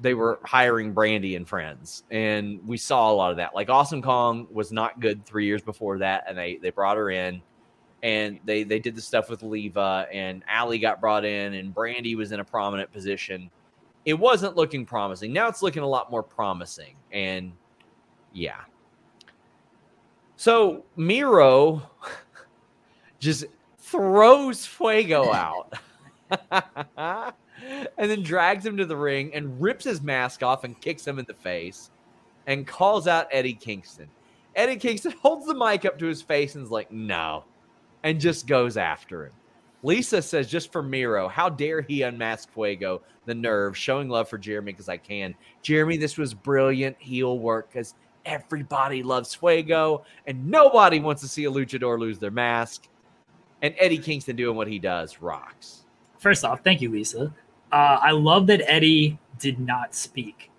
they 0.00 0.14
were 0.14 0.38
hiring 0.44 0.94
Brandi 0.94 1.36
and 1.36 1.48
friends, 1.48 2.04
and 2.10 2.60
we 2.66 2.76
saw 2.76 3.10
a 3.10 3.14
lot 3.14 3.30
of 3.30 3.36
that. 3.38 3.54
Like 3.54 3.70
Awesome 3.70 4.02
Kong 4.02 4.46
was 4.50 4.72
not 4.72 5.00
good 5.00 5.24
three 5.24 5.46
years 5.46 5.62
before 5.62 5.98
that, 5.98 6.24
and 6.28 6.36
they 6.36 6.56
they 6.56 6.70
brought 6.70 6.96
her 6.96 7.10
in, 7.10 7.42
and 8.02 8.38
they 8.44 8.62
they 8.62 8.78
did 8.78 8.94
the 8.94 9.00
stuff 9.00 9.30
with 9.30 9.42
Leva, 9.42 10.06
and 10.12 10.42
Allie 10.48 10.78
got 10.78 11.00
brought 11.00 11.24
in, 11.24 11.54
and 11.54 11.74
Brandi 11.74 12.16
was 12.16 12.32
in 12.32 12.40
a 12.40 12.44
prominent 12.44 12.92
position 12.92 13.50
it 14.06 14.14
wasn't 14.14 14.56
looking 14.56 14.86
promising. 14.86 15.32
Now 15.32 15.48
it's 15.48 15.62
looking 15.62 15.82
a 15.82 15.86
lot 15.86 16.10
more 16.10 16.22
promising. 16.22 16.94
And 17.10 17.52
yeah. 18.32 18.60
So 20.36 20.84
Miro 20.94 21.82
just 23.18 23.46
throws 23.78 24.64
Fuego 24.64 25.32
out 25.32 25.74
and 27.98 28.10
then 28.10 28.22
drags 28.22 28.64
him 28.64 28.76
to 28.76 28.86
the 28.86 28.96
ring 28.96 29.34
and 29.34 29.60
rips 29.60 29.84
his 29.84 30.02
mask 30.02 30.42
off 30.42 30.64
and 30.64 30.80
kicks 30.80 31.06
him 31.06 31.18
in 31.18 31.24
the 31.26 31.34
face 31.34 31.90
and 32.46 32.66
calls 32.66 33.06
out 33.06 33.28
Eddie 33.30 33.54
Kingston. 33.54 34.08
Eddie 34.54 34.76
Kingston 34.76 35.12
holds 35.22 35.46
the 35.46 35.54
mic 35.54 35.84
up 35.84 35.98
to 35.98 36.06
his 36.06 36.22
face 36.22 36.54
and 36.54 36.64
is 36.64 36.70
like, 36.70 36.90
no, 36.90 37.44
and 38.02 38.20
just 38.20 38.46
goes 38.46 38.76
after 38.76 39.26
him. 39.26 39.32
Lisa 39.82 40.22
says, 40.22 40.48
just 40.48 40.72
for 40.72 40.82
Miro, 40.82 41.28
how 41.28 41.48
dare 41.48 41.80
he 41.80 42.02
unmask 42.02 42.52
Fuego? 42.52 43.02
The 43.26 43.34
nerve, 43.34 43.76
showing 43.76 44.08
love 44.08 44.28
for 44.28 44.38
Jeremy 44.38 44.72
because 44.72 44.88
I 44.88 44.96
can. 44.96 45.34
Jeremy, 45.62 45.96
this 45.96 46.16
was 46.16 46.34
brilliant 46.34 46.96
heel 46.98 47.38
work 47.38 47.70
because 47.70 47.94
everybody 48.24 49.02
loves 49.02 49.34
Fuego 49.34 50.04
and 50.26 50.48
nobody 50.48 50.98
wants 50.98 51.22
to 51.22 51.28
see 51.28 51.44
a 51.44 51.50
luchador 51.50 51.98
lose 51.98 52.18
their 52.18 52.30
mask. 52.30 52.88
And 53.62 53.74
Eddie 53.78 53.98
Kingston 53.98 54.36
doing 54.36 54.56
what 54.56 54.68
he 54.68 54.78
does 54.78 55.20
rocks. 55.20 55.84
First 56.18 56.44
off, 56.44 56.62
thank 56.64 56.80
you, 56.80 56.90
Lisa. 56.90 57.32
Uh, 57.76 57.98
I 58.02 58.10
love 58.12 58.46
that 58.46 58.62
Eddie 58.70 59.18
did 59.38 59.58
not 59.58 59.94
speak 59.94 60.50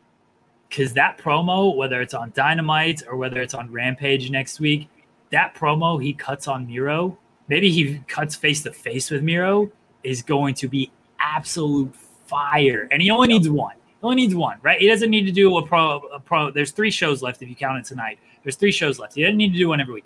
because 0.69 0.93
that 0.93 1.17
promo, 1.17 1.75
whether 1.75 2.01
it's 2.01 2.13
on 2.13 2.31
Dynamite 2.35 3.03
or 3.07 3.17
whether 3.17 3.41
it's 3.41 3.53
on 3.53 3.71
Rampage 3.71 4.29
next 4.29 4.59
week, 4.59 4.89
that 5.31 5.55
promo 5.55 6.01
he 6.01 6.13
cuts 6.13 6.47
on 6.47 6.67
Miro 6.67 7.17
maybe 7.47 7.71
he 7.71 7.99
cuts 8.07 8.35
face 8.35 8.63
to 8.63 8.71
face 8.71 9.09
with 9.09 9.23
Miro 9.23 9.71
is 10.03 10.21
going 10.21 10.53
to 10.55 10.67
be 10.67 10.91
absolute 11.19 11.93
fire. 12.25 12.87
And 12.91 13.01
he 13.01 13.09
only 13.09 13.27
needs 13.27 13.49
one. 13.49 13.75
He 13.87 14.03
only 14.03 14.17
needs 14.17 14.35
one, 14.35 14.57
right? 14.61 14.79
He 14.79 14.87
doesn't 14.87 15.09
need 15.09 15.25
to 15.25 15.31
do 15.31 15.57
a 15.57 15.65
pro 15.65 15.99
a 16.13 16.19
pro. 16.19 16.51
There's 16.51 16.71
three 16.71 16.91
shows 16.91 17.21
left 17.21 17.41
if 17.41 17.49
you 17.49 17.55
count 17.55 17.79
it 17.79 17.85
tonight. 17.85 18.19
There's 18.43 18.55
three 18.55 18.71
shows 18.71 18.99
left. 18.99 19.15
He 19.15 19.23
doesn't 19.23 19.37
need 19.37 19.53
to 19.53 19.57
do 19.57 19.69
one 19.69 19.81
every 19.81 19.95
week. 19.95 20.05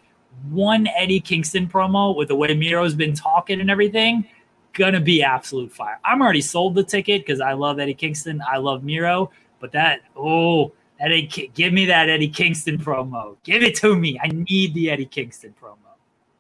One 0.50 0.88
Eddie 0.88 1.20
Kingston 1.20 1.68
promo 1.68 2.16
with 2.16 2.30
the 2.30 2.36
way 2.36 2.56
Miro's 2.56 2.96
been 2.96 3.14
talking 3.14 3.60
and 3.60 3.70
everything, 3.70 4.28
gonna 4.74 5.00
be 5.00 5.24
absolute 5.24 5.72
fire. 5.72 6.00
I'm 6.04 6.22
already 6.22 6.42
sold 6.42 6.76
the 6.76 6.84
ticket 6.84 7.26
because 7.26 7.42
I 7.42 7.54
love 7.54 7.80
Eddie 7.80 7.94
Kingston. 7.94 8.42
I 8.50 8.58
love 8.58 8.84
Miro, 8.84 9.32
but 9.60 9.72
that 9.72 10.02
oh 10.16 10.72
Eddie, 11.02 11.52
give 11.56 11.74
me 11.74 11.86
that 11.88 12.10
Eddie 12.10 12.30
Kingston 12.30 12.78
promo. 12.78 13.36
Give 13.44 13.64
it 13.64 13.76
to 13.78 13.96
me. 13.96 14.20
I 14.24 14.28
need 14.28 14.74
the 14.76 14.92
Eddie 14.92 15.08
Kingston 15.08 15.54
promo. 15.60 15.78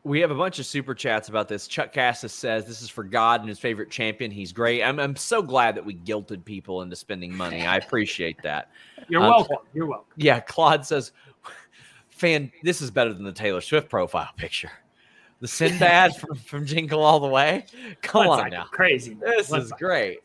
We 0.03 0.19
have 0.19 0.31
a 0.31 0.35
bunch 0.35 0.59
of 0.59 0.65
super 0.65 0.93
chats 0.93 1.29
about 1.29 1.47
this. 1.47 1.67
Chuck 1.67 1.93
Cassis 1.93 2.33
says 2.33 2.65
this 2.65 2.81
is 2.81 2.89
for 2.89 3.03
God 3.03 3.41
and 3.41 3.49
his 3.49 3.59
favorite 3.59 3.89
champion. 3.89 4.29
He's 4.31 4.51
great. 4.51 4.83
I'm, 4.83 4.99
I'm 4.99 5.15
so 5.15 5.41
glad 5.41 5.75
that 5.75 5.85
we 5.85 5.95
guilted 5.95 6.45
people 6.45 6.83
into 6.83 6.95
spending 6.95 7.35
money. 7.35 7.65
I 7.65 7.77
appreciate 7.77 8.41
that. 8.43 8.69
You're 9.09 9.21
um, 9.21 9.29
welcome. 9.29 9.57
You're 9.73 9.87
welcome. 9.87 10.11
Yeah, 10.15 10.39
Claude 10.39 10.85
says, 10.85 11.11
"Fan, 12.09 12.51
this 12.63 12.81
is 12.81 12.91
better 12.91 13.13
than 13.13 13.23
the 13.23 13.31
Taylor 13.31 13.61
Swift 13.61 13.89
profile 13.89 14.29
picture. 14.37 14.71
The 15.41 15.47
Sinbad 15.47 16.15
from, 16.15 16.35
from 16.37 16.65
Jingle 16.65 17.03
All 17.03 17.19
the 17.19 17.27
Way. 17.27 17.65
Come 18.01 18.27
on 18.27 18.49
now, 18.49 18.65
crazy. 18.65 19.15
This 19.15 19.51
is 19.51 19.71
great." 19.73 20.19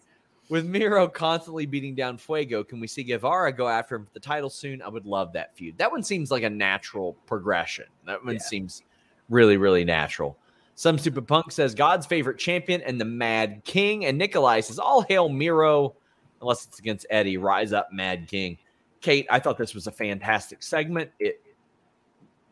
With 0.48 0.64
Miro 0.64 1.08
constantly 1.08 1.66
beating 1.66 1.96
down 1.96 2.18
Fuego, 2.18 2.62
can 2.62 2.78
we 2.78 2.86
see 2.86 3.02
Guevara 3.02 3.52
go 3.52 3.66
after 3.66 3.96
him 3.96 4.04
for 4.04 4.12
the 4.12 4.20
title 4.20 4.48
soon? 4.48 4.80
I 4.80 4.88
would 4.88 5.04
love 5.04 5.32
that 5.32 5.56
feud. 5.56 5.76
That 5.76 5.90
one 5.90 6.04
seems 6.04 6.30
like 6.30 6.44
a 6.44 6.50
natural 6.50 7.14
progression. 7.26 7.86
That 8.06 8.24
one 8.24 8.34
yeah. 8.34 8.40
seems 8.40 8.84
really, 9.28 9.56
really 9.56 9.84
natural. 9.84 10.38
Some 10.76 10.98
Stupid 10.98 11.26
Punk 11.26 11.50
says 11.50 11.74
God's 11.74 12.06
favorite 12.06 12.38
champion 12.38 12.82
and 12.82 13.00
the 13.00 13.04
Mad 13.04 13.62
King. 13.64 14.04
And 14.04 14.18
Nikolai 14.18 14.60
says, 14.60 14.78
All 14.78 15.02
hail 15.02 15.28
Miro, 15.28 15.96
unless 16.40 16.66
it's 16.66 16.78
against 16.78 17.06
Eddie. 17.10 17.38
Rise 17.38 17.72
up, 17.72 17.88
Mad 17.92 18.28
King. 18.28 18.58
Kate, 19.00 19.26
I 19.30 19.40
thought 19.40 19.58
this 19.58 19.74
was 19.74 19.86
a 19.86 19.92
fantastic 19.92 20.62
segment. 20.62 21.10
It 21.18 21.42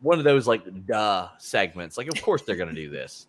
one 0.05 0.19
of 0.19 0.23
those 0.23 0.45
like 0.45 0.85
duh 0.85 1.27
segments. 1.39 1.97
Like, 1.97 2.07
of 2.07 2.21
course 2.21 2.43
they're 2.43 2.55
gonna 2.55 2.73
do 2.73 2.91
this. 2.91 3.25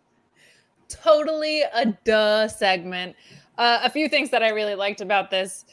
Totally 0.89 1.63
a 1.63 1.87
duh 2.05 2.49
segment. 2.49 3.17
Uh, 3.57 3.81
a 3.83 3.89
few 3.89 4.11
things 4.11 4.29
that 4.31 4.43
I 4.43 4.51
really 4.51 4.75
liked 4.75 5.01
about 5.01 5.31
this. 5.31 5.65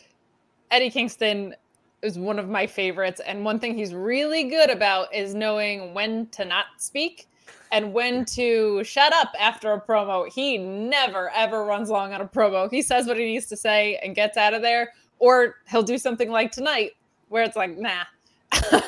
Eddie 0.72 0.90
Kingston 0.90 1.54
is 2.02 2.18
one 2.18 2.40
of 2.40 2.48
my 2.48 2.66
favorites, 2.66 3.20
and 3.26 3.44
one 3.44 3.60
thing 3.60 3.78
he's 3.78 3.94
really 3.94 4.46
good 4.46 4.70
about 4.70 5.14
is 5.14 5.36
knowing 5.36 5.94
when 5.94 6.28
to 6.28 6.46
not 6.46 6.66
speak 6.78 7.28
and 7.74 7.92
when 7.92 8.24
to 8.24 8.82
shut 8.86 9.12
up 9.14 9.34
after 9.38 9.74
a 9.74 9.82
promo. 9.82 10.32
He 10.32 10.58
never 10.58 11.30
ever 11.32 11.66
runs 11.66 11.90
long 11.90 12.14
on 12.14 12.22
a 12.22 12.28
promo. 12.28 12.72
He 12.72 12.82
says 12.82 13.08
what 13.08 13.18
he 13.18 13.26
needs 13.26 13.48
to 13.48 13.58
say 13.58 14.00
and 14.02 14.16
gets 14.16 14.38
out 14.38 14.54
of 14.54 14.62
there, 14.62 14.94
or 15.20 15.56
he'll 15.70 15.84
do 15.84 15.98
something 15.98 16.32
like 16.32 16.54
tonight 16.54 16.92
where 17.28 17.44
it's 17.44 17.58
like, 17.58 17.78
nah. 17.78 18.04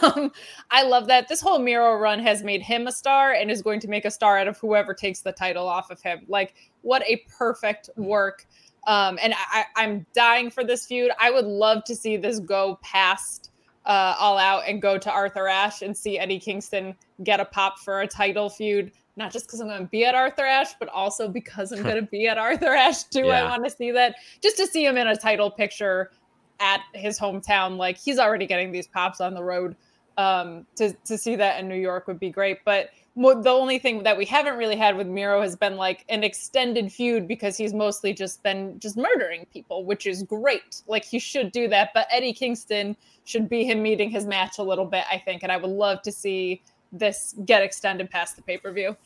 Um, 0.04 0.32
I 0.72 0.84
love 0.84 1.08
that. 1.08 1.28
This 1.28 1.42
whole 1.42 1.60
Miro 1.60 1.96
run 1.96 2.20
has 2.20 2.44
made 2.44 2.62
him 2.62 2.88
a 2.88 2.92
star 2.92 3.34
and 3.34 3.50
is 3.50 3.62
going 3.62 3.80
to 3.82 3.88
make 3.88 4.06
a 4.06 4.12
star 4.12 4.38
out 4.38 4.48
of 4.48 4.58
whoever 4.58 4.94
takes 4.94 5.22
the 5.22 5.32
title 5.32 5.68
off 5.68 5.92
of 5.92 6.02
him. 6.02 6.22
Like, 6.28 6.54
what 6.82 7.04
a 7.08 7.24
perfect 7.38 7.90
work. 7.96 8.46
Um, 8.88 9.18
and 9.22 9.34
I, 9.36 9.66
I'm 9.76 10.06
dying 10.14 10.50
for 10.50 10.64
this 10.64 10.86
feud. 10.86 11.12
I 11.20 11.32
would 11.32 11.46
love 11.46 11.84
to 11.86 11.96
see 11.96 12.18
this 12.18 12.40
go 12.40 12.80
past 12.84 13.52
uh, 13.86 14.16
all 14.20 14.38
out 14.38 14.64
and 14.68 14.82
go 14.82 14.98
to 14.98 15.12
Arthur 15.12 15.48
Ashe 15.48 15.82
and 15.82 15.96
see 15.96 16.18
Eddie 16.18 16.40
Kingston 16.40 16.96
get 17.24 17.40
a 17.40 17.46
pop 17.46 17.80
for 17.80 18.02
a 18.02 18.08
title 18.08 18.50
feud. 18.50 18.92
not 19.18 19.32
just 19.32 19.48
because 19.48 19.62
I'm 19.62 19.68
going 19.68 19.82
to 19.82 19.88
be 19.88 20.06
at 20.06 20.14
Arthur 20.16 20.46
Ashe, 20.46 20.74
but 20.80 20.90
also 20.90 21.28
because 21.28 21.72
I'm 21.72 21.84
going 21.84 21.96
to 21.96 22.02
be 22.02 22.28
at 22.28 22.38
Arthur 22.38 22.74
Ashe. 22.74 23.04
Do 23.06 23.26
yeah. 23.26 23.44
I 23.44 23.50
want 23.50 23.64
to 23.64 23.70
see 23.70 23.92
that? 23.92 24.16
Just 24.42 24.58
to 24.58 24.68
see 24.68 24.86
him 24.86 24.98
in 24.98 25.08
a 25.08 25.16
title 25.16 25.50
picture 25.50 26.12
at 26.60 26.82
his 26.94 27.20
hometown, 27.20 27.78
like 27.78 27.98
he's 27.98 28.20
already 28.20 28.46
getting 28.46 28.72
these 28.72 28.88
pops 28.88 29.22
on 29.22 29.34
the 29.34 29.44
road. 29.44 29.76
Um, 30.18 30.66
to 30.78 30.94
to 31.06 31.18
see 31.18 31.36
that 31.36 31.60
in 31.60 31.68
New 31.68 31.76
York 31.76 32.08
would 32.08 32.20
be 32.20 32.30
great, 32.30 32.60
but 32.64 32.90
the 33.16 33.50
only 33.50 33.80
thing 33.80 34.04
that 34.04 34.18
we 34.18 34.26
haven't 34.26 34.58
really 34.58 34.76
had 34.76 34.98
with 34.98 35.08
Miro 35.08 35.42
has 35.42 35.56
been 35.56 35.78
like 35.78 36.04
an 36.10 36.24
extended 36.24 36.92
feud 36.92 37.28
because 37.28 37.56
he's 37.56 37.74
mostly 37.74 38.14
just 38.14 38.44
been 38.44 38.78
just 38.80 38.98
murdering 38.98 39.46
people, 39.54 39.86
which 39.86 40.06
is 40.06 40.24
great. 40.24 40.82
Like 40.88 41.06
he 41.06 41.20
should 41.20 41.52
do 41.52 41.68
that, 41.70 41.92
but 41.94 42.08
Eddie 42.12 42.34
Kingston 42.34 42.98
should 43.24 43.48
be 43.48 43.64
him 43.64 43.82
meeting 43.82 44.10
his 44.10 44.26
match 44.26 44.58
a 44.58 44.64
little 44.64 44.86
bit, 44.86 45.06
I 45.10 45.18
think, 45.18 45.44
and 45.44 45.52
I 45.52 45.58
would 45.58 45.72
love 45.72 46.02
to 46.04 46.12
see 46.12 46.62
this 46.92 47.36
get 47.46 47.62
extended 47.62 48.10
past 48.10 48.36
the 48.36 48.42
pay 48.42 48.58
per 48.58 48.72
view. 48.72 48.98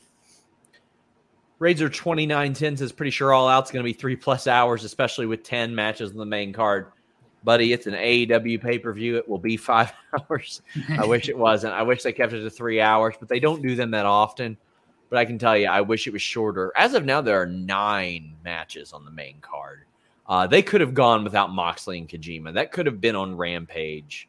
Razor 1.59 1.89
2910 1.89 2.77
says 2.77 2.91
pretty 2.91 3.11
sure 3.11 3.33
all 3.33 3.47
out's 3.47 3.69
going 3.69 3.83
to 3.83 3.87
be 3.87 3.93
three 3.93 4.15
plus 4.15 4.47
hours, 4.47 4.83
especially 4.85 5.25
with 5.25 5.43
10 5.43 5.75
matches 5.75 6.11
on 6.11 6.17
the 6.17 6.25
main 6.25 6.53
card 6.53 6.87
buddy, 7.43 7.73
it's 7.73 7.87
an 7.87 7.93
AEW 7.93 8.61
pay 8.61 8.79
per 8.79 8.93
view. 8.93 9.17
It 9.17 9.27
will 9.27 9.39
be 9.39 9.57
five 9.57 9.91
hours. 10.29 10.61
I 10.97 11.05
wish 11.05 11.29
it 11.29 11.37
wasn't. 11.37 11.73
I 11.73 11.83
wish 11.83 12.03
they 12.03 12.13
kept 12.13 12.33
it 12.33 12.41
to 12.41 12.49
three 12.49 12.81
hours, 12.81 13.15
but 13.19 13.29
they 13.29 13.39
don't 13.39 13.61
do 13.61 13.75
them 13.75 13.91
that 13.91 14.05
often. 14.05 14.57
But 15.09 15.17
I 15.17 15.25
can 15.25 15.39
tell 15.39 15.57
you, 15.57 15.67
I 15.67 15.81
wish 15.81 16.05
it 16.05 16.13
was 16.13 16.21
shorter. 16.21 16.71
As 16.75 16.93
of 16.93 17.03
now, 17.03 17.21
there 17.21 17.41
are 17.41 17.47
nine 17.47 18.35
matches 18.43 18.93
on 18.93 19.05
the 19.05 19.11
main 19.11 19.37
card. 19.41 19.85
Uh, 20.27 20.45
they 20.45 20.61
could 20.61 20.81
have 20.81 20.93
gone 20.93 21.23
without 21.23 21.51
Moxley 21.51 21.97
and 21.97 22.07
Kojima. 22.07 22.53
That 22.53 22.71
could 22.71 22.85
have 22.85 23.01
been 23.01 23.15
on 23.15 23.35
Rampage. 23.35 24.27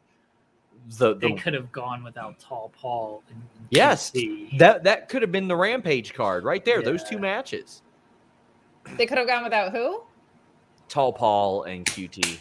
The, 0.97 1.13
the 1.13 1.19
they 1.19 1.33
could 1.33 1.53
have 1.53 1.71
gone 1.71 2.03
without 2.03 2.39
Tall 2.39 2.71
Paul. 2.75 3.21
And, 3.29 3.37
and 3.37 3.67
yes, 3.69 4.11
that 4.57 4.83
that 4.83 5.09
could 5.09 5.21
have 5.21 5.31
been 5.31 5.47
the 5.47 5.55
Rampage 5.55 6.15
card 6.15 6.43
right 6.43 6.65
there. 6.65 6.79
Yeah. 6.79 6.85
Those 6.85 7.03
two 7.03 7.19
matches. 7.19 7.83
They 8.97 9.05
could 9.05 9.19
have 9.19 9.27
gone 9.27 9.43
without 9.43 9.71
who? 9.71 10.01
Tall 10.89 11.13
Paul 11.13 11.63
and 11.63 11.85
QT. 11.85 12.39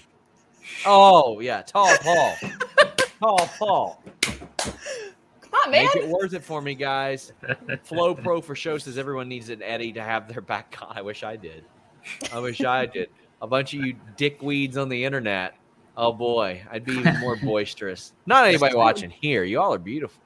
Oh 0.86 1.40
yeah, 1.40 1.62
tall 1.62 1.94
Paul, 2.02 2.36
tall 3.20 3.50
Paul. 3.58 4.02
Come 4.58 5.54
on, 5.64 5.70
man. 5.70 5.84
Make 5.84 5.96
it 5.96 6.08
worth 6.08 6.32
it 6.32 6.44
for 6.44 6.62
me, 6.62 6.74
guys. 6.74 7.32
Flow 7.82 8.14
Pro 8.14 8.40
for 8.40 8.54
show 8.54 8.78
says 8.78 8.98
everyone 8.98 9.28
needs 9.28 9.48
an 9.48 9.62
Eddie 9.62 9.92
to 9.92 10.02
have 10.02 10.28
their 10.28 10.40
back 10.40 10.76
on. 10.80 10.96
I 10.96 11.02
wish 11.02 11.22
I 11.22 11.36
did. 11.36 11.64
I 12.32 12.38
wish 12.38 12.62
I 12.62 12.86
did. 12.86 13.10
A 13.42 13.46
bunch 13.46 13.74
of 13.74 13.84
you 13.84 13.96
dickweeds 14.16 14.76
on 14.76 14.88
the 14.88 15.04
internet. 15.04 15.54
Oh 15.96 16.12
boy, 16.12 16.62
I'd 16.70 16.84
be 16.84 16.92
even 16.92 17.18
more 17.20 17.36
boisterous. 17.36 18.12
Not 18.26 18.46
anybody 18.46 18.74
watching 18.74 19.10
here. 19.10 19.44
You 19.44 19.60
all 19.60 19.74
are 19.74 19.78
beautiful. 19.78 20.22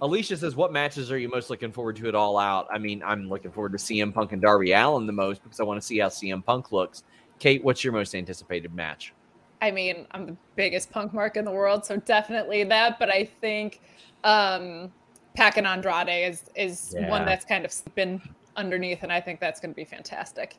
Alicia 0.00 0.36
says, 0.36 0.56
"What 0.56 0.72
matches 0.72 1.12
are 1.12 1.18
you 1.18 1.28
most 1.28 1.50
looking 1.50 1.70
forward 1.72 1.96
to 1.96 2.08
at 2.08 2.14
All 2.14 2.38
Out?" 2.38 2.66
I 2.72 2.78
mean, 2.78 3.02
I'm 3.04 3.28
looking 3.28 3.50
forward 3.50 3.72
to 3.72 3.78
CM 3.78 4.12
Punk 4.12 4.32
and 4.32 4.40
Darby 4.40 4.72
Allin 4.72 5.06
the 5.06 5.12
most 5.12 5.42
because 5.42 5.60
I 5.60 5.64
want 5.64 5.80
to 5.80 5.86
see 5.86 5.98
how 5.98 6.08
CM 6.08 6.44
Punk 6.44 6.72
looks. 6.72 7.04
Kate, 7.38 7.62
what's 7.62 7.84
your 7.84 7.92
most 7.92 8.14
anticipated 8.14 8.74
match? 8.74 9.12
I 9.60 9.70
mean, 9.70 10.06
I'm 10.12 10.26
the 10.26 10.36
biggest 10.56 10.90
punk 10.90 11.12
mark 11.12 11.36
in 11.36 11.44
the 11.44 11.50
world, 11.50 11.84
so 11.84 11.96
definitely 11.96 12.64
that. 12.64 12.98
But 12.98 13.10
I 13.10 13.24
think 13.40 13.80
um 14.24 14.92
Pac 15.34 15.56
and 15.56 15.66
Andrade 15.66 16.08
is 16.08 16.50
is 16.56 16.94
yeah. 16.98 17.08
one 17.08 17.24
that's 17.24 17.44
kind 17.44 17.64
of 17.64 17.72
been 17.94 18.20
underneath, 18.56 19.02
and 19.02 19.12
I 19.12 19.20
think 19.20 19.40
that's 19.40 19.60
going 19.60 19.70
to 19.70 19.76
be 19.76 19.84
fantastic. 19.84 20.56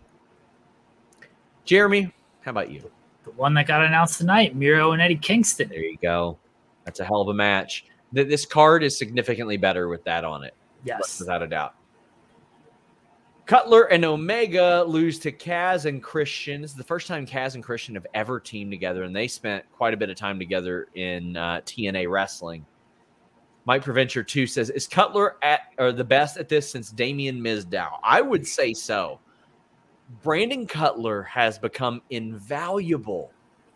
Jeremy, 1.66 2.12
how 2.42 2.52
about 2.52 2.72
you? 2.72 2.90
The 3.26 3.32
one 3.32 3.54
that 3.56 3.68
got 3.68 3.84
announced 3.84 4.18
tonight, 4.18 4.56
Miro 4.56 4.94
and 4.94 5.02
Eddie 5.02 5.18
Kingston. 5.18 5.70
There 5.70 5.80
you 5.80 5.98
go. 6.02 6.38
That's 6.86 7.02
a 7.02 7.06
hell 7.06 7.22
of 7.22 7.28
a 7.28 7.34
match. 7.34 7.86
That 8.14 8.30
This 8.30 8.46
card 8.46 8.84
is 8.84 8.98
significantly 8.98 9.58
better 9.58 9.90
with 9.90 10.04
that 10.06 10.24
on 10.24 10.44
it. 10.44 10.56
Yes, 10.84 11.20
without 11.20 11.44
a 11.44 11.48
doubt. 11.48 11.76
Cutler 13.50 13.86
and 13.86 14.06
Omega 14.06 14.84
lose 14.88 15.18
to 15.18 15.32
Kaz 15.32 15.86
and 15.86 16.04
Christian. 16.04 16.62
This 16.62 16.70
is 16.70 16.78
the 16.78 16.84
first 16.84 17.08
time 17.08 17.26
Kaz 17.26 17.56
and 17.56 17.64
Christian 17.64 17.96
have 17.96 18.06
ever 18.14 18.40
teamed 18.40 18.70
together, 18.70 19.06
and 19.06 19.16
they 19.16 19.28
spent 19.28 19.66
quite 19.72 19.92
a 19.92 19.98
bit 19.98 20.12
of 20.12 20.18
time 20.18 20.38
together 20.38 20.88
in 20.94 21.36
uh, 21.36 21.62
TNA 21.62 22.12
wrestling. 22.12 22.64
Mike 23.66 23.84
Preventure 23.84 24.22
2 24.22 24.46
says, 24.46 24.70
Is 24.70 24.88
Cutler 24.88 25.38
at 25.42 25.62
or 25.80 25.92
the 25.92 26.04
best 26.04 26.38
at 26.38 26.48
this 26.48 26.70
since 26.70 26.92
Damien 26.92 27.42
Mizdow? 27.42 27.90
I 28.04 28.22
would 28.22 28.46
say 28.46 28.72
so. 28.72 29.20
Brandon 30.22 30.68
Cutler 30.68 31.24
has 31.24 31.58
become 31.58 32.04
invaluable 32.12 33.32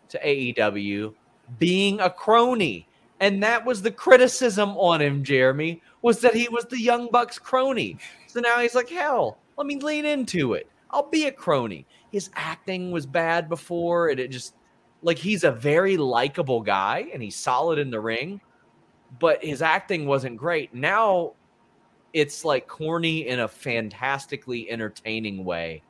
to 0.08 0.20
AEW 0.20 1.12
being 1.58 1.98
a 1.98 2.10
crony. 2.10 2.86
And 3.18 3.42
that 3.42 3.66
was 3.66 3.82
the 3.82 3.90
criticism 3.90 4.76
on 4.76 5.02
him, 5.02 5.24
Jeremy, 5.24 5.82
was 6.00 6.20
that 6.20 6.36
he 6.36 6.48
was 6.48 6.64
the 6.66 6.80
Young 6.80 7.10
Bucks 7.10 7.40
crony. 7.40 7.98
So 8.28 8.38
now 8.38 8.60
he's 8.60 8.76
like, 8.76 8.88
hell, 8.88 9.38
let 9.56 9.66
me 9.66 9.78
lean 9.78 10.04
into 10.04 10.54
it. 10.54 10.68
I'll 10.90 11.08
be 11.08 11.26
a 11.26 11.32
crony. 11.32 11.86
His 12.12 12.30
acting 12.34 12.90
was 12.90 13.06
bad 13.06 13.48
before, 13.48 14.08
and 14.08 14.20
it 14.20 14.30
just 14.30 14.54
like 15.02 15.18
he's 15.18 15.44
a 15.44 15.50
very 15.50 15.96
likable 15.96 16.60
guy 16.60 17.08
and 17.12 17.22
he's 17.22 17.36
solid 17.36 17.78
in 17.78 17.90
the 17.90 18.00
ring, 18.00 18.40
but 19.18 19.44
his 19.44 19.60
acting 19.60 20.06
wasn't 20.06 20.36
great. 20.36 20.72
Now 20.72 21.32
it's 22.14 22.44
like 22.44 22.68
corny 22.68 23.28
in 23.28 23.40
a 23.40 23.48
fantastically 23.48 24.70
entertaining 24.70 25.44
way. 25.44 25.82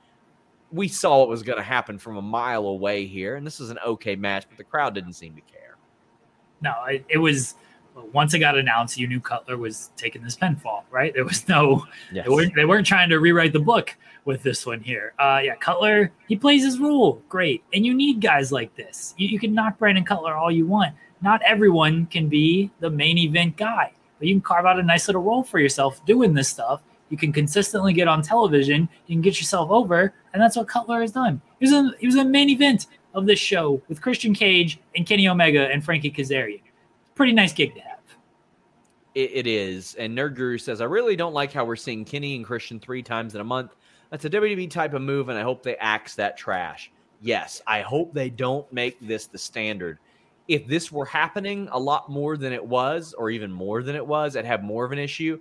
We 0.72 0.88
saw 0.88 1.20
what 1.20 1.28
was 1.28 1.42
going 1.42 1.58
to 1.58 1.64
happen 1.64 1.98
from 1.98 2.16
a 2.16 2.22
mile 2.22 2.66
away 2.66 3.06
here, 3.06 3.36
and 3.36 3.46
this 3.46 3.60
is 3.60 3.70
an 3.70 3.78
okay 3.86 4.16
match, 4.16 4.46
but 4.48 4.58
the 4.58 4.64
crowd 4.64 4.94
didn't 4.94 5.12
seem 5.12 5.34
to 5.36 5.42
care. 5.42 5.76
No, 6.60 6.72
it, 6.88 7.04
it 7.08 7.18
was 7.18 7.54
once 8.12 8.34
it 8.34 8.40
got 8.40 8.56
announced, 8.56 8.98
you 8.98 9.06
knew 9.06 9.20
Cutler 9.20 9.56
was 9.56 9.90
taking 9.96 10.22
this 10.22 10.36
pinfall, 10.36 10.82
right? 10.90 11.12
There 11.14 11.24
was 11.24 11.48
no, 11.48 11.84
yes. 12.12 12.24
they, 12.24 12.30
weren't, 12.30 12.54
they 12.54 12.64
weren't 12.64 12.86
trying 12.86 13.08
to 13.10 13.20
rewrite 13.20 13.52
the 13.52 13.60
book 13.60 13.94
with 14.24 14.42
this 14.42 14.66
one 14.66 14.80
here. 14.80 15.12
Uh, 15.18 15.40
yeah, 15.42 15.54
Cutler, 15.56 16.12
he 16.28 16.36
plays 16.36 16.64
his 16.64 16.78
role 16.78 17.22
great. 17.28 17.62
And 17.72 17.84
you 17.84 17.94
need 17.94 18.20
guys 18.20 18.52
like 18.52 18.74
this. 18.74 19.14
You, 19.16 19.28
you 19.28 19.38
can 19.38 19.54
knock 19.54 19.78
Brandon 19.78 20.04
Cutler 20.04 20.34
all 20.34 20.50
you 20.50 20.66
want. 20.66 20.94
Not 21.22 21.42
everyone 21.42 22.06
can 22.06 22.28
be 22.28 22.70
the 22.80 22.90
main 22.90 23.18
event 23.18 23.56
guy, 23.56 23.92
but 24.18 24.28
you 24.28 24.34
can 24.34 24.42
carve 24.42 24.66
out 24.66 24.78
a 24.78 24.82
nice 24.82 25.08
little 25.08 25.22
role 25.22 25.42
for 25.42 25.58
yourself 25.58 26.04
doing 26.04 26.34
this 26.34 26.48
stuff. 26.48 26.80
You 27.10 27.16
can 27.16 27.32
consistently 27.32 27.92
get 27.92 28.08
on 28.08 28.22
television. 28.22 28.88
You 29.06 29.14
can 29.14 29.22
get 29.22 29.38
yourself 29.38 29.70
over, 29.70 30.14
and 30.32 30.42
that's 30.42 30.56
what 30.56 30.68
Cutler 30.68 31.00
has 31.00 31.12
done. 31.12 31.40
He 31.60 31.66
was 31.66 31.72
in, 31.72 31.92
he 32.00 32.06
was 32.06 32.16
in 32.16 32.30
main 32.30 32.50
event 32.50 32.86
of 33.14 33.26
this 33.26 33.38
show 33.38 33.80
with 33.88 34.00
Christian 34.00 34.34
Cage 34.34 34.80
and 34.96 35.06
Kenny 35.06 35.28
Omega 35.28 35.68
and 35.70 35.84
Frankie 35.84 36.10
Kazarian 36.10 36.60
pretty 37.14 37.32
nice 37.32 37.52
gig 37.52 37.74
to 37.74 37.80
have. 37.80 37.98
It, 39.14 39.30
it 39.32 39.46
is. 39.46 39.94
And 39.94 40.16
Nerd 40.16 40.34
Guru 40.34 40.58
says, 40.58 40.80
I 40.80 40.84
really 40.84 41.16
don't 41.16 41.34
like 41.34 41.52
how 41.52 41.64
we're 41.64 41.76
seeing 41.76 42.04
Kenny 42.04 42.36
and 42.36 42.44
Christian 42.44 42.80
three 42.80 43.02
times 43.02 43.34
in 43.34 43.40
a 43.40 43.44
month. 43.44 43.74
That's 44.10 44.24
a 44.24 44.30
WWE 44.30 44.70
type 44.70 44.94
of 44.94 45.02
move, 45.02 45.28
and 45.28 45.38
I 45.38 45.42
hope 45.42 45.62
they 45.62 45.76
axe 45.76 46.14
that 46.16 46.36
trash. 46.36 46.90
Yes, 47.20 47.62
I 47.66 47.80
hope 47.80 48.12
they 48.12 48.30
don't 48.30 48.70
make 48.72 48.98
this 49.00 49.26
the 49.26 49.38
standard. 49.38 49.98
If 50.46 50.66
this 50.66 50.92
were 50.92 51.06
happening 51.06 51.68
a 51.72 51.78
lot 51.78 52.10
more 52.10 52.36
than 52.36 52.52
it 52.52 52.64
was, 52.64 53.14
or 53.14 53.30
even 53.30 53.50
more 53.50 53.82
than 53.82 53.96
it 53.96 54.06
was, 54.06 54.36
I'd 54.36 54.44
have 54.44 54.62
more 54.62 54.84
of 54.84 54.92
an 54.92 54.98
issue. 54.98 55.40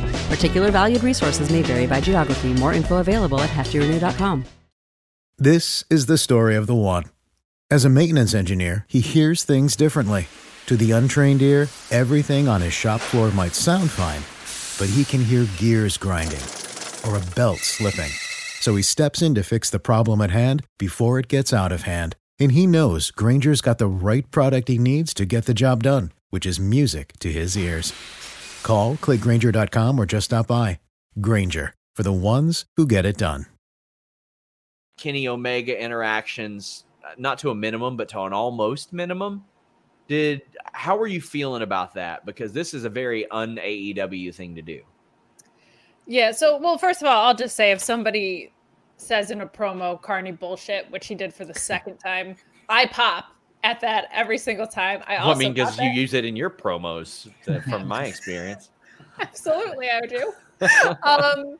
Particular 0.31 0.71
valued 0.71 1.03
resources 1.03 1.51
may 1.51 1.61
vary 1.61 1.85
by 1.85 1.99
geography. 1.99 2.53
More 2.53 2.73
info 2.73 2.97
available 2.97 3.39
at 3.41 3.49
heftyrenew.com. 3.49 4.45
This 5.37 5.83
is 5.89 6.05
the 6.05 6.17
story 6.17 6.55
of 6.55 6.67
the 6.67 6.75
one. 6.75 7.05
As 7.69 7.83
a 7.83 7.89
maintenance 7.89 8.33
engineer, 8.33 8.85
he 8.87 9.01
hears 9.01 9.43
things 9.43 9.75
differently. 9.75 10.27
To 10.67 10.77
the 10.77 10.91
untrained 10.91 11.41
ear, 11.41 11.67
everything 11.89 12.47
on 12.47 12.61
his 12.61 12.73
shop 12.73 13.01
floor 13.01 13.31
might 13.31 13.55
sound 13.55 13.89
fine, 13.89 14.21
but 14.79 14.93
he 14.93 15.03
can 15.03 15.23
hear 15.23 15.47
gears 15.57 15.97
grinding 15.97 16.45
or 17.05 17.17
a 17.17 17.35
belt 17.35 17.59
slipping. 17.59 18.11
So 18.61 18.75
he 18.75 18.83
steps 18.83 19.21
in 19.21 19.35
to 19.35 19.43
fix 19.43 19.69
the 19.69 19.79
problem 19.79 20.21
at 20.21 20.31
hand 20.31 20.63
before 20.77 21.17
it 21.17 21.27
gets 21.27 21.51
out 21.51 21.71
of 21.71 21.83
hand. 21.83 22.15
And 22.39 22.51
he 22.51 22.67
knows 22.67 23.11
Grainger's 23.11 23.61
got 23.61 23.79
the 23.79 23.87
right 23.87 24.29
product 24.31 24.67
he 24.69 24.77
needs 24.77 25.13
to 25.15 25.25
get 25.25 25.45
the 25.45 25.53
job 25.53 25.83
done, 25.83 26.11
which 26.29 26.45
is 26.45 26.59
music 26.59 27.13
to 27.19 27.31
his 27.31 27.57
ears. 27.57 27.93
Call, 28.63 28.95
clickgrainger.com, 28.95 29.99
or 29.99 30.05
just 30.05 30.25
stop 30.25 30.47
by. 30.47 30.79
Grainger, 31.19 31.75
for 31.95 32.03
the 32.03 32.11
ones 32.11 32.65
who 32.77 32.87
get 32.87 33.05
it 33.05 33.17
done. 33.17 33.45
Kenny 34.97 35.27
Omega 35.27 35.79
interactions, 35.79 36.85
not 37.17 37.39
to 37.39 37.49
a 37.49 37.55
minimum, 37.55 37.97
but 37.97 38.09
to 38.09 38.21
an 38.21 38.33
almost 38.33 38.93
minimum. 38.93 39.43
Did 40.07 40.41
how 40.73 40.97
are 40.97 41.07
you 41.07 41.21
feeling 41.21 41.63
about 41.63 41.93
that? 41.95 42.25
Because 42.25 42.53
this 42.53 42.73
is 42.73 42.83
a 42.83 42.89
very 42.89 43.29
un 43.31 43.57
AEW 43.57 44.33
thing 44.35 44.55
to 44.55 44.61
do. 44.61 44.81
Yeah. 46.05 46.31
So, 46.31 46.57
well, 46.57 46.77
first 46.77 47.01
of 47.01 47.07
all, 47.07 47.25
I'll 47.25 47.35
just 47.35 47.55
say 47.55 47.71
if 47.71 47.79
somebody 47.79 48.51
says 48.97 49.31
in 49.31 49.41
a 49.41 49.47
promo 49.47 49.99
Carney 50.01 50.31
bullshit, 50.31 50.89
which 50.91 51.07
he 51.07 51.15
did 51.15 51.33
for 51.33 51.45
the 51.45 51.53
second 51.53 51.97
time, 51.97 52.35
I 52.69 52.85
pop 52.85 53.35
at 53.63 53.79
that 53.81 54.07
every 54.11 54.37
single 54.37 54.67
time. 54.67 55.03
I 55.07 55.17
also 55.17 55.27
Well, 55.27 55.35
I 55.35 55.39
mean, 55.39 55.53
because 55.53 55.79
you 55.79 55.89
use 55.89 56.13
it 56.13 56.25
in 56.25 56.35
your 56.35 56.49
promos, 56.49 57.29
uh, 57.47 57.59
from 57.69 57.87
my 57.87 58.05
experience. 58.05 58.69
absolutely 59.21 59.89
I 59.89 60.01
do. 60.07 60.33
um, 61.03 61.57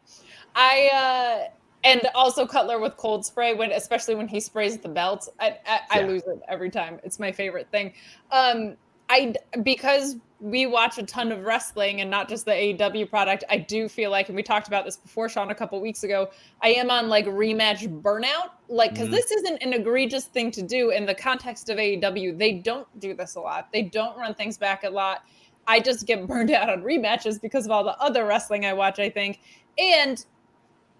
I 0.55 0.89
uh, 0.93 1.47
and 1.83 2.01
also 2.13 2.45
Cutler 2.45 2.79
with 2.79 2.97
cold 2.97 3.25
spray 3.25 3.53
when, 3.53 3.71
especially 3.71 4.15
when 4.15 4.27
he 4.27 4.39
sprays 4.39 4.77
the 4.77 4.89
belt. 4.89 5.27
I 5.39 5.57
I, 5.65 5.79
I 5.91 6.01
lose 6.01 6.23
it 6.25 6.39
every 6.47 6.69
time. 6.69 6.99
It's 7.03 7.19
my 7.19 7.31
favorite 7.31 7.69
thing. 7.71 7.93
Um, 8.31 8.75
I 9.09 9.33
because 9.63 10.15
we 10.41 10.65
watch 10.65 10.97
a 10.97 11.03
ton 11.03 11.31
of 11.31 11.45
wrestling 11.45 12.01
and 12.01 12.09
not 12.09 12.27
just 12.27 12.45
the 12.45 12.51
AEW 12.51 13.07
product. 13.09 13.43
I 13.47 13.57
do 13.57 13.87
feel 13.87 14.09
like, 14.09 14.27
and 14.27 14.35
we 14.35 14.41
talked 14.41 14.67
about 14.67 14.85
this 14.85 14.97
before, 14.97 15.29
Sean, 15.29 15.51
a 15.51 15.55
couple 15.55 15.79
weeks 15.79 16.03
ago. 16.03 16.31
I 16.63 16.69
am 16.69 16.89
on 16.89 17.09
like 17.09 17.27
rematch 17.27 17.87
burnout, 18.01 18.49
like 18.67 18.91
because 18.93 19.09
Mhm. 19.09 19.11
this 19.11 19.29
isn't 19.31 19.61
an 19.61 19.73
egregious 19.73 20.25
thing 20.25 20.49
to 20.51 20.63
do 20.63 20.89
in 20.89 21.05
the 21.05 21.13
context 21.13 21.69
of 21.69 21.77
AEW. 21.77 22.31
They 22.35 22.53
don't 22.53 22.87
do 22.99 23.13
this 23.13 23.35
a 23.35 23.39
lot. 23.39 23.71
They 23.71 23.83
don't 23.83 24.17
run 24.17 24.33
things 24.33 24.57
back 24.57 24.83
a 24.83 24.89
lot. 24.89 25.23
I 25.67 25.79
just 25.79 26.07
get 26.07 26.25
burned 26.27 26.49
out 26.49 26.69
on 26.71 26.81
rematches 26.81 27.39
because 27.39 27.65
of 27.65 27.71
all 27.71 27.83
the 27.83 27.97
other 28.01 28.25
wrestling 28.25 28.65
I 28.65 28.73
watch, 28.73 28.97
I 28.97 29.11
think. 29.11 29.39
And 29.77 30.25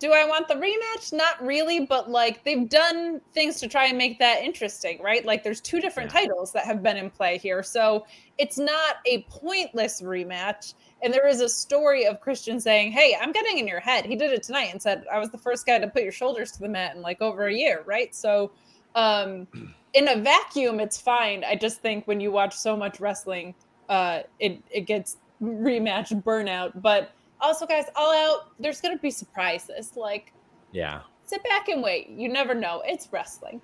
do 0.02 0.14
I 0.14 0.26
want 0.26 0.48
the 0.48 0.56
rematch? 0.56 1.14
Not 1.14 1.40
really, 1.46 1.82
but 1.86 2.10
like 2.10 2.44
they've 2.44 2.68
done 2.68 3.22
things 3.36 3.60
to 3.60 3.68
try 3.68 3.86
and 3.86 3.98
make 4.00 4.18
that 4.18 4.42
interesting, 4.42 5.00
right? 5.02 5.24
Like 5.24 5.44
there's 5.44 5.62
two 5.62 5.80
different 5.80 6.12
Yeah. 6.12 6.22
titles 6.22 6.52
that 6.54 6.66
have 6.66 6.82
been 6.82 6.98
in 6.98 7.12
play 7.12 7.38
here. 7.38 7.62
So 7.62 8.04
it's 8.40 8.58
not 8.58 8.96
a 9.06 9.24
pointless 9.30 10.02
rematch. 10.02 10.74
And 11.04 11.14
there 11.14 11.28
is 11.28 11.40
a 11.42 11.48
story 11.48 12.08
of 12.08 12.20
Christian 12.20 12.60
saying, 12.60 12.92
Hey, 12.94 13.16
I'm 13.22 13.32
getting 13.32 13.60
in 13.60 13.68
your 13.68 13.80
head. 13.80 14.06
He 14.06 14.16
did 14.16 14.32
it 14.32 14.42
tonight 14.42 14.70
and 14.72 14.82
said, 14.82 15.06
I 15.14 15.20
was 15.20 15.30
the 15.30 15.38
first 15.38 15.68
guy 15.68 15.78
to 15.78 15.88
put 15.88 16.02
your 16.04 16.12
shoulders 16.12 16.52
to 16.54 16.60
the 16.60 16.70
mat 16.70 16.96
in 16.96 17.04
like 17.04 17.22
over 17.22 17.46
a 17.46 17.54
year, 17.54 17.84
right? 17.86 18.14
So 18.16 18.54
um 18.96 19.48
in 19.94 20.08
a 20.08 20.16
vacuum, 20.20 20.80
it's 20.80 21.00
fine. 21.00 21.44
I 21.44 21.56
just 21.56 21.80
think 21.82 22.08
when 22.08 22.20
you 22.20 22.32
watch 22.32 22.56
so 22.56 22.76
much 22.76 23.00
wrestling, 23.00 23.54
uh 23.88 24.22
it 24.40 24.64
it 24.72 24.88
gets 24.88 25.18
rematch 25.44 26.12
burnout. 26.24 26.72
But 26.82 27.12
also, 27.42 27.66
guys, 27.66 27.86
all 27.96 28.14
out, 28.14 28.52
there's 28.60 28.82
gonna 28.82 28.98
be 28.98 29.12
surprises. 29.12 29.96
Like 29.96 30.34
Yeah. 30.72 31.02
sit 31.26 31.44
back 31.44 31.68
and 31.70 31.82
wait. 31.84 32.10
You 32.10 32.30
never 32.30 32.54
know. 32.54 32.82
It's 32.86 33.08
wrestling. 33.12 33.62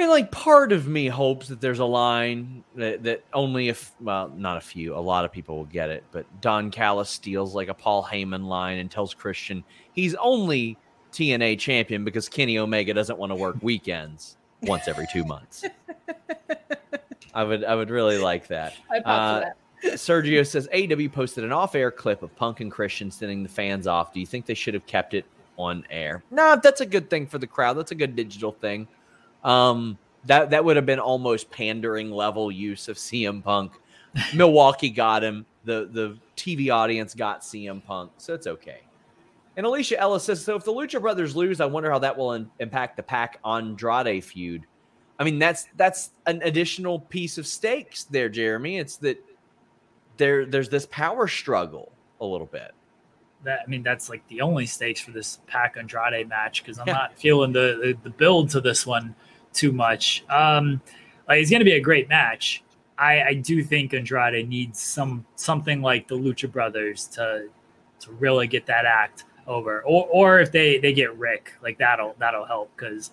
And 0.00 0.08
like 0.10 0.30
part 0.30 0.70
of 0.70 0.86
me 0.86 1.08
hopes 1.08 1.48
that 1.48 1.60
there's 1.60 1.80
a 1.80 1.84
line 1.84 2.62
that, 2.76 3.02
that 3.02 3.24
only 3.32 3.68
if 3.68 3.90
well, 4.00 4.28
not 4.36 4.56
a 4.56 4.60
few, 4.60 4.94
a 4.94 5.00
lot 5.00 5.24
of 5.24 5.32
people 5.32 5.56
will 5.56 5.64
get 5.64 5.90
it, 5.90 6.04
but 6.12 6.24
Don 6.40 6.70
Callis 6.70 7.10
steals 7.10 7.52
like 7.52 7.66
a 7.68 7.74
Paul 7.74 8.04
Heyman 8.04 8.44
line 8.46 8.78
and 8.78 8.88
tells 8.88 9.12
Christian 9.12 9.64
he's 9.92 10.14
only 10.14 10.78
TNA 11.12 11.58
champion 11.58 12.04
because 12.04 12.28
Kenny 12.28 12.58
Omega 12.58 12.94
doesn't 12.94 13.18
want 13.18 13.32
to 13.32 13.36
work 13.36 13.56
weekends 13.60 14.36
once 14.62 14.86
every 14.86 15.06
two 15.12 15.24
months. 15.24 15.64
I 17.34 17.42
would 17.42 17.64
I 17.64 17.74
would 17.74 17.90
really 17.90 18.18
like 18.18 18.46
that. 18.48 18.74
I 18.90 18.98
Uh, 18.98 19.40
that. 19.40 19.56
Sergio 19.84 20.46
says 20.46 20.68
AW 20.72 21.08
posted 21.08 21.44
an 21.44 21.52
off-air 21.52 21.90
clip 21.90 22.22
of 22.22 22.34
Punk 22.36 22.60
and 22.60 22.70
Christian 22.70 23.10
sending 23.10 23.42
the 23.42 23.48
fans 23.48 23.86
off. 23.86 24.12
Do 24.12 24.20
you 24.20 24.26
think 24.26 24.46
they 24.46 24.54
should 24.54 24.74
have 24.74 24.86
kept 24.86 25.14
it 25.14 25.24
on 25.56 25.84
air? 25.90 26.22
No, 26.30 26.58
that's 26.62 26.80
a 26.80 26.86
good 26.86 27.10
thing 27.10 27.26
for 27.26 27.38
the 27.38 27.46
crowd. 27.46 27.74
That's 27.74 27.92
a 27.92 27.96
good 27.96 28.16
digital 28.16 28.52
thing. 28.52 28.88
Um, 29.44 29.98
that 30.24 30.50
that 30.50 30.64
would 30.64 30.76
have 30.76 30.86
been 30.86 30.98
almost 30.98 31.50
pandering 31.50 32.10
level 32.10 32.50
use 32.50 32.88
of 32.88 32.96
CM 32.96 33.42
Punk. 33.42 33.72
Milwaukee 34.34 34.90
got 34.90 35.22
him. 35.22 35.46
The 35.64 35.88
the 35.92 36.18
TV 36.36 36.72
audience 36.72 37.14
got 37.14 37.42
CM 37.42 37.84
Punk, 37.84 38.12
so 38.18 38.34
it's 38.34 38.46
okay. 38.46 38.80
And 39.56 39.66
Alicia 39.66 39.98
Ellis 39.98 40.22
says, 40.22 40.44
so 40.44 40.54
if 40.54 40.64
the 40.64 40.72
Lucha 40.72 41.00
Brothers 41.00 41.34
lose, 41.34 41.60
I 41.60 41.66
wonder 41.66 41.90
how 41.90 41.98
that 41.98 42.16
will 42.16 42.34
in- 42.34 42.48
impact 42.60 42.96
the 42.96 43.02
Pac 43.02 43.40
Andrade 43.44 44.22
feud. 44.22 44.64
I 45.18 45.24
mean, 45.24 45.40
that's 45.40 45.66
that's 45.76 46.10
an 46.26 46.40
additional 46.44 47.00
piece 47.00 47.38
of 47.38 47.46
stakes 47.46 48.04
there, 48.04 48.28
Jeremy. 48.28 48.78
It's 48.78 48.98
that 48.98 49.18
there 50.18 50.44
there's 50.44 50.68
this 50.68 50.86
power 50.86 51.26
struggle 51.28 51.92
a 52.20 52.26
little 52.26 52.46
bit. 52.46 52.72
That 53.44 53.60
I 53.64 53.70
mean, 53.70 53.82
that's 53.82 54.08
like 54.10 54.26
the 54.28 54.40
only 54.40 54.66
stakes 54.66 55.00
for 55.00 55.12
this 55.12 55.38
Pac 55.46 55.76
Andrade 55.78 56.28
match 56.28 56.62
because 56.62 56.78
I'm 56.78 56.88
Yeah. 56.88 56.94
not 56.94 57.18
feeling 57.18 57.52
the, 57.52 57.96
the 58.02 58.10
build 58.10 58.50
to 58.50 58.60
this 58.60 58.86
one 58.86 59.14
too 59.52 59.72
much. 59.72 60.24
Um, 60.28 60.80
like 61.28 61.40
it's 61.40 61.50
going 61.50 61.60
to 61.60 61.64
be 61.64 61.74
a 61.74 61.80
great 61.80 62.08
match. 62.08 62.62
I, 62.98 63.22
I 63.22 63.34
do 63.34 63.62
think 63.62 63.94
Andrade 63.94 64.48
needs 64.48 64.80
some 64.82 65.24
something 65.36 65.80
like 65.80 66.08
the 66.08 66.16
Lucha 66.16 66.50
Brothers 66.50 67.06
to 67.08 67.48
to 68.00 68.12
really 68.12 68.46
get 68.48 68.66
that 68.66 68.84
act 68.84 69.24
over, 69.46 69.82
or 69.82 70.06
or 70.10 70.40
if 70.40 70.50
they 70.50 70.78
they 70.78 70.92
get 70.92 71.16
Rick, 71.16 71.52
like 71.62 71.78
that'll 71.78 72.16
that'll 72.18 72.44
help 72.44 72.70
because 72.76 73.12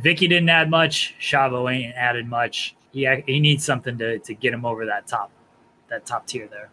Vicky 0.00 0.28
didn't 0.28 0.48
add 0.48 0.70
much, 0.70 1.16
Chavo 1.20 1.72
ain't 1.74 1.94
added 1.96 2.28
much. 2.28 2.76
He 2.92 3.08
he 3.26 3.40
needs 3.40 3.64
something 3.64 3.98
to 3.98 4.20
to 4.20 4.34
get 4.34 4.54
him 4.54 4.64
over 4.64 4.86
that 4.86 5.08
top 5.08 5.32
that 5.90 6.06
top 6.06 6.26
tier 6.26 6.46
there. 6.48 6.70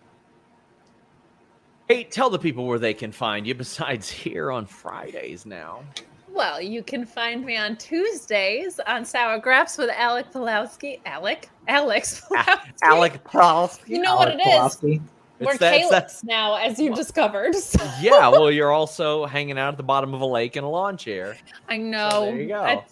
Hey, 1.87 2.03
tell 2.03 2.29
the 2.29 2.39
people 2.39 2.65
where 2.67 2.79
they 2.79 2.93
can 2.93 3.11
find 3.11 3.45
you 3.47 3.55
besides 3.55 4.09
here 4.23 4.51
on 4.51 4.65
Fridays 4.65 5.45
now. 5.45 5.81
Well, 6.29 6.61
you 6.61 6.83
can 6.83 7.05
find 7.05 7.43
me 7.43 7.57
on 7.57 7.77
Tuesdays 7.77 8.79
on 8.85 9.03
Sour 9.05 9.39
Graps 9.39 9.77
with 9.77 9.89
Alec 9.89 10.31
Pulowski. 10.31 10.99
Alec? 11.05 11.49
Alex 11.67 12.21
Pulowski. 12.29 12.73
Alec 12.83 13.23
Prowse. 13.23 13.79
You 13.87 14.01
know 14.01 14.15
what 14.17 14.29
it 14.29 14.39
is? 14.45 14.77
We're 15.39 15.51
It's 15.51 15.59
that- 15.59 15.73
it's 15.75 15.89
that- 15.89 15.99
Caleb's 16.09 16.23
now, 16.23 16.55
as 16.55 16.79
you 16.79 16.93
discovered. 16.93 17.55
So 17.55 17.83
yeah, 18.01 18.27
well, 18.27 18.51
you're 18.51 18.71
also 18.71 19.25
hanging 19.25 19.57
out 19.57 19.69
at 19.69 19.77
the 19.77 19.83
bottom 19.83 20.13
of 20.13 20.21
a 20.21 20.25
lake 20.25 20.57
in 20.57 20.63
a 20.63 20.69
lawn 20.69 20.97
chair. 20.97 21.37
I 21.69 21.77
know. 21.77 22.25
there 22.25 22.35
you 22.41 22.47
go. 22.49 22.61
I, 22.61 22.83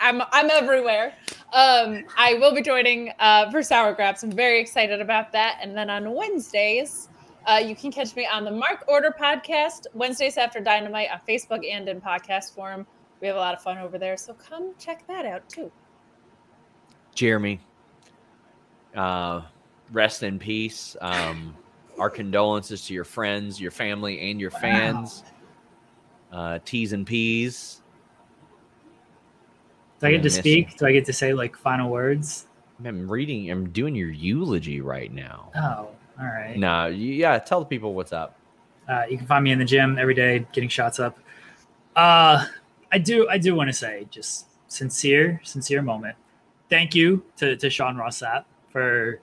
I'm 0.00 0.22
I'm 0.32 0.50
everywhere. 0.50 1.14
Um, 1.52 2.04
I 2.16 2.34
will 2.34 2.54
be 2.54 2.62
joining 2.62 3.12
uh, 3.18 3.50
for 3.50 3.62
Sour 3.62 3.94
Graps. 3.94 4.22
I'm 4.22 4.32
very 4.32 4.60
excited 4.60 5.00
about 5.00 5.32
that. 5.32 5.58
And 5.60 5.76
then 5.76 5.90
on 5.90 6.14
Wednesdays, 6.14 7.08
uh, 7.46 7.56
you 7.56 7.74
can 7.74 7.90
catch 7.90 8.14
me 8.14 8.26
on 8.26 8.44
the 8.44 8.50
Mark 8.50 8.84
Order 8.86 9.14
podcast 9.18 9.86
Wednesdays 9.94 10.36
after 10.36 10.60
Dynamite 10.60 11.08
on 11.10 11.20
Facebook 11.28 11.68
and 11.68 11.88
in 11.88 12.00
podcast 12.00 12.54
form. 12.54 12.86
We 13.20 13.26
have 13.26 13.36
a 13.36 13.40
lot 13.40 13.54
of 13.54 13.62
fun 13.62 13.78
over 13.78 13.98
there, 13.98 14.16
so 14.16 14.34
come 14.34 14.74
check 14.78 15.06
that 15.08 15.26
out 15.26 15.48
too. 15.48 15.72
Jeremy, 17.14 17.58
uh, 18.94 19.42
rest 19.90 20.22
in 20.22 20.38
peace. 20.38 20.96
Um, 21.00 21.56
our 21.98 22.10
condolences 22.10 22.86
to 22.86 22.94
your 22.94 23.04
friends, 23.04 23.60
your 23.60 23.72
family, 23.72 24.30
and 24.30 24.40
your 24.40 24.52
fans. 24.52 25.24
Uh, 26.30 26.58
T's 26.64 26.92
and 26.92 27.06
P's. 27.06 27.82
Do 30.00 30.06
I 30.06 30.12
get 30.12 30.22
to 30.22 30.30
speak? 30.30 30.78
Do 30.78 30.86
I 30.86 30.92
get 30.92 31.04
to 31.06 31.12
say 31.12 31.32
like 31.32 31.56
final 31.56 31.90
words? 31.90 32.46
I'm 32.84 33.10
reading. 33.10 33.50
I'm 33.50 33.70
doing 33.70 33.94
your 33.94 34.10
eulogy 34.10 34.80
right 34.80 35.12
now. 35.12 35.50
Oh, 35.56 35.88
all 36.20 36.26
right. 36.26 36.56
No, 36.56 36.86
yeah. 36.86 37.38
Tell 37.38 37.60
the 37.60 37.66
people 37.66 37.94
what's 37.94 38.12
up. 38.12 38.36
Uh, 38.88 39.04
you 39.10 39.18
can 39.18 39.26
find 39.26 39.44
me 39.44 39.50
in 39.50 39.58
the 39.58 39.64
gym 39.64 39.98
every 39.98 40.14
day, 40.14 40.46
getting 40.52 40.68
shots 40.68 40.98
up. 41.00 41.18
Uh, 41.96 42.46
I 42.92 42.98
do, 42.98 43.28
I 43.28 43.36
do 43.38 43.54
want 43.54 43.68
to 43.68 43.72
say, 43.72 44.06
just 44.10 44.46
sincere, 44.68 45.40
sincere 45.44 45.82
moment. 45.82 46.16
Thank 46.70 46.94
you 46.94 47.24
to 47.38 47.56
to 47.56 47.70
Sean 47.70 47.96
Ross 47.96 48.20
Sapp 48.20 48.44
for 48.70 49.20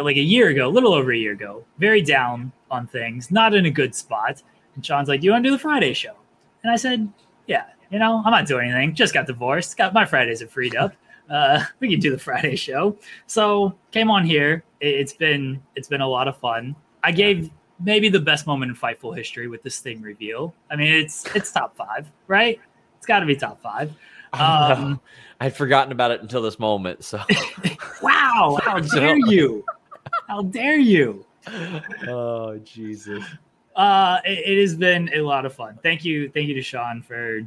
like 0.00 0.16
a 0.16 0.20
year 0.20 0.48
ago, 0.48 0.68
a 0.68 0.70
little 0.70 0.92
over 0.92 1.12
a 1.12 1.16
year 1.16 1.32
ago, 1.32 1.64
very 1.78 2.02
down 2.02 2.52
on 2.70 2.86
things, 2.86 3.30
not 3.30 3.54
in 3.54 3.66
a 3.66 3.70
good 3.70 3.94
spot. 3.94 4.42
And 4.74 4.84
Sean's 4.84 5.08
like, 5.08 5.20
"Do 5.20 5.26
you 5.26 5.32
want 5.32 5.44
to 5.44 5.48
do 5.48 5.52
the 5.52 5.58
Friday 5.58 5.94
show?" 5.94 6.14
And 6.62 6.72
I 6.72 6.76
said, 6.76 7.08
"Yeah, 7.46 7.64
you 7.94 8.00
know, 8.00 8.20
I'm 8.24 8.32
not 8.32 8.44
doing 8.44 8.72
anything. 8.72 8.92
Just 8.92 9.14
got 9.14 9.28
divorced. 9.28 9.76
Got 9.76 9.94
my 9.94 10.04
Fridays 10.04 10.42
are 10.42 10.48
freed 10.48 10.74
up. 10.74 10.96
Uh, 11.30 11.64
we 11.78 11.88
can 11.88 12.00
do 12.00 12.10
the 12.10 12.18
Friday 12.18 12.56
show." 12.56 12.98
So 13.28 13.78
came 13.92 14.10
on 14.10 14.26
here. 14.26 14.64
It, 14.80 14.96
it's 14.96 15.12
been 15.12 15.62
it's 15.76 15.86
been 15.86 16.00
a 16.00 16.08
lot 16.08 16.26
of 16.26 16.36
fun. 16.36 16.74
I 17.04 17.12
gave 17.12 17.50
maybe 17.78 18.08
the 18.08 18.18
best 18.18 18.48
moment 18.48 18.70
in 18.70 18.76
Fightful 18.76 19.16
history 19.16 19.46
with 19.46 19.62
this 19.62 19.78
thing 19.78 20.02
reveal. 20.02 20.52
I 20.68 20.74
mean, 20.74 20.92
it's 20.92 21.24
it's 21.36 21.52
top 21.52 21.76
five, 21.76 22.10
right? 22.26 22.60
It's 22.98 23.06
got 23.06 23.20
to 23.20 23.26
be 23.26 23.36
top 23.36 23.62
five. 23.62 23.92
Um, 24.34 25.00
I'd 25.38 25.54
forgotten 25.54 25.92
about 25.92 26.10
it 26.10 26.20
until 26.20 26.42
this 26.42 26.58
moment. 26.58 27.04
So, 27.04 27.22
wow! 28.02 28.58
How 28.60 28.80
dare 28.80 29.16
you? 29.16 29.64
How 30.26 30.42
dare 30.42 30.74
you? 30.74 31.24
oh 32.08 32.58
Jesus. 32.64 33.22
Uh, 33.76 34.18
it, 34.24 34.40
it 34.44 34.60
has 34.60 34.74
been 34.74 35.08
a 35.14 35.20
lot 35.20 35.46
of 35.46 35.54
fun. 35.54 35.78
Thank 35.84 36.04
you, 36.04 36.28
thank 36.30 36.48
you 36.48 36.54
to 36.54 36.62
Sean 36.62 37.00
for. 37.00 37.42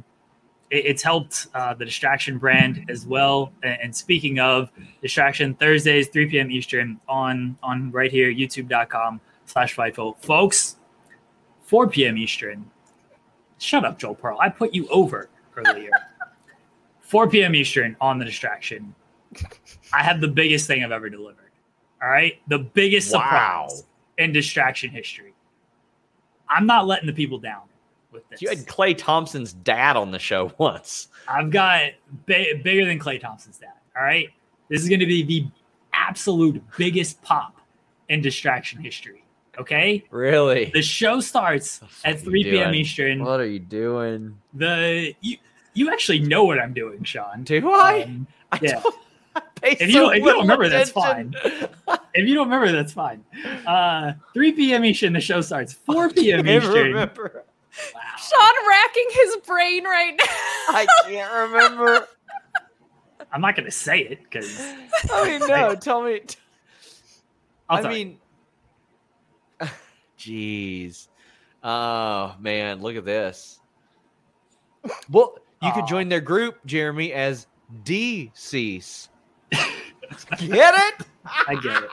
It, 0.70 0.86
it's 0.86 1.02
helped 1.02 1.46
uh, 1.54 1.74
the 1.74 1.84
distraction 1.84 2.38
brand 2.38 2.84
as 2.88 3.06
well. 3.06 3.52
And, 3.62 3.80
and 3.82 3.96
speaking 3.96 4.38
of 4.38 4.70
distraction, 5.02 5.54
Thursdays, 5.54 6.08
3 6.08 6.28
p.m. 6.30 6.50
Eastern 6.50 7.00
on 7.08 7.56
on 7.62 7.90
right 7.90 8.10
here, 8.10 8.32
youtube.com 8.32 9.20
slash 9.46 9.74
Fightful. 9.76 10.18
Folks, 10.22 10.76
4 11.62 11.88
p.m. 11.88 12.18
Eastern. 12.18 12.70
Shut 13.58 13.84
up, 13.84 13.98
Joel 13.98 14.14
Pearl. 14.14 14.38
I 14.40 14.48
put 14.48 14.72
you 14.74 14.86
over 14.88 15.28
earlier. 15.56 15.90
4 17.00 17.28
p.m. 17.28 17.54
Eastern 17.54 17.96
on 18.00 18.18
the 18.18 18.24
distraction. 18.24 18.94
I 19.92 20.02
have 20.02 20.20
the 20.20 20.28
biggest 20.28 20.66
thing 20.66 20.84
I've 20.84 20.92
ever 20.92 21.08
delivered. 21.10 21.50
All 22.02 22.08
right. 22.08 22.40
The 22.48 22.58
biggest 22.60 23.12
Wow. 23.12 23.66
surprise 23.66 23.84
in 24.18 24.32
distraction 24.32 24.90
history. 24.90 25.32
I'm 26.48 26.66
not 26.66 26.86
letting 26.86 27.06
the 27.06 27.12
people 27.12 27.38
down 27.38 27.62
with 28.12 28.28
this. 28.28 28.40
You 28.42 28.48
had 28.48 28.58
Klay 28.66 28.96
Thompson's 28.96 29.52
dad 29.52 29.96
on 29.96 30.10
the 30.10 30.18
show 30.18 30.52
once. 30.58 31.08
I've 31.28 31.50
got 31.50 31.90
ba- 32.26 32.54
bigger 32.62 32.86
than 32.86 32.98
Klay 32.98 33.20
Thompson's 33.20 33.58
dad. 33.58 33.72
All 33.96 34.02
right. 34.02 34.28
This 34.68 34.82
is 34.82 34.88
going 34.88 35.00
to 35.00 35.06
be 35.06 35.22
the 35.22 35.46
absolute 35.92 36.62
biggest 36.76 37.20
pop 37.22 37.56
in 38.08 38.20
distraction 38.20 38.80
history. 38.82 39.24
Okay. 39.58 40.04
Really? 40.10 40.66
The 40.72 40.82
show 40.82 41.20
starts 41.20 41.80
at 42.04 42.20
3 42.20 42.44
p.m. 42.44 42.54
doing? 42.70 42.74
Eastern. 42.80 43.24
What 43.24 43.40
are 43.40 43.46
you 43.46 43.58
doing? 43.58 44.38
The 44.54 45.14
you 45.20 45.36
you 45.74 45.92
actually 45.92 46.20
know 46.20 46.44
what 46.44 46.58
I'm 46.58 46.72
doing, 46.72 47.02
Sean. 47.04 47.42
Do 47.44 47.70
I? 47.72 48.02
Um, 48.02 48.26
I 48.52 48.58
yeah. 48.62 48.82
If 49.62 49.80
you 49.80 49.92
so 49.92 50.00
don't- 50.02 50.12
if 50.14 50.18
you 50.22 50.24
don't 50.30 50.40
remember, 50.42 50.68
that's 50.68 50.90
fine. 50.90 51.34
if 52.14 52.28
you 52.28 52.34
don't 52.34 52.48
remember, 52.48 52.70
that's 52.70 52.92
fine. 52.92 53.24
Uh, 53.66 54.12
3 54.32 54.52
p.m. 54.52 54.84
Eastern, 54.84 55.12
the 55.12 55.20
show 55.20 55.40
starts. 55.40 55.72
4 55.72 56.10
p.m. 56.10 56.46
Eastern. 56.48 56.72
remember. 56.72 57.44
Wow. 57.94 58.00
Sean 58.18 58.68
racking 58.68 59.08
his 59.12 59.36
brain 59.46 59.84
right 59.84 60.14
now. 60.16 60.24
I 60.74 60.86
can't 61.04 61.52
remember. 61.52 62.06
I'm 63.32 63.40
not 63.40 63.56
going 63.56 63.66
to 63.66 63.70
say 63.70 64.00
it 64.00 64.22
because 64.22 64.58
I 65.12 65.38
mean, 65.38 65.48
no. 65.48 65.74
Tell 65.74 66.02
me. 66.02 66.20
I'll 67.68 67.78
I 67.78 67.82
tell 67.82 67.96
you. 67.96 68.06
mean, 68.06 68.18
jeez. 70.18 71.08
Oh 71.62 72.34
man, 72.40 72.80
look 72.80 72.96
at 72.96 73.04
this. 73.04 73.60
Well, 75.10 75.38
you 75.60 75.72
could 75.72 75.86
join 75.86 76.08
their 76.08 76.20
group, 76.20 76.64
Jeremy, 76.64 77.12
as 77.12 77.46
DCease. 77.84 79.08
Get 79.50 80.74
it? 80.74 81.06
I 81.26 81.54
get 81.54 81.82
it. 81.82 81.90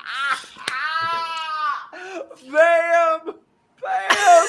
Bam! 2.52 3.36
Bam! 3.82 4.48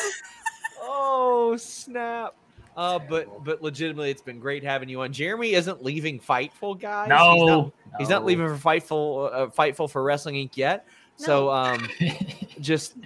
Oh 0.86 1.56
snap! 1.58 2.34
Uh, 2.76 2.98
but 2.98 3.42
but 3.44 3.62
legitimately, 3.62 4.10
it's 4.10 4.22
been 4.22 4.38
great 4.38 4.62
having 4.62 4.88
you 4.88 5.00
on. 5.00 5.12
Jeremy 5.12 5.52
isn't 5.54 5.82
leaving 5.82 6.20
Fightful, 6.20 6.78
guys. 6.78 7.04
He's 7.06 7.10
not- 7.10 7.46
No, 7.46 7.72
He's 7.98 8.08
not 8.10 8.24
leaving 8.26 8.46
for 8.48 8.54
Fightful, 8.56 9.32
uh, 9.32 9.46
Fightful 9.46 9.90
for 9.90 10.02
Wrestling 10.02 10.34
Inc. 10.34 10.56
yet. 10.56 10.86
So, 11.16 11.50
um, 11.50 11.88
just 12.60 12.96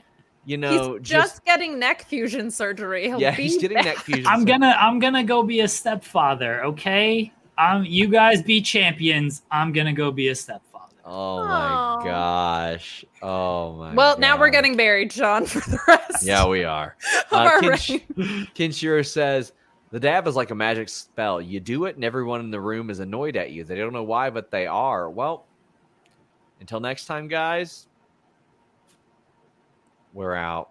you 0.44 0.56
know, 0.56 0.94
He's 0.96 1.08
just, 1.08 1.44
getting 1.44 1.78
neck 1.78 2.02
fusion 2.06 2.50
surgery. 2.50 3.04
He'll 3.06 3.20
yeah, 3.20 3.36
be 3.36 3.44
he's 3.44 3.58
getting 3.58 3.76
back. 3.76 3.84
neck 3.84 3.96
fusion. 4.04 4.26
I'm 4.26 4.40
so- 4.40 4.46
gonna 4.46 4.76
I'm 4.80 4.98
gonna 4.98 5.22
go 5.24 5.42
be 5.44 5.60
a 5.60 5.68
stepfather. 5.68 6.64
Okay. 6.64 7.32
Um, 7.58 7.84
you 7.84 8.08
guys 8.08 8.42
be 8.42 8.60
champions. 8.62 9.42
I'm 9.50 9.70
gonna 9.72 9.92
go 9.92 10.10
be 10.10 10.28
a 10.28 10.34
stepfather. 10.34 10.69
Oh 11.12 11.44
my 11.44 12.02
gosh! 12.04 13.04
Oh 13.20 13.72
my. 13.74 13.94
Well, 13.94 14.16
now 14.20 14.38
we're 14.38 14.50
getting 14.50 14.76
buried, 14.76 15.12
Sean, 15.12 15.44
for 15.46 15.58
the 15.68 15.80
rest. 15.88 16.24
Yeah, 16.24 16.46
we 16.46 16.64
are. 16.64 16.96
Uh, 17.32 17.36
our 17.36 17.60
Ken, 17.60 18.00
reign. 18.16 18.48
Ken 18.54 18.72
Shearer 18.72 19.04
says 19.04 19.52
the 19.92 20.00
dab 20.00 20.26
is 20.26 20.34
like 20.34 20.50
a 20.50 20.54
magic 20.54 20.88
spell. 20.88 21.40
You 21.40 21.60
do 21.60 21.84
it, 21.84 21.94
and 21.94 22.04
everyone 22.04 22.40
in 22.40 22.50
the 22.50 22.60
room 22.60 22.90
is 22.90 22.98
annoyed 22.98 23.36
at 23.36 23.52
you. 23.52 23.62
They 23.62 23.76
don't 23.76 23.92
know 23.92 24.02
why, 24.02 24.30
but 24.30 24.50
they 24.50 24.66
are. 24.66 25.08
Well, 25.08 25.46
until 26.58 26.80
next 26.80 27.06
time, 27.06 27.28
guys. 27.28 27.86
We're 30.12 30.34
out. 30.34 30.70